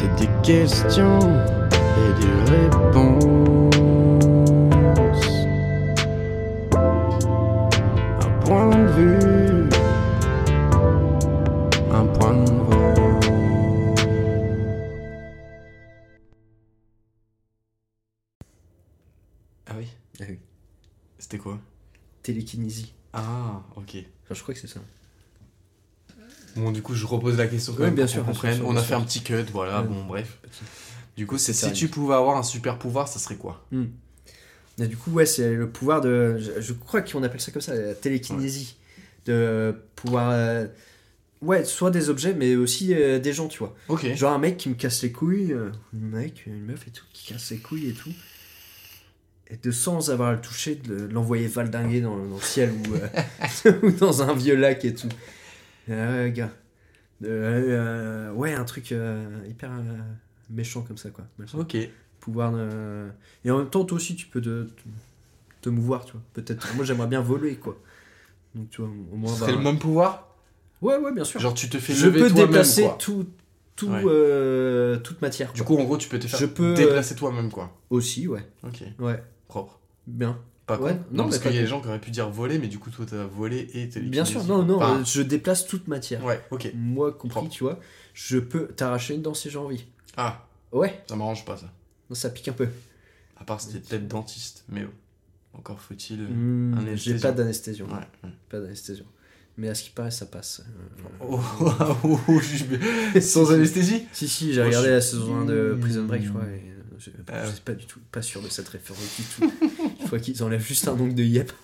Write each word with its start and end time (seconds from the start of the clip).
C'est 0.00 0.14
des 0.14 0.28
questions 0.44 1.18
et 1.18 2.12
des 2.20 2.34
réponses. 2.52 3.24
Un 8.20 8.30
point 8.44 8.70
de 8.70 8.86
vue, 8.92 9.68
un 11.90 12.06
point 12.06 12.34
de 12.34 12.48
vue. 12.48 12.54
Ah 19.66 19.74
oui? 19.76 19.88
Ah 20.20 20.24
oui. 20.28 20.38
C'était 21.18 21.38
quoi? 21.38 21.58
Télékinésie. 22.22 22.94
Ah, 23.12 23.64
ok. 23.74 23.96
Enfin, 24.22 24.34
je 24.34 24.42
crois 24.42 24.54
que 24.54 24.60
c'est 24.60 24.68
ça. 24.68 24.78
Bon, 26.56 26.70
du 26.72 26.82
coup, 26.82 26.94
je 26.94 27.06
repose 27.06 27.36
la 27.36 27.46
question 27.46 27.72
quand 27.72 27.80
Oui, 27.80 27.86
même 27.86 27.94
bien 27.94 28.06
sûr, 28.06 28.24
qu'on 28.24 28.32
bien 28.32 28.52
sûr, 28.54 28.66
On 28.66 28.76
a 28.76 28.82
fait 28.82 28.94
un 28.94 29.00
petit 29.02 29.22
cut, 29.22 29.44
voilà, 29.52 29.82
Ouais. 29.82 29.88
bon, 29.88 30.04
bref. 30.04 30.38
Du 31.16 31.26
coup, 31.26 31.38
c'est 31.38 31.52
si 31.52 31.72
tu 31.72 31.88
pouvais 31.88 32.14
avoir 32.14 32.36
un 32.36 32.42
super 32.42 32.78
pouvoir, 32.78 33.08
ça 33.08 33.18
serait 33.18 33.36
quoi? 33.36 33.64
Et 34.80 34.86
du 34.86 34.96
coup, 34.96 35.10
ouais, 35.10 35.26
c'est 35.26 35.54
le 35.54 35.68
pouvoir 35.68 36.00
de. 36.00 36.38
Je, 36.38 36.60
je 36.60 36.72
crois 36.72 37.02
qu'on 37.02 37.22
appelle 37.24 37.40
ça 37.40 37.50
comme 37.50 37.62
ça, 37.62 37.74
la 37.74 37.94
télékinésie. 37.94 38.76
De 39.26 39.74
pouvoir. 39.96 40.30
euh, 40.32 40.66
ouais, 41.42 41.64
soit 41.64 41.90
des 41.90 42.08
objets, 42.10 42.32
mais 42.34 42.54
aussi 42.56 42.94
euh, 42.94 43.18
des 43.18 43.32
gens, 43.32 43.48
tu 43.48 43.58
vois. 43.58 43.74
Ok. 43.88 44.06
Genre 44.14 44.32
un 44.32 44.38
mec 44.38 44.56
qui 44.56 44.68
me 44.68 44.74
casse 44.74 45.02
les 45.02 45.10
couilles, 45.12 45.52
euh, 45.52 45.70
un 45.94 46.18
mec, 46.18 46.44
une 46.46 46.64
meuf 46.64 46.86
et 46.86 46.90
tout, 46.92 47.04
qui 47.12 47.32
casse 47.32 47.50
les 47.50 47.58
couilles 47.58 47.88
et 47.88 47.92
tout. 47.92 48.12
Et 49.50 49.56
de 49.56 49.70
sans 49.72 50.10
avoir 50.10 50.28
à 50.28 50.32
le 50.34 50.40
toucher, 50.40 50.76
de 50.76 50.94
le- 50.94 51.08
de 51.08 51.12
l'envoyer 51.12 51.46
valdinguer 51.48 52.00
dans, 52.00 52.16
dans 52.16 52.36
le 52.36 52.40
ciel 52.42 52.70
ou, 52.70 53.66
ou 53.86 53.90
dans 53.92 54.22
un 54.22 54.34
vieux 54.34 54.54
lac 54.56 54.84
et 54.84 54.94
tout. 54.94 55.08
Euh, 55.90 56.24
ouais, 56.24 56.32
gars. 56.32 56.50
Euh, 57.24 58.30
ouais, 58.32 58.54
un 58.54 58.64
truc 58.64 58.92
euh, 58.92 59.40
hyper 59.48 59.70
euh, 59.72 59.98
méchant 60.50 60.82
comme 60.82 60.98
ça, 60.98 61.10
quoi. 61.10 61.24
Malsain. 61.38 61.58
Ok. 61.58 61.76
Pouvoir 62.20 62.52
Et 63.44 63.50
en 63.50 63.58
même 63.58 63.70
temps, 63.70 63.84
toi 63.84 63.96
aussi, 63.96 64.16
tu 64.16 64.26
peux 64.26 64.40
te, 64.40 64.64
te, 64.64 64.82
te 65.62 65.68
mouvoir, 65.68 66.04
tu 66.04 66.12
vois. 66.12 66.22
Peut-être. 66.34 66.74
Moi, 66.74 66.84
j'aimerais 66.84 67.06
bien 67.06 67.20
voler, 67.20 67.56
quoi. 67.56 67.80
Donc, 68.54 68.70
tu 68.70 68.82
vois, 68.82 68.90
au 69.12 69.16
moins. 69.16 69.32
Ce 69.32 69.40
serait 69.40 69.52
bah, 69.52 69.58
le 69.58 69.64
même 69.64 69.78
pouvoir? 69.78 70.34
Ouais, 70.82 70.96
ouais, 70.96 71.12
bien 71.12 71.24
sûr. 71.24 71.40
Genre, 71.40 71.54
tu 71.54 71.68
te 71.68 71.78
fais 71.78 71.94
je 71.94 72.06
lever 72.06 72.20
peux 72.20 72.28
toi-même, 72.28 72.46
déplacer 72.48 72.82
quoi. 72.82 72.96
tout, 73.00 73.26
tout, 73.76 73.88
Ouais. 73.88 74.02
euh, 74.06 74.98
toute 74.98 75.22
matière. 75.22 75.52
Du 75.52 75.62
quoi. 75.62 75.76
coup, 75.76 75.82
en 75.82 75.84
gros, 75.84 75.96
tu 75.96 76.08
peux 76.08 76.18
te 76.18 76.26
faire 76.26 76.38
Je 76.38 76.46
peux, 76.46 76.74
déplacer 76.74 77.14
toi-même, 77.14 77.50
quoi. 77.50 77.76
Aussi, 77.90 78.28
ouais. 78.28 78.46
Ok. 78.62 78.82
Ouais, 78.98 79.22
Propre. 79.48 79.80
bien. 80.06 80.38
Pas 80.68 80.78
Ouais, 80.78 80.92
con. 80.92 80.98
non, 81.10 81.24
Non, 81.24 81.24
parce 81.24 81.38
qu'il 81.38 81.52
y 81.52 81.58
a 81.58 81.62
des 81.62 81.66
gens 81.66 81.80
qui 81.80 81.88
auraient 81.88 81.98
pu 82.00 82.10
dire 82.12 82.28
voler, 82.30 82.58
mais 82.60 82.68
du 82.68 82.78
coup, 82.78 82.90
toi, 82.90 83.04
t'as 83.08 83.24
volé 83.24 83.60
et 83.72 83.88
télékinésie. 83.88 84.10
Bien 84.10 84.24
sûr, 84.24 84.44
non, 84.44 84.62
non, 84.64 84.76
Enfin, 84.76 85.00
euh, 85.00 85.04
je 85.04 85.22
déplace 85.22 85.66
toute 85.66 85.88
matière. 85.88 86.24
Ouais, 86.24 86.40
ok. 86.52 86.70
Moi 86.76 87.10
compris, 87.12 87.30
Propre. 87.40 87.48
tu 87.50 87.64
vois, 87.64 87.80
je 88.14 88.38
peux 88.38 88.68
t'arracher 88.68 89.14
une 89.14 89.22
dent 89.22 89.34
si 89.34 89.50
j'ai 89.50 89.58
envie. 89.58 89.84
Ah, 90.16 90.44
Ouais, 90.70 91.02
ça 91.08 91.16
m'arrange 91.16 91.44
pas, 91.44 91.56
ça. 91.56 91.72
non, 92.10 92.14
ça 92.14 92.28
pique 92.30 92.46
un 92.48 92.52
peu. 92.52 92.68
À 93.40 93.44
part 93.44 93.60
si 93.60 93.72
t'es 93.72 93.78
peut-être 93.80 94.06
dentiste, 94.08 94.64
mais 94.68 94.84
oh. 94.84 95.58
encore 95.58 95.80
faut-il. 95.80 96.20
Un 96.22 96.94
j'ai 96.96 97.14
pas 97.18 97.32
d'anesthésion. 97.32 97.86
Ouais. 97.86 98.28
Pas 98.50 98.60
d'anesthésion. 98.60 99.06
Mais 99.56 99.68
à 99.70 99.74
ce 99.74 99.82
qui 99.84 99.90
paraît, 99.90 100.10
ça 100.10 100.26
passe. 100.26 100.62
Oh, 101.20 101.40
oh, 101.60 102.18
oh, 102.28 102.40
Sans 103.20 103.50
anesthésie? 103.52 104.04
Si, 104.12 104.28
si, 104.28 104.52
j'ai 104.52 104.60
Oh, 104.62 104.66
regardé 104.66 104.88
je- 104.88 104.92
la 104.92 105.00
saison 105.00 105.36
1 105.40 105.44
de 105.46 105.76
Prison 105.80 106.04
Break, 106.04 106.22
je 106.24 106.28
crois, 106.28 106.44
et 106.44 106.62
je, 106.98 107.10
Ah 107.28 107.44
je 107.46 107.50
suis 107.52 107.60
pas 107.60 107.74
du 107.74 107.86
tout, 107.86 108.00
pas 108.12 108.22
sûr 108.22 108.42
de 108.42 108.48
cette 108.48 108.68
référence 108.68 109.16
du 109.16 109.22
tout. 109.24 109.52
Je 110.00 110.06
crois 110.06 110.18
qu'ils 110.18 110.42
enlèvent 110.42 110.66
juste 110.66 110.88
un 110.88 110.92
ongle 110.92 111.14
de 111.14 111.24
yep. 111.24 111.52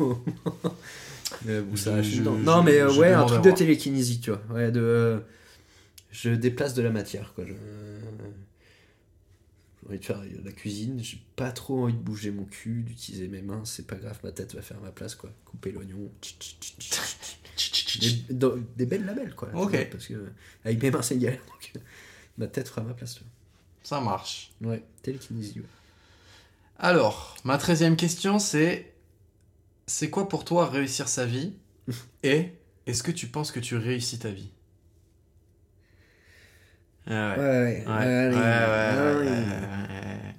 Euh, 1.49 1.63
bon, 1.63 1.75
ça 1.75 2.01
Je- 2.01 2.19
une 2.19 2.25
je- 2.25 2.31
non, 2.31 2.63
mais 2.63 2.79
euh, 2.79 2.93
ouais, 2.95 3.13
un 3.13 3.25
truc 3.27 3.43
de 3.43 3.51
télékinésie, 3.51 4.21
tu 4.21 4.31
vois. 4.31 4.41
Ouais, 4.51 4.71
de. 4.71 4.81
euh, 4.81 5.21
je 6.13 6.31
déplace 6.31 6.75
de 6.75 6.83
la 6.83 6.91
matière, 6.91 7.33
quoi. 7.35 7.45
J'ai 7.45 7.57
envie 9.89 9.99
de 9.99 10.05
faire 10.05 10.23
la 10.45 10.53
cuisine, 10.53 11.01
j'ai 11.03 11.21
pas 11.35 11.51
trop 11.51 11.83
envie 11.85 11.95
de 11.95 11.99
bouger 11.99 12.31
mon 12.31 12.45
cul, 12.45 12.83
d'utiliser 12.83 13.27
mes 13.29 13.43
mains, 13.43 13.63
c'est 13.65 13.87
pas 13.87 13.97
grave, 13.97 14.19
ma 14.23 14.31
tête 14.33 14.55
va 14.55 14.63
faire 14.63 14.81
ma 14.81 14.93
place, 14.93 15.15
quoi. 15.17 15.31
Couper 15.45 15.73
l'oignon. 15.73 16.11
Des, 18.31 18.49
des 18.77 18.87
belles 18.87 19.05
lamelles, 19.05 19.35
quoi. 19.35 19.51
Ok. 19.55 19.89
Parce 19.91 20.07
que 20.07 20.15
avec 20.65 20.83
mes 20.83 20.91
mains, 20.91 21.03
c'est 21.03 21.19
galère, 21.19 21.41
donc 21.47 21.73
ma 22.39 22.47
tête 22.47 22.69
fera 22.69 22.83
ma 22.83 22.95
place. 22.95 23.15
tu 23.17 23.23
Ça 23.85 24.01
marche. 24.01 24.51
Ouais, 24.61 24.83
ouais. 25.07 25.63
Alors, 26.79 27.37
ma 27.45 27.57
treizième 27.59 27.97
question, 27.97 28.39
c'est 28.39 28.93
c'est 29.87 30.11
quoi 30.11 30.29
pour 30.29 30.45
toi 30.45 30.67
réussir 30.69 31.09
sa 31.09 31.25
vie 31.27 31.55
Et 32.23 32.53
est-ce 32.87 33.03
que 33.03 33.13
tu 33.13 33.29
penses 33.29 33.53
que 33.53 33.61
tu 33.61 33.77
réussis 33.77 34.19
ta 34.19 34.31
vie? 34.31 34.51
Ah 37.07 37.37
ouais. 37.37 37.39
Ouais, 37.39 37.85
Ouais, 37.87 37.93
allez, 37.93 38.37
allez. 38.37 40.35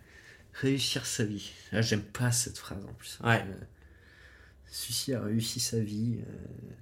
Réussir 0.54 1.06
sa 1.06 1.24
vie. 1.26 1.52
Là, 1.72 1.82
j'aime 1.82 2.02
pas 2.02 2.32
cette 2.32 2.58
phrase 2.58 2.84
en 2.86 2.94
plus. 2.94 3.20
Ouais. 3.24 3.44
Euh, 3.48 3.54
celui-ci 4.72 5.14
a 5.14 5.22
réussi 5.22 5.60
sa 5.60 5.80
vie. 5.80 6.20
euh, 6.28 6.74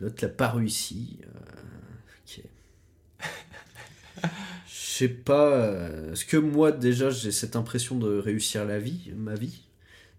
L'autre 0.00 0.22
l'a 0.24 0.28
pas 0.28 0.50
réussi. 0.50 1.20
euh, 1.24 2.38
ok. 2.38 2.42
Je 4.66 5.04
sais 5.04 5.08
pas. 5.08 5.52
euh, 5.52 6.12
Est-ce 6.12 6.24
que 6.24 6.36
moi, 6.36 6.72
déjà, 6.72 7.10
j'ai 7.10 7.30
cette 7.32 7.56
impression 7.56 7.96
de 7.96 8.18
réussir 8.18 8.64
la 8.64 8.78
vie, 8.78 9.12
ma 9.16 9.34
vie? 9.34 9.62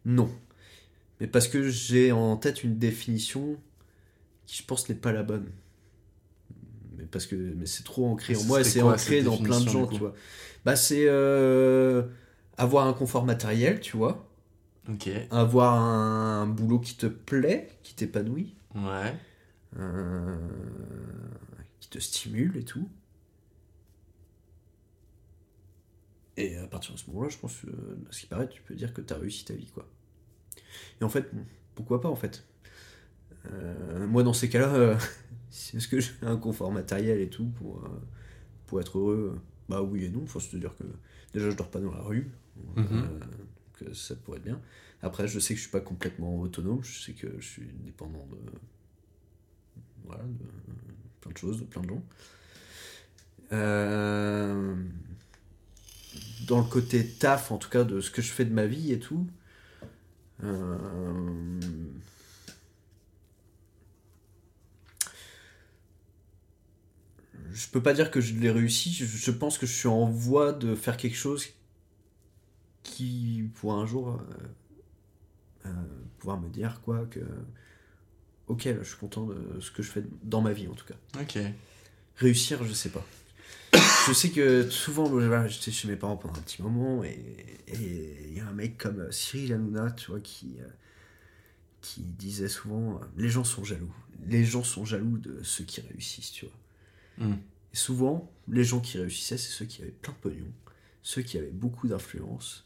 Non. 0.05 0.29
Mais 1.19 1.27
parce 1.27 1.47
que 1.47 1.69
j'ai 1.69 2.11
en 2.11 2.37
tête 2.37 2.63
une 2.63 2.77
définition 2.77 3.57
qui, 4.45 4.57
je 4.57 4.63
pense, 4.65 4.87
n'est 4.89 4.95
pas 4.95 5.11
la 5.11 5.23
bonne. 5.23 5.47
Mais 6.97 7.03
parce 7.05 7.25
que 7.25 7.35
mais 7.35 7.65
c'est 7.65 7.83
trop 7.83 8.07
ancré 8.07 8.35
en 8.35 8.39
Ce 8.39 8.47
moi 8.47 8.61
et 8.61 8.63
c'est 8.63 8.81
ancré 8.81 9.21
dans 9.21 9.37
plein 9.37 9.59
de 9.59 9.69
gens, 9.69 9.87
tu 9.87 9.99
vois. 9.99 10.13
Bah, 10.65 10.75
c'est 10.75 11.05
euh, 11.07 12.03
avoir 12.57 12.87
un 12.87 12.93
confort 12.93 13.25
matériel, 13.25 13.79
tu 13.79 13.97
vois. 13.97 14.25
Ok. 14.89 15.09
Avoir 15.29 15.73
un, 15.73 16.47
boulot 16.47 16.79
qui 16.79 16.95
te 16.95 17.05
plaît, 17.05 17.69
qui 17.83 17.93
t'épanouit, 17.95 18.55
Ouais. 18.75 19.13
euh, 19.77 20.35
qui 21.79 21.89
te 21.89 21.99
stimule 21.99 22.57
et 22.57 22.63
tout. 22.63 22.87
Et 26.39 26.57
à 26.57 26.67
partir 26.67 26.93
de 26.93 26.99
ce 26.99 27.07
moment-là, 27.11 27.29
je 27.29 27.37
pense 27.37 27.57
que, 27.57 27.67
à 27.67 28.11
ce 28.11 28.21
qui 28.21 28.27
paraît, 28.27 28.49
tu 28.49 28.61
peux 28.61 28.75
dire 28.75 28.93
que 28.93 29.01
tu 29.01 29.13
as 29.13 29.17
réussi 29.17 29.45
ta 29.45 29.53
vie, 29.53 29.67
quoi. 29.67 29.87
Et 31.01 31.03
en 31.03 31.09
fait, 31.09 31.29
pourquoi 31.75 32.01
pas, 32.01 32.09
en 32.09 32.15
fait? 32.15 32.45
Euh, 33.51 34.07
Moi, 34.07 34.23
dans 34.23 34.33
ces 34.33 34.49
cas-là, 34.49 34.73
euh, 34.75 34.97
est-ce 35.73 35.87
que 35.87 35.99
j'ai 35.99 36.11
un 36.21 36.37
confort 36.37 36.71
matériel 36.71 37.19
et 37.21 37.29
tout 37.29 37.47
pour, 37.47 37.83
euh, 37.85 37.89
pour 38.67 38.81
être 38.81 38.97
heureux? 38.99 39.39
Bah 39.69 39.83
oui 39.83 40.05
et 40.05 40.09
non, 40.09 40.25
faut 40.25 40.39
se 40.39 40.55
dire 40.57 40.75
que 40.75 40.83
déjà, 41.33 41.49
je 41.49 41.55
dors 41.55 41.69
pas 41.69 41.79
dans 41.79 41.91
la 41.93 42.01
rue, 42.01 42.31
Mhm. 42.75 43.09
euh, 43.83 43.93
ça 43.93 44.15
pourrait 44.15 44.37
être 44.39 44.43
bien. 44.45 44.61
Après, 45.01 45.27
je 45.27 45.39
sais 45.39 45.53
que 45.53 45.57
je 45.57 45.63
suis 45.63 45.71
pas 45.71 45.79
complètement 45.81 46.39
autonome, 46.41 46.83
je 46.83 46.99
sais 46.99 47.13
que 47.13 47.39
je 47.39 47.47
suis 47.47 47.67
dépendant 47.85 48.27
de, 48.31 48.37
voilà, 50.05 50.23
de 50.23 50.45
plein 51.21 51.31
de 51.31 51.37
choses, 51.37 51.59
de 51.59 51.65
plein 51.65 51.81
de 51.81 51.89
gens. 51.89 52.03
Euh, 53.51 54.75
dans 56.47 56.59
le 56.59 56.65
côté 56.65 57.05
taf, 57.05 57.51
en 57.51 57.57
tout 57.57 57.69
cas, 57.69 57.83
de 57.83 58.01
ce 58.01 58.11
que 58.11 58.21
je 58.21 58.31
fais 58.31 58.45
de 58.45 58.53
ma 58.53 58.65
vie 58.65 58.91
et 58.91 58.99
tout. 58.99 59.27
euh, 60.43 61.59
je 67.51 67.67
peux 67.67 67.81
pas 67.81 67.93
dire 67.93 68.11
que 68.11 68.21
je 68.21 68.33
l'ai 68.35 68.51
réussi, 68.51 68.91
je, 68.93 69.31
pense 69.31 69.57
que 69.57 69.65
je 69.65 69.73
suis 69.73 69.87
en 69.87 70.05
voie 70.05 70.53
de 70.53 70.75
faire 70.75 70.97
quelque 70.97 71.17
chose 71.17 71.47
qui 72.83 73.49
pourra 73.55 73.75
un 73.75 73.85
jour 73.85 74.09
euh, 74.09 74.17
euh, 75.65 75.71
pouvoir 76.19 76.39
me 76.39 76.49
dire 76.49 76.81
quoi 76.83 77.05
que 77.07 77.19
ok 78.47 78.65
là, 78.65 78.81
je 78.81 78.87
suis 78.87 78.97
content 78.97 79.25
de 79.25 79.59
ce 79.59 79.71
que 79.71 79.83
je 79.83 79.91
fais 79.91 80.03
dans 80.23 80.41
ma 80.41 80.53
vie 80.53 80.67
en 80.67 80.73
tout 80.73 80.85
cas 80.85 80.95
Ok. 81.21 81.37
réussir 82.17 82.63
je 82.63 82.73
sais 82.73 82.89
pas 82.89 83.05
je 83.73 84.13
sais 84.13 84.29
que 84.29 84.69
souvent 84.69 85.09
j'étais 85.47 85.71
chez 85.71 85.87
mes 85.87 85.95
parents 85.95 86.17
pendant 86.17 86.35
un 86.35 86.41
petit 86.41 86.61
moment 86.61 87.03
et 87.03 87.19
il 87.73 88.33
y 88.35 88.39
a 88.39 88.47
un 88.47 88.53
mec 88.53 88.77
comme 88.77 88.99
euh, 89.01 89.11
Cyril 89.11 89.53
Hanouna 89.53 89.91
tu 89.91 90.11
vois 90.11 90.19
qui 90.19 90.55
euh, 90.59 90.67
qui 91.81 92.01
disait 92.01 92.49
souvent 92.49 92.95
euh, 92.95 93.05
les 93.17 93.29
gens 93.29 93.43
sont 93.43 93.63
jaloux 93.63 93.93
les 94.27 94.43
gens 94.43 94.63
sont 94.63 94.85
jaloux 94.85 95.17
de 95.17 95.39
ceux 95.43 95.63
qui 95.63 95.81
réussissent 95.81 96.31
tu 96.31 96.45
vois 96.45 96.55
Hmm. 97.17 97.33
et 97.73 97.75
souvent 97.75 98.31
les 98.47 98.63
gens 98.63 98.79
qui 98.79 98.97
réussissaient 98.97 99.37
c'est 99.37 99.51
ceux 99.51 99.65
qui 99.65 99.81
avaient 99.81 99.91
plein 99.91 100.13
de 100.13 100.17
pognon 100.19 100.47
ceux 101.03 101.21
qui 101.21 101.37
avaient 101.37 101.47
beaucoup 101.51 101.89
d'influence 101.89 102.65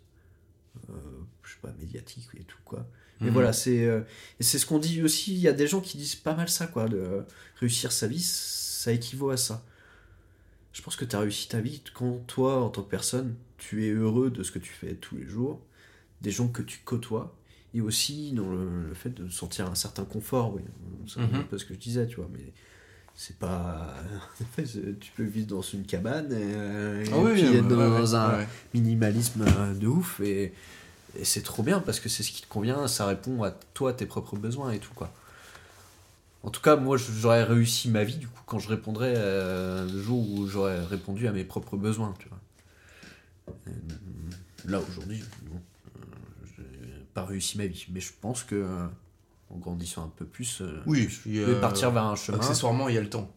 euh, 0.92 0.94
je 1.42 1.54
sais 1.54 1.60
pas 1.60 1.74
médiatique 1.80 2.28
et 2.40 2.44
tout 2.44 2.60
quoi 2.64 2.88
mais 3.20 3.28
Mhm. 3.28 3.34
voilà 3.34 3.52
c'est 3.52 3.84
euh, 3.86 4.02
c'est 4.40 4.60
ce 4.60 4.68
qu'on 4.68 4.78
dit 4.78 5.02
aussi 5.02 5.34
il 5.34 5.40
y 5.40 5.48
a 5.48 5.54
des 5.54 5.66
gens 5.66 5.82
qui 5.82 5.98
disent 5.98 6.14
pas 6.14 6.36
mal 6.36 6.50
ça 6.50 6.68
quoi 6.68 6.88
de 6.88 6.98
euh, 6.98 7.22
réussir 7.60 7.92
sa 7.92 8.06
vie 8.06 8.22
ça 8.22 8.92
équivaut 8.92 9.32
à 9.32 9.38
ça 9.38 9.66
je 10.74 10.82
pense 10.82 10.96
que 10.96 11.06
tu 11.06 11.16
as 11.16 11.20
réussi 11.20 11.48
ta 11.48 11.62
vie 11.62 11.82
quand 11.94 12.20
toi 12.28 12.62
en 12.64 12.70
tant 12.70 12.84
que 12.84 12.90
personne 12.90 13.36
tu 13.58 13.86
es 13.88 13.92
heureux 13.92 14.30
de 14.32 14.44
ce 14.44 14.52
que 14.52 14.60
tu 14.60 14.72
fais 14.74 14.96
tous 14.96 15.16
les 15.16 15.26
jours 15.26 15.62
des 16.22 16.32
gens 16.32 16.48
que 16.48 16.62
tu 16.62 16.80
côtoies 16.84 17.36
et 17.74 17.82
aussi 17.82 18.32
dans 18.34 18.50
le, 18.52 18.88
le 18.90 18.94
fait 18.94 19.10
de 19.10 19.30
sentir 19.30 19.70
un 19.70 19.76
certain 19.76 20.06
confort 20.06 20.54
oui 20.56 20.62
c'est 21.08 21.20
un 21.20 21.44
peu 21.50 21.58
ce 21.58 21.66
que 21.66 21.74
je 21.74 21.80
disais 21.80 22.08
tu 22.08 22.18
vois 22.18 22.30
mais 22.34 22.54
c'est 23.16 23.38
pas. 23.38 23.94
En 24.42 24.46
fait, 24.56 24.66
c'est- 24.66 25.00
tu 25.00 25.12
peux 25.16 25.24
vivre 25.24 25.48
dans 25.48 25.62
une 25.62 25.86
cabane 25.86 26.32
et, 26.32 26.36
euh, 26.56 27.04
et 27.06 27.10
Ah 27.14 27.20
oui, 27.20 27.32
puis 27.34 27.44
ouais, 27.44 27.58
être 27.58 27.68
dans 27.68 28.16
ouais, 28.16 28.16
un 28.16 28.38
ouais. 28.40 28.48
minimalisme 28.74 29.46
de 29.80 29.88
ouf 29.88 30.20
et, 30.20 30.52
et 31.20 31.24
c'est 31.26 31.44
trop 31.44 31.62
bien 31.64 31.80
parce 31.80 32.00
que 32.00 32.10
c'est 32.10 32.24
ce 32.24 32.32
qui 32.32 32.42
te 32.42 32.48
convient, 32.48 32.88
ça 32.88 33.06
répond 33.06 33.44
à 33.44 33.52
toi, 33.52 33.94
tes 33.94 34.06
propres 34.08 34.36
besoins 34.36 34.72
et 34.72 34.80
tout 34.80 34.94
quoi. 34.96 35.14
En 36.44 36.50
tout 36.50 36.62
cas, 36.62 36.76
moi 36.76 36.98
j'aurais 36.98 37.44
réussi 37.44 37.90
ma 37.90 38.04
vie 38.04 38.18
du 38.18 38.28
coup 38.28 38.42
quand 38.46 38.60
je 38.60 38.68
répondrais 38.68 39.14
euh, 39.16 39.90
le 39.90 40.02
jour 40.02 40.30
où 40.30 40.46
j'aurais 40.48 40.84
répondu 40.86 41.28
à 41.28 41.32
mes 41.32 41.44
propres 41.44 41.78
besoins, 41.78 42.14
tu 42.20 42.28
vois. 42.30 42.40
Euh, 43.68 43.72
Là 44.66 44.80
aujourd'hui, 44.80 45.22
non, 45.52 45.60
euh, 45.98 46.02
j'ai 46.58 47.06
pas 47.14 47.26
réussi 47.26 47.58
ma 47.58 47.66
vie, 47.66 47.86
mais 47.92 48.00
je 48.00 48.12
pense 48.22 48.44
que 48.44 48.56
euh, 48.56 48.86
en 49.50 49.58
grandissant 49.58 50.04
un 50.06 50.12
peu 50.16 50.26
plus, 50.26 50.62
Oui, 50.86 51.10
je 51.26 51.42
vais 51.42 51.60
partir 51.60 51.92
vers 51.92 52.04
un 52.04 52.16
chemin. 52.16 52.38
Accessoirement, 52.38 52.88
il 52.90 52.96
y 52.96 52.98
a 52.98 53.02
le 53.02 53.10
temps. 53.10 53.30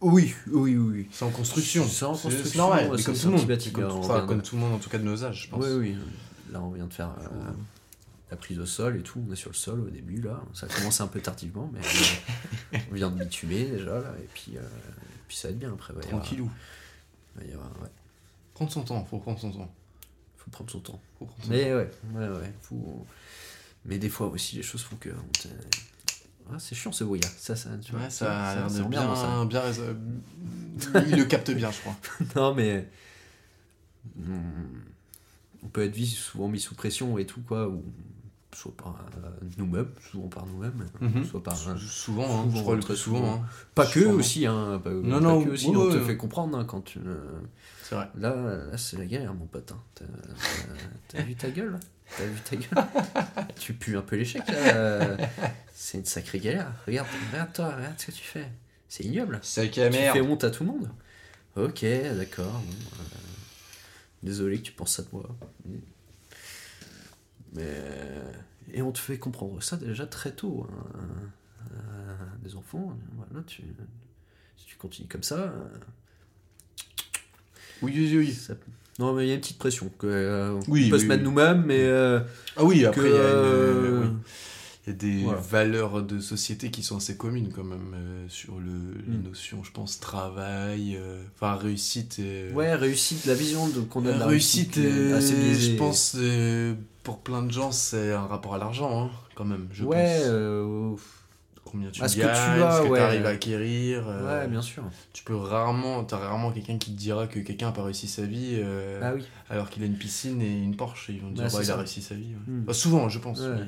Oui, 0.00 0.34
oui, 0.48 0.76
oui. 0.76 1.08
C'est 1.10 1.24
en 1.24 1.30
construction. 1.30 1.86
C'est 1.88 2.04
en 2.04 2.10
construction, 2.10 2.44
C'est 2.44 2.58
normal, 2.58 2.90
mais 2.94 3.02
comme 3.02 3.16
tout 3.16 3.26
le 3.30 3.36
monde. 3.36 3.72
Comme, 3.72 3.84
hein, 3.84 3.88
enfin, 3.94 4.26
comme 4.26 4.42
tout 4.42 4.54
le 4.56 4.60
monde, 4.60 4.74
en 4.74 4.78
tout 4.78 4.90
cas 4.90 4.98
de 4.98 5.04
nos 5.04 5.24
âges, 5.24 5.44
je 5.44 5.50
pense. 5.50 5.64
Oui, 5.64 5.72
oui. 5.72 5.96
Là, 6.52 6.60
on 6.62 6.70
vient 6.70 6.86
de 6.86 6.92
faire 6.92 7.10
euh, 7.20 7.50
la 8.30 8.36
prise 8.36 8.58
au 8.58 8.66
sol 8.66 8.96
et 8.96 9.02
tout. 9.02 9.24
On 9.28 9.32
est 9.32 9.36
sur 9.36 9.50
le 9.50 9.54
sol 9.56 9.80
au 9.80 9.88
début, 9.90 10.20
là. 10.20 10.42
Ça 10.54 10.66
a 10.66 10.68
commencé 10.68 11.02
un 11.02 11.06
peu 11.06 11.20
tardivement, 11.20 11.70
mais 11.72 11.80
euh, 11.80 12.78
on 12.90 12.94
vient 12.94 13.10
de 13.10 13.22
bitumer 13.24 13.64
déjà, 13.66 14.00
là. 14.00 14.14
Et 14.22 14.28
puis, 14.34 14.56
euh, 14.56 14.60
et 14.60 15.22
puis 15.28 15.36
ça 15.36 15.48
va 15.48 15.52
être 15.52 15.58
bien 15.58 15.72
après. 15.72 15.94
Tranquillou. 15.94 16.50
y 17.46 17.52
avoir- 17.52 17.70
ouais. 17.82 17.88
Prendre 18.54 18.72
son 18.72 18.82
temps, 18.82 19.04
faut 19.04 19.18
prendre 19.18 19.38
son 19.38 19.52
temps. 19.52 19.72
Faut 20.38 20.50
prendre 20.50 20.70
son 20.70 20.80
temps. 20.80 21.00
Faut 21.18 21.26
prendre 21.26 21.42
son 21.44 21.50
Mais 21.50 21.74
ouais, 21.74 21.90
ouais, 22.14 22.28
ouais. 22.28 22.52
Faut... 22.62 23.06
Mais 23.84 23.98
des 23.98 24.08
fois 24.08 24.26
aussi, 24.28 24.56
les 24.56 24.62
choses 24.62 24.82
font 24.82 24.96
que. 24.96 25.10
Ah, 26.52 26.58
c'est 26.58 26.74
chiant 26.76 26.92
ce 26.92 27.04
brouillard. 27.04 27.30
Ça, 27.36 27.54
ça, 27.56 27.70
tu 27.82 27.90
temps. 27.90 27.96
vois, 27.98 28.06
Ouais, 28.06 28.10
ça 28.10 28.50
a 28.50 28.54
l'air 28.54 28.70
de 28.70 28.82
bien, 28.88 29.16
ça. 29.16 29.44
bien 29.44 31.04
Il 31.08 31.16
le 31.16 31.24
capte 31.24 31.50
bien, 31.50 31.70
je 31.70 31.80
crois. 31.80 31.96
non, 32.36 32.54
mais. 32.54 32.88
On 35.62 35.68
peut 35.68 35.82
être 35.84 35.96
mis- 35.96 36.06
souvent 36.06 36.48
mis 36.48 36.60
sous 36.60 36.74
pression 36.74 37.18
et 37.18 37.26
tout, 37.26 37.40
quoi. 37.42 37.70
Soit 38.56 38.74
par 38.76 38.96
euh, 39.24 39.28
nous-mêmes, 39.58 39.90
souvent 40.10 40.28
par 40.28 40.46
nous-mêmes, 40.46 40.86
Mhm. 41.00 41.24
soit 41.24 41.42
par. 41.42 41.54
euh, 41.68 41.76
Souvent, 41.76 42.24
hein, 42.24 42.42
souvent, 42.44 42.56
je 42.56 42.60
crois 42.62 42.74
le 42.76 42.80
très 42.80 42.96
souvent. 42.96 43.18
souvent. 43.18 43.34
hein. 43.34 43.46
Pas 43.74 43.84
que 43.86 44.00
Sûrement. 44.00 44.14
aussi, 44.14 44.46
hein. 44.46 44.80
Pas, 44.82 44.90
Non, 44.90 45.10
pas 45.16 45.20
non, 45.20 45.44
que 45.44 45.50
aussi, 45.50 45.68
ouais, 45.68 45.76
on 45.76 45.90
te 45.90 45.96
ouais. 45.98 46.06
fait 46.06 46.16
comprendre 46.16 46.56
hein, 46.58 46.64
quand 46.64 46.80
tu. 46.80 46.98
euh, 47.06 47.18
C'est 47.82 47.94
vrai. 47.94 48.08
Là, 48.16 48.34
là 48.70 48.78
c'est 48.78 48.96
la 48.98 49.04
galère, 49.06 49.34
mon 49.34 49.46
pote. 49.46 49.72
hein. 49.72 50.04
T'as 51.08 51.22
vu 51.22 51.34
ta 51.34 51.50
gueule 51.50 51.78
T'as 52.16 52.24
vu 52.24 52.40
ta 52.40 52.56
gueule? 52.56 52.86
Tu 53.58 53.74
pues 53.74 53.96
un 53.96 54.02
peu 54.02 54.16
l'échec 54.16 54.42
C'est 55.74 55.98
une 55.98 56.04
sacrée 56.04 56.38
galère. 56.40 56.72
Regarde, 56.86 57.08
regarde 57.32 57.52
toi, 57.52 57.74
regarde 57.76 57.94
ce 57.98 58.06
que 58.06 58.12
tu 58.12 58.22
fais. 58.24 58.48
C'est 58.88 59.04
ignoble. 59.04 59.38
C'est 59.42 59.70
Tu 59.70 59.80
fais 59.80 60.20
honte 60.20 60.44
à 60.44 60.50
tout 60.50 60.64
le 60.64 60.70
monde. 60.70 60.90
Ok, 61.56 61.84
d'accord. 62.16 62.52
bon, 62.52 62.72
euh, 63.00 63.02
désolé 64.22 64.58
que 64.58 64.62
tu 64.62 64.72
penses 64.72 64.92
ça 64.96 65.02
de 65.02 65.08
moi. 65.12 65.28
Mais. 67.54 67.62
Et 68.76 68.82
on 68.82 68.92
te 68.92 68.98
fait 68.98 69.18
comprendre 69.18 69.60
ça 69.62 69.76
déjà 69.78 70.06
très 70.06 70.30
tôt. 70.32 70.66
hein. 70.70 70.84
Euh, 71.72 72.14
des 72.44 72.54
enfants, 72.54 72.96
voilà, 73.16 73.42
tu, 73.46 73.62
si 74.56 74.66
tu 74.66 74.76
continues 74.76 75.08
comme 75.08 75.22
ça. 75.24 75.36
euh, 75.38 75.68
Oui, 77.82 77.92
oui, 77.96 78.16
oui. 78.18 78.32
ça- 78.32 78.54
Non, 78.98 79.12
mais 79.14 79.24
il 79.24 79.28
y 79.28 79.30
a 79.32 79.34
une 79.34 79.40
petite 79.40 79.58
pression. 79.58 79.90
Que, 79.98 80.06
euh, 80.06 80.52
Oui, 80.68 80.86
on 80.86 80.90
peut 80.90 80.96
oui, 80.96 81.00
se 81.00 81.06
mettre 81.06 81.22
oui. 81.22 81.28
nous-mêmes, 81.28 81.64
mais. 81.66 81.80
euh, 81.84 82.20
Ah 82.56 82.64
oui, 82.64 82.84
après, 82.84 83.00
que, 83.02 83.06
il 83.06 83.12
y 83.12 83.16
a 83.16 83.30
une- 83.30 83.36
euh. 83.36 84.08
Il 84.86 84.90
y 84.90 84.92
a 84.92 84.98
des 84.98 85.22
Voilà. 85.24 85.40
valeurs 85.40 86.02
de 86.02 86.20
société 86.20 86.70
qui 86.70 86.82
sont 86.84 86.98
assez 86.98 87.16
communes 87.16 87.50
quand 87.52 87.64
même 87.64 87.92
euh, 87.94 88.26
sur 88.28 88.58
le, 88.60 88.70
les 89.08 89.16
Mm. 89.18 89.22
notions, 89.24 89.64
je 89.64 89.72
pense, 89.72 89.98
travail, 89.98 90.96
euh, 90.96 91.22
enfin 91.34 91.56
réussite. 91.56 92.18
Et, 92.20 92.50
Ouais, 92.52 92.74
réussite, 92.74 93.24
la 93.26 93.34
vision 93.34 93.66
de- 93.68 93.80
qu'on 93.80 94.06
a 94.06 94.12
de 94.12 94.18
La 94.20 94.26
réussite, 94.26 94.78
euh, 94.78 95.20
je 95.20 95.76
pense, 95.76 96.14
euh, 96.16 96.74
pour 97.02 97.18
plein 97.18 97.42
de 97.42 97.50
gens, 97.50 97.72
c'est 97.72 98.12
un 98.12 98.26
rapport 98.26 98.54
à 98.54 98.58
l'argent, 98.58 99.06
hein, 99.06 99.10
quand 99.34 99.44
même. 99.44 99.66
Je 99.72 99.84
ouais, 99.84 99.96
pense. 100.18 100.22
euh, 100.26 100.90
Combien 101.64 101.90
tu 101.90 102.00
à 102.00 102.06
ce 102.06 102.14
que 102.14 102.20
gagnes, 102.20 102.30
tu 102.30 102.62
as, 102.62 102.76
ce 102.78 102.82
que 102.84 102.88
ouais. 102.90 102.98
tu 102.98 103.02
arrives 103.04 103.26
à 103.26 103.30
acquérir. 103.30 104.04
euh, 104.06 104.42
ouais, 104.42 104.46
bien 104.48 104.62
sûr. 104.62 104.84
Tu 105.12 105.24
peux 105.24 105.34
rarement, 105.34 106.04
t'as 106.04 106.16
rarement 106.18 106.52
quelqu'un 106.52 106.78
qui 106.78 106.92
te 106.92 106.96
dira 106.96 107.26
que 107.26 107.40
quelqu'un 107.40 107.68
a 107.70 107.72
pas 107.72 107.82
réussi 107.82 108.06
sa 108.06 108.22
vie 108.22 108.52
euh, 108.54 109.00
Ah 109.02 109.12
oui. 109.16 109.24
alors 109.50 109.68
qu'il 109.68 109.82
a 109.82 109.86
une 109.86 109.96
piscine 109.98 110.40
et 110.40 110.62
une 110.62 110.76
Porsche. 110.76 111.08
Ils 111.08 111.20
vont 111.20 111.30
dire, 111.32 111.42
Ouais, 111.42 111.50
bah, 111.50 111.58
c'est 111.58 111.64
il 111.66 111.70
a 111.72 111.76
réussi 111.76 112.02
sa 112.02 112.14
vie. 112.14 112.28
ouais. 112.46 112.54
Mm. 112.54 112.60
Bah, 112.66 112.72
souvent, 112.72 113.08
je 113.08 113.18
pense. 113.18 113.40
Ouais. 113.40 113.48
mais- 113.56 113.62
Et 113.62 113.66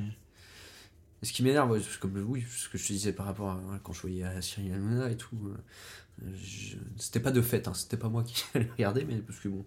ce 1.23 1.32
qui 1.32 1.43
m'énerve, 1.43 1.81
comme 2.00 2.17
oui, 2.29 2.44
ce 2.49 2.69
que 2.69 2.79
je 2.79 2.87
te 2.87 2.93
disais 2.93 3.12
par 3.12 3.26
rapport 3.26 3.50
à 3.50 3.61
quand 3.82 3.93
je 3.93 4.00
voyais 4.03 4.23
à 4.25 4.41
Cyril 4.41 4.73
Hanouna 4.73 5.11
et 5.11 5.17
tout, 5.17 5.37
euh, 5.47 6.31
je- 6.43 6.76
c'était 6.97 7.20
pas 7.20 7.31
de 7.32 7.43
fait, 7.43 7.67
hein, 7.69 7.75
c'était 7.75 7.97
pas 7.97 8.09
moi 8.09 8.23
qui 8.25 8.44
allais 8.55 8.70
regarder, 8.76 9.05
mais 9.05 9.17
parce 9.17 9.38
que 9.41 9.49
bon, 9.49 9.65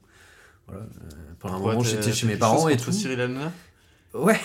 voilà, 0.68 0.84
euh, 0.84 0.88
pendant 1.40 1.56
un 1.56 1.58
Pourquoi, 1.58 1.74
moment 1.74 1.84
j'étais 1.84 2.14
chez 2.14 2.28
mes 2.28 2.38
parents 2.38 2.68
et 2.70 2.78
tout. 2.78 2.92
Cyril 2.92 3.20
Hanouna? 3.22 3.52
Ouais, 4.14 4.40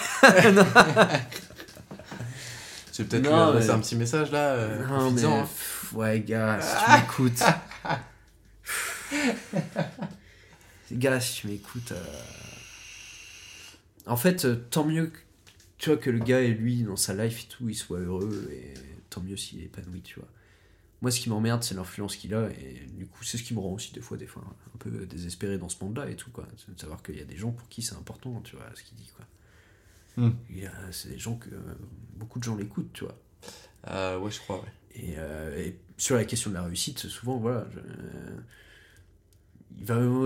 C'est 2.92 3.04
peut-être 3.08 3.24
mais- 3.24 3.70
un 3.70 3.78
petit 3.80 3.96
message 3.96 4.30
là, 4.32 4.52
euh, 4.54 4.86
non, 4.86 5.10
mais, 5.10 5.24
hein. 5.24 5.42
pff, 5.42 5.92
ouais, 5.92 6.20
gars, 6.20 6.60
si 6.60 6.84
tu 6.84 6.90
m'écoutes. 6.92 7.42
gars, 10.92 11.20
si 11.20 11.40
tu 11.40 11.46
m'écoutes. 11.48 11.92
euh, 11.92 12.04
En 14.06 14.16
fait, 14.16 14.44
euh, 14.44 14.56
tant 14.70 14.84
mieux 14.84 15.06
que, 15.08 15.18
tu 15.78 15.90
vois, 15.90 15.98
que 15.98 16.10
le 16.10 16.18
gars 16.18 16.40
et 16.40 16.52
lui, 16.52 16.82
dans 16.82 16.96
sa 16.96 17.14
life 17.14 17.44
et 17.44 17.48
tout, 17.48 17.68
il 17.68 17.74
soit 17.74 17.98
heureux, 18.00 18.48
et 18.52 18.74
tant 19.10 19.20
mieux 19.22 19.36
s'il 19.36 19.60
est 19.60 19.64
épanoui, 19.66 20.02
tu 20.02 20.18
vois. 20.20 20.28
Moi, 21.02 21.10
ce 21.10 21.20
qui 21.20 21.28
m'emmerde, 21.28 21.62
c'est 21.62 21.74
l'influence 21.74 22.16
qu'il 22.16 22.34
a, 22.34 22.48
et 22.50 22.86
du 22.96 23.06
coup, 23.06 23.22
c'est 23.22 23.36
ce 23.36 23.42
qui 23.42 23.52
me 23.54 23.60
rend 23.60 23.72
aussi 23.72 23.92
des 23.92 24.00
fois, 24.00 24.16
des 24.16 24.26
fois, 24.26 24.42
un 24.74 24.78
peu 24.78 24.90
désespéré 25.06 25.58
dans 25.58 25.68
ce 25.68 25.82
monde-là 25.84 26.08
et 26.08 26.16
tout, 26.16 26.30
quoi. 26.30 26.48
C'est 26.56 26.74
de 26.74 26.80
savoir 26.80 27.02
qu'il 27.02 27.16
y 27.16 27.20
a 27.20 27.24
des 27.24 27.36
gens 27.36 27.52
pour 27.52 27.68
qui 27.68 27.82
c'est 27.82 27.94
important, 27.96 28.40
tu 28.40 28.56
vois, 28.56 28.64
ce 28.74 28.82
qu'il 28.82 28.96
dit, 28.96 29.10
quoi. 29.16 29.26
Il 30.50 30.58
y 30.58 30.66
a- 30.66 30.72
C'est 30.92 31.10
des 31.10 31.18
gens 31.18 31.36
que 31.36 31.50
euh, 31.50 31.58
beaucoup 32.16 32.38
de 32.38 32.44
gens 32.44 32.56
l'écoutent, 32.56 32.92
tu 32.94 33.04
vois. 33.04 33.18
Euh, 33.88 34.18
ouais, 34.18 34.30
je 34.30 34.40
crois, 34.40 34.60
ouais. 34.62 34.72
Et, 34.94 35.14
euh, 35.18 35.56
et 35.62 35.78
sur 35.98 36.16
la 36.16 36.24
question 36.24 36.50
de 36.50 36.54
la 36.54 36.62
réussite, 36.62 36.98
souvent, 37.08 37.36
voilà. 37.36 37.66
je- 37.74 37.80
va- 37.80 38.42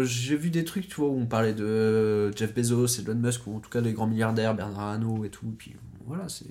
J'ai 0.02 0.36
vu 0.36 0.50
des 0.50 0.64
trucs, 0.64 0.88
tu 0.88 0.96
vois, 0.96 1.08
où 1.08 1.18
on 1.18 1.26
parlait 1.26 1.54
de 1.54 2.30
Jeff 2.36 2.54
Bezos, 2.54 2.86
Elon 3.00 3.14
Musk, 3.16 3.46
ou 3.46 3.56
en 3.56 3.60
tout 3.60 3.70
cas 3.70 3.80
des 3.80 3.92
grands 3.92 4.06
milliardaires, 4.06 4.54
Bernard 4.54 4.80
Arnault 4.80 5.24
et 5.24 5.30
tout. 5.30 5.46
Et 5.48 5.56
puis 5.56 5.76
voilà, 6.06 6.28
c'est 6.28 6.46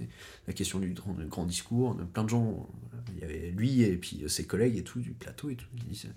la 0.48 0.54
question 0.54 0.80
du 0.80 0.94
grand, 0.94 1.14
du 1.14 1.26
grand 1.26 1.46
discours. 1.46 1.96
de 1.96 2.04
plein 2.04 2.24
de 2.24 2.30
gens, 2.30 2.68
il 3.16 3.20
y 3.22 3.24
avait 3.24 3.52
lui 3.56 3.82
et 3.82 3.96
puis 3.96 4.24
ses 4.28 4.46
collègues 4.46 4.78
et 4.78 4.84
tout, 4.84 5.00
du 5.00 5.12
plateau 5.12 5.50
et 5.50 5.56
tout, 5.56 5.66
qui 5.78 5.86
disaient 5.86 6.10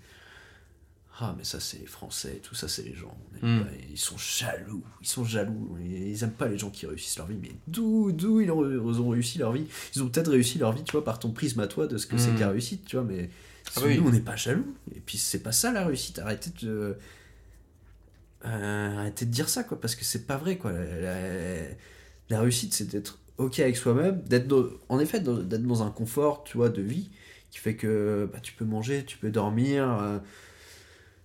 Ah, 1.19 1.33
mais 1.37 1.43
ça, 1.43 1.59
c'est 1.59 1.79
les 1.79 1.85
Français, 1.85 2.39
tout 2.43 2.55
ça, 2.55 2.67
c'est 2.67 2.83
les 2.83 2.93
gens. 2.95 3.15
on 3.41 3.47
Mm. 3.47 3.59
pas. 3.63 3.69
ils 3.91 3.97
sont 3.97 4.17
jaloux, 4.17 4.83
ils 5.01 5.07
sont 5.07 5.23
jaloux. 5.25 5.77
Ils 5.83 6.23
aiment 6.23 6.31
pas 6.31 6.47
les 6.47 6.57
gens 6.57 6.69
qui 6.69 6.85
réussissent 6.85 7.17
leur 7.17 7.27
vie. 7.27 7.37
Mais 7.41 7.51
d'où, 7.67 8.11
d'où 8.11 8.39
ils 8.41 8.51
ont, 8.51 8.69
ils 8.69 9.01
ont 9.01 9.09
réussi 9.09 9.37
leur 9.39 9.51
vie? 9.51 9.65
Ils 9.95 10.03
ont 10.03 10.09
peut-être 10.09 10.31
réussi 10.31 10.57
leur 10.59 10.71
vie, 10.73 10.83
tu 10.83 10.91
vois, 10.91 11.03
par 11.03 11.19
ton 11.19 11.31
prisme 11.31 11.59
à 11.59 11.67
toi 11.67 11.87
de 11.87 11.97
ce 11.97 12.07
que 12.07 12.17
c'est 12.17 12.31
Mm. 12.31 12.35
que 12.35 12.39
la 12.41 12.49
réussite, 12.49 12.85
tu 12.85 12.95
vois, 12.97 13.05
mais 13.05 13.29
Ah 13.75 13.81
oui. 13.85 13.97
nous, 13.99 14.07
on 14.07 14.11
n'est 14.11 14.19
pas 14.19 14.35
jaloux. 14.35 14.75
Et 14.95 14.99
puis, 14.99 15.17
c'est 15.17 15.39
pas 15.43 15.51
ça 15.51 15.71
la 15.71 15.85
réussite. 15.85 16.19
Arrêtez 16.19 16.51
de. 16.65 16.97
euh, 18.45 18.97
arrêtez 18.99 19.25
de 19.25 19.31
dire 19.31 19.49
ça, 19.49 19.63
quoi, 19.63 19.79
parce 19.79 19.95
que 19.95 20.03
c'est 20.05 20.25
pas 20.27 20.37
vrai, 20.37 20.57
quoi. 20.57 20.71
La, 20.71 20.83
la- 20.99 21.67
la 22.29 22.39
réussite, 22.41 22.73
c'est 22.73 22.87
d'être 22.89 23.19
OK 23.37 23.59
avec 23.59 23.77
soi-même, 23.77 24.21
d'être 24.23 24.79
en 24.89 24.99
effet, 24.99 25.19
d'être 25.19 25.63
dans 25.63 25.83
un 25.83 25.91
confort, 25.91 26.43
tu 26.43 26.57
vois, 26.57 26.69
de 26.69 26.81
vie, 26.81 27.09
qui 27.51 27.59
fait 27.59 27.75
que 27.75 28.29
bah, 28.31 28.39
tu 28.41 28.53
peux 28.53 28.65
manger, 28.65 29.05
tu 29.05 29.17
peux 29.17 29.29
dormir. 29.31 29.89
euh, 30.01 30.19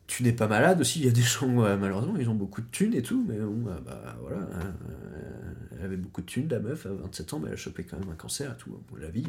tu 0.06 0.22
n'es 0.22 0.32
pas 0.32 0.46
malade 0.48 0.80
aussi, 0.80 1.00
il 1.00 1.04
y 1.04 1.08
a 1.08 1.12
des 1.12 1.20
gens, 1.22 1.62
euh, 1.64 1.76
malheureusement, 1.76 2.16
ils 2.18 2.30
ont 2.30 2.34
beaucoup 2.34 2.62
de 2.62 2.66
thunes 2.70 2.94
et 2.94 3.02
tout, 3.02 3.24
mais 3.28 3.36
bon, 3.38 3.66
euh, 3.68 3.78
bah 3.84 4.16
voilà, 4.22 4.38
hein, 4.38 4.74
euh, 4.90 5.52
elle 5.78 5.84
avait 5.84 5.96
beaucoup 5.98 6.22
de 6.22 6.26
thunes, 6.26 6.48
la 6.48 6.60
meuf, 6.60 6.86
à 6.86 6.90
27 6.90 7.32
ans, 7.34 7.40
mais 7.40 7.48
elle 7.48 7.54
a 7.54 7.56
chopé 7.58 7.84
quand 7.84 7.98
même 7.98 8.08
un 8.10 8.14
cancer 8.14 8.50
et 8.52 8.56
tout, 8.56 8.70
pour 8.86 8.96
la 8.96 9.10
vie. 9.10 9.26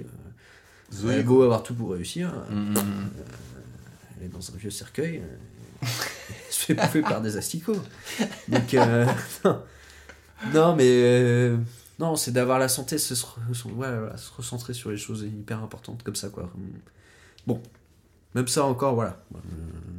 Euh, 0.91 0.95
Zoé, 0.95 1.13
elle 1.13 1.19
a 1.19 1.23
beau 1.23 1.43
avoir 1.43 1.63
tout 1.63 1.73
pour 1.75 1.91
réussir, 1.91 2.33
Mm, 2.49 2.55
mm, 2.55 2.73
mm. 2.73 3.09
elle 4.19 4.25
est 4.25 4.29
dans 4.29 4.51
un 4.53 4.57
vieux 4.57 4.69
cercueil, 4.71 5.17
euh, 5.17 5.37
elle 5.81 5.87
se 6.53 6.65
fait 6.65 6.73
bouffer 6.73 7.01
par 7.01 7.21
des 7.21 7.37
asticots. 7.37 7.81
Donc, 8.47 8.73
euh, 8.73 9.05
non. 9.45 9.63
Non, 10.53 10.75
mais 10.75 10.85
euh, 10.87 11.57
non, 11.99 12.15
c'est 12.15 12.31
d'avoir 12.31 12.59
la 12.59 12.69
santé, 12.69 12.97
se, 12.97 13.13
se- 13.13 13.25
ouais, 13.67 13.71
voilà, 13.99 14.15
se 14.17 14.31
recentrer 14.31 14.73
sur 14.73 14.89
les 14.89 14.97
choses 14.97 15.23
hyper 15.23 15.61
importantes 15.61 16.01
comme 16.03 16.15
ça, 16.15 16.29
quoi. 16.29 16.49
Bon, 17.45 17.61
même 18.35 18.47
ça 18.47 18.63
encore, 18.65 18.95
voilà, 18.95 19.21
euh, 19.35 19.39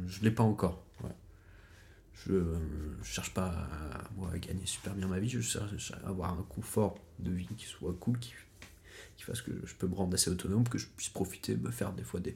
je 0.07 0.21
l'ai 0.23 0.31
pas 0.31 0.43
encore. 0.43 0.81
ouais. 1.03 1.09
Je, 2.25 2.33
euh, 2.33 2.55
je 3.03 3.07
cherche 3.11 3.33
pas 3.33 3.45
à, 3.47 4.03
moi, 4.17 4.29
à 4.33 4.37
gagner 4.39 4.65
super 4.65 4.93
bien 4.95 5.07
ma 5.07 5.19
vie, 5.19 5.29
je 5.29 5.41
cherche 5.41 5.91
à 6.03 6.07
avoir 6.09 6.31
un 6.33 6.43
confort 6.49 6.95
de 7.19 7.29
vie 7.31 7.47
qui 7.57 7.65
soit 7.67 7.93
cool, 7.99 8.17
qui, 8.19 8.33
qui 9.21 9.27
fasse 9.27 9.41
que 9.41 9.51
je 9.65 9.73
peux 9.75 9.87
me 9.87 9.93
rendre 9.93 10.13
assez 10.15 10.29
autonome, 10.31 10.67
que 10.67 10.77
je 10.79 10.87
puisse 10.97 11.09
profiter, 11.09 11.55
me 11.55 11.69
faire 11.71 11.93
des 11.93 12.03
fois 12.03 12.19
des 12.19 12.35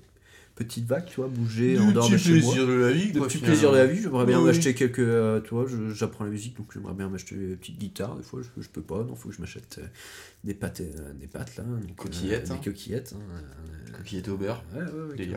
petite 0.55 0.85
vague, 0.85 1.05
tu 1.05 1.15
vois, 1.17 1.27
bouger 1.27 1.77
en 1.79 1.91
dehors 1.91 2.09
de 2.09 2.15
chez 2.15 2.39
moi. 2.41 2.55
de 2.55 2.73
la 2.73 2.91
vie, 2.91 3.11
quoi, 3.11 3.27
finalement. 3.27 3.47
plaisir 3.53 3.71
de 3.73 3.77
la 3.77 3.85
vie, 3.87 4.01
j'aimerais 4.01 4.25
bien 4.25 4.39
Oui, 4.39 4.45
m'acheter 4.45 4.73
quelques. 4.73 4.99
euh, 4.99 5.41
tu 5.41 5.49
vois, 5.49 5.65
j'apprends 5.93 6.23
la 6.23 6.29
musique, 6.29 6.55
donc 6.55 6.71
j'aimerais 6.73 6.93
bien 6.93 7.09
m'acheter 7.09 7.35
des 7.35 7.55
petites 7.57 7.77
guitares. 7.77 8.15
Des 8.15 8.23
fois, 8.23 8.41
je, 8.41 8.61
je 8.61 8.69
peux 8.69 8.81
pas, 8.81 9.03
donc 9.03 9.17
faut 9.17 9.27
que 9.29 9.35
je 9.35 9.41
m'achète 9.41 9.79
euh, 9.79 9.87
des 10.45 10.53
pâtes, 10.53 10.79
euh, 10.79 11.11
des 11.13 11.27
pâtes 11.27 11.57
là. 11.57 11.63
donc, 11.63 11.95
Coquillettes, 11.97 12.51
hein. 12.51 12.55
Des 12.63 12.71
coquillettes. 12.71 13.13
hein, 13.17 14.01
Qui 14.05 14.17
était 14.17 14.29
au 14.29 14.37
beurre. 14.37 14.63
ouais, 14.73 14.81
ouais, 14.83 15.17
ouais. 15.27 15.35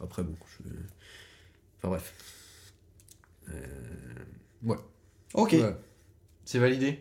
Après, 0.00 0.22
bon, 0.22 0.34
je. 0.58 0.64
Enfin, 1.78 1.88
bref. 1.88 2.14
Ouais. 4.62 4.76
Ok. 5.34 5.52
Ouais, 5.52 5.76
C'est 6.46 6.58
validé? 6.58 7.00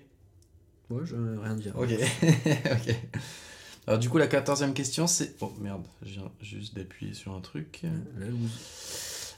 Ouais 0.89 1.03
je 1.05 1.15
rien 1.15 1.55
dire. 1.55 1.73
Ok. 1.77 1.91
ok. 1.91 2.95
Alors, 3.87 3.99
du 3.99 4.09
coup, 4.09 4.17
la 4.17 4.27
quatorzième 4.27 4.73
question, 4.73 5.07
c'est. 5.07 5.35
Oh 5.41 5.53
merde, 5.59 5.83
je 6.03 6.13
viens 6.13 6.31
juste 6.41 6.75
d'appuyer 6.75 7.13
sur 7.13 7.33
un 7.33 7.41
truc. 7.41 7.81
Là, 8.17 8.27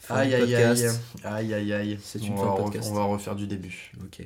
Aïe, 0.10 0.36
aïe, 0.36 0.56
aïe. 0.56 0.88
Aïe, 1.24 1.54
aïe, 1.54 1.74
aïe. 1.74 2.00
C'est 2.04 2.22
on 2.22 2.26
une 2.26 2.38
fin 2.38 2.56
de 2.56 2.62
podcast. 2.62 2.90
on 2.92 2.94
va 2.94 3.04
refaire 3.06 3.36
du 3.36 3.48
début. 3.48 3.92
Ok. 4.04 4.26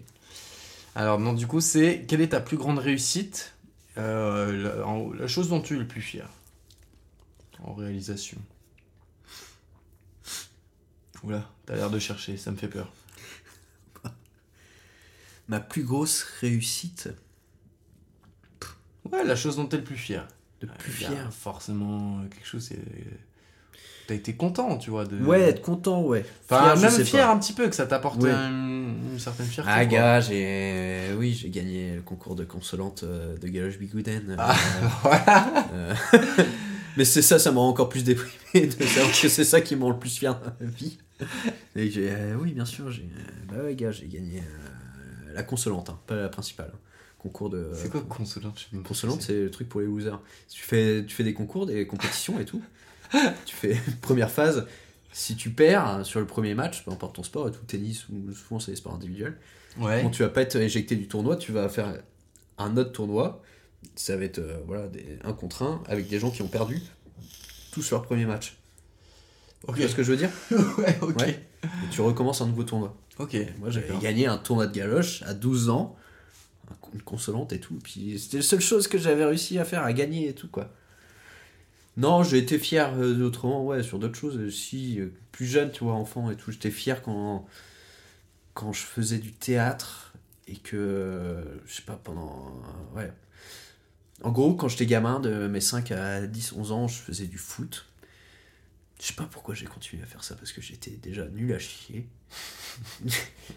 Alors, 0.95 1.19
non, 1.19 1.33
du 1.33 1.47
coup, 1.47 1.61
c'est. 1.61 2.05
Quelle 2.07 2.21
est 2.21 2.29
ta 2.29 2.41
plus 2.41 2.57
grande 2.57 2.79
réussite 2.79 3.53
euh, 3.97 4.83
la, 4.83 5.19
la 5.21 5.27
chose 5.27 5.49
dont 5.49 5.61
tu 5.61 5.75
es 5.75 5.79
le 5.79 5.87
plus 5.87 6.01
fier? 6.01 6.27
En 7.63 7.73
réalisation. 7.73 8.37
Oula, 11.23 11.49
t'as 11.65 11.75
l'air 11.75 11.89
de 11.89 11.99
chercher, 11.99 12.37
ça 12.37 12.51
me 12.51 12.57
fait 12.57 12.69
peur. 12.69 12.91
Ma 15.49 15.59
plus 15.59 15.83
grosse 15.83 16.23
réussite, 16.41 17.09
Ouais, 19.11 19.23
la 19.23 19.35
chose 19.35 19.55
dont 19.55 19.65
t'es 19.65 19.77
le 19.77 19.83
plus 19.83 19.95
fier. 19.97 20.27
de 20.61 20.67
plus 20.67 20.91
fier. 20.91 21.11
Forcément, 21.31 22.19
quelque 22.29 22.45
chose. 22.47 22.63
c'est- 22.63 22.77
T'as 24.07 24.15
été 24.15 24.33
content, 24.33 24.77
tu 24.79 24.89
vois. 24.89 25.05
De... 25.05 25.17
Ouais, 25.23 25.41
être 25.41 25.61
content, 25.61 26.01
ouais. 26.01 26.25
Enfin, 26.49 26.73
je 26.75 26.81
même 26.81 27.05
fier 27.05 27.27
pas. 27.27 27.31
un 27.33 27.37
petit 27.37 27.53
peu, 27.53 27.69
que 27.69 27.75
ça 27.75 27.85
t'apporte 27.85 28.21
Ouais. 28.23 28.31
une, 28.31 29.11
une 29.13 29.19
certaine 29.19 29.45
fierté. 29.45 29.71
Ah, 29.71 29.85
gars, 29.85 30.19
j'ai. 30.19 31.13
Oui, 31.15 31.33
j'ai 31.39 31.49
gagné 31.51 31.95
le 31.97 32.01
concours 32.01 32.35
de 32.35 32.43
consolante 32.43 33.03
euh, 33.03 33.37
de 33.37 33.47
Galoche 33.47 33.77
Bigouden. 33.77 34.35
Ah, 34.39 34.53
Euh, 34.55 34.87
voilà. 35.03 35.67
euh, 35.73 35.93
Mais 36.97 37.05
c'est 37.05 37.21
ça, 37.21 37.37
ça 37.37 37.51
m'a 37.51 37.61
encore 37.61 37.87
plus 37.87 38.03
déprimé 38.03 38.65
de 38.67 38.83
savoir 38.83 39.11
que 39.11 39.29
c'est 39.29 39.43
ça 39.43 39.61
qui 39.61 39.75
me 39.75 39.83
rend 39.83 39.91
le 39.91 39.99
plus 39.99 40.17
fier 40.17 40.33
dans 40.33 40.51
ma 40.59 40.71
vie. 40.71 40.97
Et 41.75 41.91
j'ai, 41.91 42.09
euh, 42.11 42.35
oui, 42.41 42.53
bien 42.53 42.65
sûr, 42.65 42.89
j'ai. 42.91 43.03
euh, 43.03 43.31
Bah 43.55 43.63
ouais, 43.63 43.75
gars, 43.75 43.91
j'ai 43.91 44.07
gagné 44.07 44.39
euh, 44.39 45.33
la 45.35 45.43
consolante, 45.43 45.89
hein, 45.91 45.99
pas 46.07 46.15
la 46.15 46.29
principale. 46.29 46.71
Concours 47.19 47.49
de. 47.49 47.69
C'est 47.73 47.91
quoi 47.91 48.01
consolante 48.01 48.69
Consolante, 48.87 49.21
c'est 49.21 49.33
le 49.33 49.51
truc 49.51 49.69
pour 49.69 49.81
les 49.81 49.87
losers. 49.87 50.19
Tu 50.49 50.63
fais, 50.63 51.05
tu 51.05 51.13
fais 51.15 51.23
des 51.23 51.33
concours, 51.33 51.65
des 51.65 51.85
compétitions 51.85 52.39
et 52.39 52.45
tout. 52.45 52.61
tu 53.45 53.55
fais 53.55 53.77
première 54.01 54.31
phase. 54.31 54.65
Si 55.11 55.35
tu 55.35 55.49
perds 55.49 55.85
hein, 55.85 56.03
sur 56.03 56.19
le 56.19 56.25
premier 56.27 56.53
match, 56.55 56.83
peu 56.85 56.91
importe 56.91 57.15
ton 57.15 57.23
sport, 57.23 57.47
et 57.49 57.51
tout 57.51 57.63
tennis 57.65 58.07
ou 58.09 58.31
souvent 58.33 58.59
c'est 58.59 58.71
des 58.71 58.77
sports 58.77 58.93
individuels, 58.95 59.37
Ouais. 59.77 60.01
bon, 60.03 60.09
tu 60.09 60.23
vas 60.23 60.29
pas 60.29 60.41
être 60.41 60.55
éjecté 60.55 60.95
du 60.95 61.07
tournoi, 61.07 61.35
tu 61.35 61.51
vas 61.51 61.69
faire 61.69 61.93
un 62.57 62.77
autre 62.77 62.91
tournoi. 62.91 63.41
Ça 63.95 64.17
va 64.17 64.23
être 64.25 64.39
euh, 64.39 64.57
voilà, 64.65 64.87
des, 64.87 65.19
un 65.23 65.31
contre 65.33 65.63
un 65.63 65.81
avec 65.87 66.07
des 66.09 66.19
gens 66.19 66.31
qui 66.31 66.41
ont 66.41 66.47
perdu 66.47 66.81
tous 67.71 67.91
leur 67.91 68.01
premier 68.01 68.25
match. 68.25 68.57
Ok. 69.67 69.75
Tu 69.75 69.81
vois 69.81 69.89
ce 69.89 69.95
que 69.95 70.03
je 70.03 70.11
veux 70.11 70.17
dire 70.17 70.31
ouais, 70.77 70.97
ok. 71.01 71.17
Ouais. 71.19 71.39
Et 71.63 71.89
tu 71.91 72.01
recommences 72.01 72.41
un 72.41 72.47
nouveau 72.47 72.63
tournoi. 72.63 72.95
Ok. 73.19 73.35
Moi 73.59 73.69
j'avais 73.69 73.97
gagné 74.01 74.27
un 74.27 74.37
tournoi 74.37 74.67
de 74.67 74.73
galoche 74.73 75.21
à 75.23 75.33
12 75.33 75.69
ans, 75.69 75.95
une 76.93 77.01
consolante 77.01 77.53
et 77.53 77.59
tout. 77.59 77.79
Puis 77.83 78.19
c'était 78.19 78.37
la 78.37 78.43
seule 78.43 78.61
chose 78.61 78.87
que 78.87 78.97
j'avais 78.97 79.25
réussi 79.25 79.59
à 79.59 79.65
faire, 79.65 79.83
à 79.83 79.93
gagner 79.93 80.29
et 80.29 80.33
tout 80.33 80.47
quoi. 80.49 80.71
Non, 81.97 82.23
j'ai 82.23 82.37
été 82.37 82.59
fier 82.59 82.93
euh, 82.97 83.13
d'autrement, 83.13 83.65
ouais, 83.65 83.83
sur 83.83 83.99
d'autres 83.99 84.17
choses. 84.17 84.37
Euh, 84.37 84.49
Si, 84.51 84.99
euh, 84.99 85.13
plus 85.31 85.45
jeune, 85.45 85.71
tu 85.71 85.83
vois, 85.83 85.93
enfant 85.93 86.31
et 86.31 86.35
tout, 86.37 86.51
j'étais 86.51 86.71
fier 86.71 87.01
quand, 87.01 87.45
quand 88.53 88.73
je 88.73 88.81
faisais 88.83 89.17
du 89.19 89.33
théâtre 89.33 90.13
et 90.47 90.55
que, 90.57 90.77
euh, 90.77 91.43
je 91.67 91.75
sais 91.75 91.81
pas, 91.83 91.99
pendant. 92.03 92.53
ouais. 92.95 93.11
En 94.23 94.31
gros, 94.31 94.53
quand 94.55 94.67
j'étais 94.69 94.85
gamin, 94.85 95.19
de 95.19 95.47
mes 95.47 95.61
5 95.61 95.91
à 95.91 96.27
10, 96.27 96.53
11 96.53 96.71
ans, 96.71 96.87
je 96.87 96.97
faisais 96.99 97.25
du 97.27 97.37
foot. 97.37 97.85
Je 98.99 99.07
sais 99.07 99.13
pas 99.13 99.27
pourquoi 99.31 99.55
j'ai 99.55 99.65
continué 99.65 100.03
à 100.03 100.05
faire 100.05 100.23
ça, 100.23 100.35
parce 100.35 100.51
que 100.51 100.61
j'étais 100.61 100.91
déjà 100.91 101.25
nul 101.29 101.53
à 101.53 101.59
chier. 101.59 102.07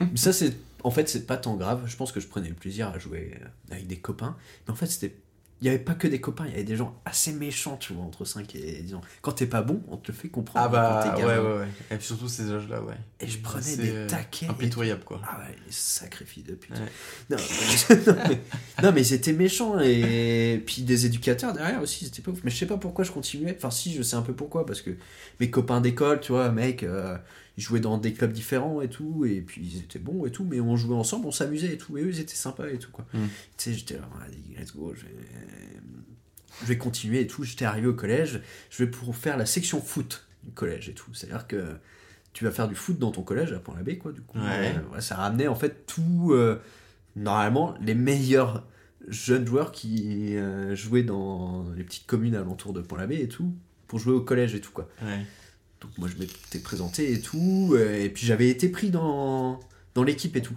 Mais 0.00 0.16
ça, 0.16 0.32
c'est. 0.32 0.56
En 0.84 0.90
fait, 0.90 1.08
c'est 1.08 1.26
pas 1.26 1.36
tant 1.36 1.56
grave. 1.56 1.84
Je 1.86 1.96
pense 1.96 2.12
que 2.12 2.20
je 2.20 2.28
prenais 2.28 2.48
le 2.48 2.54
plaisir 2.54 2.88
à 2.88 2.98
jouer 2.98 3.38
avec 3.70 3.86
des 3.86 3.98
copains. 3.98 4.36
Mais 4.66 4.72
en 4.72 4.76
fait, 4.76 4.86
c'était. 4.86 5.16
Il 5.62 5.66
n'y 5.66 5.68
avait 5.68 5.78
pas 5.78 5.94
que 5.94 6.08
des 6.08 6.20
copains, 6.20 6.44
il 6.46 6.50
y 6.50 6.54
avait 6.54 6.64
des 6.64 6.74
gens 6.74 7.00
assez 7.04 7.32
méchants, 7.32 7.76
tu 7.76 7.92
vois, 7.92 8.02
entre 8.04 8.24
5 8.24 8.52
et 8.56 8.82
10 8.82 8.94
ans. 8.94 9.00
Quand 9.20 9.30
t'es 9.30 9.46
pas 9.46 9.62
bon, 9.62 9.80
on 9.88 9.96
te 9.96 10.10
le 10.10 10.16
fait 10.18 10.26
comprendre 10.28 10.66
Ah 10.66 10.68
bah, 10.68 11.04
quand 11.14 11.16
t'es 11.20 11.24
ouais, 11.24 11.38
ouais, 11.38 11.58
ouais. 11.60 11.68
Et 11.92 11.96
puis 11.96 12.04
surtout 12.04 12.26
ces 12.28 12.50
âges-là, 12.50 12.82
ouais. 12.82 12.96
Et 13.20 13.28
je 13.28 13.38
prenais 13.38 13.76
des 13.76 14.08
taquets. 14.08 14.46
et 14.46 14.48
Impitoyable, 14.48 15.04
quoi. 15.04 15.20
ah 15.24 15.38
ouais, 15.38 15.54
les 15.64 15.70
sacrifices 15.72 16.42
de 16.42 16.54
pute. 16.56 16.72
Ouais. 16.76 16.86
Non, 17.30 17.36
mais, 17.36 17.96
non, 18.06 18.16
mais- 18.28 18.40
non, 18.82 18.92
mais 18.92 19.02
ils 19.02 19.12
étaient 19.12 19.32
méchants 19.32 19.78
et 19.78 20.60
puis 20.66 20.82
des 20.82 21.06
éducateurs 21.06 21.52
derrière 21.52 21.80
aussi, 21.80 22.06
c'était 22.06 22.22
pas 22.22 22.32
ouf. 22.32 22.40
Mais 22.42 22.50
je 22.50 22.56
sais 22.56 22.66
pas 22.66 22.76
pourquoi 22.76 23.04
je 23.04 23.12
continuais. 23.12 23.54
Enfin, 23.56 23.70
si, 23.70 23.94
je 23.94 24.02
sais 24.02 24.16
un 24.16 24.22
peu 24.22 24.34
pourquoi, 24.34 24.66
parce 24.66 24.82
que 24.82 24.90
mes 25.38 25.48
copains 25.48 25.80
d'école, 25.80 26.18
tu 26.20 26.32
vois, 26.32 26.50
mec, 26.50 26.82
euh, 26.82 27.16
ils 27.56 27.62
jouaient 27.62 27.80
dans 27.80 27.98
des 27.98 28.12
clubs 28.12 28.32
différents 28.32 28.80
et 28.80 28.88
tout, 28.88 29.24
et 29.24 29.40
puis 29.40 29.60
ils 29.62 29.78
étaient 29.80 29.98
bons 29.98 30.24
et 30.26 30.30
tout, 30.30 30.44
mais 30.44 30.60
on 30.60 30.76
jouait 30.76 30.96
ensemble, 30.96 31.26
on 31.26 31.32
s'amusait 31.32 31.74
et 31.74 31.78
tout, 31.78 31.98
et 31.98 32.02
eux 32.02 32.08
ils 32.08 32.20
étaient 32.20 32.34
sympas 32.34 32.68
et 32.68 32.78
tout, 32.78 32.90
quoi. 32.90 33.06
Mm. 33.12 33.18
Tu 33.18 33.28
sais, 33.56 33.74
j'étais 33.74 33.94
là, 33.94 34.08
allez, 34.24 34.58
let's 34.58 34.74
go, 34.74 34.92
je 34.94 35.02
vais, 35.02 35.14
je 36.60 36.66
vais 36.66 36.78
continuer 36.78 37.20
et 37.20 37.26
tout. 37.26 37.44
J'étais 37.44 37.64
arrivé 37.64 37.86
au 37.86 37.94
collège, 37.94 38.40
je 38.70 38.84
vais 38.84 38.90
pour 38.90 39.14
faire 39.16 39.36
la 39.36 39.46
section 39.46 39.80
foot 39.80 40.26
du 40.44 40.52
collège 40.52 40.88
et 40.88 40.94
tout. 40.94 41.12
C'est-à-dire 41.14 41.46
que 41.46 41.76
tu 42.32 42.44
vas 42.44 42.50
faire 42.50 42.68
du 42.68 42.74
foot 42.74 42.98
dans 42.98 43.10
ton 43.10 43.22
collège 43.22 43.52
à 43.52 43.58
Pont-l'Abbé, 43.58 43.98
quoi, 43.98 44.12
du 44.12 44.22
coup. 44.22 44.38
Ouais. 44.38 44.74
Euh, 44.94 45.00
ça 45.00 45.16
ramenait 45.16 45.48
en 45.48 45.54
fait 45.54 45.86
tout, 45.86 46.30
euh, 46.32 46.60
normalement, 47.16 47.74
les 47.80 47.94
meilleurs 47.94 48.66
jeunes 49.08 49.46
joueurs 49.46 49.72
qui 49.72 50.36
euh, 50.36 50.74
jouaient 50.74 51.02
dans 51.02 51.66
les 51.76 51.84
petites 51.84 52.06
communes 52.06 52.34
alentours 52.34 52.72
de 52.72 52.80
Pont-l'Abbé 52.80 53.20
et 53.20 53.28
tout, 53.28 53.52
pour 53.86 53.98
jouer 53.98 54.14
au 54.14 54.22
collège 54.22 54.54
et 54.54 54.60
tout, 54.60 54.72
quoi. 54.72 54.88
Ouais. 55.02 55.26
Donc 55.82 55.90
moi 55.98 56.08
je 56.08 56.18
m'étais 56.20 56.58
présenté 56.60 57.12
et 57.12 57.20
tout, 57.20 57.72
euh, 57.74 58.02
et 58.02 58.08
puis 58.08 58.24
j'avais 58.26 58.48
été 58.48 58.68
pris 58.68 58.90
dans, 58.90 59.58
dans 59.94 60.02
l'équipe 60.04 60.34
et 60.36 60.42
tout. 60.42 60.54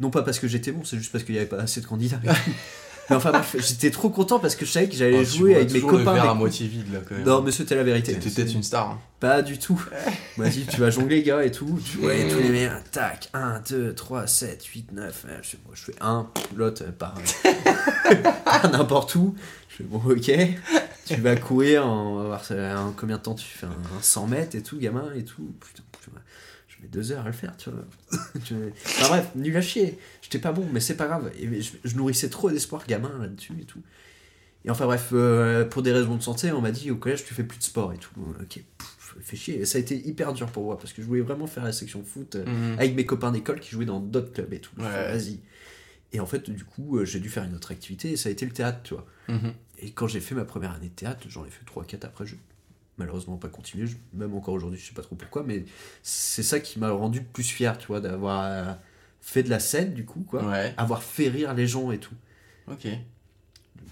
Non 0.00 0.10
pas 0.10 0.22
parce 0.22 0.38
que 0.38 0.46
j'étais 0.48 0.70
bon, 0.72 0.84
c'est 0.84 0.96
juste 0.96 1.10
parce 1.12 1.24
qu'il 1.24 1.34
n'y 1.34 1.40
avait 1.40 1.48
pas 1.48 1.58
assez 1.60 1.80
de 1.80 1.86
candidats. 1.86 2.20
mais 3.10 3.16
enfin 3.16 3.32
bref, 3.32 3.56
j'étais 3.58 3.90
trop 3.90 4.10
content 4.10 4.38
parce 4.38 4.54
que 4.54 4.64
je 4.64 4.70
savais 4.70 4.88
que 4.88 4.94
j'allais 4.94 5.18
Oh, 5.22 5.24
jouer 5.24 5.50
vois 5.52 5.56
avec 5.62 5.72
mes 5.72 5.80
le 5.80 5.86
copains. 5.86 6.12
verre 6.14 6.30
à 6.30 6.34
moitié 6.34 6.68
vide, 6.68 6.92
là, 6.92 7.00
quand 7.08 7.16
même. 7.16 7.24
Non 7.24 7.42
mais 7.42 7.50
c'était 7.50 7.74
la 7.74 7.82
vérité. 7.82 8.12
T'étais 8.14 8.30
peut-être 8.30 8.54
une 8.54 8.62
star. 8.62 8.90
hein. 8.90 8.98
Pas 9.18 9.42
du 9.42 9.58
tout. 9.58 9.82
On 10.36 10.42
m'a 10.42 10.48
dit 10.48 10.64
tu 10.70 10.80
vas 10.80 10.90
jongler 10.90 11.24
gars 11.24 11.42
et 11.44 11.50
tout. 11.50 11.80
Tu 11.84 11.98
voyais 11.98 12.28
tous 12.28 12.38
les 12.38 12.50
meilleurs. 12.50 12.80
Tac, 12.92 13.28
1, 13.34 13.62
2, 13.68 13.94
3, 13.94 14.26
7, 14.28 14.64
8, 14.64 14.92
9. 14.92 15.24
euh, 15.28 15.38
Je, 15.42 15.48
fais, 15.48 15.58
moi, 15.66 15.74
je 15.74 15.82
fais 15.82 15.94
1, 16.00 16.28
l'autre 16.54 16.84
euh, 16.86 16.92
par, 16.92 17.14
par 18.44 18.70
n'importe 18.70 19.16
où. 19.16 19.34
Je 19.68 19.76
fais 19.78 19.84
bon 19.84 20.00
ok. 20.06 20.30
Tu 21.14 21.20
vas 21.20 21.36
courir, 21.36 21.86
en, 21.86 22.12
on 22.16 22.28
va 22.28 22.40
voir 22.40 22.86
en 22.86 22.92
combien 22.92 23.16
de 23.18 23.22
temps 23.22 23.34
tu 23.34 23.46
fais 23.46 23.66
un, 23.66 23.70
un 23.70 24.00
100 24.02 24.26
mètres 24.26 24.54
et 24.56 24.62
tout, 24.62 24.78
gamin 24.78 25.12
et 25.14 25.24
tout. 25.24 25.54
Putain, 25.60 25.82
je, 26.04 26.10
je 26.76 26.82
mets 26.82 26.88
deux 26.88 27.12
heures 27.12 27.22
à 27.24 27.26
le 27.28 27.32
faire, 27.32 27.56
tu 27.56 27.70
vois. 27.70 27.84
Enfin 28.86 29.08
bref, 29.08 29.30
nul 29.34 29.56
à 29.56 29.60
chier. 29.62 29.98
J'étais 30.22 30.38
pas 30.38 30.52
bon, 30.52 30.66
mais 30.72 30.80
c'est 30.80 30.96
pas 30.96 31.06
grave. 31.06 31.30
Et 31.38 31.60
je, 31.62 31.72
je 31.84 31.96
nourrissais 31.96 32.28
trop 32.28 32.50
d'espoir 32.50 32.86
gamin 32.86 33.12
là-dessus 33.20 33.54
et 33.60 33.64
tout. 33.64 33.82
Et 34.64 34.70
enfin 34.70 34.86
bref, 34.86 35.10
euh, 35.12 35.64
pour 35.64 35.82
des 35.82 35.92
raisons 35.92 36.16
de 36.16 36.22
santé, 36.22 36.50
on 36.52 36.60
m'a 36.60 36.72
dit 36.72 36.90
au 36.90 36.96
collège 36.96 37.24
tu 37.24 37.32
fais 37.34 37.44
plus 37.44 37.58
de 37.58 37.62
sport 37.64 37.92
et 37.92 37.96
tout. 37.98 38.10
Ok, 38.40 38.62
pff, 38.78 39.16
fait 39.20 39.36
chier. 39.36 39.60
Et 39.60 39.64
ça 39.64 39.78
a 39.78 39.80
été 39.80 39.96
hyper 39.96 40.32
dur 40.32 40.46
pour 40.50 40.64
moi 40.64 40.76
parce 40.78 40.92
que 40.92 41.00
je 41.00 41.06
voulais 41.06 41.20
vraiment 41.22 41.46
faire 41.46 41.64
la 41.64 41.72
section 41.72 42.02
foot 42.04 42.34
euh, 42.36 42.44
Mhm. 42.44 42.78
avec 42.78 42.94
mes 42.96 43.06
copains 43.06 43.30
d'école 43.30 43.60
qui 43.60 43.70
jouaient 43.70 43.84
dans 43.86 44.00
d'autres 44.00 44.32
clubs 44.32 44.52
et 44.52 44.60
tout. 44.60 44.72
Ouais. 44.78 44.84
Vas-y. 45.12 45.40
Et 46.12 46.20
en 46.20 46.26
fait, 46.26 46.48
du 46.50 46.64
coup, 46.64 46.98
euh, 46.98 47.04
j'ai 47.04 47.20
dû 47.20 47.28
faire 47.28 47.44
une 47.44 47.54
autre 47.54 47.70
activité 47.70 48.12
et 48.12 48.16
ça 48.16 48.30
a 48.30 48.32
été 48.32 48.46
le 48.46 48.52
théâtre, 48.52 48.80
tu 48.82 48.94
vois. 48.94 49.06
Mhm. 49.28 49.52
Et 49.80 49.90
quand 49.92 50.06
j'ai 50.08 50.20
fait 50.20 50.34
ma 50.34 50.44
première 50.44 50.72
année 50.72 50.88
de 50.88 50.94
théâtre, 50.94 51.26
j'en 51.28 51.44
ai 51.44 51.50
fait 51.50 51.64
3-4 51.64 52.04
après, 52.04 52.26
je 52.26 52.34
malheureusement 52.96 53.36
pas 53.36 53.48
continué, 53.48 53.86
je- 53.86 53.96
même 54.12 54.34
encore 54.34 54.54
aujourd'hui, 54.54 54.78
je 54.80 54.86
sais 54.88 54.94
pas 54.94 55.02
trop 55.02 55.14
pourquoi, 55.14 55.44
mais 55.44 55.64
c'est 56.02 56.42
ça 56.42 56.58
qui 56.58 56.80
m'a 56.80 56.90
rendu 56.90 57.22
plus 57.22 57.44
fier, 57.44 57.78
tu 57.78 57.86
vois, 57.86 58.00
d'avoir 58.00 58.42
euh, 58.44 58.72
fait 59.20 59.44
de 59.44 59.50
la 59.50 59.60
scène, 59.60 59.94
du 59.94 60.04
coup, 60.04 60.20
quoi. 60.26 60.44
Ouais. 60.48 60.74
Avoir 60.76 61.02
fait 61.04 61.28
rire 61.28 61.54
les 61.54 61.66
gens 61.68 61.92
et 61.92 61.98
tout. 61.98 62.14
Ok. 62.68 62.88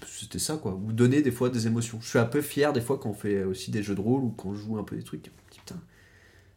C'était 0.09 0.39
ça, 0.41 0.57
quoi. 0.57 0.75
Ou 0.75 0.93
donner 0.93 1.23
des 1.23 1.31
fois 1.31 1.49
des 1.51 1.67
émotions. 1.67 2.01
Je 2.03 2.09
suis 2.09 2.19
un 2.19 2.25
peu 2.27 2.43
fier 2.43 2.73
des 2.73 2.81
fois 2.81 2.99
quand 2.99 3.11
on 3.11 3.15
fait 3.15 3.45
aussi 3.45 3.71
des 3.71 3.83
jeux 3.83 3.95
de 3.95 4.01
rôle 4.01 4.23
ou 4.25 4.31
quand 4.31 4.51
on 4.51 4.55
joue 4.55 4.77
un 4.79 4.85
peu 4.85 4.97
des 4.97 5.03
trucs. 5.05 5.25
Je 5.25 5.31
me 5.31 5.51
dis, 5.53 5.59
putain, 5.61 5.81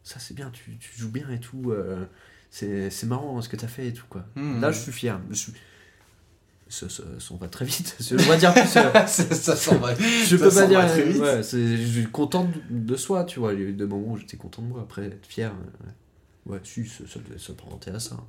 ça 0.02 0.18
c'est 0.18 0.34
bien, 0.34 0.50
tu, 0.50 0.76
tu 0.78 0.98
joues 0.98 1.10
bien 1.10 1.30
et 1.30 1.40
tout. 1.40 1.70
euh, 1.70 2.04
c'est 2.50 3.04
marrant 3.04 3.40
ce 3.40 3.48
que 3.48 3.56
t'as 3.56 3.68
fait 3.68 3.86
et 3.86 3.92
tout, 3.92 4.06
quoi. 4.10 4.26
Mhm. 4.34 4.60
Là, 4.60 4.72
je 4.72 4.80
suis 4.80 4.92
fier. 4.92 5.20
Je 5.30 5.34
suis- 5.36 5.52
Ça, 6.72 6.88
ça, 6.88 7.02
ça 7.18 7.34
va 7.40 7.48
très 7.48 7.64
vite. 7.64 7.96
Je 8.00 8.14
dois 8.14 8.36
dire 8.36 8.54
plus. 8.54 8.76
euh, 8.76 8.92
ça, 9.06 9.06
ça 9.34 9.56
s'en 9.56 9.76
va. 9.78 9.94
je 9.94 10.36
Ça 10.36 10.44
peux 10.44 10.50
s'en 10.50 10.60
pas 10.60 10.66
dire. 10.68 10.80
va 10.80 10.88
très 10.88 11.02
vite. 11.02 11.20
Ouais, 11.20 11.42
c'est- 11.42 11.76
je 11.76 12.00
suis 12.00 12.06
content 12.10 12.48
de, 12.70 12.96
soi, 12.96 13.24
tu 13.24 13.40
vois. 13.40 13.52
Il 13.54 13.60
y 13.60 13.64
a 13.64 13.66
eu 13.68 13.72
des 13.72 13.86
moments 13.86 14.12
où 14.12 14.16
j'étais 14.16 14.36
content 14.36 14.62
de 14.62 14.68
moi. 14.68 14.80
Après, 14.82 15.04
être 15.06 15.26
fier. 15.26 15.50
euh, 15.52 15.88
Ouais, 16.46 16.54
ouais 16.54 16.60
si, 16.64 16.86
ça, 16.86 17.04
ça 17.08 17.20
s'apparenter 17.44 17.90
à 17.90 17.98
ça. 18.00 18.14
hein. 18.14 18.24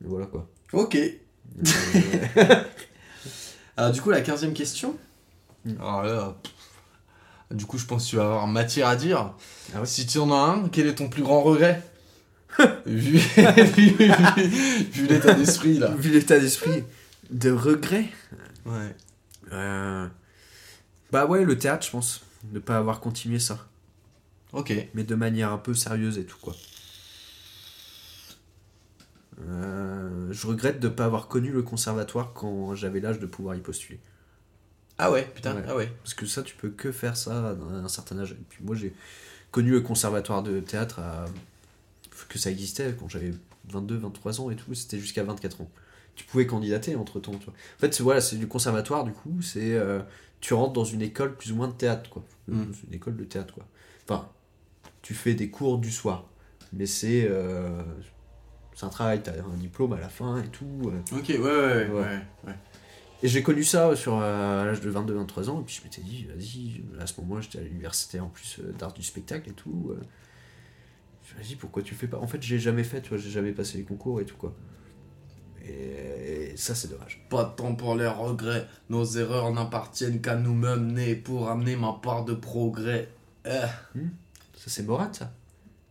Mais 0.00 0.08
voilà, 0.08 0.26
quoi. 0.26 0.48
Ok. 0.72 0.96
Euh, 0.96 1.62
Alors, 3.76 3.92
du 3.92 4.00
coup, 4.00 4.10
la 4.10 4.20
quinzième 4.20 4.54
question. 4.54 4.96
Mm. 5.64 5.72
Alors 5.80 6.02
là. 6.02 6.36
Du 7.50 7.64
coup, 7.66 7.78
je 7.78 7.86
pense 7.86 8.04
que 8.04 8.10
tu 8.10 8.16
vas 8.16 8.24
avoir 8.24 8.46
matière 8.46 8.88
à 8.88 8.96
dire. 8.96 9.32
Ah 9.74 9.80
ouais 9.80 9.86
Si 9.86 10.06
tu 10.06 10.18
en 10.18 10.30
as 10.30 10.36
un, 10.36 10.68
quel 10.68 10.86
est 10.86 10.94
ton 10.96 11.08
plus 11.08 11.22
grand 11.22 11.42
regret? 11.42 11.82
Vu, 12.86 13.18
vu, 13.76 13.90
vu- 13.96 14.84
vu 14.92 15.06
l'état 15.06 15.34
d'esprit 15.34 15.78
là. 15.78 15.94
Vu 15.96 16.10
l'état 16.10 16.38
d'esprit 16.38 16.84
de 17.30 17.50
regret. 17.50 18.06
Ouais. 18.66 18.94
Euh, 19.52 20.06
Bah 21.12 21.26
ouais, 21.26 21.44
le 21.44 21.58
théâtre, 21.58 21.86
je 21.86 21.90
pense. 21.90 22.22
Ne 22.52 22.58
pas 22.58 22.76
avoir 22.78 23.00
continué 23.00 23.38
ça. 23.38 23.66
Ok. 24.52 24.72
Mais 24.94 25.04
de 25.04 25.14
manière 25.14 25.52
un 25.52 25.58
peu 25.58 25.74
sérieuse 25.74 26.18
et 26.18 26.24
tout, 26.24 26.38
quoi. 26.40 26.54
Euh, 29.40 30.28
je 30.32 30.46
regrette 30.46 30.80
de 30.80 30.88
ne 30.88 30.92
pas 30.92 31.04
avoir 31.04 31.28
connu 31.28 31.50
le 31.52 31.62
conservatoire 31.62 32.32
quand 32.32 32.74
j'avais 32.74 33.00
l'âge 33.00 33.18
de 33.20 33.26
pouvoir 33.26 33.54
y 33.54 33.60
postuler. 33.60 34.00
Ah 34.98 35.12
ouais, 35.12 35.30
putain, 35.34 35.54
Ouais. 35.54 35.62
ah 35.68 35.76
ouais. 35.76 35.92
Parce 36.02 36.14
que 36.14 36.26
ça, 36.26 36.42
tu 36.42 36.56
peux 36.56 36.70
que 36.70 36.90
faire 36.90 37.16
ça 37.16 37.50
à 37.50 37.52
un 37.52 37.88
certain 37.88 38.18
âge. 38.18 38.32
Et 38.32 38.44
puis 38.48 38.64
moi, 38.64 38.74
j'ai 38.74 38.92
connu 39.52 39.70
le 39.70 39.80
conservatoire 39.80 40.42
de 40.42 40.58
théâtre 40.60 40.98
à... 40.98 41.26
que 42.26 42.38
ça 42.38 42.50
existait 42.50 42.94
quand 42.98 43.08
j'avais 43.08 43.32
22, 43.70 43.96
23 43.98 44.40
ans 44.40 44.50
et 44.50 44.56
tout. 44.56 44.72
C'était 44.74 44.98
jusqu'à 44.98 45.22
24 45.24 45.60
ans. 45.60 45.70
Tu 46.14 46.24
pouvais 46.24 46.46
candidater 46.46 46.96
entre 46.96 47.20
temps. 47.20 47.32
En 47.34 47.78
fait, 47.78 47.94
c'est 47.94 48.02
voilà, 48.02 48.20
c'est 48.20 48.36
du 48.36 48.48
conservatoire, 48.48 49.04
du 49.04 49.12
coup. 49.12 49.40
C'est 49.40 49.74
euh, 49.74 50.00
tu 50.40 50.54
rentres 50.54 50.72
dans 50.72 50.84
une 50.84 51.02
école 51.02 51.36
plus 51.36 51.52
ou 51.52 51.56
moins 51.56 51.68
de 51.68 51.72
théâtre, 51.74 52.10
quoi. 52.10 52.24
Mm. 52.48 52.62
Une 52.88 52.94
école 52.94 53.16
de 53.16 53.24
théâtre, 53.24 53.54
quoi. 53.54 53.64
Enfin, 54.08 54.28
tu 55.02 55.14
fais 55.14 55.34
des 55.34 55.48
cours 55.50 55.78
du 55.78 55.90
soir. 55.92 56.24
Mais 56.72 56.86
c'est. 56.86 57.26
euh, 57.30 57.82
c'est 58.74 58.86
un 58.86 58.90
travail, 58.90 59.22
t'as 59.22 59.32
un 59.32 59.56
diplôme 59.56 59.92
à 59.92 59.98
la 60.00 60.08
fin 60.08 60.42
et 60.42 60.48
tout. 60.48 60.66
euh. 60.86 61.16
Ok, 61.18 61.28
ouais, 61.28 61.38
ouais, 61.38 61.40
ouais. 61.40 61.86
Ouais. 61.88 62.00
ouais, 62.00 62.18
ouais. 62.46 62.54
Et 63.24 63.26
j'ai 63.28 63.42
connu 63.42 63.64
ça 63.64 63.96
sur, 63.96 64.16
euh, 64.20 64.62
à 64.62 64.64
l'âge 64.64 64.80
de 64.80 64.92
22-23 64.92 65.48
ans, 65.50 65.60
et 65.60 65.64
puis 65.64 65.74
je 65.76 65.82
m'étais 65.82 66.02
dit, 66.02 66.24
vas-y, 66.26 66.82
à 67.00 67.06
ce 67.08 67.20
moment-là, 67.20 67.40
j'étais 67.40 67.58
à 67.58 67.62
l'université 67.62 68.20
en 68.20 68.28
plus 68.28 68.58
euh, 68.60 68.70
d'art 68.78 68.92
du 68.92 69.02
spectacle 69.02 69.50
et 69.50 69.54
tout. 69.54 69.88
euh. 69.90 70.00
Dit, 71.42 71.56
pourquoi 71.56 71.82
tu 71.82 71.94
fais 71.94 72.06
pas? 72.06 72.18
En 72.18 72.26
fait, 72.26 72.42
j'ai 72.42 72.58
jamais 72.58 72.84
fait, 72.84 73.00
tu 73.00 73.10
vois, 73.10 73.18
j'ai 73.18 73.30
jamais 73.30 73.52
passé 73.52 73.78
les 73.78 73.84
concours 73.84 74.20
et 74.20 74.24
tout, 74.24 74.36
quoi. 74.36 74.54
Et, 75.64 76.52
et 76.52 76.56
ça, 76.56 76.74
c'est 76.74 76.88
dommage. 76.88 77.24
Pas 77.28 77.44
de 77.44 77.54
temps 77.54 77.74
pour 77.74 77.94
les 77.94 78.06
regrets, 78.06 78.66
nos 78.90 79.04
erreurs 79.04 79.52
n'appartiennent 79.52 80.20
qu'à 80.20 80.34
nous-mêmes 80.34 80.92
nés 80.92 81.14
pour 81.14 81.48
amener 81.48 81.76
ma 81.76 81.98
part 82.02 82.24
de 82.24 82.34
progrès. 82.34 83.08
Eh. 83.44 83.50
Ça, 84.54 84.64
c'est 84.66 84.82
Morane, 84.82 85.14
ça 85.14 85.32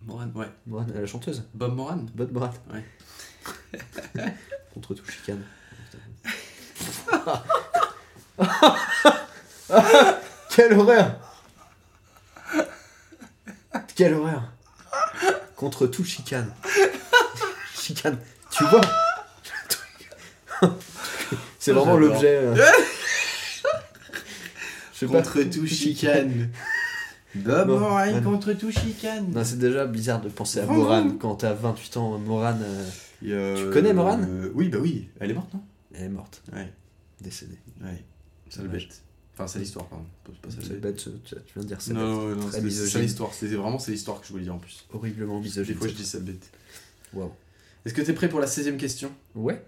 Moran, 0.05 0.29
ouais. 0.35 0.47
Morane, 0.65 0.91
la 0.93 1.05
chanteuse. 1.05 1.43
Bob 1.53 1.75
Moran 1.75 2.05
Bonne 2.13 2.31
Morane. 2.31 2.53
Ouais. 2.71 2.83
Contre 4.73 4.93
tout 4.93 5.09
chicane. 5.09 5.43
Quelle 10.49 10.73
horreur 10.73 11.15
Quelle 13.95 14.13
horreur 14.13 14.43
Contre 15.57 15.87
tout 15.87 16.03
chicane. 16.03 16.53
chicane. 17.75 18.17
Tu 18.51 18.63
vois 18.65 18.81
C'est 21.59 21.71
vraiment 21.73 21.97
l'objet. 21.97 22.37
euh. 22.37 22.55
Je 24.93 24.99
sais 24.99 25.07
pas. 25.07 25.17
Contre 25.21 25.41
tout 25.43 25.67
chicane. 25.67 26.49
Bob 27.35 27.67
Non. 27.67 27.79
Moran 27.79 28.05
non. 28.13 28.21
contre 28.23 28.53
tout 28.53 28.71
chicane. 28.71 29.31
Non, 29.31 29.43
c'est 29.43 29.59
déjà 29.59 29.85
bizarre 29.85 30.21
de 30.21 30.29
penser 30.29 30.59
à 30.59 30.65
Vraiment 30.65 30.83
Morane 30.83 31.17
quand 31.19 31.35
t'as 31.35 31.53
28 31.53 31.97
ans. 31.97 32.17
Morane, 32.17 32.63
euh, 32.63 32.89
Et, 33.23 33.31
euh, 33.33 33.67
Tu 33.67 33.73
connais 33.73 33.93
Morane 33.93 34.25
euh, 34.29 34.51
Oui, 34.55 34.69
bah 34.69 34.79
oui. 34.81 35.09
Elle 35.19 35.31
est 35.31 35.33
morte, 35.35 35.53
non? 35.53 35.61
Elle 35.93 36.03
est 36.05 36.09
morte, 36.09 36.41
Ouais. 36.53 36.71
décédée. 37.21 37.59
Ouais. 37.83 38.03
C'est 38.49 38.61
le 38.61 38.67
Dommage. 38.69 38.87
bête. 38.87 39.01
Enfin, 39.39 39.45
c'est 39.45 39.59
l'histoire, 39.59 39.85
pardon. 39.85 40.03
Ça, 40.49 40.57
C'est 40.63 40.81
bête, 40.81 40.95
tu 40.97 41.09
viens 41.53 41.61
de 41.61 41.67
dire 41.67 41.79
c'est 41.79 41.93
Non, 41.93 42.35
non, 42.35 42.51
c'est- 42.51 42.71
ça 42.89 42.99
l'histoire. 42.99 43.31
C'était 43.35 43.53
vraiment 43.53 43.77
c'est 43.77 43.91
l'histoire 43.91 44.19
que 44.19 44.25
je 44.25 44.31
voulais 44.31 44.45
dire 44.45 44.55
en 44.55 44.57
plus. 44.57 44.83
horriblement 44.91 45.37
Des 45.39 45.45
misogyne. 45.45 45.75
fois, 45.75 45.87
je 45.87 45.93
dis 45.93 46.05
ça 46.07 46.19
bête. 46.19 46.49
Waouh. 47.13 47.31
Est-ce 47.85 47.93
que 47.93 48.01
t'es 48.01 48.13
prêt 48.13 48.29
pour 48.29 48.39
la 48.39 48.47
16 48.47 48.75
question? 48.77 49.11
Ouais. 49.35 49.63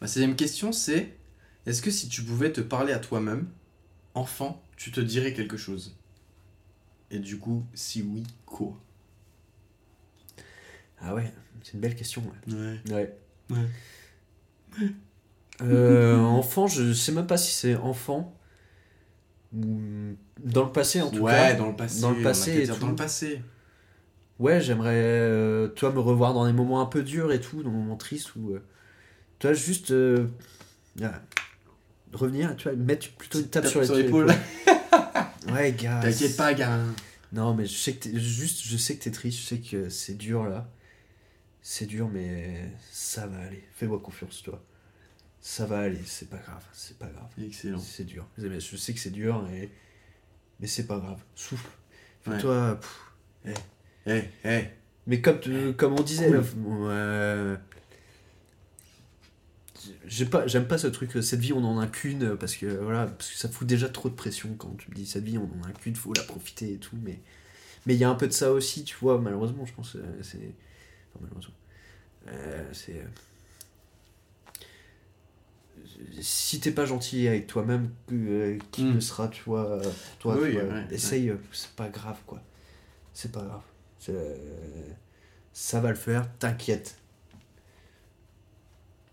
Ma 0.00 0.06
16 0.06 0.36
question, 0.36 0.70
c'est 0.70 1.16
est-ce 1.66 1.82
que 1.82 1.90
si 1.90 2.08
tu 2.08 2.22
pouvais 2.22 2.52
te 2.52 2.60
parler 2.60 2.92
à 2.92 3.00
toi-même, 3.00 3.48
enfant, 4.14 4.62
tu 4.76 4.92
te 4.92 5.00
dirais 5.00 5.32
quelque 5.34 5.56
chose? 5.56 5.96
Et 7.10 7.18
du 7.18 7.38
coup, 7.40 7.64
si 7.74 8.02
oui, 8.02 8.22
quoi? 8.46 8.78
Ah 11.00 11.12
ouais, 11.16 11.32
c'est 11.64 11.74
une 11.74 11.80
belle 11.80 11.96
question. 11.96 12.22
Ouais. 12.48 12.54
Ouais. 12.54 12.80
Ouais. 13.50 13.58
Ouais. 14.80 14.86
Euh, 15.62 16.16
enfant, 16.18 16.66
je 16.66 16.92
sais 16.92 17.12
même 17.12 17.26
pas 17.26 17.36
si 17.36 17.52
c'est 17.52 17.74
enfant 17.74 18.34
ou 19.52 20.14
dans 20.44 20.64
le 20.64 20.72
passé 20.72 21.00
en 21.02 21.10
tout 21.10 21.20
Ouais, 21.20 21.32
cas. 21.32 21.54
dans 21.54 21.68
le 21.68 21.76
passé. 21.76 22.00
dans 22.00 22.10
le 22.10 22.22
passé 22.22 22.64
dire. 22.64 22.78
Dans 22.78 22.88
le 22.88 22.96
passé. 22.96 23.42
Ouais, 24.38 24.60
j'aimerais, 24.60 24.94
euh, 24.94 25.68
toi, 25.68 25.90
me 25.90 25.98
revoir 25.98 26.32
dans 26.32 26.46
des 26.46 26.52
moments 26.52 26.80
un 26.80 26.86
peu 26.86 27.02
durs 27.02 27.32
et 27.32 27.40
tout, 27.40 27.62
dans 27.62 27.70
des 27.70 27.76
moments 27.76 27.96
tristes 27.96 28.36
où, 28.36 28.52
euh, 28.52 28.62
toi, 29.40 29.52
juste 29.52 29.92
ah, 31.02 31.20
revenir, 32.12 32.54
tu 32.56 32.68
vois, 32.68 32.76
mettre 32.76 33.10
plutôt 33.14 33.40
une 33.40 33.48
tape 33.48 33.66
sur, 33.66 33.80
l'épaule. 33.94 34.32
Ouais, 35.52 35.72
gars. 35.72 36.00
T'inquiète 36.02 36.36
pas, 36.36 36.52
gars. 36.54 36.78
Non, 37.32 37.54
mais 37.54 37.66
je 37.66 37.76
sais 37.76 37.94
que 37.94 38.08
t'es, 38.08 38.18
juste, 38.18 38.62
je 38.64 38.76
sais 38.76 38.96
que 38.96 39.04
t'es 39.04 39.10
triste, 39.10 39.38
je 39.40 39.44
sais 39.44 39.58
que 39.58 39.88
c'est 39.88 40.16
dur 40.16 40.44
là. 40.44 40.68
C'est 41.62 41.86
dur, 41.86 42.08
mais 42.08 42.70
ça 42.90 43.26
va 43.26 43.38
aller. 43.40 43.64
Fais-moi 43.74 43.98
confiance, 43.98 44.42
toi. 44.42 44.62
Ça 45.40 45.66
va 45.66 45.80
aller, 45.80 46.00
c'est 46.04 46.28
pas 46.28 46.36
grave, 46.38 46.64
c'est 46.72 46.98
pas 46.98 47.06
grave. 47.06 47.28
Excellent. 47.42 47.78
C'est 47.78 48.04
dur. 48.04 48.26
Je 48.38 48.76
sais 48.76 48.92
que 48.92 49.00
c'est 49.00 49.10
dur, 49.10 49.46
et... 49.52 49.70
mais 50.60 50.66
c'est 50.66 50.86
pas 50.86 50.98
grave. 50.98 51.20
Souffle. 51.34 51.68
Ouais. 52.26 52.38
Toi, 52.38 52.78
Eh, 54.06 54.22
eh. 54.44 54.64
mais 55.06 55.20
comme, 55.22 55.40
comme 55.76 55.94
on 55.94 56.02
disait, 56.02 56.28
Cool. 56.30 56.44
euh, 56.90 57.56
pas, 60.30 60.46
j'aime 60.46 60.66
pas 60.66 60.78
ce 60.78 60.86
truc. 60.88 61.16
euh, 61.16 61.22
Cette 61.22 61.40
vie, 61.40 61.52
on 61.52 61.64
en 61.64 61.78
a 61.78 61.86
qu'une 61.86 62.36
parce 62.36 62.56
que 62.56 62.66
voilà, 62.66 63.06
parce 63.06 63.30
que 63.30 63.36
ça 63.38 63.48
fout 63.48 63.66
déjà 63.66 63.88
trop 63.88 64.08
de 64.08 64.14
pression 64.14 64.54
quand 64.58 64.76
tu 64.76 64.90
me 64.90 64.94
dis 64.94 65.06
cette 65.06 65.24
vie, 65.24 65.38
on 65.38 65.44
en 65.44 65.68
a 65.68 65.72
qu'une, 65.72 65.94
faut 65.96 66.12
la 66.14 66.22
profiter 66.24 66.72
et 66.74 66.78
tout. 66.78 66.96
Mais 67.02 67.20
mais 67.86 67.94
il 67.94 67.98
y 68.00 68.04
a 68.04 68.10
un 68.10 68.14
peu 68.14 68.26
de 68.26 68.32
ça 68.32 68.52
aussi, 68.52 68.84
tu 68.84 68.96
vois. 69.00 69.18
Malheureusement, 69.18 69.64
je 69.66 69.72
pense, 69.72 69.96
euh, 69.96 70.00
c'est 70.22 70.38
enfin, 71.14 71.20
malheureusement, 71.22 71.54
Euh, 72.28 72.64
c'est 72.72 72.98
euh, 72.98 73.04
si 76.20 76.60
t'es 76.60 76.70
pas 76.72 76.84
gentil 76.86 77.28
avec 77.28 77.46
toi-même, 77.46 77.90
euh, 78.12 78.58
qui 78.72 78.84
Mm. 78.84 78.94
le 78.94 79.00
sera, 79.00 79.28
tu 79.28 79.42
vois, 79.44 79.66
euh, 79.70 79.90
toi, 80.18 80.36
Oui, 80.38 80.50
tu 80.50 80.52
vois, 80.60 80.64
ouais, 80.64 80.86
essaye, 80.90 81.30
euh, 81.30 81.36
c'est 81.52 81.70
pas 81.72 81.88
grave, 81.88 82.18
quoi. 82.26 82.40
C'est 83.14 83.32
pas 83.32 83.42
grave. 83.42 83.62
Euh, 84.10 84.36
ça 85.52 85.80
va 85.80 85.90
le 85.90 85.96
faire, 85.96 86.28
t'inquiète. 86.38 86.96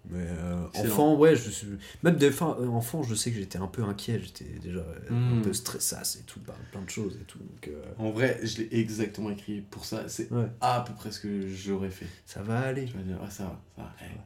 Mais 0.07 0.19
euh, 0.27 0.67
enfant, 0.75 1.15
ouais, 1.17 1.35
je 1.35 1.49
suis... 1.49 1.67
même 2.03 2.15
des 2.17 2.29
fois, 2.29 2.61
enfant, 2.69 3.01
je 3.01 3.15
sais 3.15 3.31
que 3.31 3.37
j'étais 3.37 3.57
un 3.57 3.65
peu 3.65 3.81
inquiet, 3.83 4.19
j'étais 4.21 4.45
déjà 4.61 4.85
un 5.09 5.13
Mm. 5.13 5.41
peu 5.41 5.51
stressasse 5.51 6.17
et 6.17 6.23
tout, 6.23 6.39
plein 6.71 6.81
de 6.83 6.89
choses 6.89 7.17
et 7.19 7.23
tout. 7.23 7.39
Donc, 7.39 7.71
En 7.97 8.11
vrai, 8.11 8.39
je 8.43 8.61
l'ai 8.61 8.79
exactement 8.79 9.31
écrit 9.31 9.61
pour 9.61 9.83
ça. 9.83 10.07
C'est 10.07 10.31
ouais, 10.31 10.45
à 10.61 10.81
peu 10.87 10.93
près 10.93 11.11
ce 11.11 11.19
que 11.19 11.47
j'aurais 11.47 11.89
fait. 11.89 12.05
ça 12.27 12.43
va 12.43 12.59
aller. 12.59 12.85
Tu 12.85 12.93
vas 12.95 13.01
dire, 13.01 13.17
ah, 13.23 13.31
ça 13.31 13.45
va, 13.45 13.59
ça 13.75 13.81
va. 13.81 13.95
eh, 14.03 14.19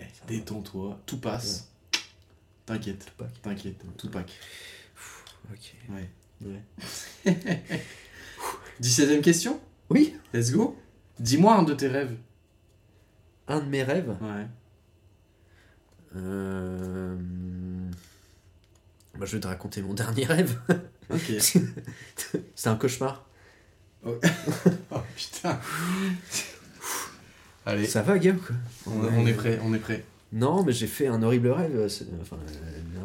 eh. 0.00 0.26
Détends-toi, 0.26 0.98
tout 1.06 1.18
passe. 1.18 1.68
T'inquiète, 2.66 3.04
Tupac. 3.06 3.42
t'inquiète, 3.42 3.84
tout 3.96 4.08
pack. 4.10 4.30
Ok. 5.52 5.74
Ouais. 5.90 6.08
Ouais. 6.44 6.62
17ème 8.80 9.20
question? 9.20 9.60
Oui, 9.90 10.16
Let's 10.32 10.52
go 10.52 10.78
Dis-moi 11.18 11.54
un 11.56 11.62
de 11.64 11.74
tes 11.74 11.88
rêves. 11.88 12.16
un 13.48 13.60
de 13.60 13.66
mes 13.66 13.82
rêves? 13.82 14.16
Ouais. 14.20 14.46
Euh... 16.16 17.16
Bah, 19.18 19.26
je 19.26 19.32
vais 19.36 19.40
te 19.40 19.46
raconter 19.48 19.82
mon 19.82 19.94
dernier 19.94 20.24
rêve. 20.24 20.58
Ok. 21.10 21.32
C'est 22.54 22.68
un 22.68 22.76
cauchemar. 22.76 23.26
oh 24.04 24.18
putain. 25.16 25.60
Allez, 27.66 27.86
Ça 27.86 28.02
va, 28.02 28.18
Guillaume 28.18 28.38
quoi 28.38 28.56
on, 28.86 28.92
on 29.04 29.26
est 29.26 29.34
prêt, 29.34 29.58
on 29.62 29.74
est 29.74 29.78
prêt. 29.78 30.04
Non, 30.32 30.64
mais 30.64 30.72
j'ai 30.72 30.86
fait 30.86 31.06
un 31.08 31.22
horrible 31.22 31.48
rêve. 31.50 31.88
c'est- 31.88 32.06
Enfin, 32.20 32.36
euh, 32.48 33.00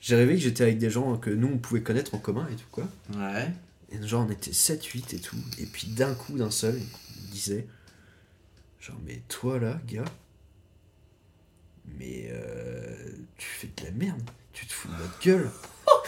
j'ai 0.00 0.16
rêvé 0.16 0.34
que 0.34 0.40
j'étais 0.40 0.62
avec 0.64 0.78
des 0.78 0.90
gens 0.90 1.16
que 1.18 1.30
nous, 1.30 1.48
on 1.48 1.58
pouvait 1.58 1.82
connaître 1.82 2.14
en 2.14 2.18
commun 2.18 2.48
et 2.50 2.56
tout, 2.56 2.64
quoi. 2.72 2.88
Ouais. 3.16 3.48
Et 3.92 4.06
genre, 4.06 4.26
on 4.26 4.30
était 4.32 4.52
7-8 4.52 5.14
et 5.14 5.18
tout. 5.18 5.36
Et 5.58 5.66
puis 5.66 5.88
d'un 5.88 6.14
coup, 6.14 6.36
d'un 6.38 6.50
seul, 6.50 6.76
il 6.76 7.26
me 7.26 7.30
disait 7.32 7.66
Genre, 8.80 8.96
mais 9.06 9.20
toi 9.28 9.58
là, 9.58 9.78
gars, 9.86 10.04
mais 11.98 12.28
euh, 12.32 12.96
tu 13.36 13.46
fais 13.46 13.68
de 13.76 13.84
la 13.84 13.90
merde. 13.92 14.22
Tu 14.52 14.66
te 14.66 14.72
fous 14.72 14.88
de 14.88 14.94
notre 14.94 15.20
gueule. 15.22 15.50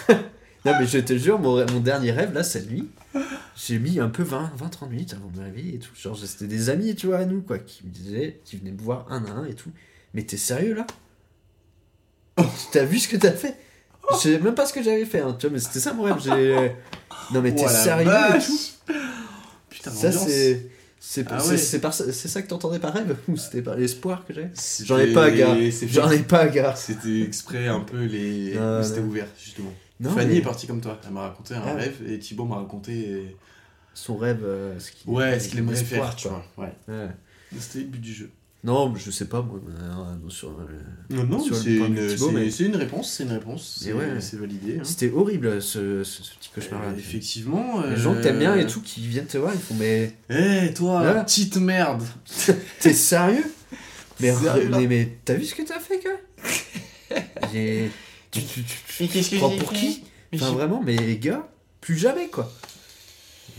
non, 0.64 0.72
mais 0.79 0.87
je 0.87 0.98
te 0.98 1.16
jure, 1.16 1.38
mon, 1.38 1.64
mon 1.72 1.81
dernier 1.81 2.12
rêve, 2.12 2.33
là, 2.33 2.42
cette 2.44 2.70
nuit, 2.70 2.88
j'ai 3.57 3.79
mis 3.79 3.98
un 4.01 4.09
peu 4.09 4.22
20-30 4.22 4.88
minutes 4.88 5.14
avant 5.14 5.29
de 5.29 5.38
me 5.38 5.44
réveiller 5.44 5.75
et 5.75 5.79
tout. 5.79 5.90
Genre, 6.01 6.16
c'était 6.18 6.46
des 6.46 6.70
amis, 6.70 6.94
tu 6.94 7.09
vois, 7.09 7.18
à 7.18 7.25
nous, 7.25 7.42
quoi, 7.42 7.59
qui 7.59 7.85
me 7.87 7.90
disaient, 7.90 8.40
qui 8.44 8.57
venaient 8.57 8.70
me 8.72 8.81
voir 8.81 9.07
un 9.11 9.25
à 9.27 9.31
un 9.31 9.44
et 9.46 9.55
tout. 9.55 9.70
Mais 10.14 10.22
t'es 10.22 10.37
sérieux 10.37 10.75
là? 10.75 10.87
T'as 12.72 12.85
vu 12.85 12.98
ce 12.98 13.09
que 13.09 13.16
t'as 13.16 13.33
fait? 13.33 13.57
Je 14.12 14.16
sais 14.16 14.38
même 14.38 14.55
pas 14.55 14.66
ce 14.66 14.72
que 14.72 14.83
j'avais 14.83 15.05
fait, 15.05 15.20
hein, 15.20 15.37
tu 15.38 15.46
vois, 15.46 15.55
mais 15.55 15.61
c'était 15.61 15.81
ça 15.81 15.92
mon 15.92 16.03
rêve. 16.05 16.16
j'ai- 16.22 16.72
Non, 17.33 17.40
mais 17.42 17.55
t'es 17.55 17.64
Oh 17.66 17.68
sérieux 17.68 18.11
et 18.11 18.38
tout 18.40 18.92
Putain, 19.70 19.90
Ça, 19.90 20.12
c'est. 20.12 20.66
C'est 21.05 21.27
Ah 21.31 21.40
c'est- 21.40 21.51
ouais. 21.51 21.57
c'est 21.59 21.81
par- 21.81 21.92
c'est 21.92 22.12
ça 22.29 22.42
que 22.42 22.46
t'entendais 22.48 22.79
par 22.79 22.92
rêve 22.94 23.16
Ou 23.29 23.37
c'était 23.37 23.61
par 23.61 23.75
l'espoir 23.75 24.25
que 24.25 24.33
j'avais? 24.33 24.51
J'en 24.85 24.98
ai 24.98 25.12
pas, 25.12 25.31
gars. 25.33 25.57
J'en 25.88 26.11
ai 26.11 26.20
pas, 26.20 26.46
gars. 26.46 26.77
C'était 26.77 27.22
exprès 27.22 27.66
un 27.66 27.81
peu 27.81 28.05
les. 28.05 28.57
C'était 28.85 29.01
ouvert, 29.01 29.27
justement. 29.42 29.72
Non, 30.03 30.11
Fanny 30.11 30.33
mais 30.33 30.37
est 30.38 30.43
partie 30.43 30.67
comme 30.67 30.81
toi. 30.81 30.99
Elle 31.07 31.12
m'a 31.12 31.23
raconté 31.23 31.55
un 31.55 31.62
Ah 31.65 31.75
ouais. 31.75 31.81
rêve 31.83 31.97
et 32.09 32.19
Thibaut 32.19 32.45
m'a 32.45 32.57
raconté. 32.57 33.37
son 33.95 34.17
rêve. 34.17 34.41
euh, 34.45 34.79
ce 34.79 34.91
qu'il 34.93 35.11
Ouais, 35.11 35.38
ce 35.38 35.49
qu'il 35.49 35.59
aimerait 35.59 35.77
faire, 35.77 36.15
tu 36.17 36.29
quoi. 36.29 36.45
vois. 36.57 36.67
Ouais. 36.67 36.73
Ouais. 36.88 37.09
C'était 37.59 37.81
le 37.81 37.85
but 37.87 38.01
du 38.01 38.12
jeu. 38.15 38.31
Non, 38.65 38.95
je 38.95 39.11
sais 39.11 39.25
pas, 39.25 39.43
moi. 39.43 39.59
euh, 39.69 39.88
non, 40.23 40.31
sur, 40.31 40.51
euh, 40.51 40.55
Non, 41.11 41.25
non, 41.25 41.41
c'est 41.53 41.75
une, 41.75 41.93
mais- 41.93 42.77
réponse, 42.77 43.11
c'est 43.12 43.25
une 43.25 43.33
réponse. 43.33 43.79
C'est 43.83 43.93
ouais. 43.93 44.07
validé. 44.38 44.79
hein. 44.79 44.85
C'était 44.85 45.11
horrible 45.11 45.61
ce, 45.61 46.05
ce, 46.05 46.23
ce 46.23 46.35
petit 46.37 46.49
cauchemar-là. 46.55 46.91
Euh, 46.91 46.97
effectivement. 46.97 47.83
Les 47.85 47.97
gens 47.97 48.15
que 48.15 48.23
t'aimes 48.23 48.38
bien 48.38 48.55
et 48.57 48.67
tout 48.67 48.81
qui 48.81 49.01
viennent 49.09 49.27
te 49.27 49.37
voir, 49.37 49.53
ils 49.53 49.61
font 49.61 49.75
Mais 49.75 50.15
Eh, 50.31 50.73
toi, 50.75 51.01
Voilà. 51.03 51.25
petite 51.25 51.57
merde. 51.57 52.05
t'es 52.81 52.93
sérieux? 52.95 53.45
Mais, 54.21 54.29
là 54.31 54.55
mais, 54.71 54.87
mais 54.87 55.19
t'as 55.25 55.35
vu 55.35 55.45
ce 55.45 55.55
que 55.57 55.62
t'as 55.62 55.81
fait, 55.81 55.99
gars 55.99 57.19
J'ai. 57.53 57.91
Tu, 58.33 58.40
tu, 58.42 58.64
tu, 59.09 59.23
tu, 59.23 59.37
prends 59.38 59.51
pour 59.57 59.73
qui 59.73 60.03
Enfin, 60.35 60.51
vraiment, 60.53 60.83
mais 60.85 60.97
les 60.97 61.18
gars, 61.18 61.47
plus 61.81 61.97
jamais, 61.99 62.29
quoi. 62.29 62.51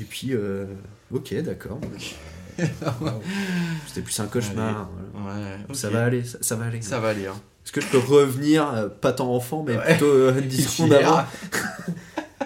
Et 0.01 0.03
puis, 0.03 0.29
euh, 0.33 0.65
ok, 1.11 1.33
d'accord. 1.41 1.79
Euh, 2.59 2.65
C'était 3.87 4.01
plus 4.01 4.19
un 4.19 4.27
cauchemar. 4.27 4.87
voilà. 5.15 5.39
Ouais. 5.67 5.73
Ça 5.75 5.89
va 5.89 6.03
aller, 6.05 6.23
ça, 6.23 6.37
ça 6.41 6.55
va 6.55 6.65
aller. 6.65 6.83
Ça 6.83 6.99
va 6.99 7.09
aller. 7.09 7.25
Hein. 7.25 7.33
Est-ce 7.65 7.71
que 7.71 7.81
je 7.81 7.87
peux 7.87 7.97
revenir, 7.97 8.67
euh, 8.71 8.89
pas 8.89 9.11
tant 9.11 9.33
enfant, 9.33 9.63
mais 9.65 9.75
Ouais. 9.75 9.85
plutôt 9.95 10.05
euh, 10.05 10.39
10 10.39 10.63
secondes 10.69 10.93
avant 10.93 11.25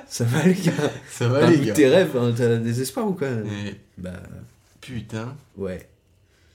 Ça 0.08 0.24
va 0.24 0.40
aller, 0.40 0.54
gars. 0.54 0.72
Ça 1.12 1.28
va 1.28 1.52
de 1.52 1.58
gars. 1.58 1.74
tes 1.74 1.90
rêves, 1.90 2.16
hein, 2.16 2.34
t'as 2.38 2.56
des 2.56 2.82
espoirs 2.82 3.06
ou 3.08 3.14
quoi 3.16 3.28
Eh, 3.28 3.76
Bah, 3.98 4.14
Putain. 4.80 5.36
ouais. 5.58 5.90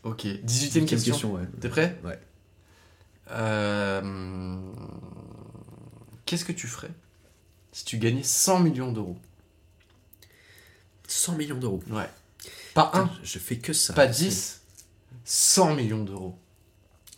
Ok. 0.02 0.24
18ème 0.24 0.86
question. 0.86 1.34
ouais. 1.34 1.42
T'es 1.60 1.68
prêt 1.68 1.98
Ouais. 2.06 2.18
Euh, 3.32 4.00
Qu'est-ce 6.32 6.46
que 6.46 6.52
tu 6.52 6.66
ferais 6.66 6.90
si 7.72 7.84
tu 7.84 7.98
gagnais 7.98 8.22
100 8.22 8.60
millions 8.60 8.90
d'euros 8.90 9.18
100 11.06 11.34
millions 11.36 11.58
d'euros. 11.58 11.82
Ouais. 11.90 12.08
Pas 12.72 12.90
un, 12.94 13.06
Putain, 13.06 13.20
Je 13.22 13.38
fais 13.38 13.58
que 13.58 13.74
ça. 13.74 13.92
pas 13.92 14.06
10, 14.06 14.62
100 15.26 15.74
millions 15.74 16.02
d'euros. 16.04 16.38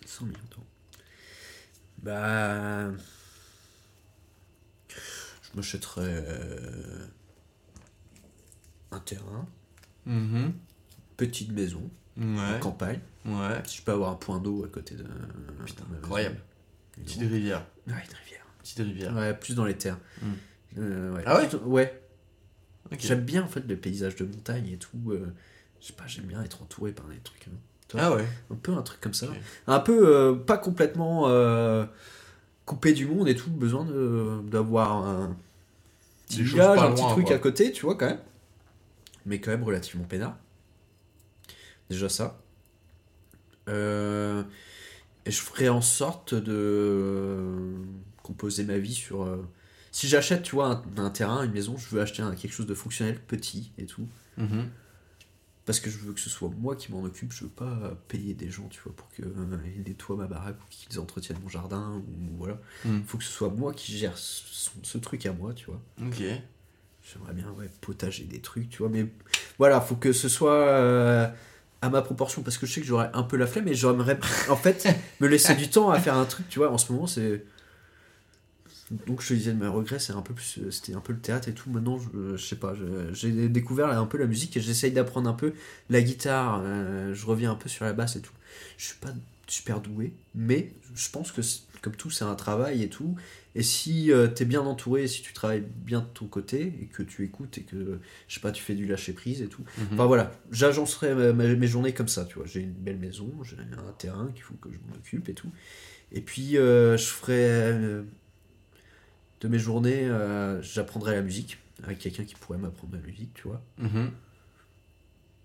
100 0.04 0.24
millions 0.24 0.40
d'euros. 0.50 0.66
Bah. 2.02 2.90
Je 4.88 4.96
m'achèterais 5.54 6.02
euh, 6.26 7.06
un 8.90 8.98
terrain, 8.98 9.46
Mhm. 10.06 10.54
petite 11.16 11.52
maison, 11.52 11.88
en 12.20 12.52
Ouais. 12.54 12.58
campagne. 12.58 12.98
Ouais. 13.24 13.62
Si 13.64 13.76
je 13.78 13.82
peux 13.82 13.92
avoir 13.92 14.10
un 14.10 14.16
point 14.16 14.40
d'eau 14.40 14.64
à 14.64 14.68
côté 14.68 14.96
de. 14.96 15.06
Putain, 15.64 15.84
incroyable. 16.02 16.40
Petite 16.96 17.20
rivière. 17.20 17.64
Ouais, 17.86 17.92
une 17.92 17.98
rivière. 17.98 18.18
Petite 18.64 18.78
rivière. 18.78 19.14
Ouais, 19.14 19.34
plus 19.34 19.54
dans 19.54 19.66
les 19.66 19.76
terres. 19.76 19.98
Mm. 20.22 20.26
Euh, 20.78 21.12
ouais. 21.14 21.22
Ah 21.26 21.36
ouais 21.36 21.48
Ouais. 21.66 22.00
J'aime 22.98 23.20
bien 23.20 23.42
en 23.44 23.46
fait 23.48 23.60
le 23.68 23.76
paysage 23.76 24.16
de 24.16 24.24
montagne 24.24 24.68
et 24.68 24.78
tout. 24.78 24.98
euh, 25.10 25.32
je 25.80 25.86
sais 25.88 25.92
pas, 25.92 26.06
j'aime 26.06 26.24
bien 26.24 26.42
être 26.42 26.62
entouré 26.62 26.92
par 26.92 27.06
des 27.06 27.18
trucs. 27.18 27.46
hein. 27.48 27.56
Ah 27.98 28.14
ouais. 28.16 28.24
Un 28.50 28.54
peu 28.56 28.72
un 28.72 28.80
truc 28.82 29.00
comme 29.02 29.12
ça. 29.14 29.26
Un 29.66 29.80
peu 29.80 30.08
euh, 30.08 30.34
pas 30.34 30.56
complètement 30.56 31.28
coupé 32.64 32.94
du 32.94 33.06
monde 33.06 33.28
et 33.28 33.36
tout. 33.36 33.50
Besoin 33.50 33.84
d'avoir 34.44 35.06
un 35.06 35.36
petit 36.26 36.42
village, 36.42 36.78
un 36.80 36.92
petit 36.92 37.06
truc 37.08 37.26
quoi. 37.26 37.36
à 37.36 37.38
côté, 37.38 37.70
tu 37.70 37.84
vois 37.84 37.96
quand 37.96 38.06
même. 38.06 38.20
Mais 39.26 39.40
quand 39.40 39.50
même 39.50 39.62
relativement 39.62 40.04
peinard. 40.04 40.36
Déjà 41.90 42.08
ça. 42.08 42.38
Et 43.68 45.30
je 45.30 45.40
ferai 45.40 45.68
en 45.68 45.82
sorte 45.82 46.34
de 46.34 47.52
composer 48.24 48.64
ma 48.64 48.78
vie 48.78 48.94
sur. 48.94 49.22
euh, 49.22 49.46
si 49.92 50.08
j'achète, 50.08 50.42
tu 50.42 50.56
vois, 50.56 50.82
un, 50.98 51.00
un 51.04 51.10
terrain, 51.10 51.44
une 51.44 51.52
maison, 51.52 51.76
je 51.76 51.88
veux 51.94 52.00
acheter 52.00 52.20
un- 52.22 52.34
quelque 52.34 52.52
chose 52.52 52.66
de 52.66 52.74
fonctionnel, 52.74 53.20
petit 53.20 53.70
et 53.78 53.86
tout. 53.86 54.08
Mhm. 54.38 54.68
Parce 55.66 55.80
que 55.80 55.88
je 55.88 55.96
veux 55.98 56.12
que 56.12 56.20
ce 56.20 56.28
soit 56.28 56.50
moi 56.58 56.74
qui 56.76 56.92
m'en 56.92 57.02
occupe, 57.04 57.32
je 57.32 57.44
veux 57.44 57.50
pas 57.50 57.96
payer 58.08 58.34
des 58.34 58.50
gens, 58.50 58.68
tu 58.68 58.80
vois, 58.84 58.92
pour 58.94 59.08
qu'ils 59.10 59.24
nettoient 59.86 60.16
ma 60.16 60.26
baraque 60.26 60.56
ou 60.60 60.64
qu'ils 60.68 60.98
entretiennent 61.00 61.38
mon 61.42 61.48
jardin, 61.48 61.92
ou 62.06 62.36
voilà. 62.36 62.58
Mm. 62.84 63.00
faut 63.06 63.16
que 63.16 63.24
ce 63.24 63.30
soit 63.32 63.48
moi 63.48 63.72
qui 63.72 63.96
gère 63.96 64.18
ce, 64.18 64.42
ce 64.82 64.98
truc 64.98 65.24
à 65.24 65.32
moi, 65.32 65.54
tu 65.54 65.66
vois. 65.66 65.80
Ok. 66.02 66.22
J'aimerais 67.02 67.32
bien, 67.32 67.50
ouais, 67.52 67.70
potager 67.80 68.24
des 68.24 68.40
trucs, 68.40 68.68
tu 68.68 68.78
vois, 68.78 68.88
mais 68.90 69.06
voilà, 69.58 69.80
faut 69.80 69.96
que 69.96 70.12
ce 70.12 70.28
soit 70.28 70.52
euh, 70.52 71.26
à 71.80 71.88
ma 71.88 72.02
proportion, 72.02 72.42
parce 72.42 72.58
que 72.58 72.66
je 72.66 72.72
sais 72.74 72.80
que 72.82 72.86
j'aurais 72.86 73.10
un 73.14 73.22
peu 73.22 73.36
la 73.38 73.46
flemme, 73.46 73.68
et 73.68 73.74
j'aimerais, 73.74 74.18
en 74.50 74.56
fait, 74.56 74.86
me 75.20 75.28
laisser 75.28 75.54
du 75.54 75.68
temps 75.70 75.90
à 75.90 75.98
faire 75.98 76.16
un 76.18 76.24
truc, 76.26 76.46
tu 76.50 76.58
vois, 76.58 76.70
en 76.72 76.78
ce 76.78 76.92
moment, 76.92 77.06
c'est... 77.06 77.42
Donc 79.06 79.22
je 79.22 79.28
te 79.28 79.34
disais, 79.34 79.54
mes 79.54 79.66
regrets, 79.66 79.98
c'est 79.98 80.12
un 80.12 80.22
peu 80.22 80.34
plus, 80.34 80.58
euh, 80.58 80.70
c'était 80.70 80.94
un 80.94 81.00
peu 81.00 81.12
le 81.12 81.18
théâtre 81.18 81.48
et 81.48 81.54
tout. 81.54 81.70
Maintenant, 81.70 81.98
je, 81.98 82.36
je 82.36 82.44
sais 82.44 82.56
pas, 82.56 82.74
j'ai 83.12 83.48
découvert 83.48 83.88
là, 83.88 83.98
un 83.98 84.06
peu 84.06 84.18
la 84.18 84.26
musique 84.26 84.56
et 84.56 84.60
j'essaye 84.60 84.92
d'apprendre 84.92 85.28
un 85.28 85.34
peu 85.34 85.52
la 85.90 86.02
guitare. 86.02 86.60
euh, 86.64 87.14
je 87.14 87.26
reviens 87.26 87.52
un 87.52 87.56
peu 87.56 87.68
sur 87.68 87.84
la 87.84 87.92
basse 87.92 88.16
et 88.16 88.20
tout. 88.20 88.32
Je 88.78 88.86
suis 88.86 88.98
pas 88.98 89.12
super 89.46 89.80
doué, 89.80 90.12
mais 90.34 90.72
je 90.94 91.10
pense 91.10 91.32
que 91.32 91.40
comme 91.82 91.96
tout, 91.96 92.10
c'est 92.10 92.24
un 92.24 92.34
travail 92.34 92.82
et 92.82 92.88
tout. 92.88 93.14
Et 93.54 93.62
si 93.62 94.10
tu 94.10 94.34
t'es 94.34 94.44
bien 94.46 94.62
entouré, 94.62 95.06
si 95.06 95.22
tu 95.22 95.32
travailles 95.32 95.62
bien 95.84 96.00
de 96.00 96.06
ton 96.06 96.26
côté 96.26 96.72
et 96.80 96.86
que 96.86 97.02
tu 97.02 97.24
écoutes 97.24 97.58
et 97.58 97.62
que 97.62 98.00
je 98.26 98.34
sais 98.34 98.40
pas, 98.40 98.52
tu 98.52 98.62
fais 98.62 98.74
du 98.74 98.86
lâcher 98.86 99.12
prise 99.12 99.42
et 99.42 99.48
tout. 99.48 99.62
Mhm. 99.78 99.86
Enfin 99.92 100.06
voilà, 100.06 100.32
j'agencerai 100.50 101.32
mes 101.34 101.66
journées 101.66 101.92
comme 101.92 102.08
ça, 102.08 102.24
tu 102.24 102.36
vois. 102.36 102.46
J'ai 102.46 102.60
une 102.60 102.72
belle 102.72 102.98
maison, 102.98 103.30
j'ai 103.42 103.56
un 103.56 103.92
terrain 103.92 104.30
qu'il 104.34 104.42
faut 104.42 104.54
que 104.54 104.70
je 104.72 104.78
m'en 104.88 104.96
occupe 104.96 105.28
et 105.28 105.34
tout. 105.34 105.50
Et 106.10 106.20
puis 106.20 106.56
euh, 106.56 106.96
je 106.96 107.04
ferai 107.06 107.44
euh, 107.44 108.02
de 109.40 109.48
mes 109.48 109.58
journées, 109.58 110.04
euh, 110.08 110.60
j'apprendrai 110.62 111.14
la 111.14 111.22
musique 111.22 111.58
avec 111.82 111.98
quelqu'un 111.98 112.24
qui 112.24 112.34
pourrait 112.34 112.58
m'apprendre 112.58 112.94
la 112.94 113.00
musique, 113.02 113.34
tu 113.34 113.48
vois. 113.48 113.60
Mhm. 113.78 114.10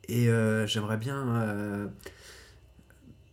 Et 0.08 0.30
euh, 0.30 0.65
j'aimerais 0.67 0.97
bien 0.97 1.17
euh, 1.28 1.88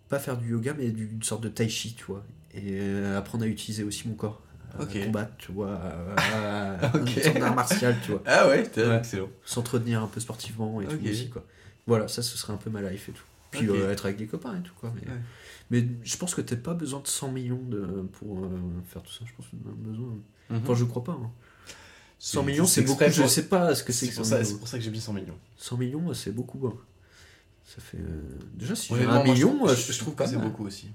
pas 0.09 0.19
faire 0.19 0.37
du 0.37 0.51
yoga, 0.51 0.75
mais 0.77 0.91
du- 0.91 1.09
une 1.13 1.23
sorte 1.23 1.43
de 1.43 1.49
tai 1.49 1.69
chi, 1.69 1.95
tu 1.95 2.05
vois. 2.05 2.25
Et 2.55 2.79
euh, 2.81 3.19
apprendre 3.19 3.45
à 3.45 3.47
utiliser 3.49 3.83
aussi 3.85 4.09
mon 4.09 4.15
corps. 4.15 4.43
À 4.79 4.85
combattre, 4.85 5.33
tu 5.39 5.53
vois. 5.53 5.75
à- 5.75 6.75
à- 6.83 6.87
Ok. 6.97 7.17
Une 7.17 7.23
sorte 7.23 7.39
d'art 7.39 7.55
martial, 7.55 7.97
tu 8.05 8.11
vois. 8.13 8.23
Ah 8.27 8.47
ouais, 8.49 8.71
Ouais. 8.77 8.97
excellent. 8.99 9.31
S'entretenir 9.45 10.03
un 10.03 10.07
peu 10.07 10.21
sportivement 10.21 10.81
et 10.83 10.87
tout 10.87 10.99
aussi, 11.09 11.31
quoi. 11.31 11.45
Voilà, 11.87 12.09
ça, 12.09 12.21
ce 12.23 12.37
serait 12.37 12.53
un 12.53 12.57
peu 12.59 12.69
ma 12.69 12.83
life 12.83 13.09
et 13.09 13.13
tout. 13.13 13.23
Puis 13.53 13.71
être 13.71 14.05
avec 14.05 14.19
des 14.19 14.27
copains 14.27 14.55
et 14.59 14.61
tout, 14.63 14.75
quoi. 14.79 14.93
Mais, 14.97 15.11
Ouais. 15.11 15.19
mais 15.71 15.87
je 16.05 16.17
pense 16.19 16.35
que 16.35 16.43
t'as 16.43 16.57
pas 16.57 16.75
besoin 16.75 17.01
de 17.01 17.07
100 17.07 17.31
millions 17.33 17.63
de, 17.63 17.81
pour 18.13 18.47
faire 18.87 19.03
tout 19.03 19.13
ça. 19.13 19.25
Je 19.25 19.33
pense 19.35 19.47
que 19.47 19.57
t'en 19.57 19.71
as 19.71 19.97
besoin. 20.49 20.59
Mhm. 20.59 20.71
Enfin, 20.71 20.75
je 20.81 20.85
crois 20.85 21.05
pas. 21.05 21.13
hein. 21.13 21.31
100 22.19 22.41
C'est- 22.41 22.47
millions, 22.47 22.67
c'est 22.67 22.83
beaucoup. 22.83 23.05
Je 23.09 23.27
sais 23.27 23.43
pas 23.49 23.75
ce 23.75 23.83
que 23.85 23.93
c'est 23.93 24.07
C'est 24.07 24.13
que 24.13 24.17
pour, 24.17 24.25
100 24.25 24.31
ça- 24.31 24.37
millions. 24.39 24.51
c'est 24.51 24.59
pour 24.59 24.69
ça 24.69 24.79
que 24.79 24.85
j'ai 24.85 24.91
mis 24.91 25.01
100 25.01 25.13
millions. 25.13 25.39
100 25.59 25.77
millions, 25.77 26.15
c'est 26.15 26.33
beaucoup. 26.33 26.67
hein. 26.67 26.75
Ça 27.65 27.83
fait. 27.83 27.99
euh, 27.99 28.23
Déjà, 28.55 28.75
si 28.75 28.93
Honnêtement, 28.93 29.13
un 29.13 29.25
moi, 29.25 29.35
million, 29.35 29.51
je, 29.53 29.57
trouve- 29.57 29.71
euh, 29.71 29.75
je, 29.77 29.93
je 29.93 29.99
trouve 29.99 30.15
que 30.15 30.27
c'est 30.27 30.37
beaucoup 30.37 30.67
aussi. 30.67 30.89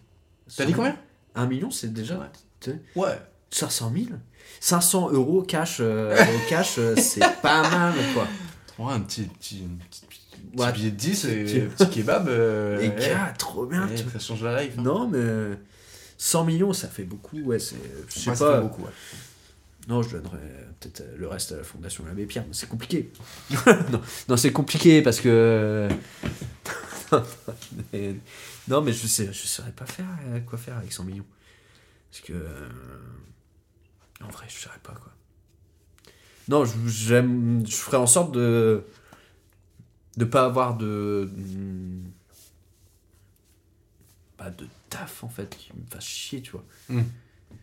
100 0.48 0.58
T'as 0.58 0.66
dit 0.66 0.74
combien? 0.74 0.98
Un 1.36 1.46
million, 1.46 1.70
c'est 1.72 1.94
déjà. 1.94 2.18
Ouais. 2.18 2.26
tu 2.60 2.72
sais, 2.72 2.80
Ouais. 2.96 3.20
500 3.52 3.92
000 3.94 4.06
500 4.60 5.12
euros 5.12 5.44
cash, 5.44 5.78
euh, 5.82 6.16
cash, 6.50 6.76
euh, 6.78 6.96
c'est 6.96 7.20
pas 7.42 7.70
mal, 7.70 7.94
quoi. 8.14 8.28
Trouve 8.68 8.90
un 8.90 9.00
petit, 9.02 9.24
petit, 9.24 9.64
petit, 9.90 10.06
petit 10.06 10.22
Ouais. 10.58 10.72
billet 10.72 10.92
de 10.92 10.96
10 10.96 11.26
et 11.26 11.44
Petit- 11.44 11.60
petit 11.62 11.90
kebab. 11.90 12.28
euh, 12.28 12.80
Les 12.82 12.90
ouais. 12.90 12.96
gars, 12.96 13.34
trop 13.38 13.66
bien. 13.66 13.88
Ouais, 13.88 13.96
tu- 13.96 14.10
ça 14.10 14.20
change 14.20 14.44
la 14.44 14.64
life. 14.64 14.74
hein. 14.78 14.82
Non, 14.82 15.08
mais 15.08 15.58
100 16.18 16.46
millions, 16.46 16.74
ça 16.74 16.88
fait 16.88 17.04
beaucoup. 17.04 17.38
Ouais, 17.42 17.60
c'est. 17.60 17.76
Je 18.10 18.20
sais 18.20 18.30
Ouais, 18.30 18.36
ça 18.36 18.46
pas. 18.46 18.56
fait 18.58 18.62
beaucoup, 18.62 18.82
ouais. 18.84 18.90
Non, 19.88 20.04
je 20.04 20.18
donnerais 20.18 20.68
peut-être 20.80 21.02
euh, 21.02 21.18
le 21.18 21.28
reste 21.28 21.52
à 21.54 21.58
la 21.58 21.64
Fondation 21.64 22.06
L'Abbé 22.06 22.26
Pierre, 22.26 22.46
mais 22.48 22.54
c'est 22.54 22.70
compliqué. 22.70 23.12
non, 23.92 24.02
non 24.30 24.38
c'est 24.38 24.52
compliqué 24.52 25.02
parce 25.02 25.20
que. 25.20 25.88
Mais- 27.92 28.16
non, 28.70 28.82
mais 28.82 28.94
je 28.94 29.06
sais, 29.08 29.34
je 29.34 29.48
saurais 29.48 29.72
pas 29.74 29.86
faire 29.86 30.06
euh, 30.28 30.40
quoi 30.42 30.58
faire 30.58 30.78
avec 30.78 30.94
100 30.94 31.04
millions. 31.04 31.26
Parce 32.10 32.22
que. 32.24 32.32
euh, 32.34 32.70
En 34.24 34.30
vrai, 34.30 34.46
je 34.48 34.58
saurais 34.60 34.80
pas 34.84 34.94
quoi. 34.94 35.12
Non, 36.48 36.64
je- 36.64 36.88
j'aime. 36.88 37.66
Je 37.68 37.76
ferais 37.76 37.98
en 37.98 38.08
sorte 38.08 38.34
de. 38.34 38.84
de 40.16 40.26
pas 40.26 40.46
avoir 40.46 40.78
de. 40.78 41.30
Pas 44.38 44.50
de 44.52 44.68
taf 44.90 45.24
en 45.24 45.30
fait, 45.30 45.56
qui 45.58 45.72
me 45.74 45.86
fasse 45.90 46.06
chier, 46.06 46.42
tu 46.42 46.52
vois. 46.52 46.64
Hmm. 46.90 47.02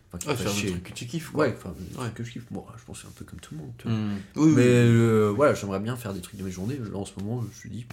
Enfin, 0.09 0.18
qui 0.18 0.29
Ouais, 0.29 0.37
des 0.37 0.48
chier. 0.51 0.70
trucs 0.70 0.83
que 0.85 0.92
tu 0.94 1.07
kiffes. 1.07 1.31
quoi. 1.31 1.46
Ouais, 1.46 1.55
enfin, 1.57 1.74
des 1.79 1.96
Ouais. 1.98 2.11
que 2.14 2.24
je 2.24 2.33
kiffe. 2.33 2.44
Bon, 2.51 2.64
je 2.79 2.85
pense 2.85 2.96
que 2.98 3.03
c'est 3.03 3.09
un 3.09 3.12
peu 3.14 3.24
comme 3.27 3.40
tout 3.40 3.55
le 3.55 3.61
monde. 3.61 3.72
tu 3.79 3.88
vois. 3.88 3.96
Mm. 3.96 4.18
Oui, 4.37 4.53
Mais 4.57 4.62
oui. 4.62 4.66
euh, 4.66 5.33
voilà, 5.37 5.53
j'aimerais 5.55 5.81
bien 5.81 5.96
faire 5.96 6.14
des 6.14 6.20
trucs 6.22 6.37
de 6.38 6.44
mes 6.44 6.51
journées. 6.51 6.79
Là, 6.79 6.96
en 6.96 7.05
ce 7.05 7.12
moment, 7.20 7.42
je 7.42 7.48
me 7.48 7.53
suis 7.53 7.68
dit, 7.70 7.87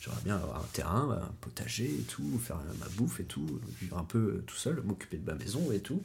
j'aimerais 0.00 0.22
bien 0.24 0.36
avoir 0.36 0.56
un 0.62 0.68
terrain, 0.72 1.18
un 1.22 1.32
potager 1.42 1.84
et 1.86 2.04
tout, 2.08 2.38
faire 2.42 2.58
ma 2.80 2.86
bouffe 2.96 3.20
et 3.20 3.24
tout, 3.24 3.60
vivre 3.82 3.98
un 3.98 4.04
peu 4.04 4.18
euh, 4.18 4.44
tout 4.46 4.56
seul, 4.56 4.80
m'occuper 4.84 5.18
de 5.18 5.26
ma 5.30 5.34
maison 5.36 5.70
et 5.72 5.80
tout. 5.80 6.02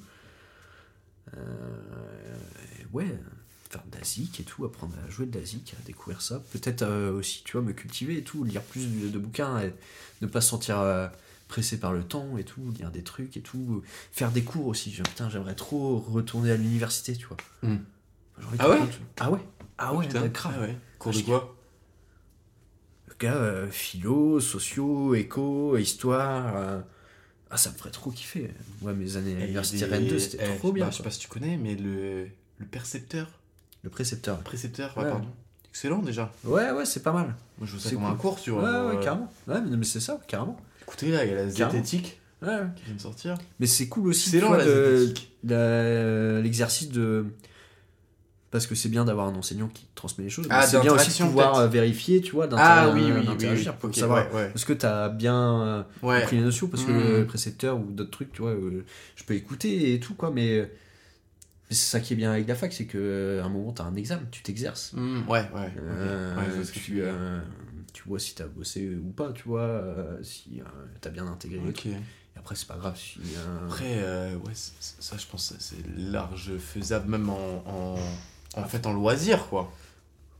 Euh, 1.35 1.37
Euh, 1.37 2.83
ouais, 2.91 3.07
faire 3.69 3.83
de 3.91 3.97
la 3.97 4.03
zik 4.03 4.39
et 4.39 4.43
tout, 4.43 4.65
apprendre 4.65 4.93
à 5.05 5.09
jouer 5.09 5.25
de 5.25 5.37
la 5.39 5.45
zik, 5.45 5.73
à 5.79 5.85
découvrir 5.85 6.21
ça. 6.21 6.41
Peut-être 6.51 6.83
euh, 6.83 7.11
aussi, 7.13 7.41
tu 7.43 7.53
vois, 7.53 7.61
me 7.61 7.73
cultiver 7.73 8.17
et 8.17 8.23
tout, 8.23 8.43
lire 8.43 8.61
plus 8.61 8.85
de, 8.87 9.09
de 9.09 9.17
bouquins, 9.17 9.59
et 9.61 9.73
ne 10.21 10.27
pas 10.27 10.41
se 10.41 10.49
sentir 10.49 10.79
euh, 10.79 11.07
pressé 11.53 11.77
par 11.79 11.93
le 11.93 12.03
temps 12.03 12.35
et 12.39 12.43
tout, 12.43 12.61
lire 12.79 12.89
des 12.89 13.03
trucs 13.03 13.37
et 13.37 13.41
tout. 13.41 13.83
Faire 14.11 14.31
des 14.31 14.43
cours 14.43 14.65
aussi. 14.65 14.89
Putain, 14.89 15.29
j'aimerais 15.29 15.53
trop 15.53 15.99
retourner 15.99 16.49
à 16.51 16.57
l'université, 16.57 17.15
tu 17.15 17.27
vois. 17.27 17.37
Hmm. 17.61 17.75
De 17.75 18.43
Ah 18.57 18.69
ouais 18.69 18.79
Ah 19.19 19.29
ouais 19.31 19.39
Ah 19.77 19.93
ouais, 19.93 20.07
Putain, 20.07 20.21
bah, 20.21 20.27
grave. 20.29 20.53
ah 20.57 20.61
ouais. 20.61 20.77
Cours 20.97 21.13
de 21.13 21.19
quoi 21.21 21.55
Le 23.07 23.13
gars, 23.19 23.35
euh, 23.35 23.67
philo, 23.69 24.39
sociaux, 24.39 25.13
éco, 25.13 25.77
histoire. 25.77 26.55
euh, 26.57 26.81
Ah, 27.51 27.57
ça 27.57 27.69
me 27.69 27.75
ferait 27.75 27.91
trop 27.91 28.09
kiffer. 28.09 28.49
Ouais, 28.81 28.93
mes 28.95 29.15
années 29.15 29.35
à 29.35 29.39
l'université 29.41 29.85
Rennes 29.85 30.07
2, 30.07 30.17
c'était 30.17 30.43
Eh, 30.55 30.57
trop 30.57 30.71
bien. 30.71 30.85
bah, 30.85 30.91
je 30.91 30.97
sais 30.97 31.03
pas 31.03 31.11
si 31.11 31.19
tu 31.19 31.27
connais, 31.27 31.55
mais 31.57 31.75
le, 31.75 32.27
le 32.57 32.65
percepteur. 32.65 33.27
Le 33.83 33.91
précepteur. 33.91 34.39
Précepteur, 34.39 34.97
ouais, 34.97 35.03
Ouais. 35.03 35.09
pardon. 35.11 35.27
Excellent 35.69 35.99
déjà. 35.99 36.31
Ouais, 36.45 36.71
ouais, 36.71 36.85
c'est 36.85 37.03
pas 37.03 37.11
mal. 37.11 37.35
Moi 37.59 37.67
je 37.67 37.71
vois 37.73 37.79
ça 37.81 37.89
C'est 37.89 37.95
comme 37.95 38.03
cool. 38.05 38.13
un 38.13 38.15
cours, 38.15 38.41
tu 38.41 38.49
Ouais, 38.51 38.59
vois. 38.59 38.87
ouais, 38.87 38.95
euh, 38.97 39.03
carrément. 39.03 39.31
Ouais, 39.47 39.61
mais, 39.61 39.77
mais 39.77 39.85
c'est 39.85 39.99
ça, 39.99 40.19
carrément. 40.27 40.57
Écoutez, 40.83 41.11
là, 41.11 41.23
il 41.25 41.31
y 41.31 41.33
a 41.33 41.35
la 41.37 41.49
zététique 41.49 42.19
Ouais, 42.41 42.49
ouais. 42.49 42.55
qui 42.75 42.83
vient 42.85 42.95
de 42.95 43.01
sortir. 43.01 43.35
Mais 43.59 43.65
c'est 43.67 43.87
cool 43.87 44.09
aussi, 44.09 44.29
tu 44.29 44.39
l'exercice 46.41 46.89
de. 46.89 47.25
Parce 48.51 48.67
que 48.67 48.75
c'est 48.75 48.89
bien 48.89 49.03
d'avoir 49.03 49.27
un 49.27 49.35
enseignant 49.35 49.67
qui 49.67 49.87
transmet 49.95 50.25
les 50.25 50.29
choses. 50.29 50.45
Ah, 50.51 50.59
mais 50.59 50.67
c'est 50.67 50.79
bien 50.81 50.93
aussi 50.93 51.09
de 51.23 51.25
pouvoir 51.25 51.53
peut-être. 51.53 51.63
euh, 51.63 51.67
vérifier, 51.69 52.21
tu 52.21 52.33
vois, 52.33 52.45
Ah 52.51 52.85
d'inter- 52.85 52.93
oui, 52.93 53.01
oui, 53.05 53.11
oui, 53.13 53.19
oui. 53.21 53.25
d'interagir 53.25 53.75
pour 53.77 53.95
savoir. 53.95 54.27
ouais, 54.31 54.35
ouais. 54.41 54.51
Est-ce 54.53 54.65
que 54.65 54.73
t'as 54.73 55.09
bien 55.09 55.61
euh, 55.63 55.83
Ouais. 56.03 56.19
compris 56.19 56.35
les 56.35 56.43
notions 56.43 56.67
Parce 56.67 56.83
que 56.83 56.91
Mhm. 56.91 57.19
le 57.21 57.25
précepteur 57.25 57.79
ou 57.79 57.85
d'autres 57.91 58.11
trucs, 58.11 58.31
tu 58.31 58.43
vois, 58.43 58.51
euh, 58.51 58.85
je 59.15 59.23
peux 59.23 59.33
écouter 59.33 59.93
et 59.95 59.99
tout, 59.99 60.13
quoi, 60.13 60.29
mais. 60.29 60.69
mais 61.69 61.75
c'est 61.75 61.89
ça 61.89 61.99
qui 61.99 62.13
est 62.13 62.15
bien 62.15 62.31
avec 62.31 62.47
la 62.47 62.53
fac, 62.53 62.71
c'est 62.73 62.85
qu'à 62.85 62.99
un 62.99 63.49
moment, 63.49 63.71
t'as 63.71 63.85
un 63.85 63.95
examen, 63.95 64.21
tu 64.29 64.43
t'exerces. 64.43 64.91
Hmm, 64.93 65.21
ouais, 65.27 65.49
ouais. 65.55 65.71
tu 66.71 66.79
tu, 66.79 67.01
euh, 67.01 67.39
tu 67.93 68.03
vois 68.07 68.19
si 68.19 68.35
t'as 68.35 68.47
bossé 68.47 68.95
ou 68.95 69.09
pas, 69.11 69.31
tu 69.31 69.43
vois, 69.47 69.61
euh, 69.61 70.21
si 70.23 70.59
euh, 70.61 70.63
t'as 70.99 71.09
bien 71.11 71.27
intégré. 71.27 71.59
et 72.35 72.39
après, 72.39 72.55
c'est 72.55 72.67
pas 72.67 72.77
grave 72.77 72.97
si. 72.97 73.19
euh, 73.37 73.65
Après, 73.67 74.35
ouais, 74.35 74.51
ça, 74.53 75.15
je 75.17 75.25
pense 75.27 75.53
que 75.53 75.61
c'est 75.61 75.85
large 75.97 76.57
faisable, 76.57 77.09
même 77.09 77.29
en, 77.29 77.63
en, 77.67 77.95
en 78.59 78.63
fait, 78.65 78.85
en 78.87 78.93
loisir, 78.93 79.47
quoi. 79.47 79.71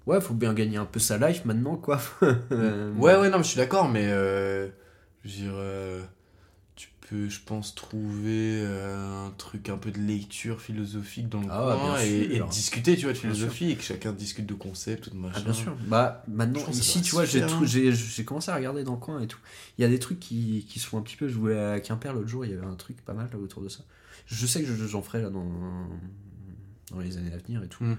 Ouais, 0.06 0.20
faut 0.20 0.34
bien 0.34 0.54
gagner 0.54 0.78
un 0.78 0.86
peu 0.86 1.00
sa 1.00 1.18
life 1.18 1.46
maintenant, 1.46 1.78
quoi. 1.78 2.00
Ouais, 2.52 3.16
ouais, 3.18 3.30
non, 3.30 3.38
mais 3.38 3.44
je 3.44 3.50
suis 3.50 3.58
d'accord, 3.58 3.88
mais 3.88 4.06
euh, 4.08 4.68
je 5.24 5.30
veux 5.30 5.36
dire, 5.36 5.54
euh, 5.56 6.02
tu 7.04 7.10
peux, 7.10 7.30
je 7.30 7.40
pense, 7.46 7.76
trouver 7.76 8.62
euh, 8.64 9.28
un 9.28 9.32
truc 9.32 9.70
un 9.70 9.78
peu 9.78 9.92
de 9.92 10.00
lecture 10.00 10.62
philosophique 10.62 11.30
dans 11.30 11.42
le 11.42 11.48
Ah, 11.50 11.78
coin 11.80 12.00
et, 12.02 12.40
discuter, 12.50 12.96
tu 12.96 13.04
vois, 13.04 13.14
de 13.14 13.18
philosophie 13.18 13.72
et 13.72 13.76
que 13.76 13.84
chacun 13.84 14.12
discute 14.14 14.46
de 14.46 14.54
concepts 14.54 15.08
ou 15.08 15.10
de 15.12 15.16
machin. 15.18 15.36
Ah, 15.40 15.42
bien 15.44 15.54
sûr. 15.54 15.76
Bah, 15.88 16.24
maintenant, 16.28 16.62
ici, 16.72 17.02
tu 17.02 17.12
vois, 17.12 17.26
j'ai 17.26 17.42
super, 17.42 17.48
tout- 17.58 17.64
hein. 17.64 17.68
j'ai 17.68 17.92
j'ai 17.94 18.24
commencé 18.26 18.52
à 18.52 18.56
regarder 18.56 18.84
dans 18.84 18.94
le 18.94 19.00
coin 19.00 19.22
et 19.22 19.28
tout. 19.28 19.40
Il 19.78 19.82
y 19.82 19.86
a 19.86 19.90
des 19.90 20.00
trucs 20.00 20.20
qui, 20.20 20.66
qui 20.70 20.80
se 20.80 20.88
font 20.88 20.98
un 20.98 21.02
petit 21.02 21.16
peu. 21.18 21.28
Je 21.28 21.34
jouais 21.34 21.60
à 21.60 21.80
Quimper 21.80 22.14
l'autre 22.14 22.28
jour, 22.30 22.46
il 22.46 22.52
y 22.52 22.54
avait 22.54 22.66
un 22.66 22.76
truc 22.76 23.04
pas 23.04 23.14
mal 23.14 23.30
là 23.32 23.38
autour 23.38 23.62
de 23.62 23.70
ça. 23.70 23.84
Je 24.26 24.46
sais 24.48 24.62
que 24.64 24.68
je- 24.74 24.88
j'en 24.88 25.02
ferai 25.02 25.22
là 25.22 25.30
dans, 25.30 25.46
dans 26.92 27.00
les 27.00 27.18
années 27.18 27.34
à 27.34 27.38
venir 27.38 27.64
et 27.64 27.68
tout. 27.68 27.84
Hmm. 27.84 27.98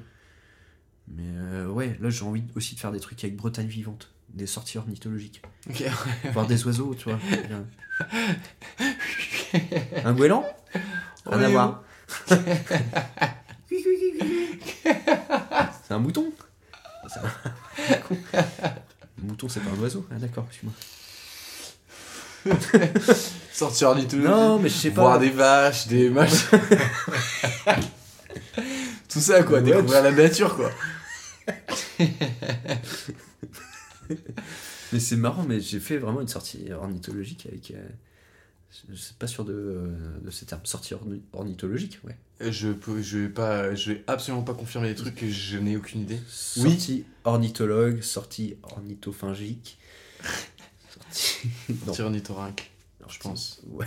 Mais 1.09 1.23
euh, 1.37 1.69
ouais, 1.69 1.99
là, 2.01 2.09
j'ai 2.09 2.25
envie 2.25 2.45
aussi 2.55 2.75
de 2.75 2.81
faire 2.81 2.91
des 2.93 3.01
trucs 3.01 3.23
avec 3.25 3.37
Bretagne 3.37 3.67
vivante, 3.67 4.14
des 4.29 4.47
sorties 4.47 4.79
ornithologiques. 4.79 5.43
Voir 6.33 6.47
des 6.47 6.65
oiseaux, 6.67 6.95
tu 6.95 7.11
vois. 7.11 7.19
Un 10.05 10.13
goéland? 10.13 10.45
Rien 11.27 11.43
à 11.43 11.49
voir. 11.49 11.83
C'est 12.27 12.39
un 15.91 15.99
mouton? 15.99 16.33
Un... 17.17 17.21
Mouton, 19.23 19.49
c'est 19.49 19.61
pas 19.61 19.71
un 19.71 19.79
oiseau 19.81 20.07
Ah 20.11 20.17
d'accord, 20.17 20.47
excuse-moi. 20.49 20.75
Sortir 23.53 23.89
ornithologie. 23.91 24.29
Non, 24.29 24.59
mais 24.59 24.69
je 24.69 24.75
sais 24.75 24.91
pas. 24.91 25.03
Voir 25.03 25.19
des 25.19 25.31
vaches, 25.31 25.87
des 25.87 26.11
machins. 26.11 26.61
Tout 29.09 29.21
ça, 29.21 29.43
quoi. 29.45 29.61
Ouais, 29.61 29.65
découvrir 29.65 30.03
la 30.03 30.11
nature, 30.11 30.57
quoi. 30.57 30.71
Mais 34.93 35.01
c'est 35.01 35.17
marrant, 35.17 35.45
mais 35.45 35.61
j'ai 35.61 35.81
fait 35.81 35.99
vraiment 35.99 36.21
une 36.21 36.29
sortie 36.29 36.71
ornithologique 36.73 37.47
avec... 37.51 37.71
euh, 37.73 37.83
Je 38.91 38.95
suis 38.95 39.15
pas 39.15 39.27
sûr 39.27 39.45
de, 39.45 39.53
euh, 39.53 40.19
de 40.25 40.31
ces 40.31 40.47
termes. 40.47 40.61
Sortie 40.65 40.95
orni- 40.95 41.23
ornithologique, 41.33 41.99
ouais. 42.05 42.17
Je 42.51 42.69
peux, 42.69 43.01
je 43.03 43.19
vais 43.19 43.29
pas, 43.29 43.75
je 43.75 43.93
vais 43.93 44.05
absolument 44.07 44.43
pas 44.43 44.55
confirmer 44.55 44.89
les 44.89 44.95
trucs 44.95 45.25
je 45.25 45.59
n'ai 45.59 45.77
aucune 45.77 46.03
idée. 46.03 46.19
Oui. 46.59 46.71
Sortie 46.71 47.05
ornithologue, 47.25 48.03
sortie 48.03 48.57
ornithophagique. 48.63 49.79
sortie... 50.93 51.49
Non, 51.71 51.77
Sortir 51.87 52.05
ornithorynque, 52.07 52.71
je 53.01 53.05
sortie- 53.05 53.19
pense. 53.23 53.63
Ouais, 53.69 53.87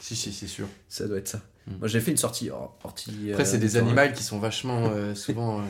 Si, 0.00 0.16
si, 0.16 0.32
c'est 0.32 0.46
sûr. 0.48 0.66
ça 0.88 1.06
doit 1.06 1.18
être 1.18 1.28
ça. 1.28 1.42
Hmm. 1.66 1.78
Moi 1.78 1.88
j'ai 1.88 2.00
fait 2.00 2.10
une 2.12 2.16
sortie 2.16 2.48
or- 2.50 2.78
orti... 2.84 3.30
Après, 3.32 3.42
euh, 3.42 3.46
c'est 3.46 3.58
des 3.58 3.76
animaux 3.76 4.00
qui 4.14 4.22
sont 4.22 4.38
vachement 4.38 4.86
euh, 4.90 5.14
souvent 5.14 5.60
euh, 5.60 5.64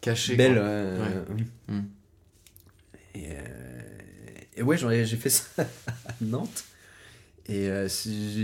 cachés. 0.00 0.34
Belle. 0.36 0.54
quoi. 0.54 0.62
euh, 0.62 1.24
oui. 1.36 1.44
Hmm. 1.68 1.80
Et, 3.14 3.26
euh, 3.32 3.38
et 4.56 4.62
ouais, 4.62 4.76
j'ai 4.78 5.16
fait 5.16 5.30
ça 5.30 5.44
à 6.06 6.14
Nantes. 6.20 6.64
Et 7.48 7.68
euh, 7.68 7.88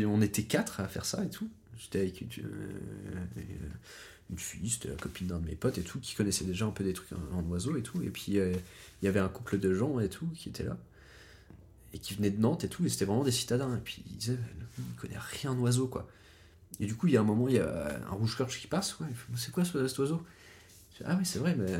on 0.06 0.22
était 0.22 0.44
quatre 0.44 0.80
à 0.80 0.88
faire 0.88 1.04
ça 1.06 1.24
et 1.24 1.30
tout. 1.30 1.48
J'étais 1.78 2.00
avec 2.00 2.20
une, 2.20 2.28
euh, 2.44 3.40
une 4.30 4.38
fille, 4.38 4.68
c'était 4.68 4.88
la 4.88 4.96
copine 4.96 5.28
d'un 5.28 5.38
de 5.38 5.46
mes 5.46 5.54
potes 5.54 5.78
et 5.78 5.82
tout, 5.82 6.00
qui 6.00 6.14
connaissait 6.14 6.44
déjà 6.44 6.66
un 6.66 6.70
peu 6.70 6.84
des 6.84 6.92
trucs 6.92 7.12
en, 7.12 7.38
en 7.38 7.76
et 7.76 7.82
tout. 7.82 8.02
Et 8.02 8.10
puis 8.10 8.32
il 8.32 8.58
y 9.02 9.08
avait 9.08 9.20
un 9.20 9.28
couple 9.28 9.58
de 9.58 9.74
gens 9.74 10.00
et 10.00 10.08
tout 10.08 10.26
qui 10.34 10.48
étaient 10.48 10.64
là. 10.64 10.76
Et 11.94 11.98
qui 11.98 12.14
venaient 12.14 12.30
de 12.30 12.40
Nantes 12.40 12.64
et 12.64 12.68
tout. 12.68 12.84
Et 12.84 12.88
c'était 12.88 13.04
vraiment 13.04 13.24
des 13.24 13.30
citadins. 13.32 13.74
Et 13.76 13.80
puis 13.80 14.02
ils 14.10 14.16
disaient, 14.16 14.38
il 14.78 14.94
connaît 14.96 15.18
rien 15.18 15.54
d'oiseau 15.54 15.86
quoi. 15.88 16.08
Et 16.80 16.86
du 16.86 16.94
coup, 16.96 17.06
il 17.08 17.14
y 17.14 17.16
a 17.16 17.20
un 17.20 17.24
moment, 17.24 17.48
il 17.48 17.56
y 17.56 17.60
a 17.60 18.00
un 18.10 18.14
rouge-gorge 18.14 18.60
qui 18.60 18.66
passe. 18.66 18.98
Ouais, 19.00 19.08
c'est 19.36 19.52
quoi 19.52 19.64
ce- 19.64 19.88
cet 19.88 19.98
oiseau? 19.98 20.22
Ah 21.04 21.16
oui, 21.18 21.26
c'est 21.26 21.38
vrai, 21.40 21.54
mais 21.56 21.72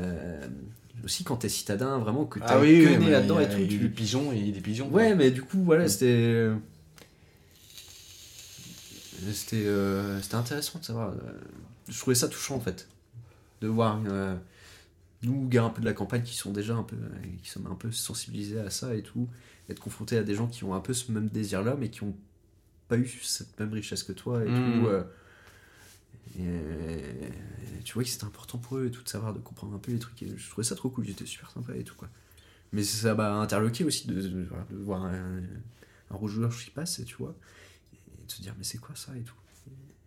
aussi 1.03 1.23
quand 1.23 1.37
t'es 1.37 1.49
citadin, 1.49 1.97
vraiment, 1.99 2.25
que 2.25 2.39
t'as 2.39 2.45
Ah 2.55 2.59
oui, 2.59 2.81
oui, 2.85 2.91
né 2.91 2.97
mais 3.05 3.11
là-dedans 3.11 3.39
et 3.39 3.47
tout. 3.49 3.57
il 3.59 3.71
y 3.73 3.75
a 3.75 3.79
des 3.79 3.89
pigeons 3.89 4.31
et 4.31 4.51
des 4.51 4.61
pigeons. 4.61 4.89
Ouais, 4.89 5.15
mais 5.15 5.31
du 5.31 5.41
coup, 5.41 5.63
voilà, 5.63 5.85
Mm. 5.85 5.89
c'était. 5.89 6.49
C'était 9.33 9.65
euh, 9.65 10.21
c'était 10.21 10.35
intéressant 10.35 10.79
de 10.79 10.85
savoir. 10.85 11.09
euh, 11.09 11.15
Je 11.89 11.97
trouvais 11.99 12.15
ça 12.15 12.27
touchant 12.27 12.55
en 12.55 12.59
fait. 12.59 12.87
De 13.61 13.67
voir 13.67 13.99
euh, 14.07 14.35
nous, 15.23 15.47
gars 15.47 15.63
un 15.63 15.69
peu 15.69 15.81
de 15.81 15.85
la 15.87 15.93
campagne, 15.93 16.21
qui 16.23 16.35
sont 16.35 16.51
déjà 16.51 16.75
un 16.75 16.83
peu. 16.83 16.95
euh, 16.95 17.09
qui 17.43 17.49
sommes 17.49 17.67
un 17.67 17.75
peu 17.75 17.91
sensibilisés 17.91 18.59
à 18.59 18.69
ça 18.69 18.93
et 18.95 19.01
tout. 19.01 19.27
Être 19.69 19.79
confrontés 19.79 20.17
à 20.17 20.23
des 20.23 20.35
gens 20.35 20.47
qui 20.47 20.63
ont 20.63 20.73
un 20.75 20.79
peu 20.79 20.93
ce 20.93 21.11
même 21.11 21.27
désir-là, 21.29 21.75
mais 21.79 21.89
qui 21.89 22.03
ont 22.03 22.15
pas 22.87 22.97
eu 22.97 23.07
cette 23.23 23.59
même 23.59 23.73
richesse 23.73 24.03
que 24.03 24.13
toi 24.13 24.45
et 24.45 24.49
Mm. 24.49 24.53
tout. 24.81 24.87
euh, 24.87 25.03
et, 26.37 26.43
et 27.79 27.83
tu 27.83 27.93
vois 27.93 28.03
que 28.03 28.09
c'était 28.09 28.25
important 28.25 28.57
pour 28.57 28.77
eux 28.77 28.89
tout 28.89 29.03
de 29.03 29.09
savoir, 29.09 29.33
de 29.33 29.39
comprendre 29.39 29.73
un 29.75 29.79
peu 29.79 29.91
les 29.91 29.99
trucs. 29.99 30.21
Et 30.23 30.37
je 30.37 30.49
trouvais 30.49 30.65
ça 30.65 30.75
trop 30.75 30.89
cool, 30.89 31.05
j'étais 31.05 31.25
super 31.25 31.49
sympa 31.51 31.75
et 31.75 31.83
tout 31.83 31.95
quoi. 31.95 32.09
Mais 32.73 32.83
ça 32.83 33.15
m'a 33.15 33.33
interloqué 33.35 33.83
aussi 33.85 34.07
de, 34.07 34.21
de- 34.21 34.43
voilà, 34.45 34.65
de 34.69 34.75
voir 34.75 35.05
un, 35.05 35.41
un 36.11 36.15
rouge-gorge 36.15 36.63
qui 36.65 36.71
passe, 36.71 36.99
et 36.99 37.05
tu 37.05 37.15
vois, 37.15 37.33
et 38.21 38.25
de 38.25 38.31
se 38.31 38.41
dire, 38.41 38.53
mais 38.57 38.63
c'est 38.63 38.77
quoi 38.77 38.95
ça 38.95 39.15
et 39.15 39.21
tout. 39.21 39.35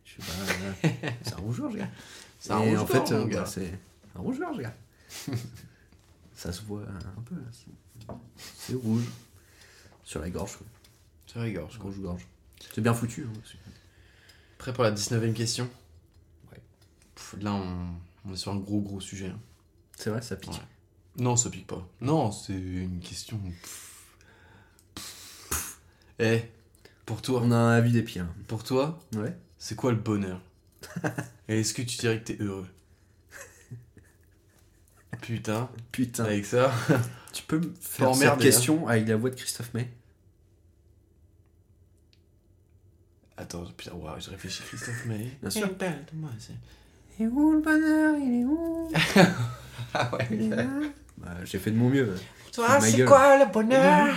Je 0.05 0.15
fais, 0.15 0.23
bah, 0.23 0.53
euh, 0.85 1.11
c'est 1.23 1.35
un 1.35 1.39
rouge-gorge, 1.39 1.77
gars. 1.77 1.91
C'est 2.39 2.53
un 2.53 2.63
Et 2.63 2.77
en 2.77 2.87
fait, 2.87 3.13
euh, 3.13 3.27
bah, 3.27 3.47
c'est 3.47 3.79
un 4.15 4.21
rouge-gorge, 4.21 4.59
gars. 4.59 4.77
ça 6.35 6.53
se 6.53 6.63
voit 6.63 6.83
un 7.17 7.23
peu. 7.23 7.37
C'est- 8.57 8.75
rouge. 8.75 9.05
Sur 10.05 10.21
la 10.21 10.31
gorge, 10.31 10.57
quoi. 10.57 11.43
Rigole, 11.43 11.67
je 11.71 11.79
crois. 11.79 11.91
Rouge-gorge. 11.91 12.27
C'est 12.75 12.81
bien 12.81 12.93
foutu. 12.95 13.27
hein, 13.29 13.41
Prêt 14.59 14.73
pour 14.73 14.85
la 14.85 14.93
19ème 14.93 15.33
question? 15.33 15.69
Là, 17.41 17.53
on, 17.55 17.89
on 18.27 18.33
est 18.33 18.37
sur 18.37 18.53
un 18.53 18.57
gros, 18.57 18.81
gros 18.81 19.01
sujet. 19.01 19.29
hein. 19.29 19.39
C'est 19.97 20.11
vrai, 20.11 20.23
ça 20.23 20.37
pique. 20.37 20.53
Ouais. 20.53 20.59
Non, 21.19 21.37
ça 21.37 21.51
pique 21.51 21.67
pas. 21.67 21.87
Non, 22.01 22.31
c'est 22.33 22.53
une 22.55 23.01
question. 23.01 23.41
Eh, 26.19 26.43
pour 27.07 27.23
toi, 27.23 27.41
On 27.45 27.51
a 27.51 27.57
un 27.57 27.71
avis 27.77 27.93
des 27.93 28.03
pieds. 28.03 28.21
hein. 28.21 28.33
pour 28.47 28.63
toi, 28.65 28.99
Ouais. 29.17 29.37
c'est 29.59 29.75
quoi 29.77 29.91
le 29.93 29.99
bonheur? 29.99 30.41
Et 31.49 31.61
est-ce 31.61 31.75
que 31.75 31.83
tu 31.83 31.97
dirais 31.99 32.21
que 32.21 32.25
t'es 32.33 32.43
heureux? 32.43 32.69
Putain, 35.23 35.69
Putain. 35.93 36.25
avec 36.25 36.47
ça. 36.47 36.73
Tu 37.33 37.43
peux 37.45 37.59
me 37.59 37.73
faire 37.81 38.13
cette 38.13 38.23
emmerder, 38.25 38.45
question 38.45 38.89
avec 38.89 39.07
la 39.07 39.17
voix 39.17 39.31
de 39.31 39.37
Christophe 39.37 39.73
May? 39.75 39.89
Attends, 43.37 43.65
putain, 43.77 43.93
waouh, 43.95 44.21
je 44.21 44.31
réfléchis, 44.31 44.63
Christophe, 44.65 45.05
mais. 45.07 45.31
Bien 45.41 45.51
sûr. 45.51 45.69
moi, 46.15 46.31
c'est. 46.39 46.55
Et 47.19 47.27
où 47.27 47.53
le 47.53 47.61
bonheur 47.61 48.15
Il 48.19 48.41
est 48.41 48.45
où 48.45 48.91
Ah 49.95 50.11
ouais, 50.15 50.51
Bah, 51.19 51.29
J'ai 51.45 51.59
fait 51.59 51.71
de 51.71 51.77
mon 51.77 51.89
mieux. 51.91 52.15
Toi, 52.53 52.81
c'est 52.81 53.05
quoi 53.05 53.39
le 53.45 53.53
bonheur 53.53 54.15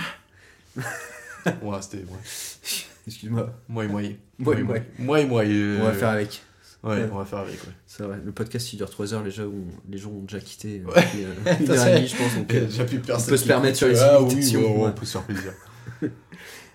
Ouais, 0.76 1.78
c'était 1.80 2.04
moi. 2.04 2.16
Excuse-moi. 3.06 3.50
Moi 3.68 3.84
et 3.84 3.88
moi. 3.88 4.00
Moi 4.38 4.54
et 4.58 4.62
moi. 4.62 4.76
Moi 4.98 5.20
et 5.20 5.26
moi. 5.26 5.42
euh, 5.44 5.78
On 5.80 5.84
va 5.84 5.92
faire 5.92 6.08
avec. 6.10 6.42
Ouais, 6.82 6.96
Ouais. 6.96 7.08
on 7.12 7.16
va 7.18 7.24
faire 7.24 7.38
avec, 7.40 7.54
ouais. 7.54 7.72
C'est 7.86 8.02
vrai, 8.02 8.18
le 8.22 8.30
podcast 8.32 8.70
il 8.72 8.76
dure 8.76 8.90
3 8.90 9.14
heures, 9.14 9.22
les 9.22 9.30
gens 9.30 9.44
ont, 9.44 9.64
les 9.88 9.96
gens 9.98 10.10
ont 10.10 10.20
déjà 10.22 10.38
quitté. 10.40 10.82
euh, 10.86 10.90
Ouais. 10.92 11.04
euh, 11.16 11.54
une 11.60 11.70
heure 11.70 11.86
et 11.86 11.94
demie, 11.96 12.08
je 12.08 12.16
pense. 12.16 12.34
donc, 12.34 12.52
euh, 12.54 12.64
Déjà 12.66 12.84
plus 12.84 12.98
personne. 12.98 13.28
peut 13.30 13.36
se 13.38 13.46
permettre 13.46 13.76
sur 13.78 13.88
les 13.88 13.98
Ah 14.00 14.20
oui, 14.22 14.34
ouais, 14.34 14.56
ouais, 14.56 14.66
ouais. 14.66 14.88
on 14.88 14.92
peut 14.92 15.06
se 15.06 15.12
faire 15.12 15.22
plaisir. 15.22 15.52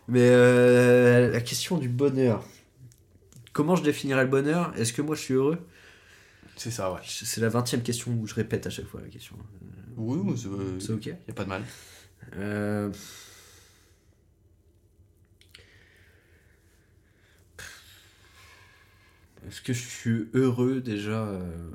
Mais 0.07 0.21
euh, 0.23 1.31
la 1.31 1.41
question 1.41 1.77
du 1.77 1.89
bonheur. 1.89 2.43
Comment 3.53 3.75
je 3.75 3.83
définirais 3.83 4.23
le 4.23 4.29
bonheur? 4.29 4.73
Est-ce 4.77 4.93
que 4.93 5.01
moi 5.03 5.15
je 5.15 5.21
suis 5.21 5.33
heureux? 5.35 5.59
C'est 6.59 6.71
ça, 6.71 6.91
ouais. 6.91 6.99
C'est 7.05 7.39
la 7.39 7.47
20 7.47 7.73
e 7.75 7.77
question 7.77 8.11
où 8.11 8.27
je 8.27 8.35
répète 8.35 8.67
à 8.67 8.69
chaque 8.69 8.85
fois 8.85 8.99
la 8.99 9.07
question. 9.07 9.37
Oui, 9.95 10.19
oui, 10.21 10.37
c'est 10.37 10.85
C'est 10.85 10.91
ok 10.91 11.05
y 11.05 11.31
a 11.31 11.33
pas 11.33 11.45
de 11.45 11.49
mal. 11.49 11.63
Euh, 12.35 12.91
Est-ce 19.47 19.61
que 19.61 19.71
je 19.71 19.87
suis 19.87 20.27
heureux 20.33 20.81
déjà 20.81 21.23
euh, 21.23 21.71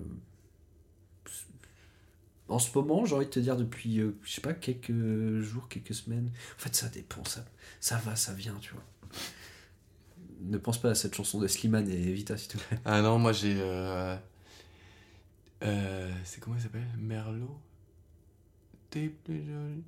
En 2.48 2.58
ce 2.58 2.76
moment, 2.76 3.06
j'ai 3.06 3.14
envie 3.14 3.24
de 3.24 3.30
te 3.30 3.40
dire 3.40 3.56
depuis, 3.56 4.00
euh, 4.00 4.14
je 4.22 4.32
sais 4.32 4.42
pas, 4.42 4.52
quelques 4.52 5.40
jours, 5.40 5.66
quelques 5.70 5.94
semaines. 5.94 6.30
En 6.58 6.62
fait, 6.62 6.74
ça 6.74 6.90
dépend, 6.90 7.24
ça, 7.24 7.42
ça 7.80 7.96
va, 8.04 8.16
ça 8.16 8.34
vient, 8.34 8.58
tu 8.60 8.74
vois. 8.74 8.84
Ne 10.42 10.58
pense 10.58 10.78
pas 10.78 10.90
à 10.90 10.94
cette 10.94 11.14
chanson 11.14 11.40
de 11.40 11.46
Slimane 11.46 11.88
et 11.88 12.12
Vita, 12.12 12.36
s'il 12.36 12.48
te 12.48 12.58
plaît. 12.58 12.78
Ah 12.84 13.00
non, 13.00 13.18
moi 13.18 13.32
j'ai. 13.32 13.56
Euh... 13.58 14.14
euh, 15.64 16.12
c'est 16.24 16.40
comment 16.40 16.56
il 16.56 16.62
s'appelle? 16.62 16.86
Merlot 16.98 17.58
T'es 18.90 19.08
plus 19.08 19.44
jolie. 19.44 19.84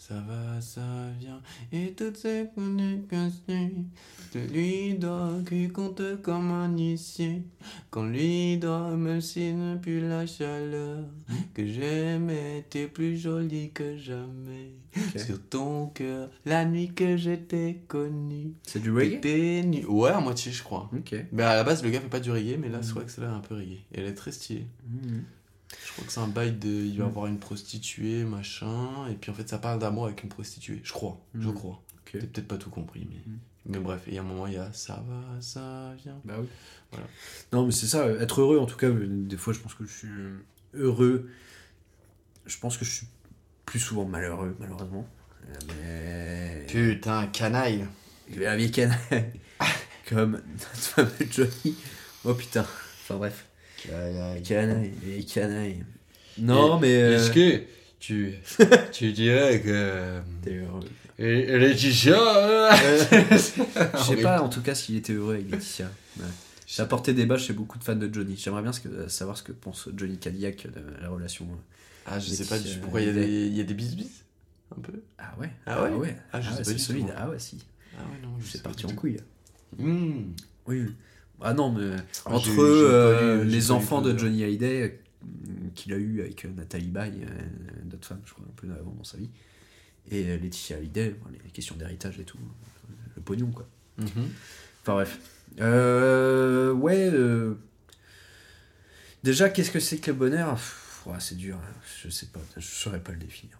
Ça 0.00 0.14
va, 0.26 0.60
ça 0.60 0.80
vient. 1.18 1.40
Et 1.72 1.92
toutes 1.92 2.16
ces 2.16 2.46
communications. 2.54 3.84
De 4.32 4.40
lui 4.52 4.94
doit 4.94 5.32
qui 5.48 5.68
compte 5.68 6.00
comme 6.22 6.50
un 6.52 6.70
initié. 6.76 7.42
Qu'on 7.90 8.06
lui 8.06 8.58
doit, 8.58 8.96
même 8.96 9.20
s'il 9.20 9.58
n'a 9.58 9.76
plus 9.76 10.00
la 10.08 10.24
chaleur. 10.26 11.04
Que 11.52 11.66
j'aimais, 11.66 12.64
t'es 12.70 12.86
plus 12.86 13.18
jolie 13.18 13.70
que 13.72 13.96
jamais. 13.96 14.72
Ok. 14.96 15.18
Sur 15.20 15.42
ton 15.48 15.86
cœur, 15.88 16.30
la 16.46 16.64
nuit 16.64 16.92
que 16.94 17.16
je 17.16 17.32
t'ai 17.32 17.82
connue. 17.88 18.52
C'est 18.62 18.80
du 18.80 18.90
reggae? 18.92 19.64
Nu. 19.66 19.84
Ouais, 19.86 20.10
à 20.10 20.20
moitié, 20.20 20.52
je 20.52 20.62
crois. 20.62 20.88
Ok. 20.96 21.14
Mais 21.32 21.42
à 21.42 21.54
la 21.56 21.64
base, 21.64 21.82
le 21.82 21.90
gars 21.90 22.00
fait 22.00 22.08
pas 22.08 22.20
du 22.20 22.30
reggae, 22.30 22.56
mais 22.58 22.68
là, 22.68 22.78
Mm. 22.78 22.82
je 22.84 22.90
crois 22.90 23.04
que 23.04 23.10
c'est 23.10 23.20
là 23.20 23.32
un 23.32 23.40
peu 23.40 23.56
reggae. 23.56 23.78
Et 23.92 23.98
elle 24.00 24.06
est 24.06 24.14
très 24.14 24.32
stylée. 24.32 24.66
Mhm. 24.88 25.24
Je 25.88 25.92
crois 25.94 26.04
que 26.04 26.12
c'est 26.12 26.20
un 26.20 26.28
bail 26.28 26.52
de. 26.52 26.68
Il 26.68 26.98
va 26.98 27.04
Mm. 27.06 27.08
avoir 27.08 27.26
une 27.28 27.38
prostituée, 27.38 28.24
machin. 28.24 29.08
Et 29.10 29.14
puis 29.14 29.30
en 29.30 29.34
fait, 29.34 29.48
ça 29.48 29.56
parle 29.58 29.78
d'amour 29.78 30.04
avec 30.04 30.22
une 30.22 30.28
prostituée. 30.28 30.80
Je 30.84 30.92
crois. 30.92 31.18
Je 31.34 31.48
Mm. 31.48 31.54
crois. 31.54 31.82
Ok. 32.00 32.10
J'ai 32.12 32.26
peut-être 32.26 32.46
pas 32.48 32.58
tout 32.58 32.68
compris, 32.70 33.06
mais. 33.08 33.16
Mm. 33.26 33.38
Mais 33.70 33.78
bref, 33.78 34.02
et 34.06 34.18
à 34.18 34.20
un 34.20 34.24
moment, 34.24 34.46
il 34.46 34.54
y 34.54 34.56
a 34.58 34.70
ça 34.72 35.02
va, 35.08 35.40
ça 35.40 35.94
vient. 36.02 36.18
Bah 36.24 36.34
oui. 36.40 36.46
Voilà. 36.92 37.06
Non, 37.52 37.64
mais 37.66 37.72
c'est 37.72 37.86
ça, 37.86 38.06
être 38.06 38.40
heureux 38.40 38.58
en 38.58 38.66
tout 38.66 38.76
cas, 38.78 38.88
des 38.90 39.36
fois 39.36 39.52
je 39.52 39.58
pense 39.60 39.74
que 39.74 39.84
je 39.84 39.92
suis 39.92 40.08
heureux. 40.74 41.28
Je 42.46 42.56
pense 42.58 42.76
que 42.78 42.84
je 42.86 42.90
suis 42.90 43.06
plus 43.66 43.78
souvent 43.80 44.04
malheureux, 44.06 44.56
malheureusement. 44.58 45.06
Mais. 45.68 46.64
Putain, 46.68 47.26
canaille. 47.28 47.86
La 48.36 48.56
vieille 48.56 48.70
canaille. 48.70 49.32
Comme 50.08 50.32
notre 50.32 50.74
fameux 50.76 51.10
Johnny. 51.30 51.76
Oh 52.24 52.34
putain. 52.34 52.62
Enfin 52.62 53.16
bref. 53.16 53.47
Canaille, 54.44 55.24
canaille. 55.26 55.84
Non, 56.38 56.78
mais. 56.78 56.94
euh, 57.02 57.16
Est-ce 57.16 57.30
que 57.30 57.62
tu, 58.00 58.34
tu 58.92 59.12
dirais 59.12 59.60
que. 59.60 60.20
t'es 60.42 60.56
heureux. 60.56 60.80
Et 61.18 61.58
Laetitia. 61.58 62.16
Je 63.10 63.36
sais 63.36 64.16
pas 64.22 64.40
en 64.40 64.48
tout 64.48 64.60
cas 64.62 64.74
s'il 64.74 64.96
était 64.96 65.12
heureux 65.14 65.34
avec 65.34 65.50
Laetitia. 65.50 65.90
Ouais. 66.18 66.24
J'ai 66.66 66.82
apporté 66.82 67.12
débat 67.14 67.38
chez 67.38 67.54
beaucoup 67.54 67.78
de 67.78 67.84
fans 67.84 67.96
de 67.96 68.12
Johnny. 68.12 68.36
J'aimerais 68.36 68.62
bien 68.62 68.72
ce 68.72 68.80
que- 68.80 69.08
savoir 69.08 69.36
ce 69.36 69.42
que 69.42 69.52
pense 69.52 69.88
Johnny 69.96 70.18
Cadillac 70.18 70.66
de 70.66 70.80
la 71.02 71.08
relation. 71.08 71.44
euh. 71.46 71.56
Ah, 72.06 72.18
je 72.20 72.28
sais 72.30 72.44
pas 72.44 72.58
du 72.58 72.78
pourquoi 72.78 73.00
il 73.00 73.06
y 73.08 73.10
a 73.10 73.12
des, 73.14 73.46
il 73.46 73.56
y 73.56 73.60
a 73.60 73.64
des 73.64 73.74
bis 73.74 73.96
Un 74.76 74.80
peu? 74.80 74.92
Ah 75.18 75.34
ouais 75.40 75.50
Ah 75.66 75.82
ouais? 75.82 75.90
Ah 75.92 75.96
ouais, 75.98 76.16
Ah, 76.32 76.40
je 76.40 76.50
sais 76.50 76.56
pas 76.62 76.70
du 76.70 76.76
tout, 76.76 76.78
solide. 76.78 77.12
Ah 77.16 77.28
ouais, 77.30 77.38
si. 77.38 77.58
Ah 77.98 78.02
ouais, 78.02 78.18
non. 78.22 78.34
je 78.38 78.44
sais 78.46 78.58
C'est 78.58 78.62
parti 78.62 78.86
en 78.86 78.90
couille. 78.94 79.16
Hmm. 79.78 80.32
Oui. 80.66 80.84
Ah 81.40 81.54
non, 81.54 81.70
mais 81.72 81.96
Ah, 82.26 82.34
entre 82.34 82.50
euh, 82.60 83.42
lu- 83.44 83.50
les 83.50 83.70
enfants 83.70 84.02
de. 84.02 84.16
Johnny 84.18 84.42
Hallyday 84.44 84.82
euh, 84.82 85.28
qu'il 85.74 85.92
a 85.92 85.96
eu 85.96 86.20
avec 86.20 86.44
euh, 86.44 86.48
Nathalie 86.56 86.88
Baye, 86.88 87.26
d'autres 87.84 88.06
femmes, 88.08 88.20
je 88.24 88.32
crois, 88.32 88.44
un 88.48 88.52
peu 88.56 88.66
avant 88.72 88.92
dans 88.92 89.04
sa 89.04 89.18
vie, 89.18 89.30
et 90.10 90.36
Laetitia 90.38 90.76
Hallyday, 90.78 91.14
les 91.44 91.50
questions 91.50 91.76
d'héritage 91.76 92.18
et 92.18 92.24
tout, 92.24 92.38
le 93.16 93.22
pognon 93.22 93.50
quoi. 93.52 93.68
Mhm. 93.98 94.08
Enfin 94.82 94.92
bref. 94.94 95.18
Euh, 95.60 96.72
ouais. 96.72 97.10
euh, 97.12 97.54
Déjà, 99.24 99.48
qu'est-ce 99.50 99.70
que 99.70 99.80
c'est 99.80 99.98
que 99.98 100.10
le 100.10 100.16
bonheur? 100.16 100.58
Ouais, 101.06 101.16
C'est 101.20 101.36
dur, 101.36 101.56
hein. 101.56 101.74
je 102.02 102.08
sais 102.08 102.26
pas, 102.26 102.40
je 102.56 102.66
saurais 102.66 103.00
pas 103.00 103.12
le 103.12 103.18
définir. 103.18 103.58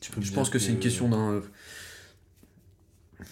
Tu 0.00 0.10
peux 0.12 0.20
me 0.20 0.24
Je 0.24 0.32
pense 0.32 0.50
que 0.50 0.58
c'est 0.58 0.70
une 0.70 0.78
question 0.80 1.08
d'un. 1.08 1.42
Euh, 3.20 3.24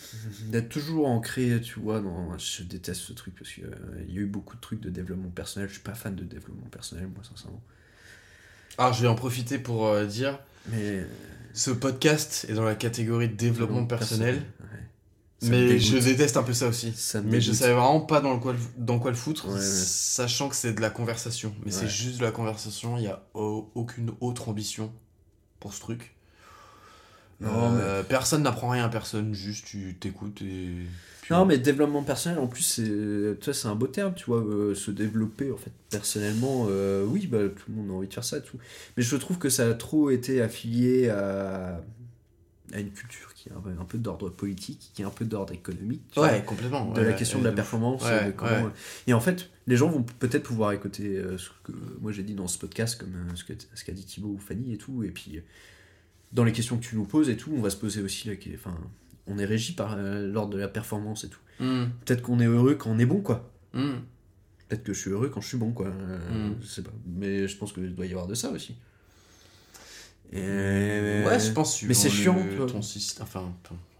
d'être 0.51 0.68
toujours 0.68 1.07
ancré, 1.09 1.61
tu 1.62 1.81
vois, 1.81 2.01
dans. 2.01 2.37
Je 2.38 2.62
déteste 2.62 3.01
ce 3.03 3.12
truc 3.12 3.35
parce 3.38 3.51
qu'il 3.53 3.64
y 4.09 4.18
a 4.18 4.20
eu 4.20 4.27
beaucoup 4.27 4.57
de 4.57 4.61
trucs 4.61 4.81
de 4.81 4.90
développement 4.90 5.31
personnel. 5.31 5.68
Je 5.68 5.75
suis 5.75 5.83
pas 5.83 5.94
fan 5.94 6.14
de 6.14 6.25
développement 6.25 6.66
personnel, 6.70 7.09
moi, 7.14 7.22
sincèrement. 7.25 7.62
Alors, 8.79 8.92
je 8.92 9.03
vais 9.03 9.09
en 9.09 9.14
profiter 9.14 9.59
pour 9.59 9.87
euh, 9.87 10.05
dire 10.07 10.38
Mais. 10.68 11.07
ce 11.55 11.70
podcast 11.70 12.46
est 12.49 12.55
dans 12.55 12.64
la 12.64 12.75
catégorie 12.75 13.29
de 13.29 13.35
développement 13.35 13.87
personnel, 13.87 14.37
ouais. 14.61 15.49
Mais 15.49 15.79
je 15.79 15.99
déteste 15.99 16.37
un 16.38 16.42
peu 16.42 16.55
ça 16.55 16.66
aussi. 16.66 16.92
Ça 16.92 17.20
Mais 17.22 17.40
je 17.42 17.53
savais 17.53 17.75
vraiment 17.75 18.01
pas 18.01 18.20
dans, 18.22 18.33
le 18.35 18.40
quoi, 18.40 18.55
le- 18.55 18.59
dans 18.79 18.99
quoi 18.99 19.11
le 19.11 19.16
foutre, 19.16 19.46
Ouais, 19.49 19.55
ouais. 19.55 19.61
sachant 19.61 20.49
que 20.49 20.57
c'est 20.57 20.72
de 20.72 20.81
la 20.81 20.88
conversation. 20.90 21.55
Mais 21.64 21.70
c'est 21.70 21.88
juste 21.88 22.18
de 22.18 22.25
la 22.25 22.33
conversation, 22.33 22.96
il 22.96 23.03
n'y 23.03 23.07
a 23.09 23.22
au- 23.35 23.70
aucune 23.75 24.12
autre 24.20 24.49
ambition 24.49 24.92
pour 25.61 25.72
ce 25.75 25.81
truc. 25.81 26.15
Non, 27.40 27.75
Euh, 27.79 28.03
Personne 28.03 28.42
n'apprend 28.42 28.68
rien 28.70 28.85
à 28.85 28.88
personne, 28.88 29.35
juste 29.35 29.66
tu 29.66 29.94
t'écoutes 30.01 30.40
et. 30.42 30.70
puis 31.22 31.35
Non, 31.35 31.44
mais 31.44 31.59
développement 31.59 32.03
personnel, 32.03 32.38
en 32.38 32.46
plus, 32.46 32.62
c'est, 32.62 33.66
un 33.68 33.75
beau 33.75 33.87
terme, 33.88 34.14
tu 34.14 34.25
vois, 34.27 34.38
euh, 34.42 34.75
se 34.75 34.90
développer, 34.90 35.51
en 35.53 35.57
fait, 35.57 35.72
personnellement, 35.90 36.66
euh, 36.70 37.05
oui, 37.05 37.27
bah, 37.27 37.49
tout 37.49 37.64
le 37.70 37.75
monde 37.75 37.90
a 37.90 37.94
envie 37.94 38.09
de 38.09 38.14
faire 38.14 38.25
ça, 38.25 38.40
tout. 38.40 38.57
Mais 38.96 39.03
je 39.03 39.16
trouve 39.16 39.38
que 39.38 39.49
ça 39.51 39.68
a 39.68 39.75
trop 39.75 40.09
été 40.11 40.40
affilié 40.40 41.11
à, 41.11 41.83
à 42.72 42.81
une 42.81 42.90
culture 42.90 43.35
qui 43.35 43.49
est 43.51 43.53
un 43.53 43.61
peu, 43.61 43.70
un 43.79 43.85
peu 43.85 43.99
d'ordre 43.99 44.31
politique, 44.31 44.90
qui 44.94 45.03
est 45.03 45.05
un 45.05 45.11
peu 45.11 45.25
d'ordre 45.27 45.53
économique, 45.53 46.03
tu 46.12 46.18
vois, 46.20 46.31
Ouais, 46.31 46.42
complètement. 46.44 46.90
de 46.92 47.01
ouais, 47.01 47.07
la 47.07 47.12
question 47.12 47.38
de 47.40 47.44
la 47.44 47.53
performance. 47.53 48.03
De 48.03 48.31
comment-. 48.31 48.70
Et 49.07 49.12
en 49.12 49.20
fait, 49.20 49.51
les 49.66 49.77
gens 49.77 49.88
vont 49.90 50.05
peut-être 50.20 50.42
pouvoir 50.44 50.72
écouter 50.72 51.22
ce 51.37 51.51
que 51.64 51.72
moi 52.01 52.12
j'ai 52.12 52.22
dit 52.22 52.35
dans 52.35 52.49
ce 52.49 52.57
podcast, 52.59 52.99
comme 52.99 53.12
ce 53.37 53.44
que- 53.44 53.53
ce 53.75 53.85
qu'a 53.85 53.92
dit 53.92 54.05
Thibaut 54.05 54.31
ou 54.31 54.38
Fanny 54.38 54.72
et 54.72 54.79
tout, 54.79 55.03
et 55.05 55.11
puis 55.11 55.42
dans 56.33 56.45
les 56.45 56.53
questions 56.53 56.77
que 56.79 56.85
tu 56.85 56.97
nous 56.97 57.05
poses 57.05 57.29
et 57.29 57.37
tout, 57.37 57.53
on 57.57 57.61
va 57.62 57.71
se 57.71 57.77
poser 57.77 58.03
aussi 58.03 58.31
Enfin, 58.55 58.77
on 59.27 59.39
est 59.39 59.45
régi 59.45 59.73
par 59.73 59.95
euh, 59.99 60.27
l'ordre 60.31 60.55
de 60.55 60.59
la 60.59 60.69
performance 60.69 61.25
et 61.25 61.29
tout. 61.29 61.41
Hmm, 61.61 61.87
Peut-être 62.05 62.23
qu'on 62.23 62.39
est 62.41 62.47
heureux 62.47 62.75
quand 62.75 62.91
on 62.91 62.99
est 62.99 63.07
bon, 63.07 63.21
quoi. 63.21 63.51
hmm. 63.73 63.95
Peut-être 64.69 64.83
que 64.83 64.93
je 64.93 64.99
suis 65.01 65.11
heureux 65.11 65.29
quand 65.29 65.41
je 65.41 65.49
suis 65.49 65.57
bon, 65.59 65.73
quoi. 65.73 65.87
Euh, 65.87 66.51
Mm. 66.51 66.57
Je 66.61 66.67
sais 66.67 66.83
pas. 66.83 66.91
Mais 67.07 67.47
je 67.47 67.57
pense 67.57 67.73
qu'il 67.73 67.95
doit 67.95 68.05
y 68.07 68.11
avoir 68.11 68.27
de 68.27 68.35
ça 68.35 68.51
aussi. 68.51 68.75
Et... 70.33 71.23
Ouais, 71.25 71.39
je 71.39 71.53
pense 71.53 71.83
mais 71.85 71.95
c'est 71.95 72.11
chiant, 72.11 72.37
ton 72.67 72.83
système. 72.83 73.23
Enfin, 73.23 73.53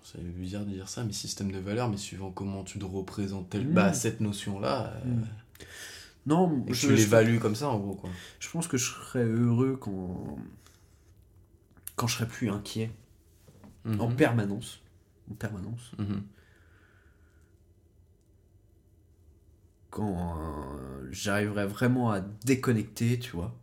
c'est 0.03 0.21
bizarre 0.23 0.65
de 0.65 0.71
dire 0.73 0.89
ça, 0.89 1.05
mais 1.05 1.12
système 1.12 1.53
de 1.53 1.59
valeurs, 1.59 1.89
mais 1.89 1.97
suivant 1.97 2.31
comment 2.33 2.65
tu 2.65 2.79
te 2.81 2.85
représentes 2.85 3.49
tel- 3.51 3.67
bah, 3.69 3.93
cette 3.93 4.21
notion-là, 4.21 4.95
euh. 5.07 5.11
Non, 6.27 6.65
et 6.67 6.75
je, 6.75 6.81
tu 6.81 6.87
je- 6.89 6.93
l'évalues 6.95 7.39
comme 7.39 7.55
ça, 7.55 7.69
en 7.69 7.79
gros, 7.79 7.95
quoi. 7.95 8.11
je 8.41 8.51
pense 8.51 8.67
que 8.67 8.77
je 8.77 8.87
serais 8.87 9.25
heureux 9.25 9.77
quand. 9.81 10.37
Quand 11.96 12.06
je 12.06 12.14
serais 12.16 12.28
plus 12.28 12.50
inquiet. 12.50 12.90
En 13.87 14.09
Mhm. 14.09 14.16
permanence. 14.16 14.80
En 15.30 15.35
permanence. 15.35 15.92
Mhm. 15.98 16.22
Quand 19.90 20.38
euh, 20.38 21.09
j'arriverais 21.11 21.66
vraiment 21.66 22.11
à 22.11 22.20
déconnecter, 22.20 23.18
tu 23.18 23.32
vois. 23.32 23.56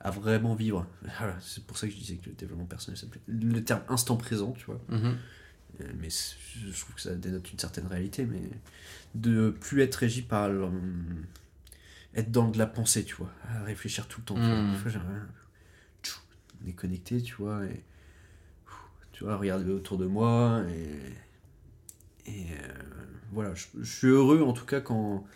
À 0.00 0.10
vraiment 0.10 0.54
vivre. 0.54 0.86
Voilà, 1.18 1.36
c'est 1.40 1.64
pour 1.64 1.76
ça 1.78 1.86
que 1.86 1.92
je 1.92 1.98
disais 1.98 2.16
que 2.16 2.28
le 2.30 2.34
développement 2.34 2.64
personnel, 2.66 2.98
ça 2.98 3.06
me 3.06 3.10
plaît. 3.12 3.20
Le 3.28 3.62
terme 3.62 3.82
instant 3.88 4.16
présent, 4.16 4.52
tu 4.52 4.64
vois. 4.66 4.80
Mhm. 4.88 5.16
Euh, 5.82 5.92
mais 5.98 6.08
je 6.10 6.80
trouve 6.80 6.94
que 6.96 7.00
ça 7.00 7.14
dénote 7.14 7.50
une 7.52 7.58
certaine 7.58 7.86
réalité, 7.86 8.24
mais 8.26 8.42
de 9.14 9.50
plus 9.50 9.82
être 9.82 9.94
régi 9.96 10.22
par 10.22 10.48
le- 10.48 10.68
être 12.14 12.30
dans 12.32 12.48
de 12.48 12.58
la 12.58 12.66
pensée, 12.66 13.04
tu 13.04 13.14
vois, 13.14 13.30
à 13.48 13.62
réfléchir 13.62 14.08
tout 14.08 14.20
le 14.20 14.24
temps. 14.26 14.34
tu 14.34 14.40
vois. 14.40 14.56
Mm. 14.60 14.72
Des 14.72 14.78
fois, 14.78 14.90
j'aimerais 14.90 15.20
tchou, 16.02 16.20
déconnecter, 16.60 17.22
tu 17.22 17.34
vois, 17.36 17.64
et 17.64 17.84
tu 19.12 19.24
vois, 19.24 19.36
regarder 19.36 19.70
autour 19.70 19.98
de 19.98 20.06
moi, 20.06 20.62
et, 20.70 22.30
et 22.30 22.46
euh, 22.52 22.72
voilà, 23.32 23.54
je, 23.54 23.66
suis 23.82 24.08
heureux 24.08 24.42
en 24.42 24.52
tout 24.52 24.64
cas 24.64 24.80
quand, 24.80 25.26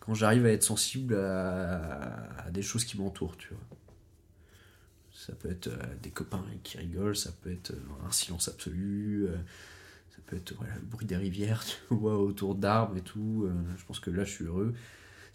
quand 0.00 0.14
j'arrive 0.14 0.46
à 0.46 0.50
être 0.50 0.62
sensible 0.62 1.14
à, 1.14 2.44
à 2.44 2.50
des 2.50 2.62
choses 2.62 2.84
qui 2.84 2.98
m'entourent, 2.98 3.36
tu 3.36 3.48
vois. 3.48 3.78
Ça 5.12 5.32
peut 5.32 5.50
être 5.50 5.68
euh, 5.68 5.82
des 6.02 6.10
copains 6.10 6.44
qui 6.62 6.76
rigolent, 6.76 7.16
ça 7.16 7.32
peut 7.32 7.50
être 7.50 7.70
euh, 7.70 8.06
un 8.06 8.12
silence 8.12 8.48
absolu, 8.48 9.26
ça 10.10 10.18
peut 10.26 10.36
être 10.36 10.54
voilà, 10.56 10.74
le 10.74 10.82
bruit 10.82 11.06
des 11.06 11.16
rivières, 11.16 11.64
tu 11.88 11.94
vois, 11.94 12.18
autour 12.18 12.54
d'arbres 12.54 12.96
et 12.96 13.02
tout. 13.02 13.48
je 13.76 13.84
pense 13.86 13.98
que 13.98 14.10
là, 14.10 14.24
je 14.24 14.30
suis 14.30 14.44
heureux. 14.44 14.74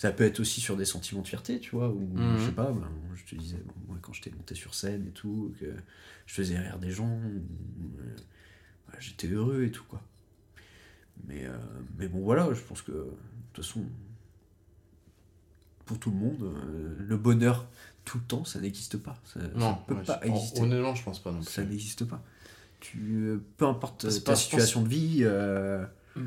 Ça 0.01 0.11
peut 0.11 0.23
être 0.23 0.39
aussi 0.39 0.61
sur 0.61 0.77
des 0.77 0.85
sentiments 0.85 1.21
de 1.21 1.27
fierté, 1.27 1.59
tu 1.59 1.75
vois, 1.75 1.89
ou 1.89 1.99
Mhm. 1.99 2.35
je 2.39 2.45
sais 2.47 2.51
pas, 2.53 2.71
ben, 2.71 2.87
je 3.13 3.23
te 3.23 3.35
disais, 3.39 3.57
bon, 3.63 3.73
moi 3.89 3.97
quand 4.01 4.13
j'étais 4.13 4.31
monté 4.31 4.55
sur 4.55 4.73
scène 4.73 5.05
et 5.07 5.11
tout, 5.11 5.53
que 5.59 5.67
je 6.25 6.33
faisais 6.33 6.57
rire 6.57 6.79
des 6.79 6.89
gens, 6.89 7.19
euh, 7.23 7.39
voilà, 8.87 8.99
j'étais 8.99 9.27
heureux 9.27 9.63
et 9.63 9.69
tout, 9.69 9.83
quoi. 9.87 10.01
Mais, 11.27 11.45
euh, 11.45 11.55
mais 11.99 12.07
bon, 12.07 12.21
voilà, 12.21 12.51
je 12.51 12.61
pense 12.61 12.81
que, 12.81 12.91
de 12.91 13.05
toute 13.53 13.63
façon, 13.63 13.83
pour 15.85 15.99
tout 15.99 16.09
le 16.09 16.17
monde, 16.17 16.41
euh, 16.41 16.95
le 16.99 17.17
bonheur 17.17 17.67
tout 18.03 18.17
le 18.17 18.23
temps, 18.23 18.43
ça 18.43 18.59
n'existe 18.59 18.97
pas. 18.97 19.15
Ça, 19.23 19.39
ça 19.39 19.47
Non, 19.55 19.75
peut 19.87 19.93
ouais, 19.93 20.03
pas 20.03 20.19
je- 20.23 20.29
exister. 20.29 20.61
honnêtement, 20.61 20.95
je 20.95 21.03
pense 21.03 21.19
pas 21.21 21.31
non 21.31 21.43
Ça 21.43 21.61
plus. 21.61 21.69
n'existe 21.69 22.05
pas. 22.05 22.23
Tu, 22.79 23.39
peu 23.57 23.65
importe 23.67 24.07
ta 24.23 24.31
pas- 24.31 24.35
situation 24.35 24.81
de 24.81 24.87
vie, 24.89 25.23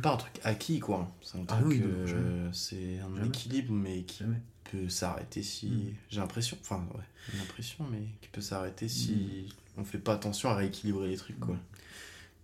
Pas 0.03 0.14
un 0.14 0.16
truc 0.16 0.41
acquis, 0.45 0.80
quoi. 0.80 1.11
C'est 1.22 1.39
un 1.39 1.45
Ah 1.49 1.57
truc. 1.61 1.66
oui, 1.68 1.82
euh, 1.85 2.07
jamais. 2.07 2.51
c'est 2.53 2.99
un 3.01 3.14
Jamais. 3.16 3.28
équilibre, 3.28 3.72
mais 3.72 4.03
qui 4.03 4.20
Jamais. 4.20 4.41
peut 4.70 4.89
s'arrêter 4.89 5.43
si. 5.43 5.66
Mm. 5.68 5.95
J'ai 6.11 6.20
l'impression. 6.20 6.57
Enfin, 6.61 6.87
ouais, 6.95 7.05
une 7.35 7.41
impression, 7.41 7.85
mais 7.91 8.03
qui 8.20 8.28
peut 8.28 8.41
s'arrêter 8.41 8.89
si 8.89 9.47
Mm. 9.76 9.80
on 9.80 9.85
fait 9.85 9.99
pas 9.99 10.14
attention 10.14 10.49
à 10.49 10.55
rééquilibrer 10.55 11.09
les 11.09 11.16
trucs, 11.16 11.39
quoi. 11.39 11.57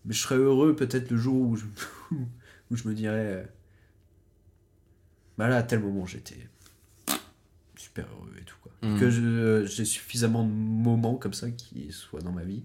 Mais 0.05 0.13
je 0.15 0.21
serais 0.21 0.37
heureux 0.37 0.75
peut-être 0.77 1.11
le 1.11 1.17
jour 1.17 1.49
où 1.49 1.57
je, 1.57 1.65
où 2.71 2.77
je 2.77 2.89
me 2.89 2.95
dirais. 2.95 3.15
euh, 3.43 3.45
Bah 5.39 5.49
là, 5.49 5.57
à 5.59 5.63
tel 5.63 5.81
moment, 5.81 6.05
j'étais 6.07 6.47
super 7.77 8.07
heureux 8.13 8.33
et 8.39 8.45
tout. 8.45 8.57
Quoi. 8.63 8.73
Mhm. 8.83 8.99
Que 9.01 9.67
j'ai 9.67 9.85
suffisamment 9.85 10.45
de 10.45 10.51
moments 10.53 11.15
comme 11.17 11.33
ça 11.35 11.51
qui 11.51 11.91
soient 11.93 12.21
dans 12.21 12.33
ma 12.33 12.45
vie, 12.45 12.63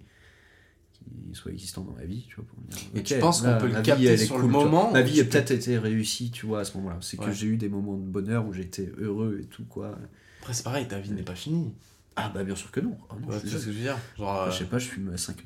qui 1.30 1.36
soient 1.36 1.52
existants 1.52 1.84
dans 1.84 1.94
ma 1.94 2.06
vie, 2.06 2.26
tu 2.30 2.36
vois, 2.36 2.46
pour 2.46 2.58
me 2.60 2.68
dire. 2.68 2.78
Et 2.96 3.04
tu 3.04 3.16
penses 3.20 3.42
qu'on 3.42 3.58
peut 3.58 3.68
le 3.68 3.76
vie, 3.78 3.84
capter 3.84 4.18
sur 4.18 4.38
le 4.38 4.44
cool, 4.44 4.52
moment, 4.52 4.92
Ma 4.92 5.02
vie 5.02 5.20
a 5.20 5.24
peux- 5.24 5.30
peut-être 5.32 5.52
été 5.52 5.78
réussie, 5.78 6.32
tu 6.32 6.46
vois, 6.46 6.62
à 6.62 6.64
ce 6.66 6.76
moment-là. 6.78 6.98
C'est 7.02 7.18
que 7.18 7.32
j'ai 7.32 7.48
eu 7.48 7.58
des 7.58 7.70
moments 7.70 7.98
de 7.98 8.06
bonheur 8.08 8.46
où 8.48 8.54
j'étais 8.54 8.92
heureux 8.98 9.40
et 9.42 9.46
tout, 9.46 9.66
quoi. 9.66 9.98
Après, 10.42 10.54
c'est 10.54 10.64
pareil, 10.64 10.88
ta 10.88 11.00
vie 11.00 11.12
n'est 11.12 11.24
pas 11.24 11.36
finie. 11.36 11.74
Ah 12.16 12.32
bah 12.34 12.44
bien 12.46 12.56
sûr 12.56 12.72
que 12.72 12.80
non. 12.80 12.98
Ah 13.10 13.16
non, 13.20 13.28
Ouais, 13.28 13.36
je 13.44 13.48
sais 13.50 13.58
ce 13.58 13.66
que 13.66 13.72
je 13.72 13.78
veux 13.78 13.84
dire 13.84 13.98
Genre. 14.18 14.44
euh, 14.44 14.52
je 14.52 14.58
sais 14.60 14.64
pas, 14.66 14.78
je 14.80 14.88
fume 14.88 15.18
5 15.18 15.44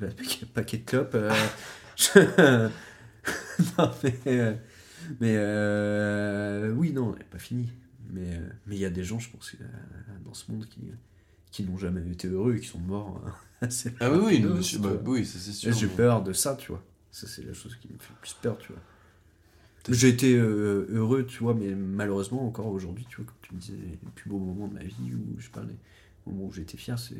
paquets 0.54 0.76
de 0.78 0.84
clopes. 0.84 1.14
euh, 1.16 1.32
je- 1.96 2.68
non, 3.78 3.90
mais. 4.04 4.14
euh, 4.26 4.54
mais 5.20 5.34
euh, 5.36 6.72
oui, 6.76 6.92
non, 6.92 7.14
elle 7.16 7.22
est 7.22 7.24
pas 7.30 7.38
fini. 7.38 7.68
Mais 8.12 8.22
euh, 8.34 8.48
mais 8.66 8.76
il 8.76 8.80
y 8.80 8.84
a 8.84 8.90
des 8.90 9.02
gens, 9.04 9.18
je 9.18 9.30
pense, 9.30 9.52
euh, 9.60 9.64
dans 10.24 10.34
ce 10.34 10.50
monde 10.50 10.66
qui, 10.66 10.80
qui 11.50 11.64
n'ont 11.64 11.76
jamais 11.78 12.00
été 12.10 12.28
heureux 12.28 12.56
et 12.56 12.60
qui 12.60 12.66
sont 12.68 12.78
morts. 12.80 13.20
hein, 13.26 13.32
assez 13.62 13.92
Ah 14.00 14.10
oui, 14.10 14.18
oui, 14.42 14.60
tu 14.62 14.78
bah, 14.78 14.90
oui, 15.04 15.24
ça 15.26 15.38
c'est 15.38 15.52
sûr. 15.52 15.72
J'ai 15.72 15.86
mais- 15.86 15.94
peur 15.94 16.22
de 16.22 16.32
ça, 16.32 16.56
tu 16.56 16.72
vois. 16.72 16.82
Ça, 17.12 17.26
c'est 17.26 17.42
la 17.44 17.52
chose 17.52 17.76
qui 17.76 17.88
me 17.88 17.98
fait 17.98 18.10
le 18.10 18.20
plus 18.20 18.34
peur, 18.34 18.56
tu 18.58 18.72
vois. 18.72 18.80
J'ai 19.88 20.08
été 20.08 20.34
euh, 20.36 20.86
heureux, 20.90 21.24
tu 21.26 21.42
vois, 21.42 21.54
mais 21.54 21.74
malheureusement, 21.74 22.46
encore 22.46 22.66
aujourd'hui, 22.66 23.06
tu 23.08 23.16
vois, 23.16 23.24
comme 23.24 23.34
tu 23.42 23.54
me 23.54 23.60
disais, 23.60 23.74
les 23.90 23.98
plus 24.14 24.28
beaux 24.30 24.38
moments 24.38 24.68
de 24.68 24.74
ma 24.74 24.82
vie, 24.84 24.94
où 25.14 25.40
je 25.40 25.48
parle 25.50 25.68
des 25.68 25.76
moments 26.26 26.44
où 26.44 26.60
été 26.60 26.76
fier, 26.76 26.98
c'est 26.98 27.16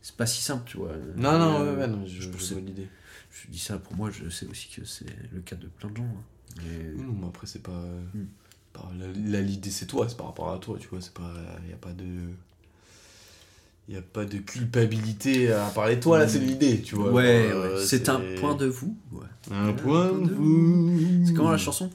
c'est 0.00 0.14
pas 0.14 0.26
si 0.26 0.42
simple, 0.42 0.62
tu 0.66 0.76
vois. 0.76 0.92
Non, 1.16 1.38
non, 1.38 1.60
Euh, 1.60 1.74
ouais, 1.74 1.80
ouais, 1.80 1.88
non, 1.88 2.06
je, 2.06 2.20
je 2.20 2.30
je 2.30 2.52
vois 2.54 2.60
l'idée. 2.60 2.88
je 3.32 3.50
dis 3.50 3.58
ça 3.58 3.78
pour 3.78 3.94
moi, 3.96 4.10
je 4.10 4.28
sais 4.28 4.46
aussi 4.46 4.68
que 4.68 4.84
c'est 4.84 5.06
le 5.32 5.40
cas 5.40 5.56
de 5.56 5.66
plein 5.66 5.90
de 5.90 5.96
gens. 5.96 6.04
hein. 6.04 6.22
Mais- 6.58 6.90
Oui, 6.94 7.02
non, 7.02 7.14
mais 7.20 7.26
après, 7.26 7.46
c'est 7.46 7.62
pas. 7.62 7.82
Mm. 8.14 8.24
pas 8.72 8.92
la- 8.96 9.40
l'idée, 9.42 9.70
c'est 9.70 9.86
toi, 9.86 10.08
c'est 10.08 10.16
par 10.16 10.26
rapport 10.26 10.52
à 10.52 10.58
toi, 10.58 10.78
tu 10.78 10.86
vois. 10.88 11.00
C'est 11.00 11.14
pas. 11.14 11.32
Il 11.66 11.72
a 11.72 11.76
pas 11.76 11.92
de. 11.92 12.04
Il 13.88 13.96
a 13.96 14.02
pas 14.02 14.24
de 14.26 14.36
culpabilité 14.38 15.50
à 15.52 15.64
parler 15.70 15.96
de 15.96 16.00
toi, 16.02 16.18
là, 16.18 16.28
c'est 16.28 16.38
l'idée, 16.40 16.82
tu 16.82 16.94
vois. 16.94 17.10
ouais, 17.10 17.46
ouais, 17.46 17.52
euh, 17.54 17.84
c'est 17.84 18.08
un 18.10 18.20
point 18.38 18.54
de 18.54 18.66
vous. 18.66 18.94
Ouais. 19.12 19.24
Un 19.50 19.72
point 19.72 20.12
de 20.12 20.30
vue. 20.34 21.24
C'est 21.26 21.32
comment 21.32 21.50
la 21.52 21.56
chanson? 21.58 21.88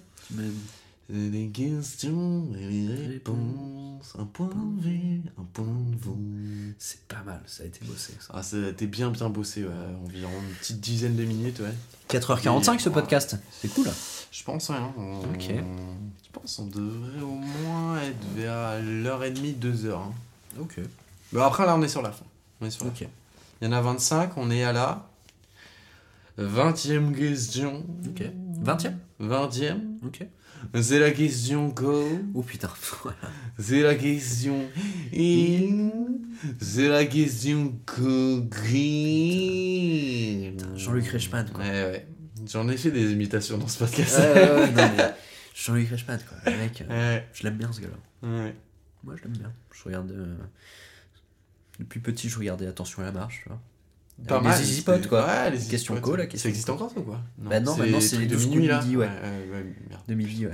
C'est 1.10 1.30
des 1.30 1.48
questions 1.50 2.48
et 2.58 2.88
des 2.88 3.08
réponses. 3.08 4.16
Un 4.18 4.26
point 4.26 4.50
de 4.50 4.82
vue, 4.82 5.22
un 5.38 5.44
point 5.54 5.66
de 5.66 5.96
vue. 5.96 6.76
C'est 6.80 7.02
pas 7.02 7.22
mal, 7.26 7.42
ça 7.46 7.62
a 7.64 7.66
été 7.68 7.80
bossé. 7.86 8.14
Ça. 8.20 8.34
Ah, 8.34 8.42
c'est- 8.42 8.74
t'es 8.74 8.88
bien, 8.88 9.12
bien 9.12 9.30
bossé, 9.30 9.64
ouais. 9.64 9.70
Environ 10.04 10.32
une 10.50 10.56
petite 10.56 10.80
dizaine 10.80 11.16
de 11.16 11.24
minutes, 11.26 11.60
ouais. 11.60 11.74
4h45 12.10 12.80
ce 12.80 12.90
podcast, 12.90 13.38
c'est 13.62 13.68
cool. 13.68 13.88
Je 14.32 14.44
pense, 14.44 14.70
ouais. 14.70 14.76
hein, 14.78 14.92
on- 14.98 15.20
Ok. 15.20 15.50
Je 15.52 16.30
pense 16.32 16.56
qu'on 16.56 16.66
devrait 16.66 17.22
au 17.22 17.36
moins 17.66 18.02
être 18.02 18.26
vers 18.36 18.82
l'heure 18.82 19.24
et 19.24 19.32
demie, 19.32 19.52
deux 19.54 19.86
heures. 19.86 20.00
hein. 20.00 20.14
Ok. 20.60 20.80
Mais 21.34 21.42
après, 21.42 21.66
là, 21.66 21.76
on 21.76 21.82
est 21.82 21.88
sur 21.88 22.02
la 22.02 22.12
fin. 22.12 22.26
On 22.62 22.66
est 22.66 22.70
sur 22.72 22.86
la 22.86 22.92
Ok. 22.92 22.98
fin. 23.00 23.06
Il 23.62 23.66
y 23.66 23.68
en 23.70 23.74
a 23.74 23.82
25, 23.82 24.38
on 24.38 24.50
est 24.52 24.64
à 24.64 24.74
la 24.74 25.10
20e 26.38 27.14
question. 27.16 27.86
Ok. 28.08 28.24
20ème 28.64 28.96
20e. 29.20 29.80
Ok. 30.06 30.26
C'est 30.82 31.00
la 31.00 31.12
question 31.12 31.68
go. 31.70 32.06
Oh 32.34 32.42
putain. 32.42 32.70
voilà. 33.04 33.18
C'est 33.60 33.82
la 33.82 33.96
question 33.96 34.62
in. 35.14 35.90
C'est 36.62 36.88
la 36.88 37.06
question. 37.06 37.74
Jean-Luc 40.76 41.08
Reichmann, 41.08 41.50
quoi. 41.52 41.64
Ouais, 41.64 41.70
ouais. 41.84 42.08
J'en 42.50 42.68
ai 42.70 42.78
fait 42.78 42.92
des 42.92 43.12
imitations 43.12 43.58
dans 43.58 43.68
ce 43.68 43.80
podcast. 43.80 44.18
Ouais, 44.20 44.34
ouais, 44.34 44.52
ouais, 44.62 44.72
non, 44.72 44.90
mais 44.98 45.14
Jean-Luc 45.56 45.90
Reichmann, 45.90 46.20
quoi. 46.28 46.52
Le 46.52 46.58
mec, 46.58 46.82
euh, 46.90 47.16
Ouais. 47.18 47.28
je 47.34 47.44
l'aime 47.44 47.58
bien 47.58 47.72
ce 47.72 47.82
gars-là. 47.82 48.28
Ouais. 48.30 48.56
Moi, 49.04 49.16
je 49.18 49.24
l'aime 49.24 49.38
bien. 49.38 49.52
Je 49.74 49.84
regarde. 49.84 50.12
euh, 50.12 50.36
Depuis 51.80 52.00
petit, 52.00 52.30
je 52.30 52.38
regardais 52.40 52.68
Attention 52.68 53.02
à 53.02 53.06
la 53.06 53.12
marche. 53.12 53.46
Pas 54.28 54.38
les 54.38 54.44
mal. 54.48 54.62
Easy 54.62 54.82
Pot, 54.84 55.08
quoi. 55.08 55.26
Ouais, 55.26 55.52
les 55.52 55.60
Question 55.60 56.00
co, 56.00 56.16
la 56.16 56.24
ça- 56.24 56.28
question 56.28 56.44
Ça 56.44 56.50
existe 56.50 56.68
co. 56.68 56.74
encore, 56.74 56.92
ça, 56.92 57.00
ou 57.00 57.04
quoi 57.04 57.20
Bah 57.38 57.60
non, 57.60 57.76
maintenant, 57.76 58.00
c'est 58.00 58.18
les 58.20 58.28
de 58.28 58.34
12 58.36 58.48
minuit, 58.48 58.58
coups 58.60 58.68
de 58.68 58.72
là. 58.72 58.82
midi, 58.84 58.98
ouais. 58.98 59.10
De 60.08 60.14
midi, 60.14 60.46
ouais. 60.48 60.54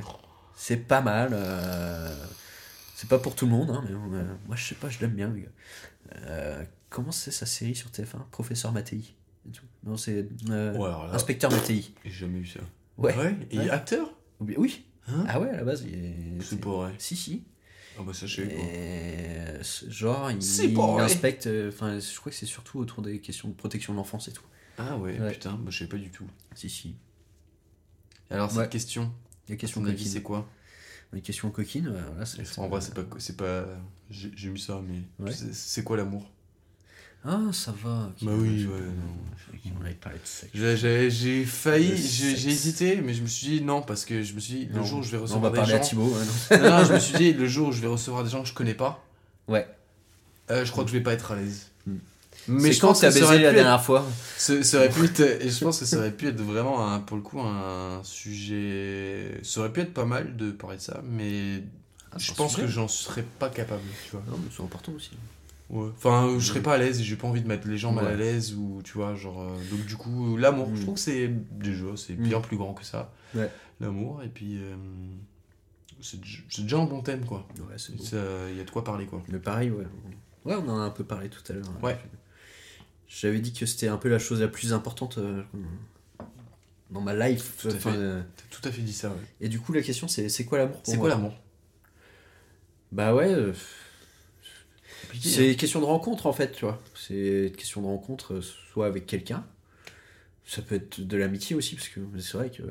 C'est 0.55 0.77
pas 0.77 1.01
mal. 1.01 1.31
euh, 1.33 2.13
C'est 2.95 3.09
pas 3.09 3.19
pour 3.19 3.35
tout 3.35 3.45
le 3.45 3.51
monde, 3.51 3.69
hein, 3.71 3.83
mais 3.87 3.93
euh, 4.17 4.23
moi, 4.47 4.55
je 4.55 4.63
sais 4.65 4.75
pas, 4.75 4.89
je 4.89 4.99
l'aime 4.99 5.11
bien, 5.13 5.29
le 5.29 5.39
gars. 5.41 5.47
Euh, 6.27 6.63
Comment 6.89 7.11
c'est 7.11 7.29
sa 7.31 7.45
série 7.45 7.75
sur 7.75 7.91
TF1 7.91 8.17
Professeur 8.31 8.71
Mattei. 8.71 9.13
et 9.47 9.51
tout. 9.51 9.63
Non, 9.85 9.95
c'est 9.95 10.27
euh, 10.49 10.73
Ouais, 10.75 10.89
Inspecteur 11.13 11.51
Mattei. 11.51 11.93
j'ai 12.03 12.11
jamais 12.11 12.39
vu 12.39 12.47
ça. 12.47 12.59
Ouais? 12.97 13.13
Et 13.51 13.59
Ouais. 13.59 13.69
acteur? 13.69 14.11
Ou 14.39 14.45
bien- 14.45 14.55
Oui. 14.57 14.85
Hein? 15.07 15.23
Ah 15.27 15.39
ouais, 15.39 15.49
à 15.51 15.57
la 15.57 15.63
base, 15.63 15.83
il 15.87 15.93
est. 15.93 16.41
C'est 16.41 16.59
pas 16.59 16.69
vrai. 16.71 16.93
Si, 16.97 17.15
si. 17.15 17.43
Ah 17.99 18.03
bah 18.03 18.13
ça, 18.13 18.25
je 18.27 18.35
sais. 18.35 18.47
Et, 18.47 19.89
genre, 19.91 20.31
il, 20.31 20.37
il 20.37 20.77
euh, 21.47 21.69
Enfin, 21.69 21.99
je 21.99 22.17
crois 22.19 22.31
que 22.31 22.37
c'est 22.37 22.45
surtout 22.45 22.79
autour 22.79 23.01
des 23.03 23.19
questions 23.19 23.49
de 23.49 23.53
protection 23.53 23.91
de 23.93 23.97
l'enfance 23.97 24.29
et 24.29 24.31
tout. 24.31 24.43
Ah 24.77 24.97
ouais, 24.97 25.19
Ouais. 25.19 25.31
putain, 25.33 25.53
bah, 25.55 25.69
je 25.69 25.79
sais 25.79 25.87
pas 25.89 25.97
du 25.97 26.09
tout. 26.09 26.25
Si, 26.55 26.69
si. 26.69 26.95
Alors, 28.29 28.49
Ouais. 28.55 28.63
cette 28.63 28.69
question, 28.71 29.11
ton 29.47 29.83
avis, 29.85 29.95
coquines. 29.97 30.07
c'est 30.13 30.21
quoi? 30.21 30.47
Les 31.11 31.21
questions 31.21 31.49
coquines, 31.51 31.89
ouais, 31.89 31.99
voilà, 32.11 32.25
c'est. 32.25 32.59
En 32.59 32.69
vrai, 32.69 32.79
c'est 32.81 32.93
pas. 32.93 33.03
pas 33.37 33.65
J'ai 34.09 34.49
mis 34.49 34.59
ça, 34.59 34.81
mais. 34.87 35.01
Ouais. 35.25 35.33
C'est 35.51 35.83
quoi 35.83 35.97
l'amour? 35.97 36.29
Ah, 37.25 37.39
ça 37.51 37.73
va. 37.83 38.11
Bah 38.21 38.31
oui, 38.35 38.65
ouais, 38.65 38.79
non. 38.79 39.73
On 39.81 39.83
de 39.83 40.19
sexe. 40.23 40.51
J'ai- 40.53 41.45
failli, 41.45 41.95
j'ai 41.97 42.49
hésité, 42.49 43.01
mais 43.01 43.13
je 43.13 43.21
me 43.21 43.27
suis 43.27 43.47
dit 43.59 43.61
non, 43.61 43.81
parce 43.81 44.05
que 44.05 44.23
je 44.23 44.33
me 44.33 44.39
suis 44.39 44.53
dit, 44.53 44.65
le 44.67 44.79
Non. 44.79 44.85
jour 44.85 44.99
où 44.99 45.03
je 45.03 45.11
vais 45.11 45.17
On 45.17 45.21
recevoir 45.23 45.43
va 45.43 45.49
des 45.51 45.55
parler 45.57 45.73
à 45.73 45.77
gens. 45.77 45.83
Thibaut. 45.83 46.07
ouais, 46.07 46.57
non. 46.57 46.63
non, 46.69 46.77
non, 46.79 46.85
je 46.85 46.93
me 46.93 46.99
suis 46.99 47.17
dit, 47.17 47.33
le 47.33 47.47
jour 47.47 47.67
où 47.69 47.71
je 47.71 47.81
vais 47.81 47.87
recevoir 47.87 48.23
des 48.23 48.29
gens 48.29 48.41
que 48.41 48.47
je 48.47 48.53
connais 48.53 48.73
pas, 48.73 49.03
Ouais. 49.47 49.67
euh, 50.49 50.63
je 50.65 50.71
crois 50.71 50.83
que 50.85 50.89
je 50.91 50.95
vais 50.95 51.03
pas 51.03 51.13
être 51.13 51.31
à 51.31 51.35
l'aise. 51.35 51.67
Hmm. 51.85 51.97
Mais 52.47 52.71
je 52.71 52.79
pense 52.79 53.01
t'as 53.01 53.07
que 53.09 53.13
ça 53.19 53.19
baisé 53.31 53.43
la 53.43 53.51
dernière 53.53 53.83
fois 53.83 54.05
Ce- 54.37 54.63
ça 54.63 54.77
aurait 54.77 54.89
pu 54.89 55.03
être, 55.05 55.19
et 55.19 55.49
je 55.49 55.63
pense 55.63 55.79
que 55.79 55.85
ça 55.85 55.97
aurait 55.97 56.11
pu 56.11 56.27
être 56.27 56.41
vraiment, 56.41 56.87
un- 56.89 56.99
pour 56.99 57.17
le 57.17 57.23
coup, 57.23 57.39
un 57.41 57.99
sujet. 58.03 59.39
Ça 59.43 59.59
aurait 59.59 59.73
pu 59.73 59.81
être 59.81 59.93
pas 59.93 60.05
mal 60.05 60.35
de 60.37 60.51
parler 60.51 60.77
de 60.77 60.81
ça, 60.81 61.01
mais 61.03 61.63
Ah, 62.11 62.15
je 62.17 62.33
pense 62.33 62.55
que 62.55 62.65
j'en 62.65 62.87
serais 62.87 63.25
pas 63.39 63.49
capable, 63.49 63.81
tu 64.05 64.11
vois. 64.11 64.23
Non, 64.29 64.37
mais 64.37 64.49
c'est 64.55 64.63
important 64.63 64.93
aussi. 64.93 65.11
Ouais. 65.69 65.89
Enfin, 65.95 66.35
je 66.39 66.45
serais 66.45 66.61
pas 66.63 66.73
à 66.73 66.77
l'aise 66.77 66.99
et 66.99 67.03
j'ai 67.03 67.15
pas 67.15 67.27
envie 67.27 67.41
de 67.41 67.47
mettre 67.47 67.67
les 67.67 67.77
gens 67.77 67.91
mal 67.91 68.07
à 68.07 68.15
l'aise 68.15 68.55
ou 68.55 68.81
tu 68.83 68.93
vois, 68.93 69.13
genre. 69.15 69.41
euh, 69.41 69.55
donc, 69.69 69.85
du 69.85 69.95
coup, 69.95 70.35
l'amour, 70.37 70.69
Mm. 70.69 70.75
je 70.75 70.81
trouve 70.81 70.95
que 70.95 70.99
c'est 70.99 71.27
déjà, 71.51 71.85
c'est 71.95 72.13
Mm. 72.17 72.23
bien 72.23 72.41
plus 72.41 72.57
grand 72.57 72.73
que 72.73 72.83
ça. 72.83 73.13
Ouais. 73.35 73.49
L'amour, 73.79 74.23
et 74.23 74.29
puis. 74.29 74.57
euh, 74.57 74.75
c'est 76.01 76.19
déjà 76.61 76.77
un 76.79 76.85
bon 76.85 77.01
thème, 77.01 77.25
quoi. 77.25 77.45
Ouais, 77.59 77.75
c'est. 77.77 77.93
Il 78.51 78.57
y 78.57 78.61
a 78.61 78.63
de 78.63 78.71
quoi 78.71 78.83
parler, 78.83 79.05
quoi. 79.05 79.21
Mais 79.29 79.37
pareil, 79.39 79.69
ouais. 79.69 79.85
Ouais, 80.45 80.55
on 80.55 80.67
en 80.69 80.79
a 80.79 80.83
un 80.83 80.89
peu 80.89 81.03
parlé 81.03 81.29
tout 81.29 81.41
à 81.49 81.53
l'heure. 81.53 81.65
hein. 81.67 81.85
Ouais. 81.85 81.99
J'avais 83.07 83.39
dit 83.39 83.53
que 83.53 83.65
c'était 83.65 83.87
un 83.89 83.97
peu 83.97 84.07
la 84.09 84.17
chose 84.19 84.39
la 84.41 84.47
plus 84.47 84.71
importante 84.73 85.17
euh, 85.17 85.43
dans 86.89 87.01
ma 87.01 87.13
life. 87.13 87.57
Tout 87.61 87.67
à 87.67 87.71
fait. 87.71 87.89
euh, 87.93 88.21
tout 88.49 88.61
à 88.67 88.71
fait 88.71 88.81
dit 88.81 88.93
ça, 88.93 89.09
ouais. 89.09 89.15
Et 89.41 89.49
du 89.49 89.59
coup, 89.59 89.73
la 89.73 89.81
question, 89.81 90.07
c'est 90.07 90.29
c'est 90.29 90.45
quoi 90.45 90.57
l'amour 90.59 90.79
C'est 90.83 90.97
quoi 90.97 91.09
l'amour? 91.09 91.33
Bah 92.91 93.13
ouais, 93.13 93.31
euh, 93.33 93.53
Compliqué, 95.09 95.29
c'est 95.29 95.41
hein. 95.41 95.49
une 95.49 95.55
question 95.55 95.79
de 95.79 95.85
rencontre 95.85 96.27
en 96.27 96.33
fait, 96.33 96.51
tu 96.51 96.65
vois. 96.65 96.79
C'est 96.93 97.47
une 97.47 97.51
question 97.51 97.81
de 97.81 97.87
rencontre, 97.87 98.35
euh, 98.35 98.41
soit 98.41 98.85
avec 98.85 99.07
quelqu'un. 99.07 99.43
Ça 100.45 100.61
peut 100.61 100.75
être 100.75 101.01
de 101.01 101.17
l'amitié 101.17 101.55
aussi, 101.55 101.75
parce 101.75 101.89
que 101.89 101.99
c'est 102.19 102.37
vrai 102.37 102.51
que. 102.51 102.61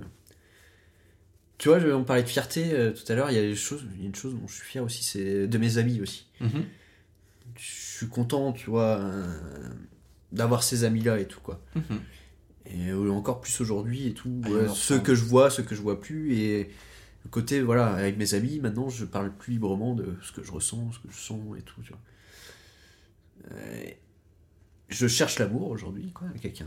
Tu 1.59 1.69
vois, 1.69 1.79
on 1.79 2.05
parlait 2.05 2.23
de 2.23 2.29
fierté 2.29 2.73
euh, 2.73 2.93
tout 2.93 3.11
à 3.11 3.17
l'heure, 3.17 3.33
il 3.33 3.35
y 3.35 3.41
a 3.41 3.43
des 3.43 3.57
choses, 3.57 3.85
il 3.97 4.03
y 4.03 4.05
a 4.05 4.07
une 4.07 4.15
chose 4.15 4.35
dont 4.35 4.47
je 4.47 4.55
suis 4.55 4.65
fier 4.65 4.85
aussi, 4.85 5.03
c'est 5.03 5.49
de 5.49 5.59
mes 5.59 5.79
amis 5.79 6.01
aussi. 6.01 6.27
Mhm. 6.41 6.65
Je 7.57 7.97
suis 7.97 8.07
content, 8.07 8.53
tu 8.53 8.71
vois, 8.71 9.01
euh, 9.01 9.27
d'avoir 10.31 10.63
ces 10.63 10.85
amis-là 10.85 11.19
et 11.19 11.27
tout, 11.27 11.41
quoi. 11.41 11.61
Mhm. 11.75 12.01
Et 12.67 12.93
encore 12.93 13.41
plus 13.41 13.61
aujourd'hui 13.61 14.07
et 14.07 14.15
tout. 14.15 14.41
Ah, 14.45 14.73
ceux 14.73 15.01
que 15.01 15.17
je 15.17 15.25
vois, 15.25 15.51
ceux 15.51 15.65
que 15.65 15.75
je 15.75 15.81
vois 15.81 16.01
plus. 16.01 16.37
Et, 16.37 16.71
Le 17.25 17.31
côté, 17.31 17.61
voilà, 17.61 17.89
avec 17.89 18.17
mes 18.17 18.35
amis, 18.35 18.61
maintenant, 18.61 18.89
je 18.89 19.05
parle 19.05 19.33
plus 19.35 19.55
librement 19.55 19.95
de 19.97 20.17
ce 20.23 20.31
que 20.31 20.45
je 20.45 20.53
ressens, 20.53 20.93
ce 20.93 20.99
que 21.01 21.13
je 21.13 21.19
sens 21.19 21.41
et 21.59 21.63
tout, 21.63 21.83
tu 21.83 21.89
vois. 21.89 21.99
Euh, 23.53 23.85
je 24.89 25.07
cherche 25.07 25.39
l'amour 25.39 25.69
aujourd'hui, 25.71 26.11
quoi, 26.13 26.29
quelqu'un. 26.41 26.67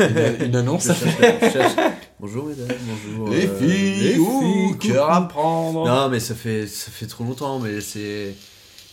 euh, 0.00 0.36
Une, 0.40 0.46
une 0.46 0.56
annonce 0.56 0.88
je 0.88 0.92
cherche- 0.92 1.40
je 1.42 1.50
cherche- 1.50 1.92
Bonjour 2.20 2.46
mesdames, 2.46 2.76
bonjour. 2.86 3.28
Les 3.30 3.46
euh, 3.46 3.58
filles, 3.58 4.02
les 4.12 4.18
ouh, 4.18 4.40
filles, 4.76 4.78
cœur 4.90 5.10
à 5.12 5.28
prendre. 5.28 5.86
Non, 5.86 6.08
mais 6.08 6.18
ça 6.18 6.34
fait, 6.34 6.66
ça 6.66 6.90
fait 6.90 7.06
trop 7.06 7.22
longtemps, 7.24 7.60
mais 7.60 7.80
c'est. 7.80 8.34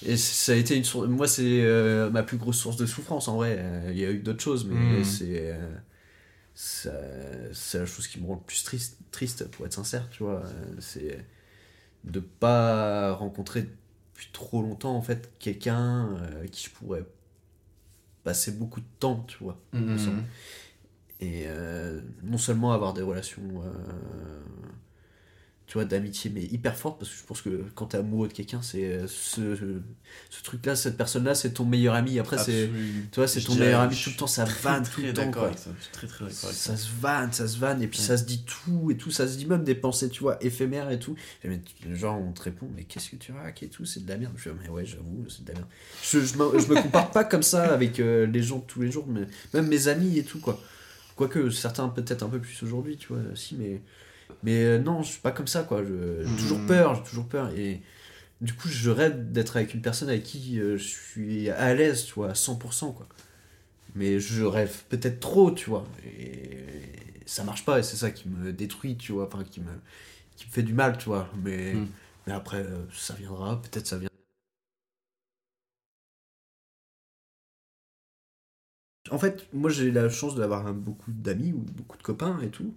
Et 0.06 0.18
ça 0.18 0.52
a 0.52 0.56
été 0.56 0.76
une 0.78 0.84
source. 0.84 1.08
Moi, 1.08 1.28
c'est 1.28 1.42
euh, 1.64 2.12
ma 2.12 2.22
plus 2.22 2.38
grosse 2.38 2.58
source 2.60 2.78
de 2.78 2.86
souffrance, 2.86 3.28
en 3.28 3.38
vrai. 3.38 3.56
Euh, 3.58 3.90
Il 3.92 3.98
y 3.98 4.06
a 4.06 4.12
eu 4.12 4.20
d'autres 4.20 4.44
choses, 4.44 4.66
mais 4.70 5.00
Mm. 5.00 5.04
c'est. 5.04 5.26
euh, 5.52 5.76
ça- 6.54 6.92
c'est 7.54 7.80
la 7.80 7.86
chose 7.88 8.08
qui 8.08 8.20
me 8.22 8.28
rend 8.28 8.36
le 8.36 8.40
plus 8.46 8.64
triste, 8.64 8.98
triste, 9.12 9.50
pour 9.50 9.66
être 9.66 9.74
sincère, 9.74 10.08
tu 10.12 10.22
vois. 10.24 10.44
C'est 10.80 11.18
de 12.04 12.20
pas 12.20 13.14
rencontrer 13.14 13.68
depuis 14.16 14.30
trop 14.32 14.62
longtemps, 14.62 14.96
en 14.96 15.02
fait, 15.02 15.34
quelqu'un 15.40 16.08
euh, 16.16 16.48
qui 16.48 16.66
je 16.66 16.70
pourrais 16.70 17.06
passer 18.24 18.54
beaucoup 18.54 18.80
de 18.80 18.86
temps, 19.00 19.26
tu 19.28 19.38
vois. 19.44 19.60
Mhm. 19.74 20.24
Et 21.20 21.44
euh, 21.48 22.00
non 22.24 22.38
seulement 22.38 22.72
avoir 22.72 22.94
des 22.94 23.02
relations, 23.02 23.62
euh, 23.64 24.42
tu 25.68 25.74
vois, 25.74 25.86
d'amitié, 25.86 26.30
mais 26.34 26.44
hyper 26.44 26.76
fortes, 26.78 27.00
parce 27.00 27.10
que 27.12 27.18
je 27.18 27.24
pense 27.24 27.42
que 27.42 27.64
quand 27.74 27.88
t'es 27.88 27.98
amoureux 27.98 28.28
de 28.28 28.34
quelqu'un, 28.34 28.62
c'est 28.62 28.84
euh, 28.86 29.08
ce, 29.08 29.56
ce 30.30 30.44
truc-là, 30.44 30.76
cette 30.76 30.96
personne-là, 30.96 31.34
c'est 31.34 31.52
ton 31.56 31.66
meilleur 31.66 31.96
ami. 31.96 32.20
Après, 32.20 32.38
c'est, 32.38 32.70
tu 33.12 33.16
vois, 33.16 33.28
c'est 33.28 33.42
ton 33.42 33.56
meilleur 33.56 33.82
ami 33.82 33.96
tout 33.96 34.12
le 34.12 34.16
temps, 34.16 34.28
ça 34.28 34.46
vanne 34.46 34.84
tout 34.88 35.02
le 35.02 35.12
temps, 35.12 35.32
quoi. 35.32 35.52
ça. 35.58 35.72
Très 35.92 36.06
très 36.08 36.30
ça. 36.30 36.52
Ça 36.52 36.78
se 36.78 36.88
vanne, 37.02 37.32
ça 37.34 37.48
se 37.48 37.58
vanne, 37.58 37.82
et 37.82 37.88
puis 37.88 38.00
Ouais. 38.00 38.06
ça 38.06 38.18
se 38.18 38.24
dit 38.26 38.44
tout, 38.46 38.92
et 38.92 38.98
tout, 38.98 39.10
ça 39.10 39.28
se 39.28 39.38
dit 39.38 39.48
même 39.48 39.64
des 39.64 39.74
pensées, 39.76 40.10
tu 40.10 40.22
vois, 40.22 40.38
éphémères 40.44 40.92
et 40.92 41.00
tout. 41.00 41.16
Et 41.44 41.48
mais, 41.50 41.62
genre, 41.96 42.22
on 42.22 42.32
te 42.32 42.44
répond, 42.44 42.68
mais 42.76 42.84
qu'est-ce 42.84 43.10
que 43.10 43.16
tu 43.16 43.32
raques 43.32 43.64
et 43.64 43.68
tout, 43.70 43.86
c'est 43.86 44.06
de 44.06 44.10
la 44.10 44.18
merde. 44.18 44.34
Je 44.38 44.44
fais, 44.44 44.52
mais 44.62 44.70
ouais, 44.70 44.86
j'avoue, 44.86 45.26
c'est 45.30 45.44
de 45.46 45.48
la 45.50 45.56
merde. 45.56 45.68
Je, 46.04 46.20
je, 46.20 46.38
me, 46.38 46.60
je 46.60 46.68
me 46.68 46.80
compare 46.82 47.10
pas 47.10 47.24
comme 47.24 47.44
ça 47.44 47.74
avec 47.74 48.00
euh, 48.00 48.28
les 48.28 48.44
gens 48.44 48.60
de 48.60 48.66
tous 48.66 48.82
les 48.82 48.92
jours, 48.92 49.08
mais 49.08 49.22
même 49.56 49.68
mes 49.68 49.88
amis 49.88 50.20
et 50.20 50.24
tout, 50.24 50.40
quoi. 50.40 50.62
Quoique 51.16 51.50
certains 51.50 51.88
peut-être 51.90 52.24
un 52.24 52.30
peu 52.30 52.40
plus 52.40 52.62
aujourd'hui, 52.62 52.98
tu 52.98 53.08
vois, 53.08 53.22
si, 53.34 53.56
mais. 53.56 53.82
Mais 54.44 54.64
euh, 54.66 54.78
non, 54.80 55.04
je 55.04 55.10
suis 55.14 55.22
pas 55.22 55.32
comme 55.32 55.48
ça, 55.48 55.64
quoi. 55.64 55.84
je- 55.84 56.24
J'ai 56.24 56.30
Mhm. 56.30 56.36
toujours 56.38 56.66
peur, 56.66 56.96
j'ai 56.96 57.04
toujours 57.04 57.28
peur. 57.28 57.50
Et 57.58 57.82
du 58.42 58.54
coup, 58.54 58.70
je 58.70 58.90
rêve 58.92 59.32
d'être 59.34 59.58
avec 59.58 59.74
une 59.76 59.82
personne 59.82 60.10
avec 60.10 60.24
qui 60.24 60.60
euh, 60.60 60.78
je 60.78 60.84
suis 60.86 61.50
à 61.52 61.74
l'aise, 61.76 62.06
tu 62.06 62.14
vois, 62.16 62.32
à 62.32 62.36
100%, 62.36 62.92
quoi. 62.94 63.08
Mais 63.96 64.20
je 64.20 64.44
rêve 64.44 64.84
peut-être 64.90 65.20
trop, 65.20 65.52
tu 65.52 65.70
vois. 65.70 65.86
Et 66.06 66.60
ça 67.26 67.44
marche 67.44 67.66
pas, 67.66 67.80
et 67.80 67.84
c'est 67.84 67.98
ça 67.98 68.12
qui 68.12 68.30
me 68.30 68.54
détruit, 68.54 68.98
tu 68.98 69.12
vois, 69.14 69.28
enfin, 69.28 69.44
qui 69.44 69.62
me, 69.62 69.72
qui 70.38 70.48
me 70.48 70.52
fait 70.52 70.64
du 70.64 70.74
mal, 70.74 70.98
tu 70.98 71.06
vois. 71.08 71.30
Mais, 71.44 71.74
Mm. 71.76 71.86
mais 72.28 72.34
après, 72.34 72.60
euh, 72.64 72.86
ça 72.94 73.14
viendra, 73.16 73.62
peut-être 73.62 73.88
ça 73.88 73.98
viendra. 73.98 74.12
En 79.12 79.20
fait, 79.20 79.48
moi 79.54 79.70
j'ai 79.70 79.92
la 79.92 80.10
chance 80.10 80.36
d'avoir 80.36 80.74
beaucoup 80.74 81.12
d'amis 81.12 81.54
ou 81.54 81.60
beaucoup 81.60 81.98
de 81.98 82.04
copains 82.04 82.40
et 82.42 82.50
tout, 82.50 82.74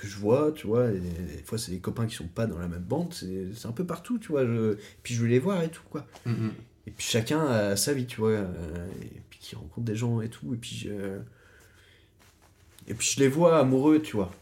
que 0.00 0.06
je 0.06 0.16
vois, 0.16 0.50
tu 0.52 0.66
vois, 0.66 0.88
et 0.90 0.98
des 0.98 1.42
fois 1.44 1.58
c'est 1.58 1.70
des 1.72 1.78
copains 1.78 2.06
qui 2.06 2.14
sont 2.14 2.26
pas 2.26 2.46
dans 2.46 2.58
la 2.58 2.68
même 2.68 2.80
bande, 2.80 3.12
c'est 3.12 3.66
un 3.66 3.72
peu 3.72 3.84
partout, 3.84 4.18
tu 4.18 4.28
vois, 4.28 4.46
je... 4.46 4.76
puis 5.02 5.14
je 5.14 5.22
vais 5.22 5.28
les 5.28 5.38
voir 5.38 5.62
et 5.62 5.68
tout, 5.68 5.82
quoi. 5.90 6.06
Mhm. 6.24 6.52
Et 6.86 6.90
puis 6.90 7.06
chacun 7.06 7.44
a 7.46 7.76
sa 7.76 7.92
vie, 7.92 8.06
tu 8.06 8.20
vois, 8.20 8.30
euh, 8.30 8.46
et 9.02 9.20
puis 9.28 9.38
qui 9.40 9.56
rencontre 9.56 9.84
des 9.86 9.96
gens 9.96 10.22
et 10.22 10.28
tout, 10.30 10.54
et 10.54 10.56
puis 10.56 10.74
je... 10.74 11.18
Et 12.88 12.94
puis 12.94 13.12
je 13.14 13.20
les 13.20 13.28
vois 13.28 13.58
amoureux, 13.58 14.00
tu 14.00 14.16
vois. 14.16 14.32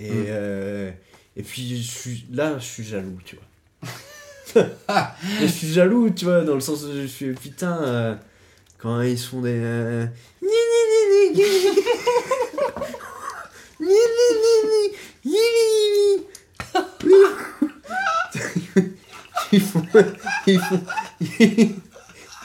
Et, 0.00 0.10
Mm. 0.10 0.24
euh, 0.28 0.90
et 1.36 1.42
puis 1.44 1.80
je 1.80 1.90
suis... 1.90 2.26
là, 2.32 2.58
je 2.58 2.64
suis 2.64 2.82
jaloux, 2.84 3.18
tu 3.24 3.36
vois. 3.36 4.66
Je 5.40 5.46
suis 5.46 5.68
jaloux, 5.72 6.10
tu 6.10 6.24
vois, 6.24 6.42
dans 6.42 6.54
le 6.54 6.60
sens 6.60 6.82
où 6.84 6.92
je 6.92 7.06
suis, 7.06 7.32
putain, 7.32 7.80
euh, 7.82 8.14
quand 8.78 9.00
ils 9.02 9.18
se 9.18 9.28
font 9.28 9.40
des... 9.40 9.54
euh. 9.54 10.06
Ni, 10.42 10.48
ni, 10.48 10.82
ni, 10.90 11.38
ni, 11.38 11.46
ni, 13.80 13.86
ni, 15.38 15.84
ni. 15.94 16.24
Oui. 17.04 17.22
Ils 19.52 19.60
font... 19.60 19.82
Ils 20.46 20.60
font... 20.60 20.80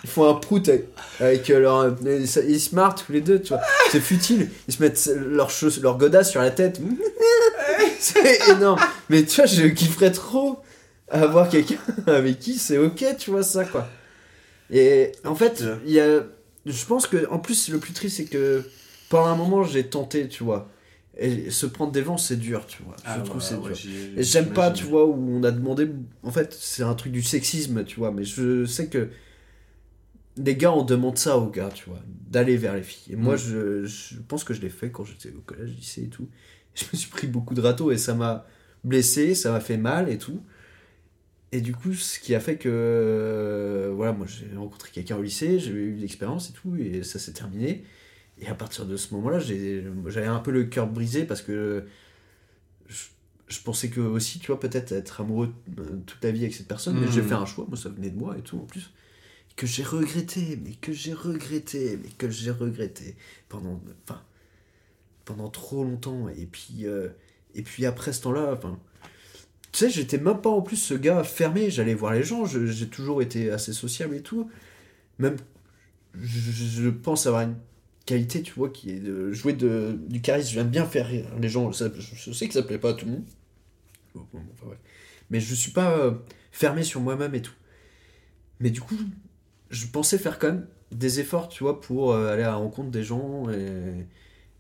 Ils 0.04 0.10
font 0.10 0.28
un 0.28 0.34
prout 0.34 0.68
avec, 0.68 0.88
avec 1.20 1.50
euh, 1.50 1.60
leur... 1.60 1.96
Ils 2.06 2.28
se 2.28 2.40
ils 2.40 2.60
se 2.60 2.74
marrent 2.74 2.96
tous 2.96 3.12
les 3.12 3.22
deux, 3.22 3.40
tu 3.42 3.50
vois. 3.50 3.62
C'est 3.92 4.00
futile. 4.00 4.50
Ils 4.68 4.74
se 4.74 4.82
mettent 4.82 5.10
leurs 5.16 5.52
leur 5.82 5.98
godasse 5.98 6.32
sur 6.32 6.42
la 6.42 6.50
tête. 6.50 6.82
C'est 8.00 8.50
énorme. 8.50 8.80
Mais 9.10 9.24
tu 9.26 9.36
vois, 9.36 9.46
je 9.46 9.68
kifferais 9.68 10.12
trop 10.12 10.60
avoir 11.10 11.50
quelqu'un 11.50 11.78
avec 12.08 12.40
qui 12.40 12.58
c'est 12.58 12.78
ok, 12.78 13.04
tu 13.20 13.32
vois 13.32 13.44
ça, 13.44 13.66
quoi. 13.66 13.88
Et 14.72 15.12
en 15.26 15.36
fait, 15.36 15.64
il 15.86 15.92
y 15.92 16.00
a... 16.00 16.22
Je 16.66 16.86
pense 16.86 17.06
que, 17.06 17.30
en 17.30 17.38
plus, 17.38 17.70
le 17.70 17.80
plus 17.80 17.94
triste, 17.94 18.18
c'est 18.18 18.26
que 18.26 18.64
pendant 19.10 19.28
un 19.28 19.36
moment, 19.36 19.64
j'ai 19.64 19.88
tenté, 19.88 20.28
tu 20.28 20.44
vois. 20.44 20.71
Et 21.24 21.52
se 21.52 21.66
prendre 21.68 21.92
des 21.92 22.02
vents, 22.02 22.18
c'est 22.18 22.36
dur, 22.38 22.66
tu 22.66 22.82
vois. 22.84 22.96
je 23.06 23.22
trouve 23.24 23.38
que 23.38 23.44
c'est 23.44 23.56
dur. 23.62 23.76
Et 24.18 24.24
j'aime 24.24 24.50
pas, 24.54 24.72
tu 24.72 24.86
vois, 24.86 25.06
où 25.06 25.14
on 25.14 25.44
a 25.44 25.52
demandé. 25.52 25.88
En 26.24 26.32
fait, 26.32 26.52
c'est 26.54 26.82
un 26.84 26.96
truc 26.96 27.12
du 27.12 27.22
sexisme, 27.22 27.84
tu 27.86 27.98
vois, 28.00 28.12
mais 28.12 28.24
je 28.24 28.66
sais 28.66 28.88
que 28.88 29.10
les 30.38 30.56
gars, 30.56 30.72
on 30.72 30.84
demande 30.84 31.18
ça 31.18 31.38
aux 31.38 31.50
gars, 31.50 31.70
tu 31.74 31.86
vois, 31.90 32.00
d'aller 32.30 32.58
vers 32.58 32.74
les 32.76 32.84
filles. 32.84 33.14
Et 33.14 33.16
moi, 33.16 33.36
Mm. 33.36 33.38
je, 33.38 33.86
je 33.86 34.16
pense 34.28 34.44
que 34.44 34.54
je 34.54 34.62
l'ai 34.62 34.70
fait 34.70 34.90
quand 34.90 35.04
j'étais 35.04 35.30
au 35.36 35.42
collège, 35.42 35.72
lycée 35.76 36.04
et 36.04 36.10
tout. 36.10 36.28
Je 36.74 36.86
me 36.94 36.98
suis 36.98 37.10
pris 37.10 37.28
beaucoup 37.28 37.54
de 37.54 37.60
râteaux 37.60 37.92
et 37.92 37.98
ça 37.98 38.14
m'a 38.16 38.48
blessé, 38.86 39.36
ça 39.36 39.52
m'a 39.52 39.60
fait 39.60 39.76
mal 39.78 40.08
et 40.10 40.18
tout. 40.18 40.42
Et 41.52 41.60
du 41.60 41.76
coup, 41.76 41.94
ce 41.94 42.18
qui 42.18 42.34
a 42.34 42.40
fait 42.40 42.56
que. 42.56 42.70
euh, 42.72 43.92
voilà, 43.94 44.14
moi, 44.14 44.26
j'ai 44.26 44.56
rencontré 44.56 44.90
quelqu'un 44.94 45.18
au 45.18 45.22
lycée, 45.22 45.60
j'ai 45.60 45.72
eu 45.72 45.96
l'expérience 45.96 46.50
et 46.50 46.54
tout, 46.54 46.78
et 46.78 47.04
ça 47.04 47.20
s'est 47.20 47.34
terminé. 47.34 47.84
Et 48.42 48.48
à 48.48 48.56
partir 48.56 48.86
de 48.86 48.98
ce 48.98 49.14
moment-là, 49.14 49.40
j'avais 49.40 50.26
un 50.26 50.40
peu 50.40 50.52
le 50.52 50.64
cœur 50.64 50.88
brisé 50.88 51.26
parce 51.26 51.44
que 51.44 51.86
je, 52.88 53.06
je 53.48 53.60
pensais 53.62 53.90
que 53.90 54.02
aussi, 54.02 54.40
tu 54.40 54.48
vois, 54.48 54.60
peut-être 54.60 54.92
être 54.92 55.22
amoureux 55.22 55.54
euh, 55.80 55.98
toute 56.08 56.24
la 56.24 56.32
vie 56.32 56.42
avec 56.42 56.56
cette 56.56 56.68
personne, 56.68 57.00
mais 57.00 57.08
j'ai 57.12 57.22
fait 57.22 57.36
un 57.36 57.46
choix, 57.46 57.66
moi 57.68 57.78
ça 57.78 57.90
venait 57.90 58.10
de 58.10 58.18
moi 58.18 58.36
et 58.38 58.42
tout 58.42 58.58
en 58.58 58.66
plus, 58.66 58.90
que 59.56 59.68
j'ai 59.68 59.84
regretté, 59.84 60.60
mais 60.64 60.74
que 60.74 60.92
j'ai 60.92 61.14
regretté, 61.14 62.00
mais 62.02 62.10
que 62.18 62.32
j'ai 62.32 62.50
regretté 62.50 63.16
pendant, 63.48 63.80
enfin, 64.04 64.24
pendant 65.24 65.50
trop 65.50 65.84
longtemps. 65.84 66.28
Et 66.30 66.48
puis, 66.48 66.88
euh, 66.88 67.10
et 67.54 67.62
puis 67.62 67.86
après 67.86 68.12
ce 68.12 68.24
temps-là, 68.24 68.54
enfin, 68.54 68.80
tu 69.72 69.80
sais, 69.80 69.90
j'étais 69.92 70.18
même 70.18 70.42
pas 70.42 70.50
en 70.50 70.64
plus 70.64 70.78
ce 70.78 70.96
gars 70.96 71.24
fermé, 71.24 71.70
j'allais 71.70 71.94
voir 71.94 72.14
les 72.14 72.24
gens, 72.24 72.46
j'ai 72.46 72.88
toujours 72.88 73.22
été 73.22 73.52
assez 73.52 73.72
sociable 73.72 74.16
et 74.16 74.22
tout. 74.22 74.50
Même, 75.20 75.36
je, 76.20 76.82
je 76.82 76.90
pense 76.90 77.28
avoir 77.28 77.44
une 77.44 77.56
qualité, 78.06 78.42
tu 78.42 78.54
vois, 78.54 78.70
qui 78.70 78.92
est 78.92 79.00
de 79.00 79.32
jouer 79.32 79.54
de, 79.54 79.98
du 80.08 80.22
charisme. 80.22 80.54
J'aime 80.54 80.70
bien 80.70 80.86
faire 80.86 81.08
rire 81.08 81.26
les 81.40 81.50
gens. 81.50 81.72
Ça- 81.72 81.90
je, 81.98 82.32
sais 82.32 82.48
que 82.48 82.54
ça 82.54 82.64
plaît 82.64 82.78
pas 82.78 82.90
à 82.92 82.94
tout 82.94 83.06
le 83.06 83.12
monde. 83.12 83.26
Bon, 84.16 84.26
bon, 84.34 84.40
enfin, 84.54 84.68
ouais. 84.68 84.80
Mais 85.30 85.40
je 85.40 85.56
suis 85.56 85.72
pas 85.72 85.98
euh, 85.98 86.12
fermé 86.52 86.84
sur 86.84 87.00
moi-même 87.02 87.34
et 87.36 87.42
tout. 87.42 87.54
Mais 88.60 88.70
du 88.70 88.82
coup, 88.82 88.96
je 89.70 89.88
pensais 89.88 90.18
faire 90.18 90.40
quand 90.40 90.48
même 90.48 90.68
des 90.92 91.20
efforts, 91.20 91.48
tu 91.50 91.64
vois, 91.64 91.80
pour 91.80 92.12
euh, 92.12 92.34
aller 92.34 92.44
à 92.44 92.48
la 92.48 92.56
rencontre 92.56 92.92
des 92.92 93.04
gens 93.04 93.50
et, 93.50 94.06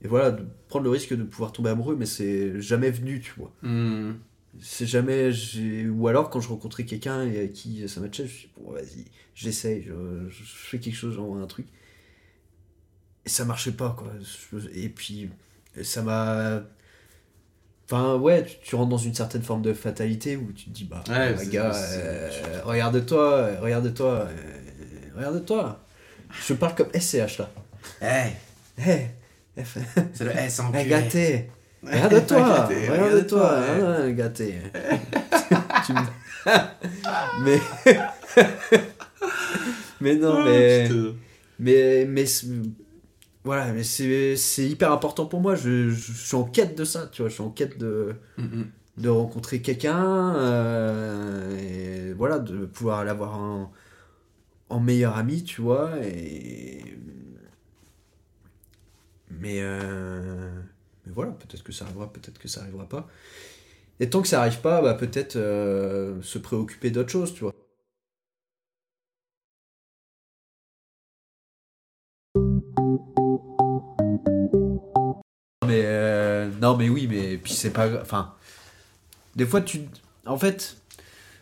et 0.02 0.08
voilà, 0.08 0.32
de 0.32 0.46
prendre 0.70 0.86
le 0.86 0.90
risque 0.92 1.14
de 1.14 1.24
pouvoir 1.24 1.52
tomber 1.52 1.70
amoureux, 1.70 1.96
mais 1.98 2.06
c'est 2.06 2.62
jamais 2.62 2.90
venu, 2.90 3.20
tu 3.20 3.34
vois. 3.38 3.54
Mhm. 3.62 4.18
C'est 4.60 4.86
jamais. 4.86 5.32
Ou 5.90 6.08
alors, 6.08 6.30
quand 6.30 6.42
je 6.42 6.50
rencontrais 6.50 6.84
quelqu'un 6.86 7.26
et 7.26 7.40
à 7.42 7.48
qui 7.48 7.88
ça 7.88 8.02
matchait, 8.02 8.24
je 8.28 8.32
me 8.32 8.38
suis 8.38 8.48
dit, 8.48 8.54
bon, 8.58 8.72
vas-y, 8.72 9.06
j'essaye, 9.34 9.84
je, 9.84 10.30
je 10.30 10.44
fais 10.44 10.80
quelque 10.80 10.96
chose, 10.96 11.16
j'envoie 11.16 11.40
un 11.40 11.48
truc. 11.48 11.68
Et 13.26 13.30
ça 13.30 13.46
marchait 13.46 13.72
pas, 13.72 13.96
quoi. 13.98 14.12
Et 14.74 14.90
puis, 14.90 15.30
ça 15.84 16.02
m'a. 16.02 16.62
Enfin, 17.86 18.16
ouais, 18.16 18.46
tu, 18.46 18.56
tu 18.64 18.76
rentres 18.76 18.90
dans 18.90 18.98
une 18.98 19.14
certaine 19.14 19.42
forme 19.44 19.62
de 19.62 19.74
fatalité 19.74 20.38
où 20.38 20.52
tu 20.54 20.66
te 20.66 20.70
dis, 20.70 20.86
bah, 20.86 21.04
Ouais, 21.10 21.36
c'est- 21.38 21.50
gars, 21.50 21.72
euh, 21.76 22.62
regarde-toi, 22.64 23.34
euh, 23.34 23.60
regarde-toi, 23.60 24.12
euh, 24.12 24.28
regarde-toi. 25.18 25.80
Je 26.48 26.54
parle 26.54 26.76
comme 26.76 26.90
SCH 26.94 27.38
là. 27.40 27.50
Hey, 28.02 28.32
Hé, 28.78 29.08
c'est 30.14 30.24
le 30.24 30.32
S 30.32 30.60
en 30.62 30.74
hey, 30.74 30.88
gâté. 30.90 31.50
Regarde-toi, 31.84 32.66
regarde-toi, 32.66 32.90
regarde-toi, 32.92 33.58
hein, 33.60 34.12
gâté. 34.12 34.56
Me- 35.90 36.08
mais 37.44 37.60
mais 40.00 40.16
non, 40.16 40.38
Oh, 40.40 40.44
mais 40.46 40.88
mais 41.60 42.06
mais 42.06 42.26
voilà, 43.44 43.72
mais 43.74 43.84
c'est 43.84 44.36
hyper 44.68 44.92
important 44.92 45.26
pour 45.26 45.42
moi. 45.42 45.56
Je, 45.56 45.90
je, 45.90 46.14
je 46.14 46.28
suis 46.28 46.36
en 46.36 46.44
quête 46.44 46.78
de 46.78 46.86
ça, 46.86 47.08
tu 47.08 47.22
vois. 47.22 47.30
Je 47.30 47.34
suis 47.36 47.44
en 47.44 47.50
quête 47.52 47.78
de 47.78 48.16
Mhm. 48.38 48.72
de 48.98 49.10
rencontrer 49.10 49.62
quelqu'un, 49.62 50.36
euh, 50.36 51.58
et 52.10 52.14
voilà, 52.14 52.40
de 52.40 52.66
pouvoir 52.66 53.06
l'avoir 53.06 53.36
en, 53.40 53.72
en 54.70 54.80
meilleur 54.80 55.18
ami, 55.18 55.44
tu 55.44 55.62
vois, 55.62 55.92
et... 56.04 56.84
Mais, 59.30 59.60
euh, 59.62 60.52
mais 61.06 61.14
voilà, 61.14 61.32
peut-être 61.32 61.64
que 61.64 61.72
ça 61.72 61.86
arrivera, 61.86 62.12
peut-être 62.12 62.38
que 62.40 62.48
ça 62.48 62.62
arrivera 62.62 62.88
pas. 62.88 63.08
Et 64.00 64.10
tant 64.10 64.22
que 64.24 64.28
ça 64.30 64.42
arrive 64.42 64.62
pas, 64.62 64.82
bah, 64.82 64.96
peut-être 64.96 65.38
euh, 65.38 66.22
se 66.24 66.40
préoccuper 66.40 66.92
d'autre 66.92 67.12
chose, 67.12 67.34
tu 67.34 67.42
vois. 67.46 67.54
Mais 75.72 75.82
euh, 75.86 76.50
non, 76.62 76.76
mais 76.78 76.90
oui, 76.90 77.08
mais 77.08 77.38
puis 77.38 77.54
c'est 77.54 77.72
pas. 77.72 77.88
Enfin, 78.02 78.34
des 79.36 79.46
fois, 79.46 79.62
tu. 79.62 79.82
En 80.26 80.38
fait, 80.38 80.78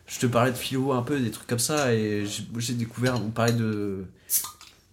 je 0.08 0.20
te 0.20 0.26
parlais 0.26 0.52
de 0.52 0.58
philo 0.58 0.92
un 0.94 1.02
peu, 1.02 1.20
des 1.20 1.32
trucs 1.32 1.48
comme 1.48 1.60
ça, 1.60 1.94
et 1.94 2.26
j'ai 2.58 2.74
découvert. 2.74 3.16
On 3.24 3.30
parlait 3.30 3.54
de. 3.54 4.06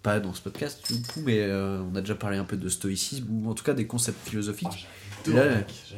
Pas 0.02 0.20
dans 0.20 0.32
ce 0.32 0.40
podcast, 0.40 0.92
du 0.92 1.02
coup, 1.02 1.20
mais 1.24 1.40
euh, 1.40 1.80
on 1.82 1.96
a 1.96 2.00
déjà 2.00 2.14
parlé 2.14 2.36
un 2.38 2.44
peu 2.44 2.56
de 2.56 2.68
stoïcisme, 2.68 3.26
ou 3.28 3.50
en 3.50 3.54
tout 3.54 3.64
cas 3.64 3.74
des 3.74 3.86
concepts 3.88 4.28
philosophiques. 4.28 4.86
Là, 5.32 5.42
j'ai- 5.90 5.96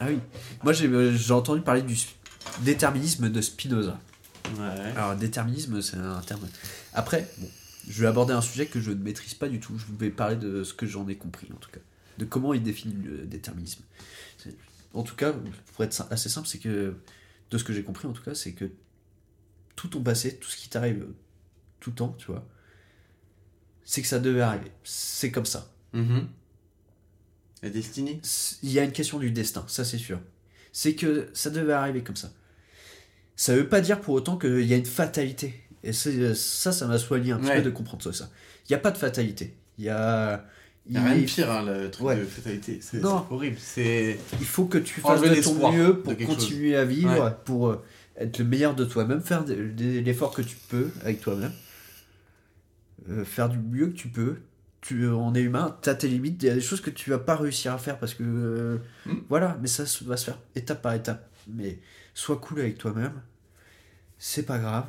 ah 0.00 0.06
oui. 0.08 0.18
Moi, 0.62 0.72
j'ai 0.72 0.86
euh, 0.88 1.14
j'ai 1.14 1.32
entendu 1.34 1.60
parler 1.60 1.82
du 1.82 1.94
déterminisme 2.60 3.28
de 3.28 3.40
Spinoza. 3.42 3.98
Ouais. 4.58 4.92
Alors, 4.96 5.14
déterminisme, 5.14 5.82
c'est 5.82 5.98
un 5.98 6.20
terme. 6.22 6.40
Après, 6.94 7.28
bon, 7.38 7.48
je 7.86 8.00
vais 8.00 8.06
aborder 8.08 8.32
un 8.32 8.40
sujet 8.40 8.64
que 8.64 8.80
je 8.80 8.90
ne 8.92 9.02
maîtrise 9.04 9.34
pas 9.34 9.46
du 9.48 9.60
tout. 9.60 9.74
Je 9.78 9.84
vais 10.02 10.10
parler 10.10 10.36
de 10.36 10.64
ce 10.64 10.72
que 10.72 10.86
j'en 10.86 11.06
ai 11.08 11.16
compris, 11.16 11.48
en 11.54 11.58
tout 11.58 11.70
cas. 11.70 11.80
De 12.20 12.26
comment 12.26 12.52
il 12.52 12.62
définit 12.62 12.94
le 13.02 13.24
déterminisme. 13.24 13.82
En 14.92 15.02
tout 15.02 15.16
cas, 15.16 15.32
pour 15.72 15.84
être 15.84 16.06
assez 16.10 16.28
simple, 16.28 16.46
c'est 16.46 16.58
que, 16.58 16.94
de 17.50 17.58
ce 17.58 17.64
que 17.64 17.72
j'ai 17.72 17.82
compris, 17.82 18.06
en 18.06 18.12
tout 18.12 18.22
cas, 18.22 18.34
c'est 18.34 18.52
que 18.52 18.70
tout 19.74 19.88
ton 19.88 20.02
passé, 20.02 20.36
tout 20.36 20.50
ce 20.50 20.58
qui 20.58 20.68
t'arrive 20.68 21.06
tout 21.80 21.90
le 21.90 21.96
temps, 21.96 22.14
tu 22.18 22.26
vois, 22.26 22.46
c'est 23.84 24.02
que 24.02 24.08
ça 24.08 24.18
devait 24.18 24.42
arriver. 24.42 24.70
C'est 24.84 25.30
comme 25.30 25.46
ça. 25.46 25.72
Mhm. 25.94 26.28
La 27.62 27.70
destinée 27.70 28.20
Il 28.62 28.70
y 28.70 28.78
a 28.78 28.84
une 28.84 28.92
question 28.92 29.18
du 29.18 29.30
destin, 29.30 29.64
ça 29.66 29.82
c'est 29.86 29.96
sûr. 29.96 30.20
C'est 30.72 30.94
que 30.94 31.30
ça 31.32 31.48
devait 31.48 31.72
arriver 31.72 32.02
comme 32.02 32.16
ça. 32.16 32.30
Ça 33.34 33.56
veut 33.56 33.68
pas 33.68 33.80
dire 33.80 34.02
pour 34.02 34.12
autant 34.12 34.36
qu'il 34.36 34.66
y 34.66 34.74
a 34.74 34.76
une 34.76 34.84
fatalité. 34.84 35.58
Et 35.82 35.94
ça, 35.94 36.72
ça 36.72 36.86
m'a 36.86 36.98
soigné 36.98 37.32
un 37.32 37.38
petit 37.38 37.56
peu 37.56 37.62
de 37.62 37.70
comprendre 37.70 38.12
ça. 38.12 38.30
Il 38.68 38.72
n'y 38.72 38.76
a 38.76 38.78
pas 38.78 38.90
de 38.90 38.98
fatalité. 38.98 39.56
Il 39.78 39.84
y 39.84 39.88
a. 39.88 40.46
Il 40.86 40.94
y 40.94 40.96
a 40.96 41.04
rien 41.04 41.16
de 41.20 41.24
pire, 41.26 41.50
hein, 41.50 41.62
le 41.62 41.90
truc 41.90 42.06
Ouais. 42.06 42.16
de 42.16 42.24
fatalité. 42.24 42.78
C'est 42.82 43.04
horrible. 43.04 43.56
Il 43.76 44.46
faut 44.46 44.64
que 44.64 44.78
tu 44.78 45.00
fasses 45.00 45.20
de 45.20 45.42
ton 45.42 45.72
mieux 45.72 46.00
pour 46.00 46.16
continuer 46.16 46.74
à 46.76 46.84
vivre, 46.84 47.24
Ouais. 47.24 47.30
pour 47.44 47.68
euh, 47.68 47.84
être 48.16 48.38
le 48.38 48.44
meilleur 48.44 48.74
de 48.74 48.84
toi-même, 48.84 49.20
faire 49.20 49.44
de- 49.44 49.54
de- 49.54 50.00
l'effort 50.00 50.34
que 50.34 50.42
tu 50.42 50.56
peux 50.68 50.88
avec 51.04 51.20
toi-même, 51.20 51.52
Euh, 53.08 53.24
faire 53.24 53.48
du 53.48 53.58
mieux 53.58 53.86
que 53.88 53.94
tu 53.94 54.08
peux. 54.08 54.36
Tu, 54.82 55.06
on 55.08 55.34
est 55.34 55.40
humain, 55.42 55.76
tu 55.82 55.88
as 55.88 55.94
tes 55.94 56.06
limites, 56.08 56.42
il 56.42 56.46
y 56.46 56.50
a 56.50 56.54
des 56.54 56.60
choses 56.60 56.80
que 56.82 56.90
tu 56.90 57.08
vas 57.10 57.18
pas 57.18 57.34
réussir 57.36 57.72
à 57.72 57.78
faire 57.78 57.98
parce 57.98 58.14
que. 58.14 58.22
euh, 58.24 58.78
Mm. 59.06 59.12
Voilà, 59.28 59.56
mais 59.60 59.68
ça 59.68 59.84
va 60.04 60.16
se 60.16 60.24
faire 60.24 60.38
étape 60.54 60.82
par 60.82 60.92
étape. 60.94 61.30
Mais 61.48 61.78
sois 62.14 62.36
cool 62.36 62.60
avec 62.60 62.76
toi-même, 62.78 63.12
c'est 64.18 64.42
pas 64.44 64.58
grave. 64.58 64.84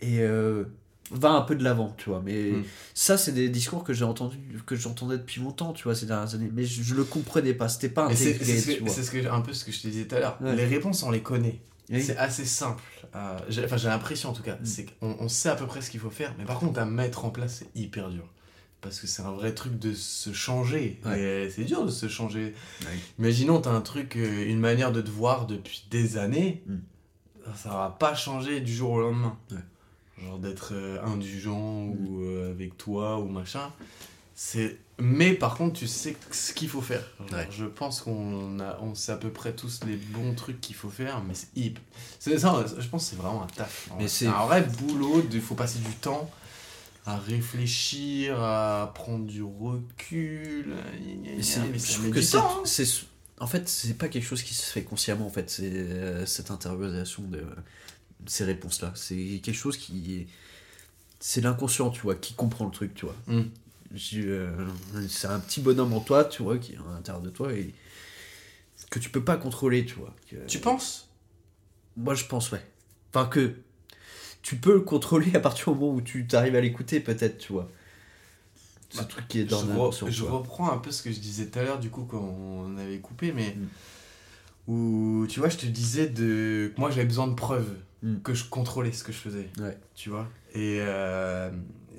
Et 0.00 0.20
euh, 0.20 0.64
va 1.10 1.30
un 1.30 1.42
peu 1.42 1.54
de 1.54 1.62
l'avant, 1.62 1.94
tu 1.96 2.08
vois. 2.10 2.20
Mais 2.24 2.50
Mm. 2.52 2.64
ça, 2.94 3.16
c'est 3.18 3.32
des 3.32 3.48
discours 3.48 3.84
que 3.84 3.92
j'ai 3.92 4.04
entendu, 4.04 4.36
que 4.66 4.74
j'entendais 4.76 5.18
depuis 5.18 5.40
longtemps, 5.40 5.72
tu 5.72 5.84
vois, 5.84 5.94
ces 5.94 6.06
dernières 6.06 6.34
années. 6.34 6.50
Mais 6.52 6.64
je, 6.64 6.82
je 6.82 6.94
le 6.94 7.04
comprenais 7.04 7.54
pas, 7.54 7.68
c'était 7.68 7.88
pas 7.88 8.06
intégré, 8.06 8.44
c'est 8.44 8.58
ce 9.02 9.02
ce 9.02 9.28
un 9.28 9.40
peu 9.40 9.52
ce 9.52 9.64
que 9.64 9.72
je 9.72 9.80
te 9.82 9.86
disais 9.88 10.04
tout 10.06 10.16
à 10.16 10.20
l'heure. 10.20 10.38
Ouais. 10.40 10.56
Les 10.56 10.64
réponses, 10.66 11.02
on 11.02 11.10
les 11.10 11.22
connaît. 11.22 11.60
Oui. 11.90 12.02
C'est 12.02 12.16
assez 12.16 12.44
simple. 12.44 12.82
euh, 13.14 13.38
Enfin, 13.64 13.76
j'ai 13.76 13.88
l'impression 13.88 14.30
en 14.30 14.32
tout 14.32 14.42
cas. 14.42 14.54
Mm. 14.56 14.64
C'est 14.64 14.84
qu'on 14.86 15.16
on 15.20 15.28
sait 15.28 15.48
à 15.48 15.54
peu 15.54 15.66
près 15.66 15.80
ce 15.80 15.90
qu'il 15.90 16.00
faut 16.00 16.10
faire. 16.10 16.34
Mais 16.38 16.44
par 16.44 16.58
contre, 16.58 16.80
à 16.80 16.84
mettre 16.84 17.24
en 17.24 17.30
place, 17.30 17.58
c'est 17.60 17.80
hyper 17.80 18.08
dur. 18.10 18.24
Parce 18.80 19.00
que 19.00 19.06
c'est 19.06 19.22
un 19.22 19.30
vrai 19.32 19.54
truc 19.54 19.78
de 19.78 19.94
se 19.94 20.32
changer. 20.32 21.00
Ouais. 21.04 21.48
C'est 21.54 21.64
dur 21.64 21.84
de 21.86 21.90
se 21.90 22.08
changer. 22.08 22.54
Ouais. 22.82 22.98
Imaginons, 23.20 23.60
t'as 23.60 23.70
un 23.70 23.80
truc, 23.80 24.16
euh, 24.16 24.48
une 24.48 24.58
manière 24.60 24.90
de 24.92 25.00
te 25.00 25.10
voir 25.10 25.46
depuis 25.46 25.86
des 25.90 26.18
années. 26.18 26.62
Mm. 26.66 26.74
Ça 27.54 27.68
va 27.70 27.96
pas 27.98 28.14
changer 28.16 28.60
du 28.60 28.74
jour 28.74 28.90
au 28.90 29.00
lendemain. 29.00 29.38
Genre 30.22 30.38
d'être 30.38 30.70
euh, 30.72 31.02
indulgent 31.04 31.84
ou 31.86 32.22
euh, 32.22 32.50
avec 32.50 32.76
toi 32.78 33.18
ou 33.18 33.28
machin. 33.28 33.70
C'est 34.34 34.78
mais 34.98 35.32
par 35.34 35.56
contre 35.56 35.78
tu 35.78 35.86
sais 35.86 36.16
ce 36.30 36.52
qu'il 36.52 36.68
faut 36.68 36.80
faire. 36.82 37.02
Genre, 37.30 37.38
Ouais. 37.38 37.48
Je 37.50 37.64
pense 37.66 38.00
qu'on 38.02 38.60
a 38.60 38.78
on 38.80 38.94
sait 38.94 39.12
à 39.12 39.16
peu 39.16 39.30
près 39.30 39.54
tous 39.54 39.80
les 39.86 39.96
bons 39.96 40.34
trucs 40.34 40.60
qu'il 40.60 40.76
faut 40.76 40.88
faire 40.90 41.22
mais 41.24 41.34
c'est 41.34 41.48
hyper 41.56 41.82
c'est 42.18 42.38
ça 42.38 42.64
je 42.78 42.86
pense 42.88 43.04
que 43.04 43.10
c'est 43.10 43.16
vraiment 43.16 43.42
un 43.42 43.46
taf. 43.46 43.90
Mais 43.98 44.08
c'est 44.08 44.26
un 44.26 44.44
vrai 44.46 44.62
boulot, 44.62 45.22
il 45.32 45.40
faut 45.40 45.54
passer 45.54 45.78
du 45.78 45.94
temps 45.96 46.30
à 47.06 47.16
réfléchir, 47.18 48.42
à 48.42 48.90
prendre 48.94 49.26
du 49.26 49.42
recul. 49.42 50.74
Mais 51.24 51.42
je 51.42 52.10
que 52.10 52.20
c'est, 52.20 52.36
hein. 52.38 52.48
c'est- 52.64 53.04
en 53.38 53.46
fait, 53.46 53.68
c'est 53.68 53.94
pas 53.94 54.08
quelque 54.08 54.24
chose 54.24 54.42
qui 54.42 54.54
se 54.54 54.70
fait 54.72 54.82
consciemment. 54.82 55.26
En 55.26 55.30
fait, 55.30 55.48
c'est 55.50 55.70
euh, 55.70 56.24
cette 56.26 56.50
interrogation 56.50 57.22
de 57.24 57.44
ces 58.26 58.44
réponses-là. 58.44 58.92
C'est 58.94 59.40
quelque 59.42 59.54
chose 59.56 59.76
qui, 59.76 60.16
est- 60.16 60.26
c'est 61.20 61.40
l'inconscient, 61.40 61.90
tu 61.90 62.00
vois, 62.02 62.14
qui 62.14 62.34
comprend 62.34 62.64
le 62.66 62.70
truc, 62.70 62.94
tu 62.94 63.06
vois. 63.06 63.16
Mm. 63.26 63.42
Euh, 64.14 64.66
c'est 65.08 65.28
un 65.28 65.38
petit 65.40 65.60
bonhomme 65.60 65.92
en 65.92 66.00
toi, 66.00 66.24
tu 66.24 66.42
vois, 66.42 66.58
qui 66.58 66.72
est 66.72 66.76
à 66.76 66.92
l'intérieur 66.94 67.22
de 67.22 67.30
toi 67.30 67.52
et 67.52 67.72
que 68.90 68.98
tu 68.98 69.10
peux 69.10 69.22
pas 69.24 69.36
contrôler, 69.36 69.84
tu 69.86 69.94
vois. 69.94 70.14
Que- 70.30 70.44
Tu 70.46 70.58
penses? 70.58 71.08
Moi, 71.96 72.14
je 72.14 72.24
pense, 72.26 72.52
ouais. 72.52 72.64
Enfin, 73.12 73.26
que 73.26 73.54
tu 74.42 74.56
peux 74.56 74.74
le 74.74 74.80
contrôler 74.80 75.34
à 75.34 75.40
partir 75.40 75.72
du 75.72 75.78
moment 75.78 75.94
où 75.94 76.00
tu 76.00 76.26
t'arrives 76.26 76.56
à 76.56 76.60
l'écouter, 76.60 77.00
peut-être, 77.00 77.38
tu 77.38 77.52
vois. 77.52 77.70
Ce 78.90 78.98
Bah, 78.98 79.04
truc 79.04 79.28
qui 79.28 79.40
est 79.40 79.44
je, 79.44 79.50
dans 79.50 79.90
re- 79.90 80.10
je 80.10 80.22
vois. 80.22 80.38
reprends 80.38 80.70
un 80.70 80.78
peu 80.78 80.90
ce 80.92 81.02
que 81.02 81.10
je 81.10 81.18
disais 81.18 81.46
tout 81.46 81.58
à 81.58 81.62
l'heure, 81.62 81.78
du 81.80 81.90
coup, 81.90 82.04
quand 82.04 82.20
on 82.20 82.76
avait 82.78 82.98
coupé, 82.98 83.32
mais 83.32 83.56
Mm. 83.56 84.72
où, 84.72 85.26
tu 85.28 85.40
vois, 85.40 85.48
je 85.48 85.56
te 85.56 85.66
disais 85.66 86.08
de... 86.08 86.72
que 86.74 86.80
moi, 86.80 86.90
j'avais 86.90 87.06
besoin 87.06 87.28
de 87.28 87.34
preuves, 87.34 87.74
Mm. 88.02 88.18
que 88.22 88.34
je 88.34 88.44
contrôlais 88.44 88.92
ce 88.92 89.02
que 89.04 89.12
je 89.12 89.18
faisais, 89.18 89.48
Ouais. 89.58 89.78
tu 89.94 90.10
vois. 90.10 90.28
Et 90.54 90.78
euh, 90.80 91.50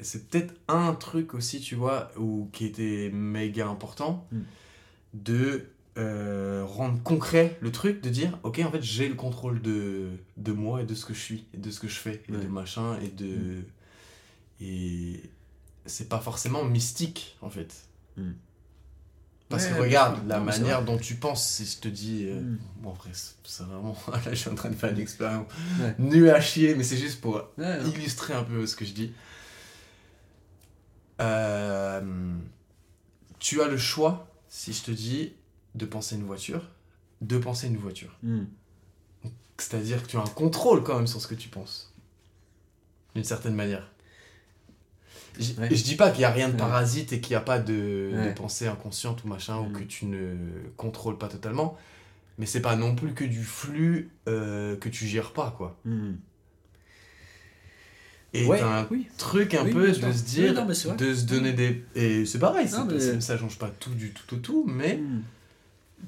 c'est 0.01 0.27
peut-être 0.29 0.53
un 0.67 0.93
truc 0.93 1.33
aussi, 1.33 1.59
tu 1.59 1.75
vois, 1.75 2.11
où, 2.17 2.49
qui 2.53 2.65
était 2.65 3.09
méga 3.11 3.67
important, 3.67 4.27
Mm. 4.31 4.39
de 5.15 5.65
euh, 5.97 6.63
rendre 6.63 7.01
concret 7.01 7.57
le 7.59 7.71
truc, 7.71 8.01
de 8.03 8.09
dire, 8.09 8.37
ok, 8.43 8.59
en 8.63 8.69
fait, 8.71 8.83
j'ai 8.83 9.09
le 9.09 9.15
contrôle 9.15 9.59
de, 9.63 10.09
de 10.37 10.51
moi 10.51 10.83
et 10.83 10.85
de 10.85 10.93
ce 10.93 11.03
que 11.05 11.15
je 11.15 11.19
suis, 11.19 11.45
et 11.55 11.57
de 11.57 11.71
ce 11.71 11.79
que 11.79 11.87
je 11.87 11.95
fais, 11.95 12.21
et 12.29 12.31
Ouais. 12.33 12.37
de 12.43 12.47
machin, 12.47 12.99
et 13.01 13.07
de... 13.09 13.25
Mm. 13.25 13.63
Et 14.61 15.21
c'est 15.87 16.07
pas 16.09 16.19
forcément 16.19 16.63
mystique, 16.63 17.35
en 17.41 17.49
fait. 17.49 17.87
Parce 19.49 19.63
Ouais, 19.65 19.69
que 19.71 19.81
regarde, 19.81 20.27
la 20.27 20.39
manière 20.41 20.83
dont 20.83 20.97
tu 20.97 21.15
penses, 21.15 21.47
si 21.47 21.65
je 21.65 21.77
te 21.79 21.87
dis. 21.87 22.25
euh, 22.27 22.41
Mm. 22.41 22.57
Bon, 22.81 22.91
après, 22.91 23.11
c'est 23.13 23.63
vraiment. 23.63 23.95
Là, 24.11 24.19
je 24.31 24.35
suis 24.35 24.49
en 24.49 24.55
train 24.55 24.69
de 24.69 24.75
faire 24.75 24.91
une 24.91 24.99
expérience 24.99 25.47
Ouais. 25.79 25.95
nulle 25.99 26.29
à 26.29 26.41
chier, 26.41 26.75
mais 26.75 26.83
c'est 26.83 26.97
juste 26.97 27.21
pour 27.21 27.41
Ouais, 27.57 27.81
illustrer 27.87 28.33
un 28.33 28.43
peu 28.43 28.65
ce 28.67 28.75
que 28.75 28.83
je 28.85 28.91
dis. 28.91 29.13
Euh, 31.21 32.35
tu 33.39 33.61
as 33.61 33.67
le 33.67 33.77
choix, 33.77 34.27
si 34.49 34.73
je 34.73 34.83
te 34.83 34.91
dis, 34.91 35.33
de 35.75 35.85
penser 35.85 36.15
une 36.15 36.23
voiture, 36.25 36.69
de 37.21 37.37
penser 37.37 37.67
une 37.67 37.77
voiture. 37.77 38.15
Mm. 38.23 38.43
C'est-à-dire 39.57 40.03
que 40.03 40.07
tu 40.07 40.17
as 40.17 40.21
un 40.21 40.27
contrôle 40.27 40.83
quand 40.83 40.95
même 40.97 41.07
sur 41.07 41.21
ce 41.21 41.27
que 41.27 41.35
tu 41.35 41.49
penses. 41.49 41.93
D'une 43.15 43.23
certaine 43.23 43.55
manière. 43.55 43.89
J- 45.39 45.55
Ouais. 45.59 45.69
Je 45.73 45.83
dis 45.83 45.95
pas 45.95 46.11
qu'il 46.11 46.21
y 46.21 46.25
a 46.25 46.31
rien 46.31 46.49
de 46.49 46.55
parasite 46.55 47.13
et 47.13 47.19
qu'il 47.21 47.31
n'y 47.33 47.37
a 47.37 47.41
pas 47.41 47.59
de, 47.59 48.11
pensée 48.35 48.67
inconsciente 48.67 49.23
ou 49.23 49.27
machin, 49.27 49.57
ou 49.57 49.65
Mm. 49.69 49.73
que 49.73 49.83
tu 49.83 50.05
ne 50.05 50.35
contrôles 50.77 51.17
pas 51.17 51.27
totalement. 51.27 51.77
Mais 52.39 52.45
c'est 52.45 52.61
pas 52.61 52.75
non 52.75 52.93
plus 52.95 53.13
que 53.13 53.23
du 53.23 53.43
flux 53.43 54.09
euh, 54.27 54.75
que 54.77 54.89
tu 54.89 55.05
gères 55.07 55.33
pas, 55.33 55.53
quoi. 55.57 55.75
Mm. 55.85 56.11
Et 58.33 58.45
Ouais, 58.45 58.59
un 58.61 58.85
oui. 58.91 59.07
truc 59.17 59.53
un 59.53 59.63
Oui, 59.63 59.71
peu 59.71 59.87
de 59.87 59.93
se 59.93 60.23
dire, 60.23 60.53
non, 60.53 60.65
de 60.65 60.73
se 61.13 61.23
donner 61.25 61.53
des... 61.53 61.83
Et 61.95 62.25
c'est 62.25 62.39
pareil, 62.39 62.67
Non, 62.71 62.85
mais- 62.85 63.21
ça, 63.21 63.37
change 63.37 63.57
pas 63.57 63.69
tout 63.79 63.91
du 63.91 64.11
tout 64.11 64.35
au 64.35 64.37
tout, 64.37 64.65
mais 64.67 64.97
Mm. 64.97 65.23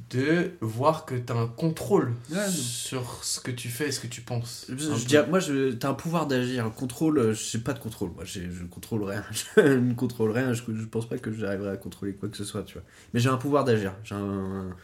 De 0.09 0.51
voir 0.61 1.05
que 1.05 1.15
t'as 1.15 1.35
un 1.35 1.47
contrôle 1.47 2.13
Ouais, 2.31 2.47
sur 2.49 3.23
ce 3.23 3.39
que 3.39 3.51
tu 3.51 3.69
fais 3.69 3.89
et 3.89 3.91
ce 3.91 3.99
que 3.99 4.07
tu 4.07 4.21
penses. 4.21 4.65
Je, 4.69 5.05
dirais, 5.05 5.27
moi, 5.27 5.39
je, 5.39 5.71
t'as 5.73 5.89
un 5.89 5.93
pouvoir 5.93 6.27
d'agir. 6.27 6.65
Un 6.65 6.69
contrôle, 6.69 7.17
euh, 7.17 7.33
je 7.33 7.43
sais 7.43 7.59
pas 7.59 7.73
de 7.73 7.79
contrôle. 7.79 8.11
Moi, 8.11 8.23
je 8.25 8.41
contrôle 8.69 9.03
rien. 9.03 9.23
je 9.57 9.61
ne 9.61 9.93
contrôle 9.93 10.31
rien. 10.31 10.53
Je, 10.53 10.63
je 10.67 10.85
pense 10.85 11.07
pas 11.07 11.17
que 11.17 11.31
j'arriverai 11.31 11.71
à 11.71 11.77
contrôler 11.77 12.13
quoi 12.13 12.29
que 12.29 12.37
ce 12.37 12.45
soit, 12.45 12.63
tu 12.63 12.73
vois. 12.73 12.83
Mais 13.13 13.19
j'ai 13.19 13.29
un 13.29 13.37
pouvoir 13.37 13.65
d'agir. 13.65 13.93
J'ai 14.03 14.15
un, 14.15 14.75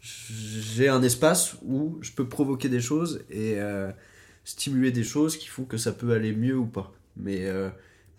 j'ai 0.00 0.88
un 0.88 1.02
espace 1.02 1.56
où 1.62 1.98
je 2.00 2.12
peux 2.12 2.28
provoquer 2.28 2.68
des 2.68 2.80
choses 2.80 3.22
et 3.30 3.54
euh, 3.58 3.90
stimuler 4.44 4.92
des 4.92 5.04
choses 5.04 5.36
qui 5.36 5.48
font 5.48 5.64
que 5.64 5.76
ça 5.76 5.92
peut 5.92 6.12
aller 6.12 6.32
mieux 6.32 6.56
ou 6.56 6.66
pas. 6.66 6.92
Mais, 7.16 7.46
euh, 7.46 7.68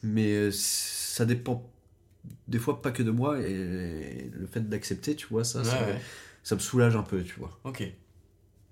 mais 0.03 0.49
ça 0.51 1.25
dépend 1.25 1.67
des 2.47 2.59
fois 2.59 2.81
pas 2.81 2.91
que 2.91 3.01
de 3.01 3.11
moi 3.11 3.39
et 3.39 4.29
le 4.37 4.45
fait 4.45 4.67
d'accepter, 4.67 5.15
tu 5.15 5.27
vois, 5.27 5.43
ça, 5.43 5.59
Ouais, 5.59 5.65
ça, 5.65 5.85
ouais. 5.87 5.99
Ça 6.43 6.55
me 6.55 6.59
soulage 6.59 6.95
un 6.95 7.03
peu, 7.03 7.23
tu 7.23 7.39
vois 7.39 7.59
Ok. 7.63 7.83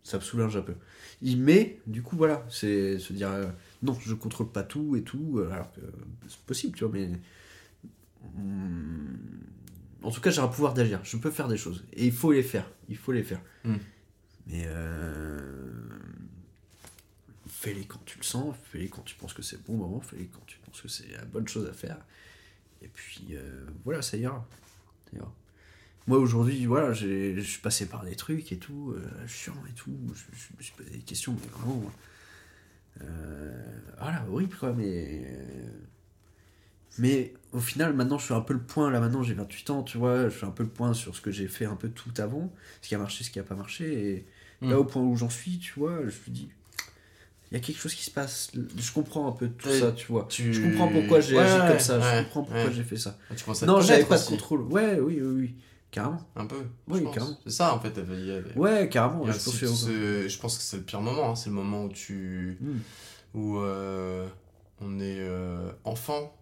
ça 0.04 0.18
me 0.18 0.22
soulage 0.24 0.56
un 0.58 0.62
peu. 0.62 0.76
Il 1.22 1.40
met, 1.42 1.80
du 1.88 2.02
coup, 2.02 2.16
voilà, 2.18 2.46
c'est 2.50 2.98
se 3.00 3.14
dire 3.14 3.30
euh, 3.30 3.48
non, 3.84 3.98
je 4.00 4.14
contrôle 4.14 4.50
pas 4.52 4.64
tout 4.64 4.96
et 4.96 5.04
tout, 5.04 5.36
euh, 5.40 5.52
alors 5.52 5.72
que 5.74 5.82
c'est 6.28 6.40
possible, 6.40 6.78
tu 6.78 6.84
vois, 6.86 6.94
mais. 6.94 7.10
Hum, 8.36 9.18
En 10.04 10.12
tout 10.12 10.22
cas, 10.22 10.30
j'ai 10.32 10.42
un 10.42 10.48
pouvoir 10.48 10.74
d'agir, 10.74 11.00
je 11.04 11.18
peux 11.18 11.32
faire 11.32 11.48
des 11.50 11.58
choses. 11.58 11.84
Et 11.94 12.06
il 12.06 12.12
faut 12.14 12.32
les 12.32 12.44
faire, 12.44 12.70
il 12.88 12.98
faut 12.98 13.12
les 13.12 13.24
faire. 13.24 13.42
Mm. 13.66 13.76
Mais 14.48 14.64
euh, 14.66 15.70
fais-les 17.48 17.84
quand 17.86 18.04
tu 18.06 18.18
le 18.18 18.24
sens, 18.24 18.56
fais-les 18.72 18.88
quand 18.90 19.02
tu 19.04 19.16
penses 19.16 19.34
que 19.34 19.42
c'est 19.42 19.58
le 19.58 19.64
bon 19.68 19.76
moment, 19.76 20.00
fais-les 20.00 20.26
quand 20.28 20.44
tu 20.48 20.58
penses 20.60 20.82
que 20.82 20.88
c'est 20.88 21.12
la 21.12 21.26
bonne 21.26 21.48
chose 21.48 21.68
à 21.70 21.74
faire. 21.74 21.98
Et 22.82 22.88
puis 22.88 23.28
euh, 23.32 23.66
voilà, 23.84 24.02
ça 24.02 24.18
ira. 24.18 24.48
Ça 25.12 25.18
ira. 25.18 25.34
Moi 26.10 26.18
aujourd'hui, 26.18 26.66
voilà, 26.66 26.91
j'ai- 26.91 27.36
je 27.36 27.41
suis 27.41 27.62
passé 27.62 27.86
par 27.86 28.03
des 28.03 28.16
trucs 28.16 28.51
et 28.51 28.57
tout, 28.57 28.95
euh, 28.97 29.28
chiant 29.28 29.53
et 29.70 29.74
tout. 29.74 29.95
Je, 30.16 30.55
me 30.57 30.64
suis 30.64 30.74
posé 30.76 30.89
des 30.89 30.97
questions, 30.97 31.36
mais 31.39 31.47
vraiment. 31.55 31.84
Euh, 33.03 33.51
voilà, 33.99 34.26
horrible 34.32 34.55
quoi, 34.57 34.74
mais. 34.74 35.24
Mais 36.97 37.32
au 37.53 37.60
final, 37.60 37.93
maintenant, 37.93 38.18
je 38.18 38.26
suis 38.26 38.34
un 38.34 38.41
peu 38.41 38.53
le 38.55 38.60
point. 38.60 38.89
Là, 38.89 38.99
maintenant, 38.99 39.22
j'ai 39.22 39.36
28 39.36 39.70
ans, 39.70 39.84
tu 39.84 39.99
vois. 39.99 40.30
Je 40.30 40.36
suis 40.38 40.47
un 40.47 40.51
peu 40.51 40.64
le 40.64 40.70
point 40.70 40.95
sur 40.95 41.16
ce 41.16 41.22
que 41.22 41.30
j'ai 41.30 41.47
fait 41.47 41.66
un 41.66 41.76
peu 41.76 41.89
tout 41.89 42.12
avant. 42.18 42.51
Ce 42.82 42.88
qui 42.88 42.95
a 42.95 42.97
marché, 42.97 43.24
ce 43.24 43.30
qui 43.30 43.38
a 43.38 43.43
pas 43.43 43.55
marché. 43.55 44.10
Et 44.16 44.26
Mm. 44.66 44.72
là, 44.72 44.80
au 44.80 44.86
point 44.86 45.03
où 45.03 45.16
j'en 45.16 45.30
suis, 45.30 45.60
tu 45.60 45.74
vois, 45.80 45.99
je 46.07 46.18
me 46.28 46.34
dis. 46.34 46.49
Il 47.51 47.53
y 47.53 47.57
a 47.57 47.60
quelque 47.60 47.78
chose 47.80 47.93
qui 47.93 48.03
se 48.03 48.12
passe. 48.12 48.51
Je 48.55 48.91
comprends 48.91 49.28
un 49.28 49.32
peu 49.32 49.47
tout 49.47 49.70
ça, 49.70 49.91
tu 49.91 50.07
vois. 50.07 50.26
tu- 50.28 50.53
Je 50.53 50.62
comprends 50.62 50.88
pourquoi 50.88 51.20
j'ai 51.20 51.38
Ouais, 51.38 51.43
agi 51.43 51.60
ouais, 51.62 51.68
comme 51.68 51.80
ça. 51.80 51.99
ouais, 51.99 52.03
je 52.03 52.24
comprends 52.24 52.41
pourquoi 52.43 52.66
ouais. 52.66 52.74
j'ai 52.74 52.84
fait 52.84 52.97
ça. 52.97 53.20
Tu 53.36 53.43
te 53.43 53.66
Non, 53.66 53.80
j'avais 53.82 54.05
pas 54.05 54.18
de 54.18 54.26
contrôle. 54.26 54.62
Ouais, 54.64 54.99
oui, 54.99 55.20
oui, 55.22 55.36
oui. 55.41 55.55
Carrément. 55.92 56.22
Un 56.36 56.46
peu. 56.46 56.64
Oui, 56.88 57.04
carrément. 57.14 57.38
C'est 57.44 57.52
ça 57.52 57.74
en 57.74 57.80
fait. 57.80 57.94
y 57.98 58.32
a- 58.32 58.58
Ouais, 58.60 58.88
carrément. 58.90 59.24
il 59.24 59.28
y 59.28 59.30
a 59.32 59.34
je 59.34 59.40
pense 59.66 59.86
que- 59.86 60.28
je 60.28 60.38
pense 60.40 60.58
que 60.58 60.64
c'est 60.64 60.78
le 60.78 60.84
pire 60.84 61.02
moment. 61.02 61.32
hein, 61.32 61.36
C'est 61.36 61.50
le 61.50 61.56
moment 61.56 61.86
où 61.86 61.90
tu. 61.90 62.58
Mm. 62.62 62.78
où 63.36 63.58
euh, 63.60 64.28
on 64.82 65.00
est 65.00 65.20
euh, 65.20 65.72
enfant. 65.84 66.36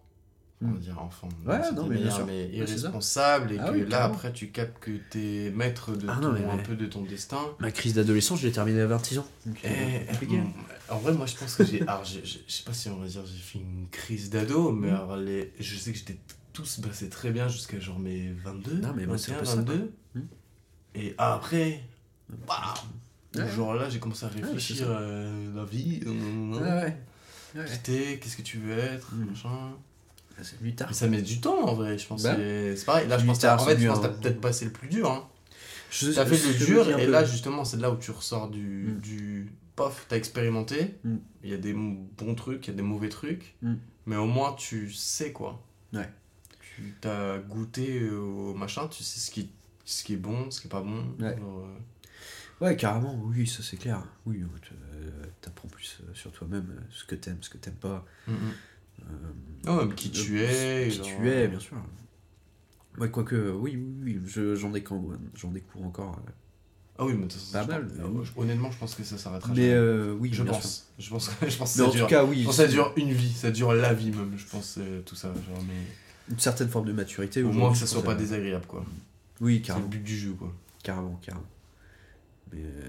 On 0.60 0.66
va 0.66 0.72
Mm. 0.72 0.78
dire 0.80 0.98
enfant. 1.00 1.28
Ouais, 1.46 1.70
non, 1.72 1.86
mais 1.86 1.96
bien 1.98 2.10
sûr. 2.10 2.26
mais 2.26 2.48
irresponsable. 2.48 3.52
Et 3.52 3.58
Ah 3.60 3.68
que 3.70 3.76
oui, 3.76 3.86
là, 3.88 4.04
après, 4.04 4.32
tu 4.32 4.48
captes 4.50 4.78
que 4.80 4.90
t'es 5.10 5.52
maître 5.54 5.92
de 5.94 6.06
Ah 6.08 6.18
ton, 6.20 6.28
non, 6.28 6.32
mais- 6.32 6.44
un 6.44 6.56
peu 6.58 6.74
de 6.74 6.86
ton 6.86 7.02
destin. 7.02 7.38
Ma 7.60 7.70
crise 7.70 7.94
d'adolescence, 7.94 8.40
je 8.40 8.46
l'ai 8.48 8.52
terminée 8.52 8.80
à 8.80 8.86
26 8.86 9.18
ans. 9.18 9.26
Donc, 9.46 9.56
euh, 9.64 10.04
compliqué. 10.10 10.36
mm, 10.38 10.52
en 10.90 10.98
vrai, 10.98 11.12
moi, 11.12 11.26
je 11.26 11.36
pense 11.36 11.54
que 11.54 11.64
j'ai. 11.64 11.82
Alors, 11.82 12.04
je 12.04 12.18
sais 12.48 12.64
pas 12.64 12.72
si 12.72 12.88
on 12.88 12.96
va 12.98 13.06
dire 13.06 13.22
j'ai 13.24 13.38
fait 13.38 13.58
une 13.60 13.86
crise 13.90 14.30
d'ado, 14.30 14.72
mais 14.72 14.90
alors, 14.90 15.16
les, 15.16 15.52
je 15.60 15.76
sais 15.76 15.92
que 15.92 15.98
j'étais 15.98 16.18
tous 16.62 16.80
passé 16.80 17.08
très 17.08 17.30
bien 17.30 17.48
jusqu'à 17.48 17.78
genre 17.78 17.98
mes 17.98 18.32
22, 18.32 18.80
Non, 18.80 18.92
mais 18.96 19.06
moi, 19.06 19.16
c'est 19.18 19.32
un 19.32 19.36
21, 19.36 19.40
peu 19.40 19.46
ça, 19.46 19.56
22. 19.56 19.92
Mm. 20.14 20.20
Et 20.96 21.14
après, 21.18 21.84
waouh, 22.48 22.58
Ouais. 23.36 23.42
le 23.44 23.48
jour 23.48 23.74
là, 23.74 23.88
j'ai 23.90 23.98
commencé 24.00 24.24
à 24.26 24.30
c'est 24.34 24.40
réfléchir 24.42 24.86
euh, 24.88 25.54
la 25.54 25.64
vie. 25.64 26.00
euh, 26.06 26.82
Ouais, 26.84 26.96
qu'est-ce 28.20 28.36
que 28.36 28.42
tu 28.42 28.58
veux 28.58 28.76
être, 28.78 29.14
Mm. 29.14 29.24
machin. 29.26 29.48
Ah, 30.36 30.42
C'est 30.42 30.58
venu 30.60 30.74
tard. 30.74 30.88
Mais 30.88 30.94
ça 30.94 31.06
met 31.08 31.22
du 31.22 31.40
temps 31.40 31.64
en 31.68 31.74
vrai, 31.74 31.98
je 31.98 32.06
pense. 32.06 32.22
Bah. 32.22 32.34
c'est 32.36 32.84
pareil. 32.86 33.08
Là, 33.08 33.18
je 33.18 33.24
pense, 33.26 33.38
que- 33.38 33.42
tard, 33.42 33.60
en 33.60 33.64
fait, 33.64 33.78
je 33.78 33.86
pense 33.88 33.98
que 33.98 34.02
t'as 34.06 34.08
hein. 34.12 34.16
peut-être 34.20 34.40
passé 34.40 34.64
le 34.66 34.70
plus 34.72 34.88
dur. 34.88 35.10
Hein. 35.10 35.28
Je- 35.90 36.10
T'as 36.12 36.26
fait 36.26 36.36
je- 36.36 36.48
le 36.48 36.52
je 36.54 36.64
dur 36.66 36.98
et 36.98 37.04
peu. 37.06 37.10
là 37.10 37.24
justement 37.24 37.64
c'est 37.64 37.78
là 37.78 37.90
où 37.90 37.96
tu 37.96 38.10
ressors 38.10 38.50
du, 38.50 38.98
du 39.02 39.50
pof, 39.74 40.04
t'as 40.08 40.16
expérimenté, 40.16 40.96
il 41.42 41.50
y 41.50 41.54
a 41.54 41.56
des 41.56 41.72
bons 41.72 42.34
trucs, 42.36 42.66
il 42.66 42.70
y 42.70 42.74
a 42.74 42.76
des 42.76 42.82
mauvais 42.82 43.08
trucs, 43.08 43.56
mais 44.06 44.16
au 44.16 44.26
moins 44.26 44.52
tu 44.52 44.92
sais 44.92 45.32
quoi. 45.32 45.64
Ouais. 45.94 46.08
Tu 46.78 46.94
t'as 47.00 47.38
goûté 47.38 48.08
au 48.08 48.54
machin, 48.54 48.86
tu 48.88 49.02
sais 49.02 49.18
ce 49.18 49.30
qui, 49.32 49.50
ce 49.84 50.04
qui 50.04 50.14
est 50.14 50.16
bon, 50.16 50.48
ce 50.50 50.60
qui 50.60 50.68
est 50.68 50.70
pas 50.70 50.80
bon. 50.82 51.04
Ouais. 51.18 51.36
euh, 51.36 51.74
Ouais, 52.60 52.76
carrément, 52.76 53.14
oui, 53.24 53.46
ça 53.46 53.62
c'est 53.62 53.76
clair. 53.76 54.02
Oui, 54.26 54.42
euh, 54.42 54.46
tu- 54.62 54.74
euh, 54.74 55.10
t'apprends 55.40 55.68
plus 55.68 55.98
euh, 56.02 56.14
sur 56.14 56.30
toi-même, 56.32 56.66
euh, 56.76 56.80
ce 56.90 57.04
que 57.04 57.14
t'aimes, 57.14 57.38
ce 57.40 57.50
que 57.50 57.58
t'aimes 57.58 57.74
pas. 57.74 58.04
mm, 58.26 58.32
mm. 58.32 58.52
euh, 59.00 59.04
Ah 59.66 59.94
qui 59.96 60.10
tu 60.10 60.40
es. 60.40 60.88
Qui 60.90 60.96
genre, 60.98 61.06
tu 61.06 61.28
es, 61.28 61.48
bien 61.48 61.58
sûr. 61.60 61.76
Ouais, 62.98 63.10
quoique, 63.10 63.34
oui, 63.36 63.76
oui, 63.76 63.94
oui, 64.02 64.20
je- 64.26 64.54
j'en 64.56 64.70
découvre, 64.70 65.16
j'en 65.34 65.50
découvre 65.50 65.84
encore. 65.84 66.16
euh. 66.26 66.30
Ah 67.00 67.04
oui, 67.06 67.12
mais 67.12 67.26
de 67.26 67.32
toute 67.32 67.40
façon, 67.40 67.52
Pas 67.52 67.62
je 67.62 67.68
mal, 67.68 67.86
pense- 67.88 67.98
euh, 67.98 68.24
je- 68.24 68.40
honnêtement, 68.40 68.70
je 68.72 68.78
pense 68.78 68.94
que 68.96 69.04
ça 69.04 69.18
s'arrêtera 69.18 69.52
Mais 69.54 69.70
euh, 69.72 70.16
oui, 70.18 70.30
je 70.32 70.42
pense. 70.42 70.88
Je 70.98 71.10
pense, 71.10 71.30
je 71.48 71.56
pense 71.56 71.74
que 71.74 71.78
Mais 71.78 71.84
ça 71.84 71.88
en 71.88 71.92
dure. 71.92 72.06
tout 72.06 72.10
cas, 72.10 72.24
oui. 72.24 72.40
je 72.40 72.44
pense 72.46 72.56
que 72.56 72.62
ça 72.64 72.68
dure 72.68 72.92
une 72.96 73.12
vie, 73.12 73.32
ça 73.32 73.50
dure 73.52 73.72
la 73.72 73.94
vie 73.94 74.10
même, 74.10 74.32
je 74.36 74.46
pense, 74.46 74.78
euh, 74.78 75.00
tout 75.02 75.14
ça. 75.14 75.28
Genre, 75.32 75.62
mais 75.68 75.74
Une 76.30 76.38
certaine 76.38 76.68
forme 76.68 76.86
de 76.86 76.92
maturité. 76.92 77.42
au 77.42 77.52
moins 77.52 77.72
que 77.72 77.78
ça 77.78 77.86
soit 77.86 78.02
pas 78.02 78.12
à- 78.12 78.16
désagréable, 78.16 78.66
quoi. 78.66 78.84
Oui, 79.40 79.54
C'est 79.54 79.58
le 79.60 79.66
carrément, 79.66 79.86
but 79.88 80.02
du 80.02 80.16
jeu, 80.18 80.32
quoi. 80.32 80.52
carrément, 80.82 81.18
carrément. 81.22 81.46
Mais 82.52 82.60
euh, 82.62 82.88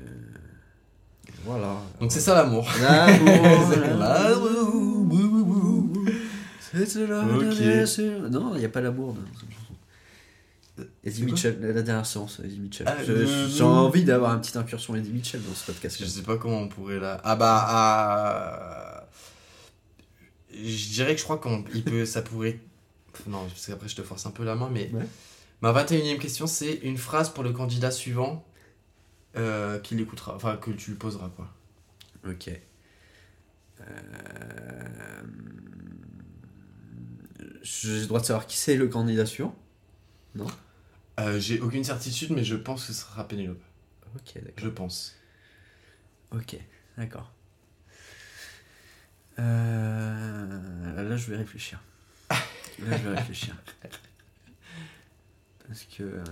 voilà. 1.46 1.78
Donc 2.00 2.12
c'est 2.12 2.20
ça 2.20 2.34
l'amour. 2.36 2.68
L'amour, 2.82 3.94
C'est 6.72 7.08
là, 7.08 7.86
c'est- 7.88 8.20
Non, 8.30 8.54
il 8.56 8.60
n'y 8.60 8.66
a 8.66 8.70
pas 8.70 8.82
l'amour 8.82 9.14
dans 9.14 9.22
cette 9.40 9.50
chanson. 9.52 9.74
Eddie 11.04 11.24
Mitchell, 11.24 11.58
la 11.62 11.82
dernière 11.82 12.06
séance, 12.06 12.40
Eddie 12.44 12.60
Mitchell. 12.60 12.88
Ah, 12.90 12.96
J'ai 13.04 13.64
envie 13.64 14.04
d'avoir 14.06 14.34
une 14.34 14.40
petite 14.42 14.56
incursion 14.56 14.96
Eddie 14.96 15.12
Mitchell 15.12 15.42
dans 15.42 15.54
ce 15.54 15.66
podcast. 15.66 15.98
Je 16.00 16.06
sais 16.06 16.22
pas 16.22 16.38
comment 16.38 16.60
on 16.62 16.68
pourrait 16.70 17.00
là. 17.00 17.20
Ah 17.24 17.36
bah. 17.36 17.66
ah, 17.68 19.08
Je 20.54 20.90
dirais 20.94 21.14
que 21.16 21.20
je 21.20 21.26
crois 21.26 21.40
qu'il 21.72 21.84
peut. 21.84 22.06
Ça 22.06 22.22
pourrait. 22.22 22.60
Non, 23.28 23.46
parce 23.48 23.68
qu'après 23.68 23.88
je 23.88 23.96
te 23.96 24.02
force 24.02 24.26
un 24.26 24.32
peu 24.32 24.44
la 24.44 24.56
main, 24.56 24.70
mais. 24.70 24.90
Ouais. 24.92 25.06
Ma 25.62 25.72
21 25.74 26.16
e 26.16 26.18
question, 26.18 26.48
c'est 26.48 26.76
une 26.76 26.98
phrase 26.98 27.30
pour 27.30 27.44
le 27.44 27.52
candidat 27.52 27.92
suivant 27.92 28.46
euh, 29.36 29.80
qu'il 29.80 30.00
écoutera. 30.00 30.36
Enfin, 30.36 30.56
que 30.58 30.72
tu 30.72 30.92
lui 30.92 30.98
poseras, 30.98 31.30
quoi. 31.30 31.54
Ok. 32.28 32.50
Euh, 33.82 33.84
J'ai 37.62 38.00
le 38.02 38.06
droit 38.08 38.20
de 38.20 38.26
savoir 38.26 38.48
qui 38.48 38.58
c'est 38.58 38.76
le 38.76 38.88
candidat 38.88 39.26
suivant? 39.26 39.56
Euh, 41.20 41.40
J'ai 41.40 41.60
aucune 41.60 41.84
certitude, 41.84 42.32
mais 42.32 42.44
je 42.44 42.56
pense 42.56 42.86
que 42.88 42.94
ce 42.94 43.02
sera 43.02 43.28
Pénélope. 43.28 43.62
Ok, 44.16 44.36
d'accord. 44.36 44.54
Je 44.58 44.70
pense. 44.70 45.16
Ok, 46.32 46.58
d'accord. 46.98 47.32
Euh, 49.40 51.04
Là, 51.10 51.16
je 51.18 51.32
vais 51.32 51.38
réfléchir. 51.38 51.82
Là, 52.86 52.98
je 52.98 53.10
vais 53.10 53.16
réfléchir. 53.18 53.56
Parce 55.68 55.84
que. 55.86 56.04
euh, 56.04 56.24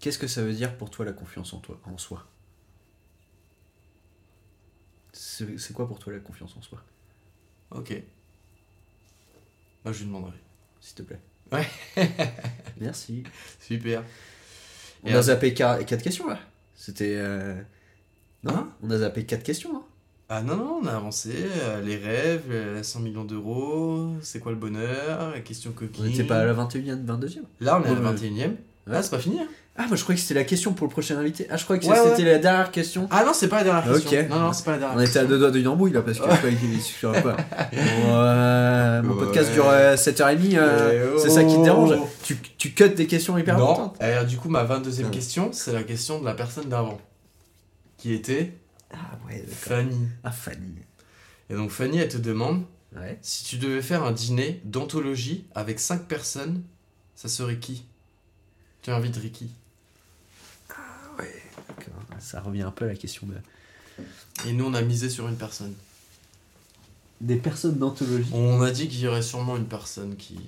Qu'est-ce 0.00 0.18
que 0.18 0.26
ça 0.26 0.42
veut 0.42 0.52
dire 0.52 0.76
pour 0.76 0.90
toi 0.90 1.04
la 1.04 1.12
confiance 1.12 1.52
en 1.54 1.58
toi, 1.60 1.80
en 1.84 1.98
soi? 1.98 2.26
C'est 5.12 5.72
quoi 5.72 5.86
pour 5.86 5.98
toi 5.98 6.12
la 6.12 6.18
confiance 6.20 6.56
en 6.56 6.62
soi, 6.62 6.82
Ok. 7.70 8.02
Bah, 9.84 9.92
je 9.92 9.98
lui 10.00 10.06
demanderai. 10.06 10.32
S'il 10.80 10.94
te 10.96 11.02
plaît 11.02 11.20
Ouais. 11.52 11.66
Merci. 12.80 13.22
Super. 13.60 14.02
On 15.04 15.08
Et 15.08 15.14
a 15.14 15.22
zappé 15.22 15.52
4 15.54 15.84
questions 16.02 16.28
là. 16.28 16.38
C'était. 16.74 17.14
euh, 17.16 17.54
Non 18.42 18.54
Hein 18.56 18.68
On 18.82 18.90
a 18.90 18.98
zappé 18.98 19.24
4 19.24 19.42
questions. 19.42 19.76
Hein 19.76 19.82
Ah 20.28 20.42
non, 20.42 20.56
non, 20.56 20.80
on 20.82 20.86
a 20.86 20.92
avancé. 20.96 21.32
euh, 21.34 21.82
les 21.82 21.96
rêves, 21.96 22.44
euh, 22.50 22.82
100 22.82 23.00
millions 23.00 23.24
d'euros, 23.24 24.08
c'est 24.22 24.40
quoi 24.40 24.52
le 24.52 24.58
bonheur, 24.58 25.30
la 25.32 25.40
question 25.40 25.70
on 25.74 25.78
coquine. 25.78 26.06
n'était 26.06 26.24
pas 26.24 26.38
à 26.40 26.44
la 26.44 26.54
21e, 26.54 27.04
22e 27.04 27.42
Là, 27.60 27.78
on 27.78 27.84
est 27.84 27.88
à 27.88 27.94
la 27.94 28.00
ouais. 28.00 28.00
21 28.16 28.46
e 28.48 28.50
Ouais. 28.50 28.56
Ah, 28.92 29.02
c'est 29.02 29.10
pas 29.10 29.18
fini. 29.18 29.38
hein. 29.40 29.48
Ah, 29.76 29.86
moi 29.88 29.96
je 29.96 30.02
croyais 30.04 30.16
que 30.16 30.22
c'était 30.22 30.38
la 30.38 30.44
question 30.44 30.72
pour 30.72 30.86
le 30.86 30.92
prochain 30.92 31.18
invité. 31.18 31.48
Ah, 31.50 31.56
je 31.56 31.64
croyais 31.64 31.80
que 31.82 31.86
Ouais, 31.86 31.96
c'était 32.10 32.22
la 32.30 32.38
dernière 32.38 32.70
question. 32.70 33.08
Ah 33.10 33.24
non, 33.24 33.32
c'est 33.34 33.48
pas 33.48 33.58
la 33.58 33.64
dernière 33.64 33.84
question. 34.00 34.28
Non, 34.28 34.38
non, 34.38 34.52
c'est 34.52 34.64
pas 34.64 34.72
la 34.72 34.78
dernière 34.78 34.96
On 34.96 35.00
était 35.00 35.18
à 35.18 35.24
deux 35.24 35.36
doigts 35.38 35.50
d'une 35.50 35.66
embrouille 35.66 35.92
là 35.92 36.02
parce 36.02 36.18
que 36.20 36.30
je 36.30 36.36
croyais 37.06 37.22
pas. 37.22 37.36
Ouais, 37.72 39.02
mon 39.02 39.16
podcast 39.16 39.52
dure 39.52 39.68
euh, 39.68 39.96
7h30, 39.96 40.56
euh, 40.56 41.14
Eh 41.16 41.18
c'est 41.18 41.30
ça 41.30 41.42
qui 41.42 41.54
te 41.54 41.58
oh. 41.60 41.64
dérange. 41.64 41.94
Tu, 42.22 42.36
tu 42.56 42.72
cut 42.72 42.90
des 42.90 43.06
questions 43.08 43.36
hyper 43.36 43.58
Non. 43.58 43.64
importantes. 43.72 43.96
Alors, 44.00 44.24
du 44.24 44.36
coup, 44.36 44.48
ma 44.48 44.64
22e 44.64 45.04
Ouais. 45.04 45.10
question, 45.10 45.50
c'est 45.52 45.72
la 45.72 45.82
question 45.82 46.20
de 46.20 46.24
la 46.24 46.34
personne 46.34 46.68
d'avant. 46.68 46.98
Qui 47.98 48.12
était 48.14 48.54
Ah, 48.92 48.96
ouais. 49.28 49.44
Fanny. 49.48 50.06
Ah, 50.22 50.30
Fanny. 50.30 50.76
Et 51.50 51.54
donc, 51.54 51.70
Fanny, 51.70 51.98
elle 51.98 52.08
te 52.08 52.18
demande 52.18 52.62
Ouais. 52.96 53.18
si 53.22 53.42
tu 53.44 53.56
devais 53.56 53.82
faire 53.82 54.04
un 54.04 54.12
dîner 54.12 54.60
d'anthologie 54.64 55.46
avec 55.56 55.80
5 55.80 56.02
personnes, 56.04 56.62
ça 57.16 57.26
serait 57.28 57.56
qui? 57.58 57.84
Tu 58.82 58.90
inviterais 58.92 59.30
D'accord. 61.18 62.02
Ça 62.18 62.40
revient 62.40 62.62
un 62.62 62.70
peu 62.70 62.84
à 62.84 62.88
la 62.88 62.96
question 62.96 63.26
de. 63.26 63.34
Et 64.46 64.52
nous, 64.52 64.64
on 64.64 64.74
a 64.74 64.82
misé 64.82 65.08
sur 65.08 65.28
une 65.28 65.36
personne. 65.36 65.74
Des 67.20 67.36
personnes 67.36 67.78
d'anthologie. 67.78 68.30
On 68.32 68.60
a 68.62 68.70
dit 68.70 68.88
qu'il 68.88 69.00
y 69.00 69.08
aurait 69.08 69.22
sûrement 69.22 69.56
une 69.56 69.66
personne 69.66 70.16
qui. 70.16 70.38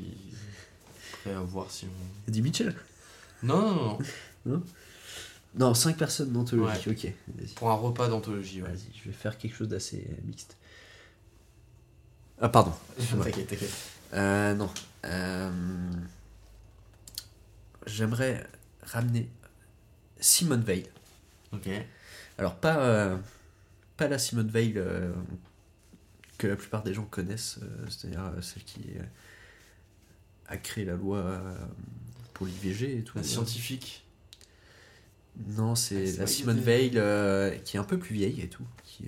Prêt 1.23 1.35
à 1.35 1.41
voir 1.41 1.71
si 1.71 1.87
on. 1.87 2.29
Eddie 2.29 2.43
Mitchell? 2.43 2.75
Non, 3.43 3.61
non, 3.61 3.99
non. 4.45 4.63
Non, 5.59 5.73
5 5.73 5.97
personnes 5.97 6.33
d'anthologie. 6.33 6.91
Ok. 6.91 7.13
Pour 7.55 7.71
un 7.71 7.75
repas 7.75 8.09
d'anthologie, 8.09 8.63
ouais. 8.63 8.69
Vas-y, 8.69 8.93
je 8.95 9.09
vais 9.09 9.15
faire 9.15 9.39
quelque 9.39 9.57
chose 9.57 9.69
d'assez 9.69 10.07
mixte. 10.27 10.57
Ah, 12.41 12.51
pardon. 12.51 12.75
T'inquiète, 12.99 13.47
t'inquiète. 13.47 13.71
Euh, 14.13 14.55
non. 14.55 14.71
Euh, 15.07 15.51
J'aimerais 17.87 18.47
ramener 18.83 19.29
Simone 20.27 20.63
Veil. 20.63 20.85
Ok. 21.53 21.69
Alors, 22.37 22.57
pas, 22.57 22.81
euh, 22.81 23.17
pas 23.97 24.09
la 24.09 24.19
Simone 24.19 24.49
Veil 24.49 24.75
euh, 24.77 25.13
que 26.37 26.49
la 26.49 26.57
plupart 26.57 26.83
des 26.83 26.93
gens 26.93 27.05
connaissent, 27.05 27.61
euh, 27.63 27.87
c'est-à-dire 27.89 28.33
celle 28.43 28.65
qui 28.65 28.83
a 30.49 30.57
créé 30.57 30.85
la 30.85 30.97
loi 30.97 31.41
pour 32.35 32.47
l'IVG 32.47 32.99
et 32.99 33.03
tout. 33.05 33.17
La 33.17 33.23
scientifique. 33.23 34.05
Non, 35.57 35.73
Ah, 35.73 35.77
c'est 35.77 36.07
c'est 36.07 36.19
la 36.19 36.27
Simone 36.27 36.61
Veil 36.61 36.91
qui 37.65 37.77
est 37.77 37.81
un 37.81 37.85
peu 37.85 37.99
plus 37.99 38.15
vieille 38.15 38.41
et 38.41 38.49
tout, 38.49 38.67
qui, 38.85 39.07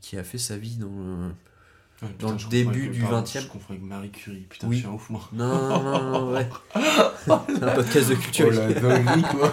qui 0.00 0.18
a 0.18 0.24
fait 0.24 0.38
sa 0.38 0.58
vie 0.58 0.76
dans 0.76 1.32
Ouais, 2.02 2.08
Dans 2.18 2.30
le 2.32 2.38
début 2.48 2.88
du 2.88 3.00
pardon, 3.02 3.22
20e. 3.22 3.42
Je 3.42 3.46
confonds 3.48 3.70
avec 3.74 3.82
Marie 3.82 4.10
Curie. 4.10 4.46
Putain, 4.48 4.68
Oui. 4.68 4.76
je 4.76 4.80
suis 4.80 4.88
un 4.88 4.92
ouf, 4.92 5.10
moi. 5.10 5.20
Non, 5.34 5.46
non, 5.68 5.82
non, 5.82 6.10
non, 6.10 6.32
ouais. 6.32 6.48
C'est 7.24 7.62
un 7.62 7.74
podcast 7.74 8.08
de 8.08 8.14
culture. 8.14 8.46
Oh 8.50 8.54
la 8.54 8.72
dinguerie, 8.72 9.22
quoi. 9.22 9.52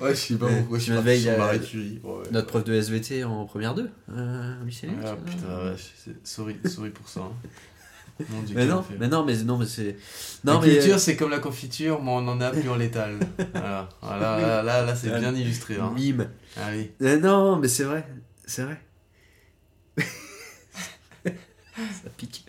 ouais, 0.00 0.10
je 0.10 0.14
sais 0.14 0.34
pas 0.36 0.46
Ouais, 0.46 0.58
pourquoi 0.60 0.78
je 0.78 0.84
suis 0.84 0.92
parti 0.94 1.20
sur 1.20 1.32
euh, 1.32 1.36
Marie 1.38 1.60
Curie. 1.60 2.00
Ouais. 2.02 2.24
Notre 2.32 2.46
prof 2.46 2.64
de 2.64 2.72
SVT 2.74 3.24
en 3.24 3.44
première 3.44 3.74
2, 3.74 3.90
euh, 4.10 4.64
Michel. 4.64 4.90
Ah 5.04 5.12
vois. 5.12 5.16
putain, 5.16 5.64
la 5.64 5.72
c'est- 5.76 6.16
Sorry, 6.26 6.56
sorry 6.64 6.90
pour 6.90 7.08
ça. 7.08 7.20
hein. 7.20 7.48
Mon 8.30 8.40
Dieu, 8.40 8.56
Mais 8.56 8.64
non, 8.64 8.82
mais 8.98 9.08
non, 9.08 9.24
mais 9.26 9.36
non, 9.42 9.58
mais 9.58 9.66
c'est. 9.66 9.96
La 10.44 10.54
Non, 10.54 10.60
mais. 10.62 10.72
culture, 10.78 10.98
c'est 10.98 11.16
comme 11.16 11.28
la 11.30 11.38
confiture, 11.40 12.02
mais 12.02 12.10
on 12.12 12.26
en 12.26 12.40
a 12.40 12.50
plus 12.50 12.66
en 12.70 12.76
létal. 12.76 13.18
Voilà, 13.52 13.88
voilà 14.00 14.38
là, 14.40 14.62
là, 14.62 14.82
là, 14.86 14.96
c'est 14.96 15.10
bien 15.18 15.34
illustré. 15.34 15.76
Hein. 15.78 15.92
Mime. 15.94 16.26
Allez. 16.56 16.94
Euh, 17.02 17.18
non, 17.20 17.56
mais 17.58 17.68
c'est 17.68 17.84
vrai, 17.84 18.08
c'est 18.46 18.62
vrai. 18.62 18.80
Ça 22.02 22.10
pique. 22.16 22.46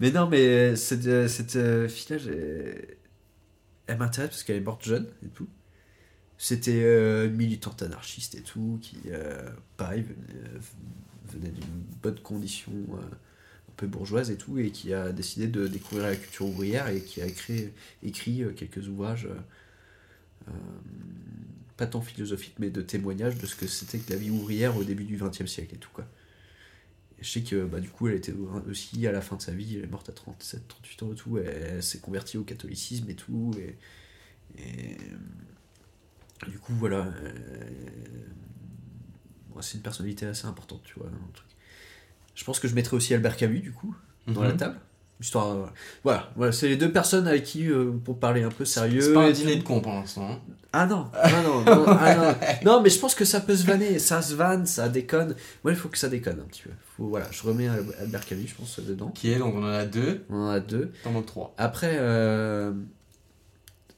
Mais 0.00 0.10
non, 0.10 0.28
mais 0.28 0.46
euh, 0.46 0.76
cette, 0.76 1.06
euh, 1.06 1.28
cette 1.28 1.56
euh, 1.56 1.88
fille-là, 1.88 2.22
elle 3.86 3.98
m'intéresse 3.98 4.30
parce 4.30 4.42
qu'elle 4.42 4.56
est 4.56 4.60
morte 4.60 4.84
jeune 4.84 5.08
et 5.24 5.28
tout. 5.28 5.48
C'était 6.38 6.80
une 7.26 7.34
militante 7.34 7.82
anarchiste 7.82 8.34
et 8.34 8.40
tout, 8.40 8.78
qui, 8.80 8.96
pareil, 9.76 10.06
venait, 11.28 11.50
d'une 11.50 11.84
bonne 12.02 12.18
condition 12.20 12.72
un 12.94 13.72
peu 13.76 13.86
bourgeoise 13.86 14.30
et 14.30 14.38
tout, 14.38 14.58
et 14.58 14.70
qui 14.70 14.94
a 14.94 15.12
décidé 15.12 15.48
de 15.48 15.66
découvrir 15.66 16.06
la 16.06 16.16
culture 16.16 16.46
ouvrière 16.46 16.88
et 16.88 17.02
qui 17.02 17.20
a 17.20 17.26
écrit, 17.26 17.68
écrit 18.02 18.42
quelques 18.56 18.88
ouvrages, 18.88 19.28
pas 21.76 21.86
tant 21.86 22.00
philosophiques, 22.00 22.56
mais 22.58 22.70
de 22.70 22.80
témoignages 22.80 23.36
de 23.36 23.44
ce 23.44 23.54
que 23.54 23.66
c'était 23.66 23.98
que 23.98 24.10
la 24.10 24.16
vie 24.18 24.30
ouvrière 24.30 24.78
au 24.78 24.84
début 24.84 25.04
du 25.04 25.18
XXe 25.18 25.44
siècle 25.44 25.74
et 25.74 25.78
tout, 25.78 25.90
quoi. 25.92 26.06
Je 27.20 27.28
sais 27.30 27.42
que 27.42 27.64
bah, 27.66 27.80
du 27.80 27.90
coup, 27.90 28.08
elle 28.08 28.14
était 28.14 28.32
aussi 28.68 29.06
à 29.06 29.12
la 29.12 29.20
fin 29.20 29.36
de 29.36 29.42
sa 29.42 29.52
vie, 29.52 29.76
elle 29.76 29.84
est 29.84 29.90
morte 29.90 30.08
à 30.08 30.12
37, 30.12 30.66
38 30.68 31.02
ans 31.02 31.12
et 31.12 31.14
tout, 31.14 31.38
elle 31.38 31.82
s'est 31.82 31.98
convertie 32.00 32.38
au 32.38 32.44
catholicisme 32.44 33.10
et 33.10 33.14
tout, 33.14 33.52
et, 33.58 33.76
et 34.62 34.96
du 36.48 36.58
coup, 36.58 36.72
voilà. 36.74 37.06
euh, 37.22 37.30
bon, 39.50 39.60
c'est 39.60 39.76
une 39.76 39.82
personnalité 39.82 40.26
assez 40.26 40.46
importante, 40.46 40.82
tu 40.84 40.94
vois. 40.98 41.08
un 41.08 41.32
truc. 41.34 41.48
Je 42.34 42.44
pense 42.44 42.58
que 42.58 42.68
je 42.68 42.74
mettrais 42.74 42.96
aussi 42.96 43.12
Albert 43.12 43.36
Camus, 43.36 43.60
du 43.60 43.72
coup, 43.72 43.94
dans 44.26 44.42
la 44.42 44.52
Mhm. 44.52 44.56
table. 44.56 44.80
Histoire, 45.20 45.50
euh, 45.54 45.66
voilà, 46.02 46.30
voilà 46.34 46.50
c'est 46.52 46.66
les 46.68 46.76
deux 46.76 46.90
personnes 46.90 47.28
avec 47.28 47.44
qui, 47.44 47.66
euh, 47.68 47.90
pour 48.04 48.18
parler 48.18 48.42
un 48.42 48.48
peu 48.50 48.64
sérieux. 48.64 49.00
C'est 49.02 49.12
pas 49.12 49.24
un 49.26 49.30
dîner 49.32 49.56
de 49.56 49.62
con 49.62 49.80
pour 49.80 49.92
l'instant. 49.92 50.30
hein. 50.30 50.38
Ah 50.72 50.86
non, 50.86 51.10
ah 51.14 51.42
non, 51.42 51.62
non, 51.64 51.84
ah 51.88 52.14
non. 52.14 52.34
Non, 52.64 52.80
mais 52.80 52.90
je 52.90 52.98
pense 52.98 53.14
que 53.14 53.24
ça 53.24 53.40
peut 53.40 53.56
se 53.56 53.66
vanner, 53.66 53.98
ça 53.98 54.22
se 54.22 54.34
vanne, 54.34 54.64
ça 54.66 54.88
déconne. 54.88 55.34
Moi, 55.64 55.72
il 55.72 55.76
faut 55.76 55.88
que 55.88 55.98
ça 55.98 56.08
déconne 56.08 56.38
un 56.40 56.44
petit 56.44 56.62
peu. 56.62 56.70
Faut, 56.96 57.08
voilà, 57.08 57.26
je 57.32 57.42
remets 57.42 57.68
Al- 57.68 57.84
Albert 58.00 58.24
Camus, 58.24 58.46
je 58.46 58.54
pense, 58.54 58.78
dedans. 58.80 59.08
Qui 59.10 59.32
est 59.32 59.38
donc 59.38 59.54
on 59.56 59.62
en 59.64 59.66
a 59.66 59.84
deux, 59.84 60.24
On 60.30 60.36
en 60.36 60.48
a 60.48 60.60
deux. 60.60 60.92
t'en 61.02 61.10
manques 61.10 61.26
trois. 61.26 61.52
Après, 61.58 61.96
euh, 61.98 62.72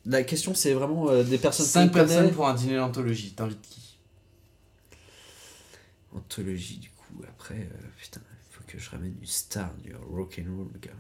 la 0.07 0.23
question, 0.25 0.55
c'est 0.55 0.73
vraiment 0.73 1.15
des 1.23 1.39
personnes 1.39 1.67
Cinq 1.67 1.93
personnes 1.93 2.33
pour 2.33 2.49
un 2.49 2.55
dîner 2.55 2.77
d'anthologie. 2.77 3.33
T'invites 3.37 3.61
qui? 3.63 3.99
Anthologie, 6.15 6.79
du 6.79 6.89
coup. 6.91 7.23
Après, 7.29 7.69
putain, 8.01 8.21
il 8.31 8.55
faut 8.55 8.63
que 8.67 8.79
je 8.79 8.91
ramène 8.91 9.15
une 9.21 9.27
star 9.27 9.71
du 9.83 9.93
rock'n'roll, 10.11 10.69
gars. 10.81 10.91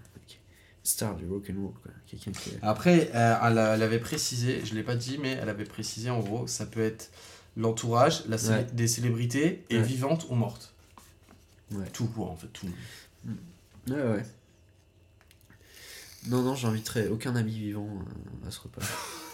Star 0.84 1.14
du 1.14 1.26
rock'n'roll, 1.26 1.72
quoi. 1.82 1.92
Quelqu'un 2.08 2.32
qui. 2.32 2.50
est- 2.50 2.58
Après, 2.62 3.10
euh, 3.14 3.36
elle, 3.44 3.58
a- 3.58 3.74
elle 3.74 3.82
avait 3.82 4.00
précisé, 4.00 4.60
je 4.64 4.74
l'ai 4.74 4.82
pas 4.82 4.96
dit, 4.96 5.18
mais 5.22 5.38
elle 5.40 5.48
avait 5.48 5.64
précisé 5.64 6.10
en 6.10 6.18
gros, 6.20 6.46
ça 6.46 6.66
peut 6.66 6.82
être 6.82 7.10
l'entourage, 7.56 8.24
la 8.28 8.36
célé- 8.38 8.54
Ouais. 8.56 8.66
des 8.72 8.88
célébrités, 8.88 9.62
et 9.70 9.76
Ouais. 9.76 9.82
vivantes 9.82 10.26
ou 10.28 10.34
mortes. 10.34 10.72
Ouais. 11.72 11.86
Tout 11.92 12.06
quoi, 12.06 12.26
en 12.26 12.36
fait, 12.36 12.48
tout. 12.52 12.66
Ouais, 13.88 13.94
ouais. 13.94 14.22
Non, 16.28 16.42
non, 16.42 16.54
j'inviterai 16.54 17.08
aucun 17.08 17.34
ami 17.34 17.52
vivant 17.52 17.88
euh, 17.88 18.48
à 18.48 18.50
ce 18.50 18.60
repas. 18.60 18.82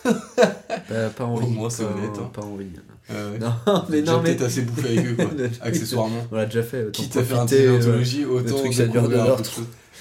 pas, 0.88 1.11
pas 1.11 1.24
envie. 1.24 1.44
Au 1.46 1.49
moins, 1.49 1.68
c'est 1.70 1.84
honnête, 1.84 2.11
hein. 2.18 2.30
Pas 2.32 2.42
envie. 2.42 2.66
Euh, 3.11 3.38
Non, 3.38 3.53
mais 3.90 4.01
non, 4.03 4.20
mais. 4.22 4.30
peut-être 4.34 4.42
assez 4.46 4.62
bouffé 4.62 4.99
avec 4.99 5.07
eux, 5.07 5.14
quoi, 5.16 5.30
accessoirement. 5.66 6.26
On 6.30 6.36
l'a 6.36 6.46
déjà 6.46 6.62
fait. 6.62 6.90
Quitte 6.92 7.16
à 7.16 7.24
faire 7.24 7.40
un 7.40 7.44
dîner 7.44 7.66
euh, 7.66 8.26
autant 8.30 8.57
truc, 8.57 8.72
ça 8.74 8.86
dure 8.86 9.09
deux 9.09 9.16
heures, 9.16 9.42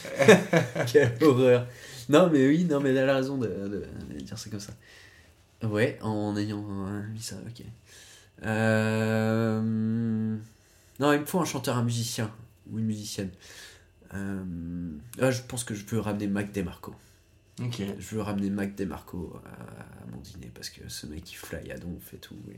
Quelle 0.92 1.18
horreur. 1.24 1.68
Non, 2.10 2.30
mais 2.32 2.48
oui, 2.48 2.64
non, 2.66 2.80
mais 2.80 2.90
elle 2.94 3.10
a 3.10 3.16
raison 3.16 3.38
de, 3.38 3.48
de- 3.48 3.86
de 4.14 4.20
dire 4.20 4.38
ça 4.38 4.50
comme 4.50 4.60
ça. 4.60 4.74
Ouais, 5.64 5.98
en 6.02 6.36
ayant 6.38 6.62
mis 7.12 7.22
ça, 7.22 7.36
ok. 7.48 7.64
Euh, 8.44 9.62
Non, 11.00 11.14
il 11.14 11.20
me 11.20 11.26
faut 11.26 11.40
un 11.40 11.46
chanteur, 11.46 11.78
un 11.78 11.84
musicien 11.84 12.32
ou 12.72 12.80
une 12.80 12.86
musicienne. 12.86 13.30
Euh, 14.14 14.44
ah, 15.20 15.32
je 15.32 15.42
pense 15.42 15.64
que 15.64 15.76
je 15.76 15.84
peux 15.84 16.00
ramener 16.00 16.28
Mac 16.28 16.52
DeMarco. 16.52 16.96
Ok. 17.62 17.82
Je 17.98 18.16
veux 18.16 18.22
ramener 18.22 18.50
Mac 18.50 18.76
DeMarco 18.76 19.40
à, 19.46 19.50
à 19.72 20.06
mon 20.12 20.20
dîner 20.22 20.52
parce 20.54 20.70
que 20.70 20.88
ce 20.88 21.08
mec 21.08 21.32
il 21.32 21.36
fly 21.36 21.72
à 21.72 21.78
donf 21.78 22.14
et 22.14 22.18
tout. 22.18 22.36
Et, 22.52 22.54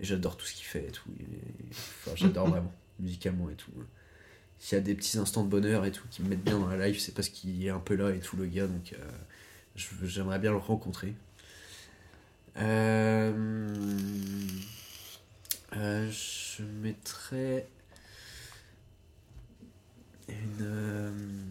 et 0.00 0.04
j'adore 0.04 0.36
tout 0.36 0.46
ce 0.46 0.54
qu'il 0.54 0.64
fait 0.66 0.86
et 0.88 0.90
tout. 0.92 1.10
Et- 1.20 1.24
enfin, 1.70 2.12
j'adore 2.16 2.48
vraiment, 2.50 2.72
musicalement 2.98 3.50
et 3.50 3.54
tout. 3.54 3.70
S'il 4.60 4.76
y 4.76 4.80
a 4.80 4.84
des 4.84 4.94
petits 4.94 5.18
instants 5.18 5.42
de 5.42 5.48
bonheur 5.48 5.84
et 5.86 5.90
tout 5.90 6.06
qui 6.10 6.22
me 6.22 6.28
mettent 6.28 6.44
bien 6.44 6.58
dans 6.58 6.68
la 6.68 6.88
life, 6.88 7.00
c'est 7.00 7.14
parce 7.14 7.30
qu'il 7.30 7.64
est 7.64 7.70
un 7.70 7.80
peu 7.80 7.94
là 7.96 8.10
et 8.10 8.18
tout 8.20 8.36
le 8.36 8.46
gars. 8.46 8.66
Donc 8.66 8.92
euh, 8.92 8.96
j'aimerais 10.04 10.38
bien 10.38 10.50
le 10.50 10.58
rencontrer. 10.58 11.14
Euh, 12.58 13.32
euh, 15.76 16.10
je 16.10 16.62
mettrais 16.62 17.66
une. 20.28 21.46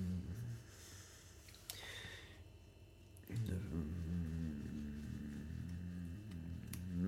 une, 3.29 3.59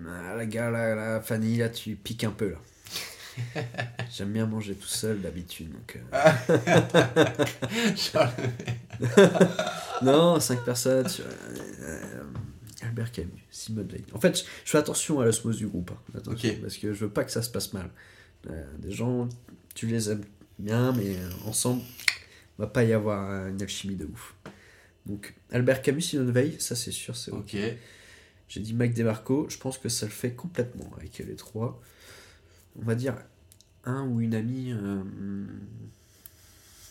Ah, 0.07 0.35
la 0.35 0.45
gars, 0.45 0.69
là, 0.71 0.95
là, 0.95 1.21
Fanny, 1.21 1.57
là, 1.57 1.69
tu 1.69 1.95
piques 1.95 2.23
un 2.23 2.31
peu, 2.31 2.51
là. 2.51 2.57
J'aime 4.11 4.33
bien 4.33 4.45
manger 4.45 4.75
tout 4.75 4.87
seul 4.87 5.21
d'habitude, 5.21 5.71
donc. 5.71 5.99
euh, 6.13 7.27
Non, 10.01 10.39
5 10.39 10.63
personnes. 10.63 11.07
sur- 11.07 11.25
euh, 11.25 12.23
Albert 12.83 13.11
Camus, 13.11 13.31
Simone 13.51 13.87
Veil. 13.87 14.03
En 14.13 14.19
fait, 14.19 14.37
je, 14.37 14.43
fais 14.69 14.77
attention 14.77 15.19
à 15.19 15.25
l'osmose 15.25 15.57
du 15.57 15.67
groupe. 15.67 15.91
hein. 15.91 16.19
Parce 16.61 16.77
que 16.77 16.93
je 16.93 17.05
veux 17.05 17.09
pas 17.11 17.23
que 17.23 17.31
ça 17.31 17.41
se 17.41 17.49
passe 17.49 17.73
mal. 17.73 17.89
Euh, 18.49 18.63
des 18.79 18.91
gens, 18.91 19.29
tu 19.75 19.85
les 19.87 20.09
aimes 20.09 20.25
bien, 20.57 20.91
mais 20.93 21.15
euh, 21.15 21.29
ensemble, 21.45 21.81
va 22.57 22.67
pas 22.67 22.83
y 22.83 22.93
avoir 22.93 23.47
une 23.47 23.61
alchimie 23.61 23.95
de 23.95 24.05
ouf. 24.05 24.35
Donc, 25.05 25.33
Albert 25.51 25.81
Camus, 25.81 26.01
Simone 26.01 26.31
Veil, 26.31 26.55
ça 26.59 26.75
c'est 26.75 26.91
sûr, 26.91 27.15
c'est 27.15 27.31
ok. 27.31 27.55
Ok. 27.55 27.57
J'ai 28.49 28.59
dit 28.59 28.73
Mike 28.73 28.93
DeMarco, 28.93 29.47
je 29.49 29.57
pense 29.57 29.77
que 29.77 29.87
ça 29.87 30.05
le 30.05 30.11
fait 30.11 30.31
complètement 30.33 30.91
avec 30.97 31.17
les 31.19 31.35
trois. 31.35 31.81
On 32.79 32.83
va 32.83 32.95
dire 32.95 33.15
un 33.83 34.03
ou 34.07 34.21
une 34.21 34.35
amie 34.35 34.71
euh, 34.71 35.03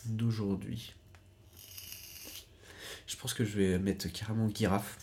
d'aujourd'hui. 0.05 0.93
Je 3.07 3.15
pense 3.17 3.33
que 3.33 3.43
je 3.43 3.57
vais 3.57 3.79
mettre 3.79 4.11
carrément 4.11 4.49
Giraffe. 4.53 4.97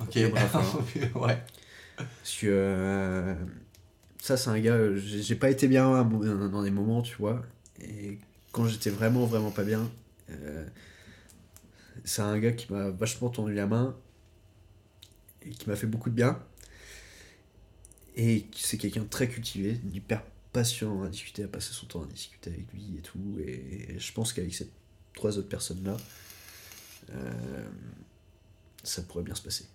Ok. 0.00 0.16
Ouais. 1.14 1.42
Parce 1.96 2.36
que 2.40 2.46
euh, 2.46 3.34
ça, 4.18 4.36
c'est 4.36 4.50
un 4.50 4.58
gars, 4.58 4.94
j'ai 4.96 5.34
pas 5.34 5.50
été 5.50 5.68
bien 5.68 6.04
dans 6.04 6.62
des 6.62 6.70
moments, 6.70 7.02
tu 7.02 7.16
vois. 7.16 7.42
Et 7.80 8.18
quand 8.52 8.66
j'étais 8.66 8.90
vraiment, 8.90 9.24
vraiment 9.24 9.50
pas 9.50 9.64
bien, 9.64 9.90
euh, 10.30 10.66
c'est 12.04 12.22
un 12.22 12.38
gars 12.38 12.52
qui 12.52 12.72
m'a 12.72 12.90
vachement 12.90 13.30
tendu 13.30 13.54
la 13.54 13.66
main 13.66 13.96
et 15.42 15.50
qui 15.50 15.68
m'a 15.68 15.76
fait 15.76 15.86
beaucoup 15.86 16.10
de 16.10 16.14
bien. 16.14 16.38
Et 18.16 18.46
c'est 18.54 18.78
quelqu'un 18.78 19.02
de 19.02 19.08
très 19.08 19.28
cultivé, 19.28 19.78
hyper 19.92 20.22
patient 20.52 21.02
à 21.02 21.08
discuter, 21.08 21.44
à 21.44 21.48
passer 21.48 21.72
son 21.72 21.86
temps 21.86 22.02
à 22.02 22.06
discuter 22.06 22.50
avec 22.50 22.72
lui 22.72 22.96
et 22.98 23.02
tout. 23.02 23.38
Et 23.46 23.96
je 23.98 24.12
pense 24.12 24.32
qu'avec 24.32 24.54
ces 24.54 24.70
trois 25.14 25.36
autres 25.36 25.48
personnes-là, 25.48 25.96
euh, 27.14 27.64
ça 28.82 29.02
pourrait 29.02 29.22
bien 29.24 29.34
se 29.34 29.42
passer. 29.42 29.66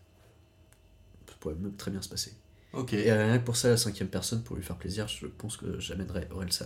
Ça 1.27 1.35
pourrait 1.39 1.55
même 1.55 1.75
très 1.75 1.91
bien 1.91 2.01
se 2.01 2.09
passer. 2.09 2.33
Ok. 2.73 2.93
Et 2.93 3.11
rien 3.11 3.37
que 3.37 3.43
pour 3.45 3.57
ça, 3.57 3.69
la 3.69 3.77
cinquième 3.77 4.07
personne, 4.09 4.41
pour 4.43 4.55
lui 4.55 4.63
faire 4.63 4.77
plaisir, 4.77 5.07
je 5.07 5.27
pense 5.27 5.57
que 5.57 5.79
j'amènerais 5.79 6.27
Orelsan. 6.31 6.65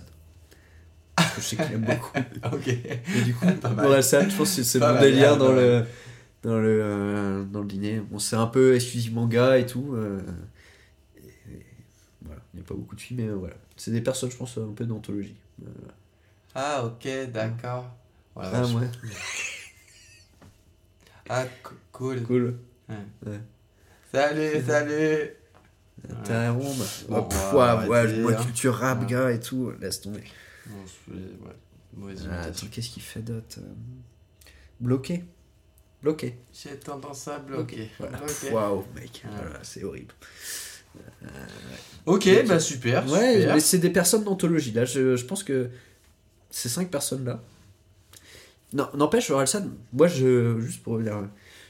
Parce 1.15 1.33
que 1.33 1.41
je 1.41 1.45
sais 1.47 1.55
qu'il 1.57 1.73
aime 1.73 1.85
beaucoup. 1.85 2.17
ok. 2.55 2.67
Et 2.67 3.21
du 3.25 3.33
coup, 3.33 3.45
mal. 3.45 3.85
Orelsan, 3.85 4.29
je 4.29 4.35
pense 4.37 4.55
que 4.55 4.63
c'est 4.63 4.79
mon 4.79 4.99
délire 4.99 5.37
dans 5.37 5.51
le, 5.51 5.83
dans, 6.43 6.57
le, 6.59 6.79
euh, 6.81 7.43
dans 7.43 7.61
le 7.61 7.67
dîner. 7.67 7.99
Bon, 7.99 8.19
c'est 8.19 8.35
un 8.35 8.47
peu 8.47 8.75
exclusivement 8.75 9.27
gars 9.27 9.57
et 9.57 9.65
tout. 9.65 9.93
euh, 9.93 10.21
pas 12.65 12.73
beaucoup 12.75 12.95
de 12.95 13.01
filles, 13.01 13.17
mais 13.17 13.27
euh, 13.27 13.35
voilà. 13.35 13.55
C'est 13.77 13.91
des 13.91 14.01
personnes, 14.01 14.31
je 14.31 14.37
pense, 14.37 14.57
un 14.57 14.73
peu 14.73 14.85
d'anthologie. 14.85 15.35
Euh, 15.63 15.67
Ah, 16.53 16.85
ok, 16.85 17.07
d'accord. 17.31 17.85
Voilà, 18.35 18.61
ah, 18.63 18.65
ouais. 18.67 18.87
Ah, 21.29 21.45
co- 21.63 21.75
cool. 21.91 22.23
Cool. 22.23 22.57
Salut, 24.11 24.63
salut. 24.65 25.29
T'es 26.23 26.33
un 26.33 26.51
rond, 26.51 26.73
bah. 26.75 26.85
Oh, 27.09 27.29
va 27.55 27.87
ouais, 27.87 28.21
moi, 28.21 28.31
hein. 28.33 28.43
culture 28.43 28.75
rap, 28.75 29.01
Ouais. 29.01 29.07
gars, 29.07 29.31
et 29.31 29.39
tout, 29.39 29.71
laisse 29.79 30.01
tomber. 30.01 30.23
Bon, 30.67 30.83
ouais, 32.05 32.13
Ah, 32.29 32.41
attends, 32.43 32.67
qu'est-ce 32.71 32.89
qu'il 32.89 33.01
fait 33.03 33.21
d'autre 33.21 33.57
euh, 33.59 33.73
Bloqué 34.79 35.23
Bloqué. 36.01 36.37
J'ai 36.53 36.77
tendance 36.77 37.27
à 37.27 37.39
bloquer. 37.39 37.89
Voilà. 37.97 38.19
Waouh, 38.51 38.85
mec, 38.93 39.23
Ouais. 39.25 39.31
voilà, 39.35 39.59
c'est 39.63 39.83
horrible. 39.83 40.13
Ok, 42.05 42.29
bah 42.47 42.59
super. 42.59 43.03
Ouais, 43.11 43.39
super. 43.39 43.53
mais 43.55 43.59
c'est 43.59 43.79
des 43.79 43.89
personnes 43.89 44.23
d'anthologie. 44.23 44.71
Là, 44.71 44.85
je, 44.85 45.15
je 45.15 45.25
pense 45.25 45.43
que 45.43 45.69
ces 46.51 46.69
cinq 46.69 46.89
personnes-là. 46.91 47.41
Non, 48.73 48.87
n'empêche, 48.95 49.29
Orelsan, 49.31 49.63
moi, 49.93 50.07
je, 50.07 50.59
juste 50.59 50.83
pour 50.83 50.99
dire, 50.99 51.27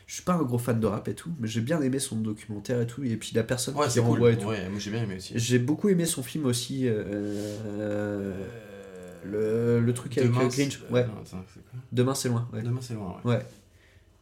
je 0.08 0.14
suis 0.16 0.24
pas 0.24 0.34
un 0.34 0.42
gros 0.42 0.58
fan 0.58 0.80
de 0.80 0.88
rap 0.88 1.08
et 1.08 1.14
tout, 1.14 1.32
mais 1.40 1.48
j'ai 1.48 1.62
bien 1.62 1.82
aimé 1.82 2.00
son 2.00 2.18
documentaire 2.18 2.82
et 2.82 2.88
tout, 2.88 3.04
et 3.04 3.16
puis 3.16 3.32
la 3.34 3.44
personne 3.44 3.76
Ouais, 3.76 3.88
qui 3.88 4.00
cool. 4.00 4.10
renvoie 4.10 4.32
et 4.32 4.38
tout. 4.38 4.48
Ouais, 4.48 4.68
moi 4.70 4.80
j'ai 4.80 4.92
bien 4.92 5.04
aimé 5.04 5.16
aussi. 5.18 5.34
J'ai 5.36 5.60
beaucoup 5.60 5.88
aimé 5.90 6.06
son 6.06 6.24
film 6.24 6.46
aussi, 6.46 6.88
euh, 6.88 7.04
euh, 7.78 8.34
le, 9.24 9.80
le 9.80 9.94
truc 9.94 10.18
avec 10.18 10.32
Demain, 10.32 10.48
Grinch. 10.48 10.80
Ouais, 10.90 11.04
non, 11.06 11.14
attends, 11.22 11.44
c'est 11.54 11.62
quoi 11.70 11.80
Demain 11.92 12.14
c'est 12.16 12.30
loin. 12.30 12.48
Ouais. 12.54 12.62
Demain 12.62 12.80
c'est 12.82 12.94
loin, 12.96 13.18
ouais. 13.24 13.36
Ouais. 13.36 13.46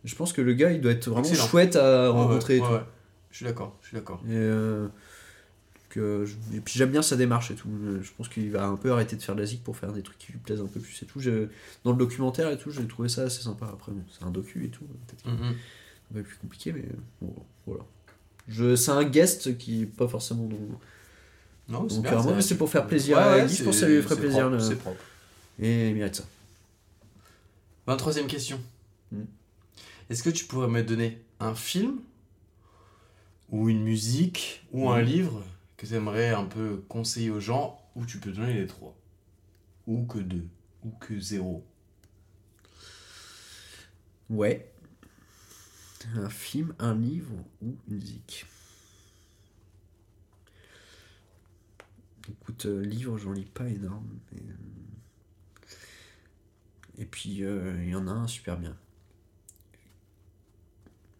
Je 0.03 0.15
pense 0.15 0.33
que 0.33 0.41
le 0.41 0.53
gars, 0.53 0.71
il 0.71 0.81
doit 0.81 0.91
être 0.91 1.07
vraiment 1.09 1.27
Excellent. 1.27 1.47
chouette 1.47 1.75
à 1.77 2.09
rencontrer 2.09 2.59
ouais, 2.59 2.65
et 2.65 2.69
tout. 2.79 2.83
Je 3.33 3.37
suis 3.37 3.45
d'accord, 3.45 3.75
je 3.81 3.87
suis 3.89 3.97
d'accord. 3.97 4.21
Et, 4.25 4.31
euh, 4.33 4.87
que 5.89 6.23
je- 6.25 6.35
et 6.55 6.59
puis 6.61 6.75
j'aime 6.77 6.91
bien 6.91 7.01
sa 7.01 7.15
démarche 7.15 7.49
et 7.51 7.55
tout. 7.55 7.67
Euh, 7.69 7.99
Je 8.01 8.11
pense 8.17 8.29
qu'il 8.29 8.49
va 8.51 8.65
un 8.65 8.75
peu 8.77 8.91
arrêter 8.91 9.15
de 9.15 9.21
faire 9.21 9.35
de 9.35 9.41
la 9.41 9.45
zik 9.47 9.63
pour 9.63 9.75
faire 9.75 9.91
des 9.91 10.01
trucs 10.03 10.17
qui 10.19 10.31
lui 10.31 10.39
plaisent 10.39 10.61
un 10.61 10.65
peu 10.67 10.79
plus 10.79 11.01
et 11.03 11.05
tout. 11.05 11.19
Dans 11.83 11.91
le 11.91 11.97
documentaire 11.97 12.49
et 12.51 12.57
tout, 12.57 12.71
j'ai 12.71 12.87
trouvé 12.87 13.09
ça 13.09 13.23
assez 13.23 13.41
sympa. 13.41 13.65
Après, 13.73 13.91
bon, 13.91 14.01
c'est 14.17 14.23
un 14.25 14.31
docu 14.31 14.65
et 14.65 14.69
tout. 14.69 14.85
Peut-être 14.85 15.25
Mhm. 15.27 15.49
un 16.11 16.13
peu 16.13 16.23
plus 16.23 16.37
compliqué, 16.37 16.71
mais 16.73 16.85
bon, 17.21 17.35
voilà. 17.67 17.83
Je, 18.47 18.75
c'est 18.75 18.91
un 18.91 19.03
guest 19.03 19.57
qui 19.57 19.83
est 19.83 19.85
pas 19.85 20.07
forcément 20.07 20.45
dans... 20.47 20.57
Non, 21.69 21.89
ça- 21.89 22.01
mais 22.35 22.41
c'est 22.41 22.57
pour 22.57 22.69
faire 22.69 22.85
plaisir 22.87 23.17
Ouais, 23.17 23.23
à 23.23 23.45
Guy, 23.45 23.55
je 23.55 23.63
pense 23.63 23.73
que 23.73 23.79
c'est- 23.79 23.85
ça 23.85 23.87
lui 23.87 24.01
ferait 24.01 24.15
c'est 24.15 24.21
plaisir, 24.21 24.39
propre, 24.41 24.55
le- 24.55 24.59
C'est 24.69 24.75
propre. 24.75 25.01
Et 25.59 25.89
il 25.89 25.95
mérite 25.95 26.15
ça. 26.15 26.23
23ème 27.87 28.27
question. 28.27 28.59
Hmm. 29.11 29.23
Est-ce 30.09 30.23
que 30.23 30.29
tu 30.29 30.45
pourrais 30.45 30.67
me 30.67 30.81
donner 30.83 31.21
un 31.39 31.55
film 31.55 31.99
ou 33.53 33.69
une 33.69 33.83
musique 33.83 34.67
ou 34.73 34.89
un 34.91 35.01
Hmm. 35.01 35.05
livre 35.05 35.43
que 35.77 35.85
tu 35.87 35.95
aimerais 35.95 36.31
un 36.31 36.45
peu 36.45 36.83
conseiller 36.89 37.29
aux 37.31 37.39
gens 37.39 37.79
ou 37.95 38.05
tu 38.05 38.19
peux 38.19 38.33
donner 38.33 38.53
les 38.55 38.67
trois 38.67 38.97
Ou 39.87 40.05
que 40.05 40.19
deux 40.19 40.47
Ou 40.83 40.91
que 40.91 41.19
zéro 41.19 41.65
Ouais. 44.29 44.69
Un 46.15 46.29
film, 46.29 46.73
un 46.79 46.95
livre 46.95 47.33
ou 47.61 47.75
une 47.87 47.95
musique. 47.97 48.45
Écoute, 52.29 52.65
euh, 52.65 52.81
livre, 52.83 53.17
j'en 53.17 53.31
lis 53.33 53.45
pas 53.45 53.67
énorme. 53.67 54.19
mais, 54.31 54.41
euh, 54.41 54.53
Et 56.97 57.05
puis, 57.05 57.43
euh, 57.43 57.75
il 57.83 57.89
y 57.89 57.95
en 57.95 58.07
a 58.07 58.11
un 58.11 58.27
super 58.27 58.57
bien. 58.57 58.75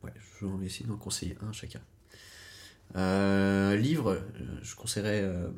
Ouais, 0.03 0.13
je 0.39 0.45
vais 0.45 0.65
essayer 0.67 0.85
d'en 0.85 0.97
conseiller 0.97 1.35
un 1.41 1.51
chacun. 1.51 1.81
Euh, 2.95 3.75
livre, 3.75 4.11
euh, 4.11 4.21
je 4.61 4.75
conseillerais. 4.75 5.21
euh, 5.23 5.49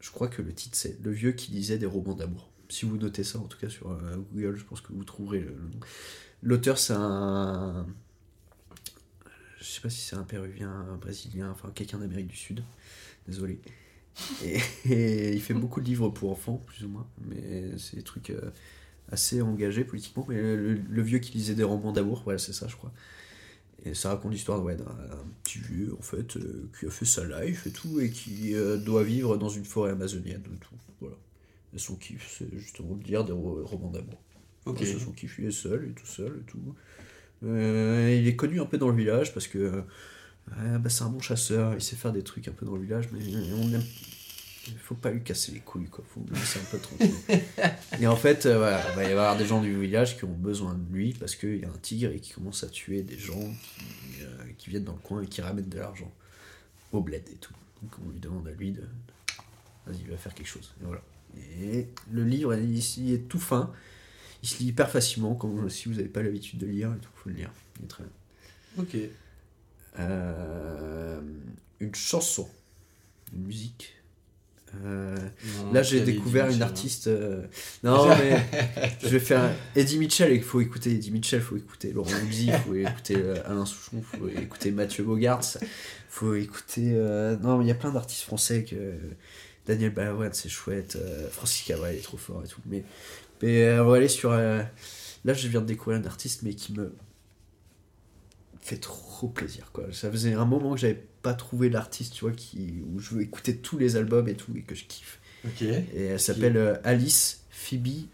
je 0.00 0.10
crois 0.10 0.28
que 0.28 0.42
le 0.42 0.52
titre 0.52 0.76
c'est 0.76 1.02
Le 1.02 1.10
vieux 1.10 1.32
qui 1.32 1.52
lisait 1.52 1.78
des 1.78 1.86
romans 1.86 2.14
d'amour. 2.14 2.50
Si 2.68 2.84
vous 2.84 2.96
notez 2.96 3.24
ça, 3.24 3.38
en 3.38 3.44
tout 3.46 3.58
cas 3.58 3.68
sur 3.68 3.96
Google, 4.32 4.56
je 4.56 4.64
pense 4.64 4.80
que 4.80 4.92
vous 4.92 5.04
trouverez 5.04 5.40
le, 5.40 5.50
nom. 5.50 5.80
L'auteur, 6.42 6.78
c'est 6.78 6.94
un. 6.96 7.86
Je 9.58 9.64
sais 9.64 9.80
pas 9.80 9.90
si 9.90 10.00
c'est 10.00 10.16
un 10.16 10.24
péruvien, 10.24 10.70
un 10.70 10.96
brésilien, 10.96 11.50
enfin 11.50 11.70
quelqu'un 11.74 11.98
d'Amérique 11.98 12.28
du 12.28 12.36
Sud. 12.36 12.62
Désolé. 13.26 13.60
Et, 14.44 14.58
il 15.32 15.40
fait 15.40 15.54
beaucoup 15.54 15.80
de 15.80 15.86
livres 15.86 16.08
pour 16.08 16.30
enfants, 16.30 16.62
plus 16.66 16.84
ou 16.84 16.88
moins. 16.88 17.06
Mais 17.24 17.78
c'est 17.78 17.96
des 17.96 18.02
trucs 18.02 18.32
assez 19.10 19.42
engagés 19.42 19.84
politiquement. 19.84 20.26
Mais 20.28 20.56
le 20.56 21.02
vieux 21.02 21.18
qui 21.18 21.32
lisait 21.32 21.54
des 21.54 21.64
romans 21.64 21.92
d'amour, 21.92 22.22
voilà, 22.24 22.38
c'est 22.38 22.52
ça, 22.52 22.66
je 22.68 22.76
crois. 22.76 22.92
Et 23.86 23.94
ça 23.94 24.08
raconte 24.10 24.32
l'histoire 24.32 24.62
ouais, 24.62 24.76
d'un 24.76 24.84
un 24.84 25.24
petit 25.44 25.60
vieux, 25.60 25.94
en 25.98 26.02
fait, 26.02 26.36
euh, 26.36 26.68
qui 26.78 26.86
a 26.86 26.90
fait 26.90 27.04
sa 27.04 27.24
life 27.24 27.66
et 27.66 27.70
tout, 27.70 28.00
et 28.00 28.10
qui 28.10 28.54
euh, 28.54 28.76
doit 28.76 29.04
vivre 29.04 29.36
dans 29.38 29.48
une 29.48 29.64
forêt 29.64 29.92
amazonienne 29.92 30.42
et 30.54 30.58
tout. 30.58 30.74
Voilà. 31.00 31.16
Et 31.72 31.78
son 31.78 31.94
kiff, 31.94 32.36
c'est 32.36 32.48
justement 32.58 32.96
de 32.96 33.04
lire 33.04 33.24
des 33.24 33.32
ro- 33.32 33.64
romans 33.64 33.90
d'amour. 33.90 34.20
Ok. 34.64 34.78
C'est 34.80 34.98
son 34.98 35.12
kiff, 35.12 35.38
il 35.38 35.46
est 35.46 35.50
seul, 35.52 35.84
il 35.84 35.90
est 35.90 35.94
tout 35.94 36.06
seul 36.06 36.40
et 36.42 36.50
tout. 36.50 36.58
Euh, 37.44 38.18
il 38.20 38.26
est 38.26 38.34
connu 38.34 38.60
un 38.60 38.66
peu 38.66 38.78
dans 38.78 38.88
le 38.88 38.96
village 38.96 39.32
parce 39.32 39.46
que 39.46 39.84
bah, 40.48 40.88
c'est 40.88 41.04
un 41.04 41.08
bon 41.08 41.20
chasseur, 41.20 41.74
il 41.74 41.80
sait 41.80 41.96
faire 41.96 42.12
des 42.12 42.22
trucs 42.22 42.48
un 42.48 42.52
peu 42.52 42.66
dans 42.66 42.76
le 42.76 42.82
village, 42.82 43.08
mais 43.12 43.20
on 43.54 43.72
aime. 43.72 43.82
Il 44.68 44.78
faut 44.78 44.94
pas 44.94 45.10
lui 45.10 45.22
casser 45.22 45.52
les 45.52 45.60
couilles, 45.60 45.88
quoi. 45.88 46.04
Faut 46.08 46.24
le 46.28 46.34
laisser 46.34 46.58
un 46.58 46.64
peu 46.70 46.78
tranquille. 46.78 47.14
et 48.00 48.06
en 48.06 48.16
fait, 48.16 48.46
euh, 48.46 48.58
voilà, 48.58 48.82
il 48.90 48.96
va 48.96 49.04
y 49.04 49.10
avoir 49.10 49.36
des 49.36 49.46
gens 49.46 49.60
du 49.60 49.78
village 49.78 50.16
qui 50.16 50.24
ont 50.24 50.32
besoin 50.32 50.74
de 50.74 50.94
lui 50.94 51.14
parce 51.14 51.36
qu'il 51.36 51.58
y 51.58 51.64
a 51.64 51.68
un 51.68 51.78
tigre 51.80 52.12
et 52.12 52.20
qui 52.20 52.32
commence 52.32 52.64
à 52.64 52.68
tuer 52.68 53.02
des 53.02 53.18
gens 53.18 53.40
qui, 53.40 54.22
euh, 54.22 54.44
qui 54.58 54.70
viennent 54.70 54.84
dans 54.84 54.94
le 54.94 54.98
coin 54.98 55.22
et 55.22 55.26
qui 55.26 55.40
ramènent 55.40 55.68
de 55.68 55.78
l'argent 55.78 56.12
au 56.92 57.00
bled 57.00 57.22
et 57.28 57.36
tout. 57.36 57.54
Donc 57.82 57.92
on 58.04 58.10
lui 58.10 58.20
demande 58.20 58.46
à 58.48 58.52
lui 58.52 58.72
de. 58.72 58.82
Vas-y, 59.86 60.00
il 60.00 60.10
va 60.10 60.16
faire 60.16 60.34
quelque 60.34 60.48
chose. 60.48 60.74
Et 60.80 60.84
voilà. 60.84 61.02
Et 61.60 61.88
le 62.10 62.24
livre, 62.24 62.54
il, 62.54 62.78
il 62.78 63.12
est 63.12 63.28
tout 63.28 63.38
fin. 63.38 63.72
Il 64.42 64.48
se 64.48 64.58
lit 64.58 64.66
hyper 64.66 64.90
facilement, 64.90 65.34
comme 65.34 65.68
si 65.70 65.88
vous 65.88 65.94
n'avez 65.94 66.08
pas 66.08 66.22
l'habitude 66.22 66.58
de 66.58 66.66
lire, 66.66 66.94
il 66.94 67.08
faut 67.14 67.28
le 67.28 67.34
lire. 67.36 67.50
Il 67.78 67.84
est 67.84 67.88
très 67.88 68.04
bien. 68.04 68.12
Ok. 68.78 68.96
Euh, 69.98 71.20
une 71.80 71.94
chanson, 71.94 72.48
une 73.32 73.42
musique. 73.44 73.95
Euh, 74.84 75.16
Non, 75.64 75.72
là, 75.72 75.82
j'ai 75.82 76.00
découvert 76.00 76.48
une 76.48 76.62
hein. 76.62 76.66
artiste. 76.66 77.06
euh, 77.06 77.42
Non, 77.82 78.08
mais 78.18 78.42
je 79.02 79.08
vais 79.08 79.20
faire 79.20 79.50
Eddie 79.74 79.98
Mitchell. 79.98 80.32
Il 80.34 80.42
faut 80.42 80.60
écouter 80.60 80.90
Eddie 80.92 81.10
Mitchell, 81.10 81.40
il 81.40 81.44
faut 81.44 81.56
écouter 81.56 81.92
Laurent 81.92 82.10
il 82.30 82.52
faut 82.52 82.74
écouter 82.74 83.16
euh, 83.16 83.36
Alain 83.46 83.64
Souchon, 83.64 84.02
il 84.12 84.18
faut 84.18 84.28
écouter 84.28 84.70
Mathieu 84.72 85.04
Bogart, 85.04 85.40
il 85.62 85.68
faut 86.08 86.34
écouter. 86.34 86.90
euh, 86.94 87.36
Non, 87.38 87.58
mais 87.58 87.64
il 87.64 87.68
y 87.68 87.72
a 87.72 87.76
plein 87.76 87.92
d'artistes 87.92 88.22
français 88.24 88.64
que. 88.64 88.76
Daniel 89.66 89.90
Balavoine, 89.92 90.32
c'est 90.32 90.48
chouette. 90.48 90.96
Francis 91.32 91.66
Cabrel 91.66 91.96
il 91.96 91.98
est 91.98 92.02
trop 92.02 92.16
fort 92.16 92.40
et 92.44 92.48
tout. 92.48 92.60
Mais, 92.66 92.84
mais 93.42 93.78
on 93.80 93.86
va 93.86 93.96
aller 93.96 94.06
sur. 94.06 94.30
Là, 94.30 95.34
je 95.34 95.48
viens 95.48 95.60
de 95.60 95.66
découvrir 95.66 96.00
un 96.00 96.04
artiste, 96.04 96.42
mais 96.44 96.54
qui 96.54 96.72
me 96.72 96.92
fait 98.66 98.76
trop 98.78 99.28
plaisir. 99.28 99.70
Quoi. 99.72 99.84
Ça 99.92 100.10
faisait 100.10 100.34
un 100.34 100.44
moment 100.44 100.74
que 100.74 100.80
j'avais 100.80 101.02
pas 101.22 101.34
trouvé 101.34 101.70
l'artiste, 101.70 102.14
tu 102.14 102.22
vois, 102.22 102.32
qui... 102.32 102.82
où 102.92 102.98
je 102.98 103.14
veux 103.14 103.22
écouter 103.22 103.56
tous 103.56 103.78
les 103.78 103.96
albums 103.96 104.28
et 104.28 104.34
tout, 104.34 104.52
et 104.56 104.62
que 104.62 104.74
je 104.74 104.84
kiffe. 104.84 105.20
Ok. 105.44 105.62
Et 105.62 106.04
elle 106.06 106.20
s'appelle 106.20 106.56
euh, 106.56 106.76
Alice 106.84 107.44
Phoebe 107.50 108.08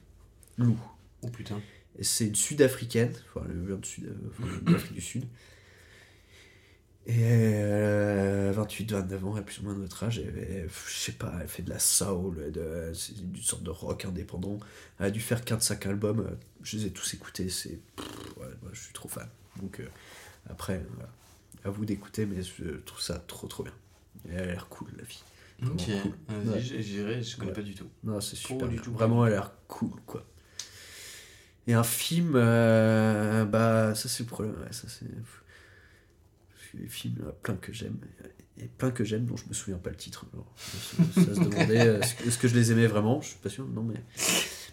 Lou. 0.59 0.79
Oh 1.23 1.29
putain. 1.29 1.61
C'est 2.01 2.27
une 2.27 2.35
sud-africaine, 2.35 3.13
enfin, 3.35 3.47
elle 3.49 3.67
vient 3.67 3.77
de 3.77 3.85
Sud, 3.87 4.07
euh, 4.07 4.79
du 4.93 5.01
Sud. 5.01 5.25
Et 7.07 7.17
euh, 7.19 8.53
28-29 8.53 9.25
ans, 9.25 9.33
elle 9.35 9.41
a 9.41 9.43
plus 9.43 9.59
ou 9.59 9.65
moins 9.65 9.75
notre 9.75 10.05
âge. 10.05 10.19
Et, 10.21 10.67
je 10.87 10.93
sais 10.93 11.13
pas, 11.13 11.35
elle 11.41 11.49
fait 11.49 11.63
de 11.63 11.71
la 11.71 11.79
soul, 11.79 12.53
de, 12.53 12.93
c'est 12.95 13.19
une 13.19 13.37
sorte 13.37 13.63
de 13.63 13.71
rock 13.71 14.05
indépendant. 14.05 14.59
Elle 15.01 15.07
a 15.07 15.11
dû 15.11 15.21
faire 15.21 15.41
4-5 15.43 15.89
albums. 15.89 16.21
euh, 16.21 16.37
Je 16.63 16.77
les 16.77 16.87
ai 16.87 16.91
tous 16.91 17.15
écoutés. 17.15 17.49
C'est, 17.49 17.81
ouais, 18.39 18.47
moi, 18.63 18.71
je 18.73 18.81
suis 18.81 18.93
trop 18.93 19.09
fan. 19.09 19.29
Donc 19.61 19.81
euh, 19.81 19.89
après, 20.49 20.85
voilà. 20.95 21.09
à 21.65 21.71
vous 21.71 21.85
d'écouter, 21.85 22.27
mais 22.27 22.43
je 22.43 22.77
trouve 22.85 23.01
ça 23.01 23.19
trop 23.27 23.47
trop 23.49 23.63
bien. 23.63 23.73
Elle 24.31 24.39
a 24.41 24.47
l'air 24.47 24.69
cool, 24.69 24.89
la 24.99 25.05
fille. 25.05 25.23
Ok. 25.65 25.83
cool. 26.03 26.13
Ouais. 26.53 26.61
j'irai, 26.61 27.23
je 27.23 27.37
connais 27.37 27.49
Ouais. 27.51 27.55
pas 27.57 27.63
du 27.63 27.75
tout. 27.75 27.89
Non, 28.05 28.21
c'est 28.21 28.37
super. 28.37 28.67
du 28.69 28.75
bien. 28.75 28.83
tout, 28.83 28.93
Vraiment, 28.93 29.25
elle 29.27 29.33
a 29.35 29.37
l'air 29.37 29.53
cool, 29.69 30.01
quoi. 30.07 30.25
Et 31.69 31.75
un 31.75 31.85
film, 31.85 32.33
euh, 32.35 33.45
bah, 33.45 33.95
ça 33.95 34.09
c'est 34.09 34.25
le 34.25 34.29
problème. 34.29 34.55
ouais, 34.61 34.73
ça 34.73 34.89
c'est. 34.89 35.07
Les 36.75 36.89
films, 36.89 37.17
il 37.19 37.23
y 37.23 37.27
en 37.27 37.29
a 37.29 37.33
plein 37.33 37.55
que 37.57 37.71
j'aime. 37.73 37.99
Et 38.59 38.65
plein 38.67 38.91
que 38.91 39.05
j'aime 39.05 39.27
dont 39.27 39.37
je 39.37 39.45
me 39.47 39.53
souviens 39.53 39.77
pas 39.79 39.91
le 39.91 39.97
titre. 39.97 40.25
Alors, 40.33 40.51
ça, 40.57 41.35
se 41.35 41.41
demandait, 41.49 41.87
euh, 41.87 42.01
est-ce 42.01 42.15
que, 42.15 42.29
est-ce 42.29 42.39
que 42.39 42.49
je 42.49 42.55
les 42.55 42.73
aimais 42.73 42.87
vraiment? 42.87 43.21
Je 43.21 43.29
suis 43.29 43.39
pas 43.39 43.51
sûr, 43.51 43.67
non, 43.69 43.83
mais. 43.83 44.03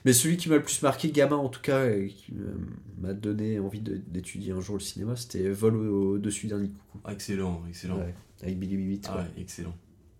Mais 0.05 0.13
celui 0.13 0.37
qui 0.37 0.47
m'a 0.49 0.55
le 0.55 0.63
plus 0.63 0.81
marqué, 0.81 1.11
gamin 1.11 1.35
en 1.35 1.49
tout 1.49 1.61
cas, 1.61 1.89
et 1.89 2.07
qui 2.07 2.31
euh, 2.33 2.53
m'a 2.99 3.13
donné 3.13 3.59
envie 3.59 3.81
d'étudier 3.81 4.51
un 4.53 4.61
jour 4.61 4.75
le 4.75 4.81
cinéma, 4.81 5.15
c'était 5.15 5.49
Vol 5.49 5.75
au- 5.75 6.13
au-dessus 6.15 6.47
d'un 6.47 6.59
nid 6.59 6.69
coucou. 6.71 6.99
Ah, 7.03 7.13
excellent, 7.13 7.61
excellent. 7.67 7.97
Ouais, 7.97 8.13
avec 8.41 8.57
Billy 8.59 8.77
Bibbit. 8.77 9.01
Ah 9.09 9.17
ouais, 9.17 9.41
excellent. 9.41 9.75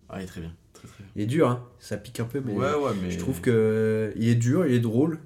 Ah, 0.10 0.20
il 0.20 0.24
est 0.24 0.28
très 0.28 0.42
bien. 0.42 0.54
Très 0.74 0.88
très 0.88 1.04
bien. 1.04 1.12
Il 1.16 1.22
est 1.22 1.28
dur, 1.28 1.48
hein, 1.50 1.66
ça 1.80 1.98
pique 1.98 2.20
un 2.20 2.26
peu, 2.26 2.42
mais. 2.46 2.54
ouais, 2.54 2.74
ouais, 2.76 2.92
mais. 3.02 3.12
Je 3.12 3.18
trouve 3.20 3.40
que 3.42 4.12
il 4.18 4.28
est 4.28 4.36
dur, 4.36 4.66
il 4.66 4.74
est 4.74 4.80
drôle, 4.80 5.20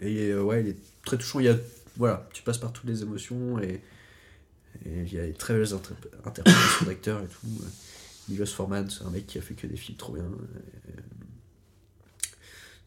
et 0.00 0.30
euh, 0.30 0.42
ouais, 0.42 0.62
il 0.62 0.68
est 0.68 0.76
très 1.04 1.16
touchant. 1.16 1.38
Il 1.40 1.46
y 1.46 1.48
a, 1.48 1.56
voilà, 1.96 2.28
tu 2.32 2.42
passes 2.42 2.58
par 2.58 2.72
toutes 2.72 2.88
les 2.88 3.02
émotions 3.02 3.60
et, 3.60 3.80
et 4.84 5.02
il 5.06 5.12
y 5.12 5.18
a 5.20 5.26
des 5.26 5.32
très 5.34 5.54
belles 5.54 5.64
interpr- 5.66 6.08
interprétations 6.24 6.86
d'acteurs 6.86 7.22
et 7.22 7.26
tout. 7.28 7.46
Milos 8.28 8.46
Forman, 8.46 8.88
c'est 8.88 9.04
un 9.04 9.10
mec 9.10 9.26
qui 9.26 9.38
a 9.38 9.42
fait 9.42 9.54
que 9.54 9.66
des 9.66 9.76
films 9.76 9.98
trop 9.98 10.12
bien. 10.14 10.24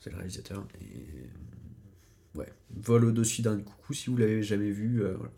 C'est 0.06 0.12
le 0.12 0.18
réalisateur. 0.18 0.64
Et, 0.80 0.86
euh, 0.86 2.40
ouais, 2.40 2.54
Vol 2.84 3.06
au-dessus 3.06 3.42
d'un 3.42 3.58
coucou, 3.58 3.94
si 3.96 4.12
vous 4.12 4.18
l'avez 4.18 4.44
jamais 4.44 4.70
vu, 4.70 5.02
euh, 5.04 5.16
voilà. 5.18 5.32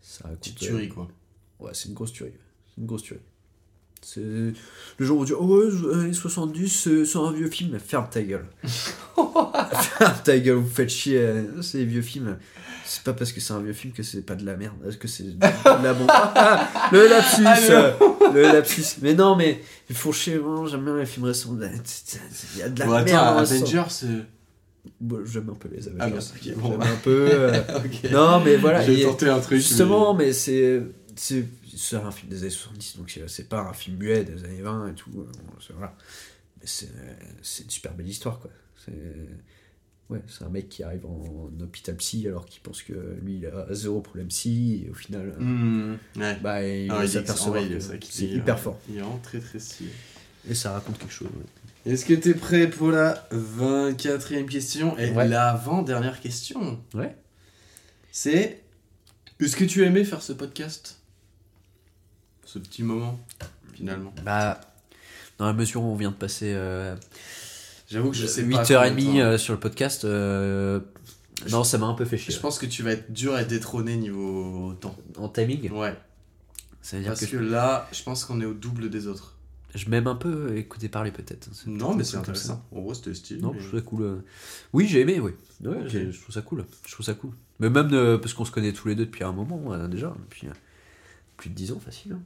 Ça 0.00 0.24
raconte, 0.24 0.38
Petite 0.40 0.56
tuerie, 0.56 0.86
euh, 0.88 0.94
quoi. 0.94 1.08
Ouais, 1.58 1.70
c'est 1.74 1.88
une 1.90 1.94
grosse 1.94 2.12
tuerie. 2.12 2.32
C'est 2.68 2.80
une 2.80 2.86
grosse 2.86 3.02
tuerie. 3.02 3.20
C'est... 4.00 4.22
Les 4.22 5.04
gens 5.04 5.16
vont 5.16 5.24
dire, 5.24 5.36
oh 5.38 5.58
ouais, 5.62 5.94
années 5.94 6.14
70, 6.14 6.68
c'est, 6.70 7.04
c'est 7.04 7.18
un 7.18 7.30
vieux 7.32 7.50
film. 7.50 7.78
Ferme 7.78 8.08
ta 8.10 8.22
gueule. 8.22 8.46
Ferme 9.14 10.14
ta 10.24 10.38
gueule, 10.38 10.56
vous 10.56 10.66
faites 10.70 10.88
chier. 10.88 11.18
euh, 11.18 11.60
C'est 11.60 11.76
des 11.78 11.84
vieux 11.84 12.00
films. 12.00 12.38
C'est 12.86 13.02
pas 13.04 13.12
parce 13.12 13.30
que 13.32 13.40
c'est 13.40 13.52
un 13.52 13.60
vieux 13.60 13.74
film 13.74 13.92
que 13.92 14.02
c'est 14.02 14.22
pas 14.22 14.34
de 14.34 14.46
la 14.46 14.56
merde. 14.56 14.76
Parce 14.82 14.96
que 14.96 15.06
c'est 15.06 15.38
de 15.38 15.44
la 15.82 15.92
bombe. 15.92 16.08
Le 16.92 17.08
lapsus. 17.08 17.44
euh, 17.70 17.92
le 18.34 18.42
lapsus. 18.42 18.98
Mais 19.02 19.14
non, 19.14 19.36
mais 19.36 19.60
ils 19.88 19.96
font 19.96 20.12
chier. 20.12 20.40
J'aime 20.68 20.84
bien 20.84 20.96
les 20.96 21.06
films 21.06 21.26
récents. 21.26 21.56
Il 22.54 22.58
y 22.58 22.62
a 22.62 22.68
de 22.68 22.78
la 22.80 22.86
Bon, 22.86 22.92
attends, 22.92 23.04
merde. 23.04 23.46
sang. 23.46 23.54
Avengers, 23.56 23.94
euh, 24.04 24.22
Bon, 25.00 25.20
j'aime 25.26 25.50
un 25.50 25.54
peu 25.54 25.68
les 25.70 25.86
Avengers. 25.88 26.00
Ah, 26.00 26.54
bon, 26.56 26.68
J'aime 26.70 26.78
bah. 26.78 26.86
un 26.90 26.96
peu. 26.96 27.28
euh. 27.30 27.62
Non, 28.10 28.40
mais 28.44 28.56
voilà. 28.56 28.82
J'ai 28.84 29.02
tenté 29.02 29.28
un 29.28 29.38
truc. 29.40 29.58
Justement, 29.58 30.14
mais 30.14 30.32
c'est 30.32 30.82
c'est 31.16 31.44
c'est 31.76 31.96
un 31.96 32.10
film 32.10 32.30
des 32.30 32.40
années 32.40 32.50
70, 32.50 32.96
donc 32.98 33.18
c'est- 33.26 33.48
pas 33.48 33.60
un 33.60 33.72
film 33.72 33.96
muet 33.98 34.24
des 34.24 34.42
années 34.44 34.62
20 34.62 34.88
et 34.88 34.94
tout. 34.94 35.10
euh, 35.18 35.24
voilà. 35.74 35.94
Mais 36.60 36.66
c'est 36.66 36.88
c'est 37.42 37.64
une 37.64 37.70
super 37.70 37.92
belle 37.94 38.08
histoire, 38.08 38.38
quoi. 38.40 38.50
C'est 38.84 38.92
ouais, 40.10 40.20
c'est 40.28 40.44
un 40.44 40.48
mec 40.48 40.68
qui 40.68 40.82
arrive 40.82 41.06
en, 41.06 41.50
hôpital 41.62 41.96
psy 41.96 42.26
alors 42.28 42.44
qu'il 42.46 42.60
pense 42.62 42.82
que 42.82 42.92
lui 43.22 43.36
il 43.36 43.46
a 43.46 43.66
zéro 43.74 44.00
problème 44.00 44.28
psy 44.28 44.84
et 44.86 44.90
au 44.90 44.94
final, 44.94 45.34
Hmm, 45.38 45.94
ouais. 46.16 46.36
bah, 46.42 46.62
il 46.66 46.90
Ah, 46.90 46.96
va 46.96 47.04
il 47.04 47.08
est- 47.08 47.12
s'apercevoir 47.12 47.62
que 47.68 47.78
c'est 48.08 48.26
hyper 48.26 48.54
euh, 48.56 48.58
fort. 48.58 48.78
Il 48.88 48.96
est 48.96 49.00
vraiment 49.00 49.18
très 49.22 49.38
très 49.40 49.58
stylé. 49.58 49.90
Et 50.48 50.54
ça 50.54 50.72
raconte 50.72 50.98
quelque 50.98 51.12
chose. 51.12 51.28
ouais. 51.28 51.92
Est-ce 51.92 52.04
que 52.04 52.12
t'es 52.14 52.34
prêt 52.34 52.68
pour 52.68 52.90
la 52.90 53.26
24e 53.32 54.46
question 54.46 54.98
Et 54.98 55.10
Ouais. 55.12 55.26
l'avant-dernière 55.28 56.20
question? 56.20 56.78
Ouais. 56.94 57.16
C'est 58.12 58.62
Est-ce 59.40 59.56
que 59.56 59.64
tu 59.64 59.82
as 59.82 59.86
aimé 59.86 60.04
faire 60.04 60.20
ce 60.22 60.34
podcast? 60.34 60.98
Ce 62.44 62.58
petit 62.58 62.82
moment, 62.82 63.18
finalement. 63.72 64.12
Bah, 64.24 64.60
dans 65.38 65.46
la 65.46 65.52
mesure 65.54 65.82
où 65.82 65.86
on 65.86 65.94
vient 65.96 66.10
de 66.10 66.16
passer 66.16 66.52
euh, 66.54 66.94
J'avoue 67.90 68.10
que 68.10 68.16
je 68.16 68.26
sais 68.26 68.42
pas. 68.48 68.62
8h30 68.62 68.88
combien 68.90 68.90
de 68.94 69.18
temps. 69.18 69.18
euh, 69.18 69.38
sur 69.38 69.52
le 69.54 69.60
podcast, 69.60 70.04
euh, 70.04 70.80
non, 71.50 71.64
ça 71.64 71.78
m'a 71.78 71.86
un 71.86 71.94
peu 71.94 72.04
fait 72.04 72.16
chier. 72.18 72.32
Je 72.34 72.38
pense 72.40 72.58
que 72.58 72.66
tu 72.66 72.82
vas 72.82 72.92
être 72.92 73.12
dur 73.12 73.34
à 73.34 73.44
détrôner 73.44 73.96
niveau 73.96 74.74
temps. 74.80 74.96
En 75.16 75.28
timing, 75.28 75.70
Ouais. 75.72 75.96
ça 76.82 76.96
veut 76.96 77.02
dire 77.02 77.10
Parce 77.12 77.24
que, 77.26 77.30
que 77.32 77.36
là, 77.36 77.88
je 77.92 78.02
pense 78.02 78.24
qu'on 78.24 78.40
est 78.40 78.44
au 78.46 78.54
double 78.54 78.90
des 78.90 79.06
autres. 79.06 79.36
je 79.74 79.88
m'aime 79.88 80.06
un 80.06 80.14
peu 80.16 80.56
écouter 80.56 80.88
parler 80.88 81.10
peut-être. 81.12 81.48
Non, 81.66 81.94
mais 81.94 82.04
c'est 82.04 82.16
intéressant. 82.16 82.64
En 82.72 82.80
gros, 82.80 82.94
c'était 82.94 83.14
stylé. 83.14 83.40
Non, 83.40 83.52
mais- 83.54 83.60
je 83.60 83.66
trouve 83.68 83.80
ça 83.80 83.84
cool. 83.86 84.02
euh. 84.02 84.16
Oui, 84.72 84.86
j'ai 84.88 85.00
aimé, 85.00 85.18
oui. 85.20 85.32
Ouais, 85.64 85.88
je 85.88 86.20
trouve 86.20 86.34
ça 86.34 86.42
cool. 86.42 86.64
Je 86.86 86.92
trouve 86.92 87.06
ça 87.06 87.14
cool. 87.14 87.30
Mais 87.58 87.70
même 87.70 87.92
euh, 87.92 88.18
parce 88.18 88.34
qu'on 88.34 88.44
se 88.44 88.50
connaît 88.52 88.72
tous 88.72 88.88
les 88.88 88.94
deux 88.94 89.04
depuis 89.06 89.24
un 89.24 89.32
moment 89.32 89.72
euh, 89.72 89.86
déjà, 89.88 90.14
depuis 90.28 90.46
euh, 90.48 90.52
plus 91.36 91.50
de 91.50 91.54
10 91.54 91.72
ans 91.72 91.80
facile. 91.80 92.12
hein. 92.12 92.20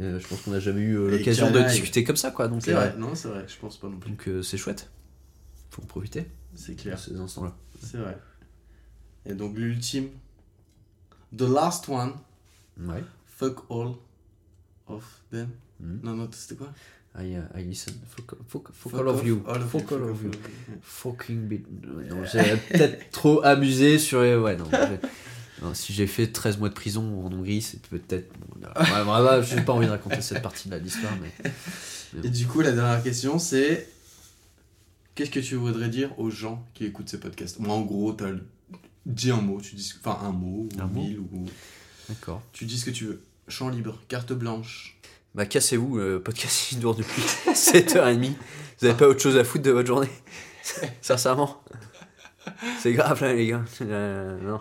Euh, 0.00 0.18
je 0.18 0.26
pense 0.26 0.40
qu'on 0.42 0.50
n'a 0.50 0.60
jamais 0.60 0.80
eu 0.80 0.96
euh, 0.96 1.10
l'occasion 1.10 1.50
de 1.50 1.60
discuter 1.60 2.02
comme 2.04 2.16
ça, 2.16 2.30
quoi. 2.30 2.48
Donc 2.48 2.62
C'est 2.62 2.72
euh, 2.72 2.76
vrai, 2.76 2.94
non, 2.98 3.14
c'est 3.14 3.28
vrai, 3.28 3.44
je 3.46 3.56
pense 3.58 3.76
pas 3.78 3.88
non 3.88 3.98
plus. 3.98 4.10
donc 4.10 4.28
euh, 4.28 4.42
c'est 4.42 4.56
chouette. 4.56 4.90
Faut 5.70 5.82
en 5.82 5.86
profiter 5.86 6.26
C'est 6.54 6.74
de 6.74 6.80
clair, 6.80 6.98
ces 6.98 7.16
instants-là. 7.16 7.54
c'est 7.82 7.98
vrai. 7.98 8.16
Et 9.26 9.34
donc, 9.34 9.56
l'ultime. 9.56 10.08
The 11.36 11.42
last 11.42 11.88
one. 11.88 12.12
Ouais. 12.80 13.02
Fuck 13.26 13.64
all 13.70 13.92
of 14.88 15.04
them. 15.30 15.48
Mhm. 15.80 16.00
Non, 16.02 16.14
non, 16.14 16.28
c'était 16.32 16.56
quoi? 16.56 16.72
I, 17.16 17.36
uh, 17.36 17.42
I 17.58 17.62
listen. 17.64 17.94
Fuck, 18.08 18.34
fuck, 18.48 18.72
fuck 18.72 18.92
Fuck 18.92 19.00
all 19.00 19.08
of 19.08 19.24
you. 19.24 19.42
all 19.46 19.56
of 19.62 19.68
fuck 19.70 19.92
all 19.92 20.02
of 20.10 20.22
you. 20.22 20.30
Fucking 20.82 21.46
bit. 21.46 21.64
Non, 21.82 22.24
j'ai 22.24 22.56
peut-être 22.70 23.10
trop 23.12 23.40
amusé 23.44 23.98
sur. 23.98 24.22
les- 24.22 24.36
Ouais, 24.36 24.56
non. 24.56 24.64
j'ai- 25.58 25.64
non, 25.64 25.74
si 25.74 25.92
j'ai 25.92 26.06
fait 26.06 26.26
13 26.28 26.58
mois 26.58 26.68
de 26.68 26.74
prison 26.74 27.24
en 27.24 27.32
Hongrie, 27.32 27.62
c'est 27.62 27.80
peut-être. 27.86 28.32
bon, 28.38 28.68
vraiment, 28.76 29.42
j'ai 29.42 29.60
pas 29.60 29.72
envie 29.72 29.86
de 29.86 29.90
raconter 29.92 30.20
cette 30.20 30.42
partie 30.42 30.68
de 30.68 30.76
l'histoire, 30.76 31.12
mais. 31.20 31.32
Et 32.24 32.28
du 32.30 32.46
coup, 32.46 32.60
la 32.60 32.72
dernière 32.72 33.02
question, 33.02 33.38
c'est 33.38 33.88
qu'est-ce 35.14 35.30
que 35.30 35.40
tu 35.40 35.54
voudrais 35.56 35.88
dire 35.88 36.18
aux 36.18 36.30
gens 36.30 36.64
qui 36.74 36.84
écoutent 36.86 37.08
ces 37.08 37.20
podcasts? 37.20 37.58
Moi, 37.60 37.74
en 37.74 37.82
gros, 37.82 38.12
t'as 38.12 38.30
le- 38.30 38.46
dis 39.06 39.30
un 39.30 39.40
mot, 39.40 39.60
tu 39.60 39.74
dis, 39.74 39.92
enfin 40.00 40.18
un 40.26 40.32
mot, 40.32 40.68
ou 40.74 40.80
Un 40.80 40.86
mot 40.86 41.00
mille, 41.02 41.18
ou 41.20 41.46
D'accord. 42.08 42.42
tu 42.52 42.64
dis 42.64 42.78
ce 42.78 42.84
que 42.86 42.90
tu 42.90 43.04
veux. 43.06 43.22
Champ 43.48 43.68
libre, 43.68 44.00
carte 44.08 44.32
blanche. 44.32 44.96
Bah, 45.34 45.44
cassez-vous, 45.46 45.98
le 45.98 46.22
podcast 46.22 46.72
il 46.72 46.78
dure 46.78 46.94
depuis 46.94 47.22
7h30. 47.52 48.32
Vous 48.80 48.86
avez 48.86 48.96
pas 48.96 49.08
autre 49.08 49.20
chose 49.20 49.36
à 49.36 49.44
foutre 49.44 49.64
de 49.64 49.70
votre 49.72 49.86
journée? 49.88 50.08
Sincèrement. 51.02 51.62
C'est 52.80 52.92
grave 52.92 53.20
là, 53.22 53.32
les 53.34 53.48
gars. 53.48 53.64
Euh, 53.82 54.38
non. 54.40 54.60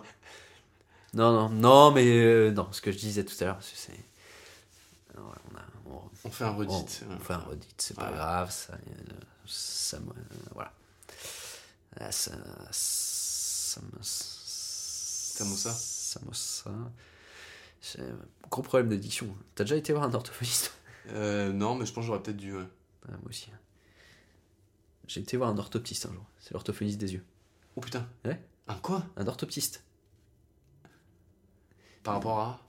Non, 1.14 1.32
non, 1.32 1.49
non, 1.49 1.91
mais 1.91 2.05
euh, 2.07 2.51
non, 2.51 2.72
ce 2.72 2.82
que 2.82 2.91
je 2.91 2.97
disais 2.97 3.24
tout 3.24 3.36
à 3.41 3.45
l'heure, 3.45 3.59
c'est. 3.61 3.93
Alors, 5.14 5.36
On, 5.51 5.57
a, 5.57 5.61
on, 5.95 6.01
On 6.26 6.30
fait 6.32 6.43
un 6.43 6.51
redit. 6.51 6.74
on 7.09 7.20
fait 7.20 7.34
un 7.34 7.38
redit, 7.39 7.68
c'est 7.78 7.95
pas 7.95 8.03
Voilà. 8.07 8.18
grave, 8.18 8.51
ça. 8.51 8.74
euh, 8.74 9.14
ça 9.45 9.97
euh, 9.97 10.24
voilà. 10.53 10.74
Ah, 11.99 12.11
ça. 12.11 12.32
Ça. 12.72 13.82
Ça 14.01 15.45
ça 15.45 15.72
Ça 15.74 16.20
ça. 16.32 16.72
J'ai 17.82 18.01
un 18.01 18.18
gros 18.49 18.61
problème 18.61 18.89
de 18.89 18.95
diction. 18.95 19.28
T'as 19.55 19.66
déjà 19.66 19.76
été 19.76 19.93
voir 19.93 20.05
un 20.05 20.14
orthophoniste? 20.14 20.74
Euh, 21.09 21.51
non, 21.51 21.76
mais 21.76 21.86
je 21.86 21.91
pense 21.93 22.03
que 22.03 22.07
j'aurais 22.07 22.24
peut-être 22.24 22.38
dû. 22.38 22.55
ouais. 22.55 22.64
ah, 23.07 23.11
moi 23.11 23.30
aussi. 23.30 23.49
J'ai 25.07 25.20
été 25.22 25.36
voir 25.38 25.49
un 25.49 25.57
orthoptiste 25.57 26.05
un 26.05 26.14
jour. 26.14 26.26
C'est 26.39 26.53
l'orthophoniste 26.53 26.97
des 26.97 27.14
yeux. 27.14 27.26
Oh 27.76 27.82
putain. 27.82 28.07
Ouais. 28.26 28.41
Un 28.68 28.76
quoi? 28.76 29.03
Un 29.18 29.28
orthoptiste. 29.28 29.84
Par 32.03 32.15
rapport 32.15 32.39
à 32.39 32.59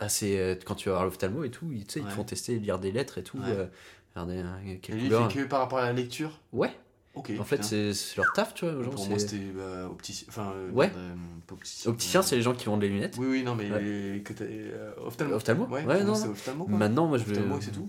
Ah, 0.00 0.08
c'est 0.08 0.38
euh, 0.38 0.54
quand 0.64 0.74
tu 0.74 0.88
vas 0.88 0.96
voir 0.96 1.04
l'ophtalmo 1.04 1.44
et 1.44 1.50
tout, 1.50 1.66
ils, 1.72 1.84
tu 1.86 1.94
sais, 1.94 2.00
ils 2.00 2.02
te 2.02 2.08
Ouais. 2.08 2.14
font 2.14 2.24
tester, 2.24 2.58
lire 2.58 2.78
des 2.78 2.92
lettres 2.92 3.18
et 3.18 3.22
tout. 3.22 3.38
Ouais. 3.38 3.44
euh, 3.48 3.66
regarder 4.14 4.38
euh, 4.38 4.56
Et 4.66 4.92
lui, 4.92 5.02
il 5.04 5.08
couleur. 5.08 5.30
fait 5.32 5.38
que 5.40 5.44
par 5.44 5.60
rapport 5.60 5.78
à 5.78 5.82
la 5.86 5.92
lecture? 5.92 6.40
Ouais, 6.52 6.70
Ok. 7.14 7.30
en 7.38 7.44
fait, 7.44 7.56
putain. 7.56 7.68
c'est 7.68 7.94
c'est 7.94 8.16
leur 8.16 8.32
taf, 8.32 8.52
tu 8.54 8.64
vois. 8.64 8.82
Genre, 8.82 8.92
Pour 8.94 9.08
moi, 9.08 9.18
c'était 9.18 9.38
bah, 9.54 9.88
opticien. 9.90 10.26
Enfin, 10.28 10.52
euh, 10.56 10.70
Ouais. 10.72 10.90
euh, 10.96 11.14
opticien. 11.50 11.90
Opticien, 11.90 12.22
c'est 12.22 12.36
les 12.36 12.42
gens 12.42 12.52
qui 12.54 12.66
vendent 12.66 12.82
les 12.82 12.88
lunettes. 12.88 13.16
Oui, 13.18 13.26
oui, 13.30 13.42
non, 13.42 13.54
mais 13.54 13.70
Ouais. 13.70 13.80
les- 13.82 14.22
que 14.22 14.32
t'as- 14.32 14.44
euh, 14.44 14.92
ophtalmo. 15.06 15.34
Ophtalmo 15.36 15.66
Ouais, 15.66 15.84
Ouais, 15.86 16.04
non, 16.04 16.12
ophtalmo. 16.12 16.66
Maintenant, 16.66 17.06
moi, 17.06 17.18
je 17.18 17.24
vais. 17.24 17.32
Ophtalmo, 17.32 17.60
c'est 17.60 17.70
tout. 17.70 17.88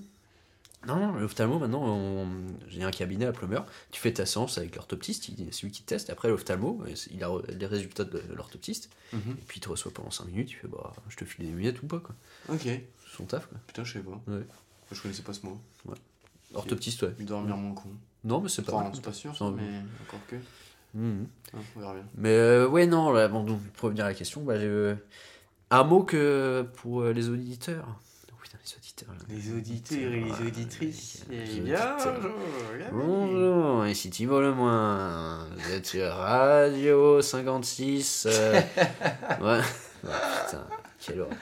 Non, 0.88 0.96
non, 0.98 1.14
l'ophtalmo, 1.14 1.60
maintenant, 1.60 1.84
on- 1.86 2.28
j'ai 2.68 2.84
un 2.84 2.92
cabinet 2.92 3.26
à 3.26 3.32
plumeur. 3.32 3.66
Tu 3.92 4.02
fais 4.02 4.12
ta 4.14 4.26
séance 4.26 4.58
avec 4.58 4.76
l'orthoptiste, 4.76 5.30
il- 5.30 5.48
c'est 5.54 5.64
lui 5.64 5.72
qui 5.72 5.82
te 5.84 5.88
teste. 5.88 6.10
Après, 6.10 6.28
l'ophtalmo, 6.28 6.84
il 7.12 7.24
a 7.24 7.30
les 7.50 7.66
résultats 7.66 8.04
de 8.04 8.22
l'orthoptiste. 8.36 8.90
Mhm. 9.14 9.20
Et 9.32 9.44
puis, 9.48 9.60
il 9.60 9.62
te 9.62 9.70
reçoit 9.70 9.92
pendant 9.94 10.12
5 10.12 10.26
minutes. 10.28 10.52
Il 10.52 10.56
fait, 10.56 10.68
bah, 10.68 10.92
je 11.10 11.16
te 11.16 11.26
file 11.26 11.46
des 11.46 11.52
lunettes 11.52 11.82
ou 11.84 11.88
pas, 11.88 12.00
quoi. 12.00 12.16
Ok. 12.50 12.68
Son 13.16 13.26
taf, 13.26 13.46
quoi. 13.48 13.58
Putain, 13.68 13.84
je 13.84 13.94
sais 13.94 14.00
pas. 14.00 14.20
Ouais. 14.28 14.46
Je 14.92 15.02
connaissais 15.02 15.22
pas 15.24 15.34
ce 15.34 15.46
mot. 15.46 15.60
Orthoptiste, 16.54 17.02
ouais. 17.04 17.14
Il 17.20 17.26
dormir 17.26 17.58
moins 17.58 17.74
con. 17.74 17.90
Non, 18.24 18.42
mais 18.42 18.50
c'est 18.50 18.62
pas 18.62 18.74
Enfin, 18.74 18.92
c'est 18.94 19.04
pas 19.04 19.14
sûr, 19.14 19.36
Ça, 19.36 19.50
mais 19.56 19.64
encore 20.08 20.20
que. 20.28 20.36
Hein, 20.96 21.26
on 21.76 21.80
verra 21.80 21.94
bien. 21.96 22.06
Mais 22.16 22.30
euh, 22.30 22.68
ouais, 22.68 22.86
non, 22.86 23.12
là, 23.12 23.28
bon, 23.28 23.44
donc, 23.44 23.60
pour 23.72 23.86
revenir 23.88 24.06
à 24.06 24.10
la 24.10 24.14
question, 24.14 24.44
bah, 24.44 24.54
euh, 24.54 24.96
un 25.72 25.84
mot 25.84 26.04
que 26.04 26.66
pour 26.76 27.02
euh, 27.02 27.12
les 27.14 27.30
auditeurs. 27.30 28.00
Putain, 28.44 28.58
les 28.66 28.76
auditeurs. 28.76 29.10
là. 29.10 29.26
Les 29.30 29.54
auditeurs 29.54 30.12
et 30.14 30.20
les 30.20 30.48
auditrices. 30.48 31.24
les 31.30 31.38
Et 31.58 31.62
auditeurs. 31.62 32.20
bien, 32.78 32.90
Bonjour, 32.92 33.88
ici 33.88 34.10
Thibault 34.10 34.42
Lemoin. 34.42 35.48
Vous 35.56 35.72
êtes 35.72 35.86
sur 35.86 36.12
Radio 36.12 37.22
56. 37.22 38.28
euh, 38.30 38.62
Ouais. 39.42 39.62
Oh, 40.06 40.08
putain, 40.46 40.68
quelle 41.00 41.22
horreur. 41.22 41.36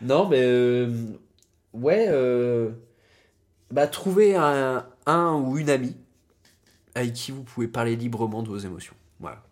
Non, 0.00 0.28
mais. 0.28 0.40
euh, 0.40 0.90
ouais. 1.74 2.06
euh, 2.08 2.70
bah, 3.70 3.86
trouver 3.86 4.34
un, 4.34 4.86
un 5.06 5.34
ou 5.34 5.58
une 5.58 5.68
amie 5.70 5.96
avec 6.94 7.12
qui 7.12 7.32
vous 7.32 7.42
pouvez 7.44 7.68
parler 7.68 7.96
librement 7.96 8.42
de 8.42 8.48
vos 8.48 8.58
émotions. 8.58 8.94
Voilà. 9.20 9.42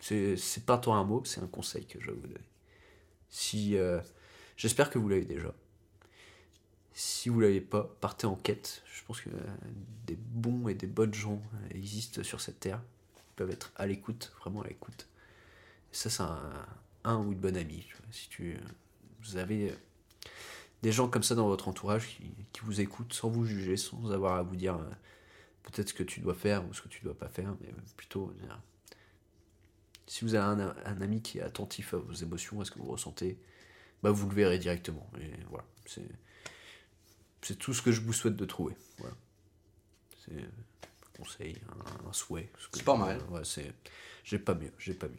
C'est 0.00 0.36
c'est 0.36 0.64
pas 0.64 0.78
tant 0.78 0.94
un 0.94 1.02
mot, 1.02 1.22
c'est 1.24 1.42
un 1.42 1.46
conseil 1.48 1.84
que 1.86 2.00
je 2.00 2.06
vais 2.06 2.12
vous 2.16 2.26
donner. 2.28 2.40
Si. 3.28 3.76
euh, 3.76 3.98
J'espère 4.56 4.90
que 4.90 4.98
vous 4.98 5.08
l'avez 5.08 5.24
déjà. 5.24 5.52
Si 7.00 7.28
vous 7.28 7.38
l'avez 7.38 7.60
pas, 7.60 7.94
partez 8.00 8.26
en 8.26 8.34
quête. 8.34 8.82
Je 8.92 9.04
pense 9.04 9.20
que 9.20 9.30
euh, 9.30 9.56
des 10.06 10.16
bons 10.16 10.66
et 10.66 10.74
des 10.74 10.88
bonnes 10.88 11.14
gens 11.14 11.40
euh, 11.54 11.76
existent 11.76 12.24
sur 12.24 12.40
cette 12.40 12.58
terre. 12.58 12.82
Ils 13.16 13.36
peuvent 13.36 13.50
être 13.50 13.70
à 13.76 13.86
l'écoute, 13.86 14.32
vraiment 14.40 14.62
à 14.62 14.66
l'écoute. 14.66 15.06
Ça, 15.92 16.10
c'est 16.10 16.24
un, 17.04 17.16
ou 17.18 17.32
une 17.32 17.38
bonne 17.38 17.56
amie. 17.56 17.86
Si 18.10 18.28
tu, 18.28 18.58
vous 19.22 19.36
avez 19.36 19.70
euh, 19.70 19.74
des 20.82 20.92
gens 20.92 21.08
comme 21.08 21.22
ça 21.22 21.34
dans 21.34 21.46
votre 21.46 21.68
entourage 21.68 22.18
qui, 22.52 22.60
vous 22.62 22.80
écoutent 22.80 23.12
sans 23.12 23.28
vous 23.28 23.44
juger, 23.44 23.76
sans 23.76 24.10
avoir 24.10 24.36
à 24.36 24.42
vous 24.42 24.56
dire 24.56 24.74
euh, 24.74 24.90
peut-être 25.62 25.90
ce 25.90 25.94
que 25.94 26.02
tu 26.02 26.20
dois 26.20 26.34
faire 26.34 26.66
ou 26.68 26.74
ce 26.74 26.82
que 26.82 26.88
tu 26.88 27.04
dois 27.04 27.16
pas 27.16 27.28
faire, 27.28 27.54
mais 27.60 27.68
plutôt 27.96 28.34
euh, 28.42 28.46
si 30.06 30.24
vous 30.24 30.34
avez 30.34 30.62
un, 30.62 30.74
un 30.84 31.00
ami 31.00 31.22
qui 31.22 31.38
est 31.38 31.42
attentif 31.42 31.94
à 31.94 31.98
vos 31.98 32.12
émotions, 32.12 32.60
à 32.60 32.64
ce 32.64 32.70
que 32.70 32.78
vous 32.78 32.90
ressentez, 32.90 33.38
bah 34.02 34.10
vous 34.10 34.28
le 34.28 34.34
verrez 34.34 34.58
directement. 34.58 35.08
Et 35.20 35.30
voilà, 35.48 35.64
c'est 35.86 36.08
c'est 37.42 37.58
tout 37.58 37.72
ce 37.74 37.82
que 37.82 37.92
je 37.92 38.00
vous 38.00 38.12
souhaite 38.12 38.36
de 38.36 38.44
trouver. 38.44 38.74
Voilà. 38.98 39.14
C'est 40.24 40.34
un 40.34 41.16
conseil, 41.22 41.56
un, 42.04 42.08
un 42.08 42.12
souhait. 42.12 42.50
ce 42.58 42.66
C'est 42.72 42.84
pas 42.84 42.96
mal. 42.96 43.18
Ouais, 43.30 43.40
c'est... 43.44 43.72
J'ai 44.24 44.38
pas 44.38 44.54
mieux, 44.54 44.72
j'ai 44.78 44.94
pas 44.94 45.06
mieux. 45.08 45.14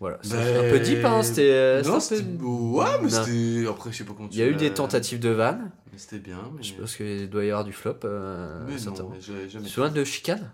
Voilà, 0.00 0.18
c'est 0.22 0.30
Ben, 0.36 0.66
un 0.66 0.70
peu 0.70 0.78
deep, 0.80 1.04
hein, 1.04 1.22
c'était... 1.24 1.50
euh, 1.50 1.82
Non, 1.82 1.98
c'était 1.98 2.22
Ouais, 2.22 2.86
mais 3.02 3.10
Non. 3.10 3.24
c'était. 3.24 3.66
Après, 3.68 3.90
je 3.92 3.96
sais 3.98 4.04
pas 4.04 4.12
comment 4.14 4.28
tu 4.28 4.34
Il 4.36 4.38
y 4.38 4.42
a 4.42 4.46
eu 4.46 4.54
des 4.54 4.72
tentatives 4.72 5.18
de 5.18 5.30
vannes, 5.30 5.70
Mais 5.92 5.98
c'était 5.98 6.20
bien. 6.20 6.40
Mais... 6.56 6.62
je 6.62 6.74
pense 6.74 6.94
qu'il 6.96 7.28
doit 7.28 7.44
y 7.44 7.50
avoir 7.50 7.64
du 7.64 7.72
flop. 7.72 7.96
Euh, 8.04 8.64
Mais 8.66 8.72
non, 8.74 8.78
certainement. 8.78 9.10
mais 9.10 9.20
j'ai 9.20 9.44
Tu 9.46 9.50
jamais. 9.50 9.68
souviens 9.68 9.90
de 9.90 10.04
Chicane? 10.04 10.50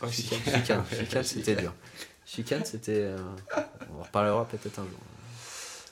Ah, 0.00 0.08
Chicane, 0.10 0.38
Chicane, 0.90 1.24
c'était 1.24 1.56
dur. 1.56 1.72
Chicane, 2.24 2.64
c'était... 2.64 3.00
euh, 3.02 3.18
On 3.92 4.00
en 4.00 4.02
reparlera 4.04 4.44
peut-être 4.46 4.78
un 4.78 4.84
jour. 4.84 4.98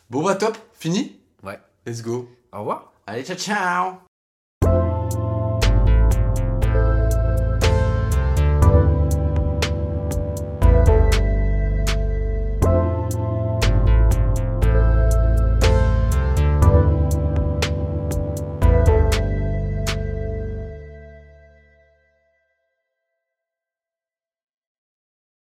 Bon, 0.08 0.22
bah, 0.22 0.36
top. 0.36 0.56
Fini? 0.78 1.18
Ouais. 1.42 1.58
Let's 1.86 2.02
go. 2.02 2.28
Au 2.52 2.60
revoir 2.60 2.91
Later, 3.06 3.34
ciao. 3.34 4.11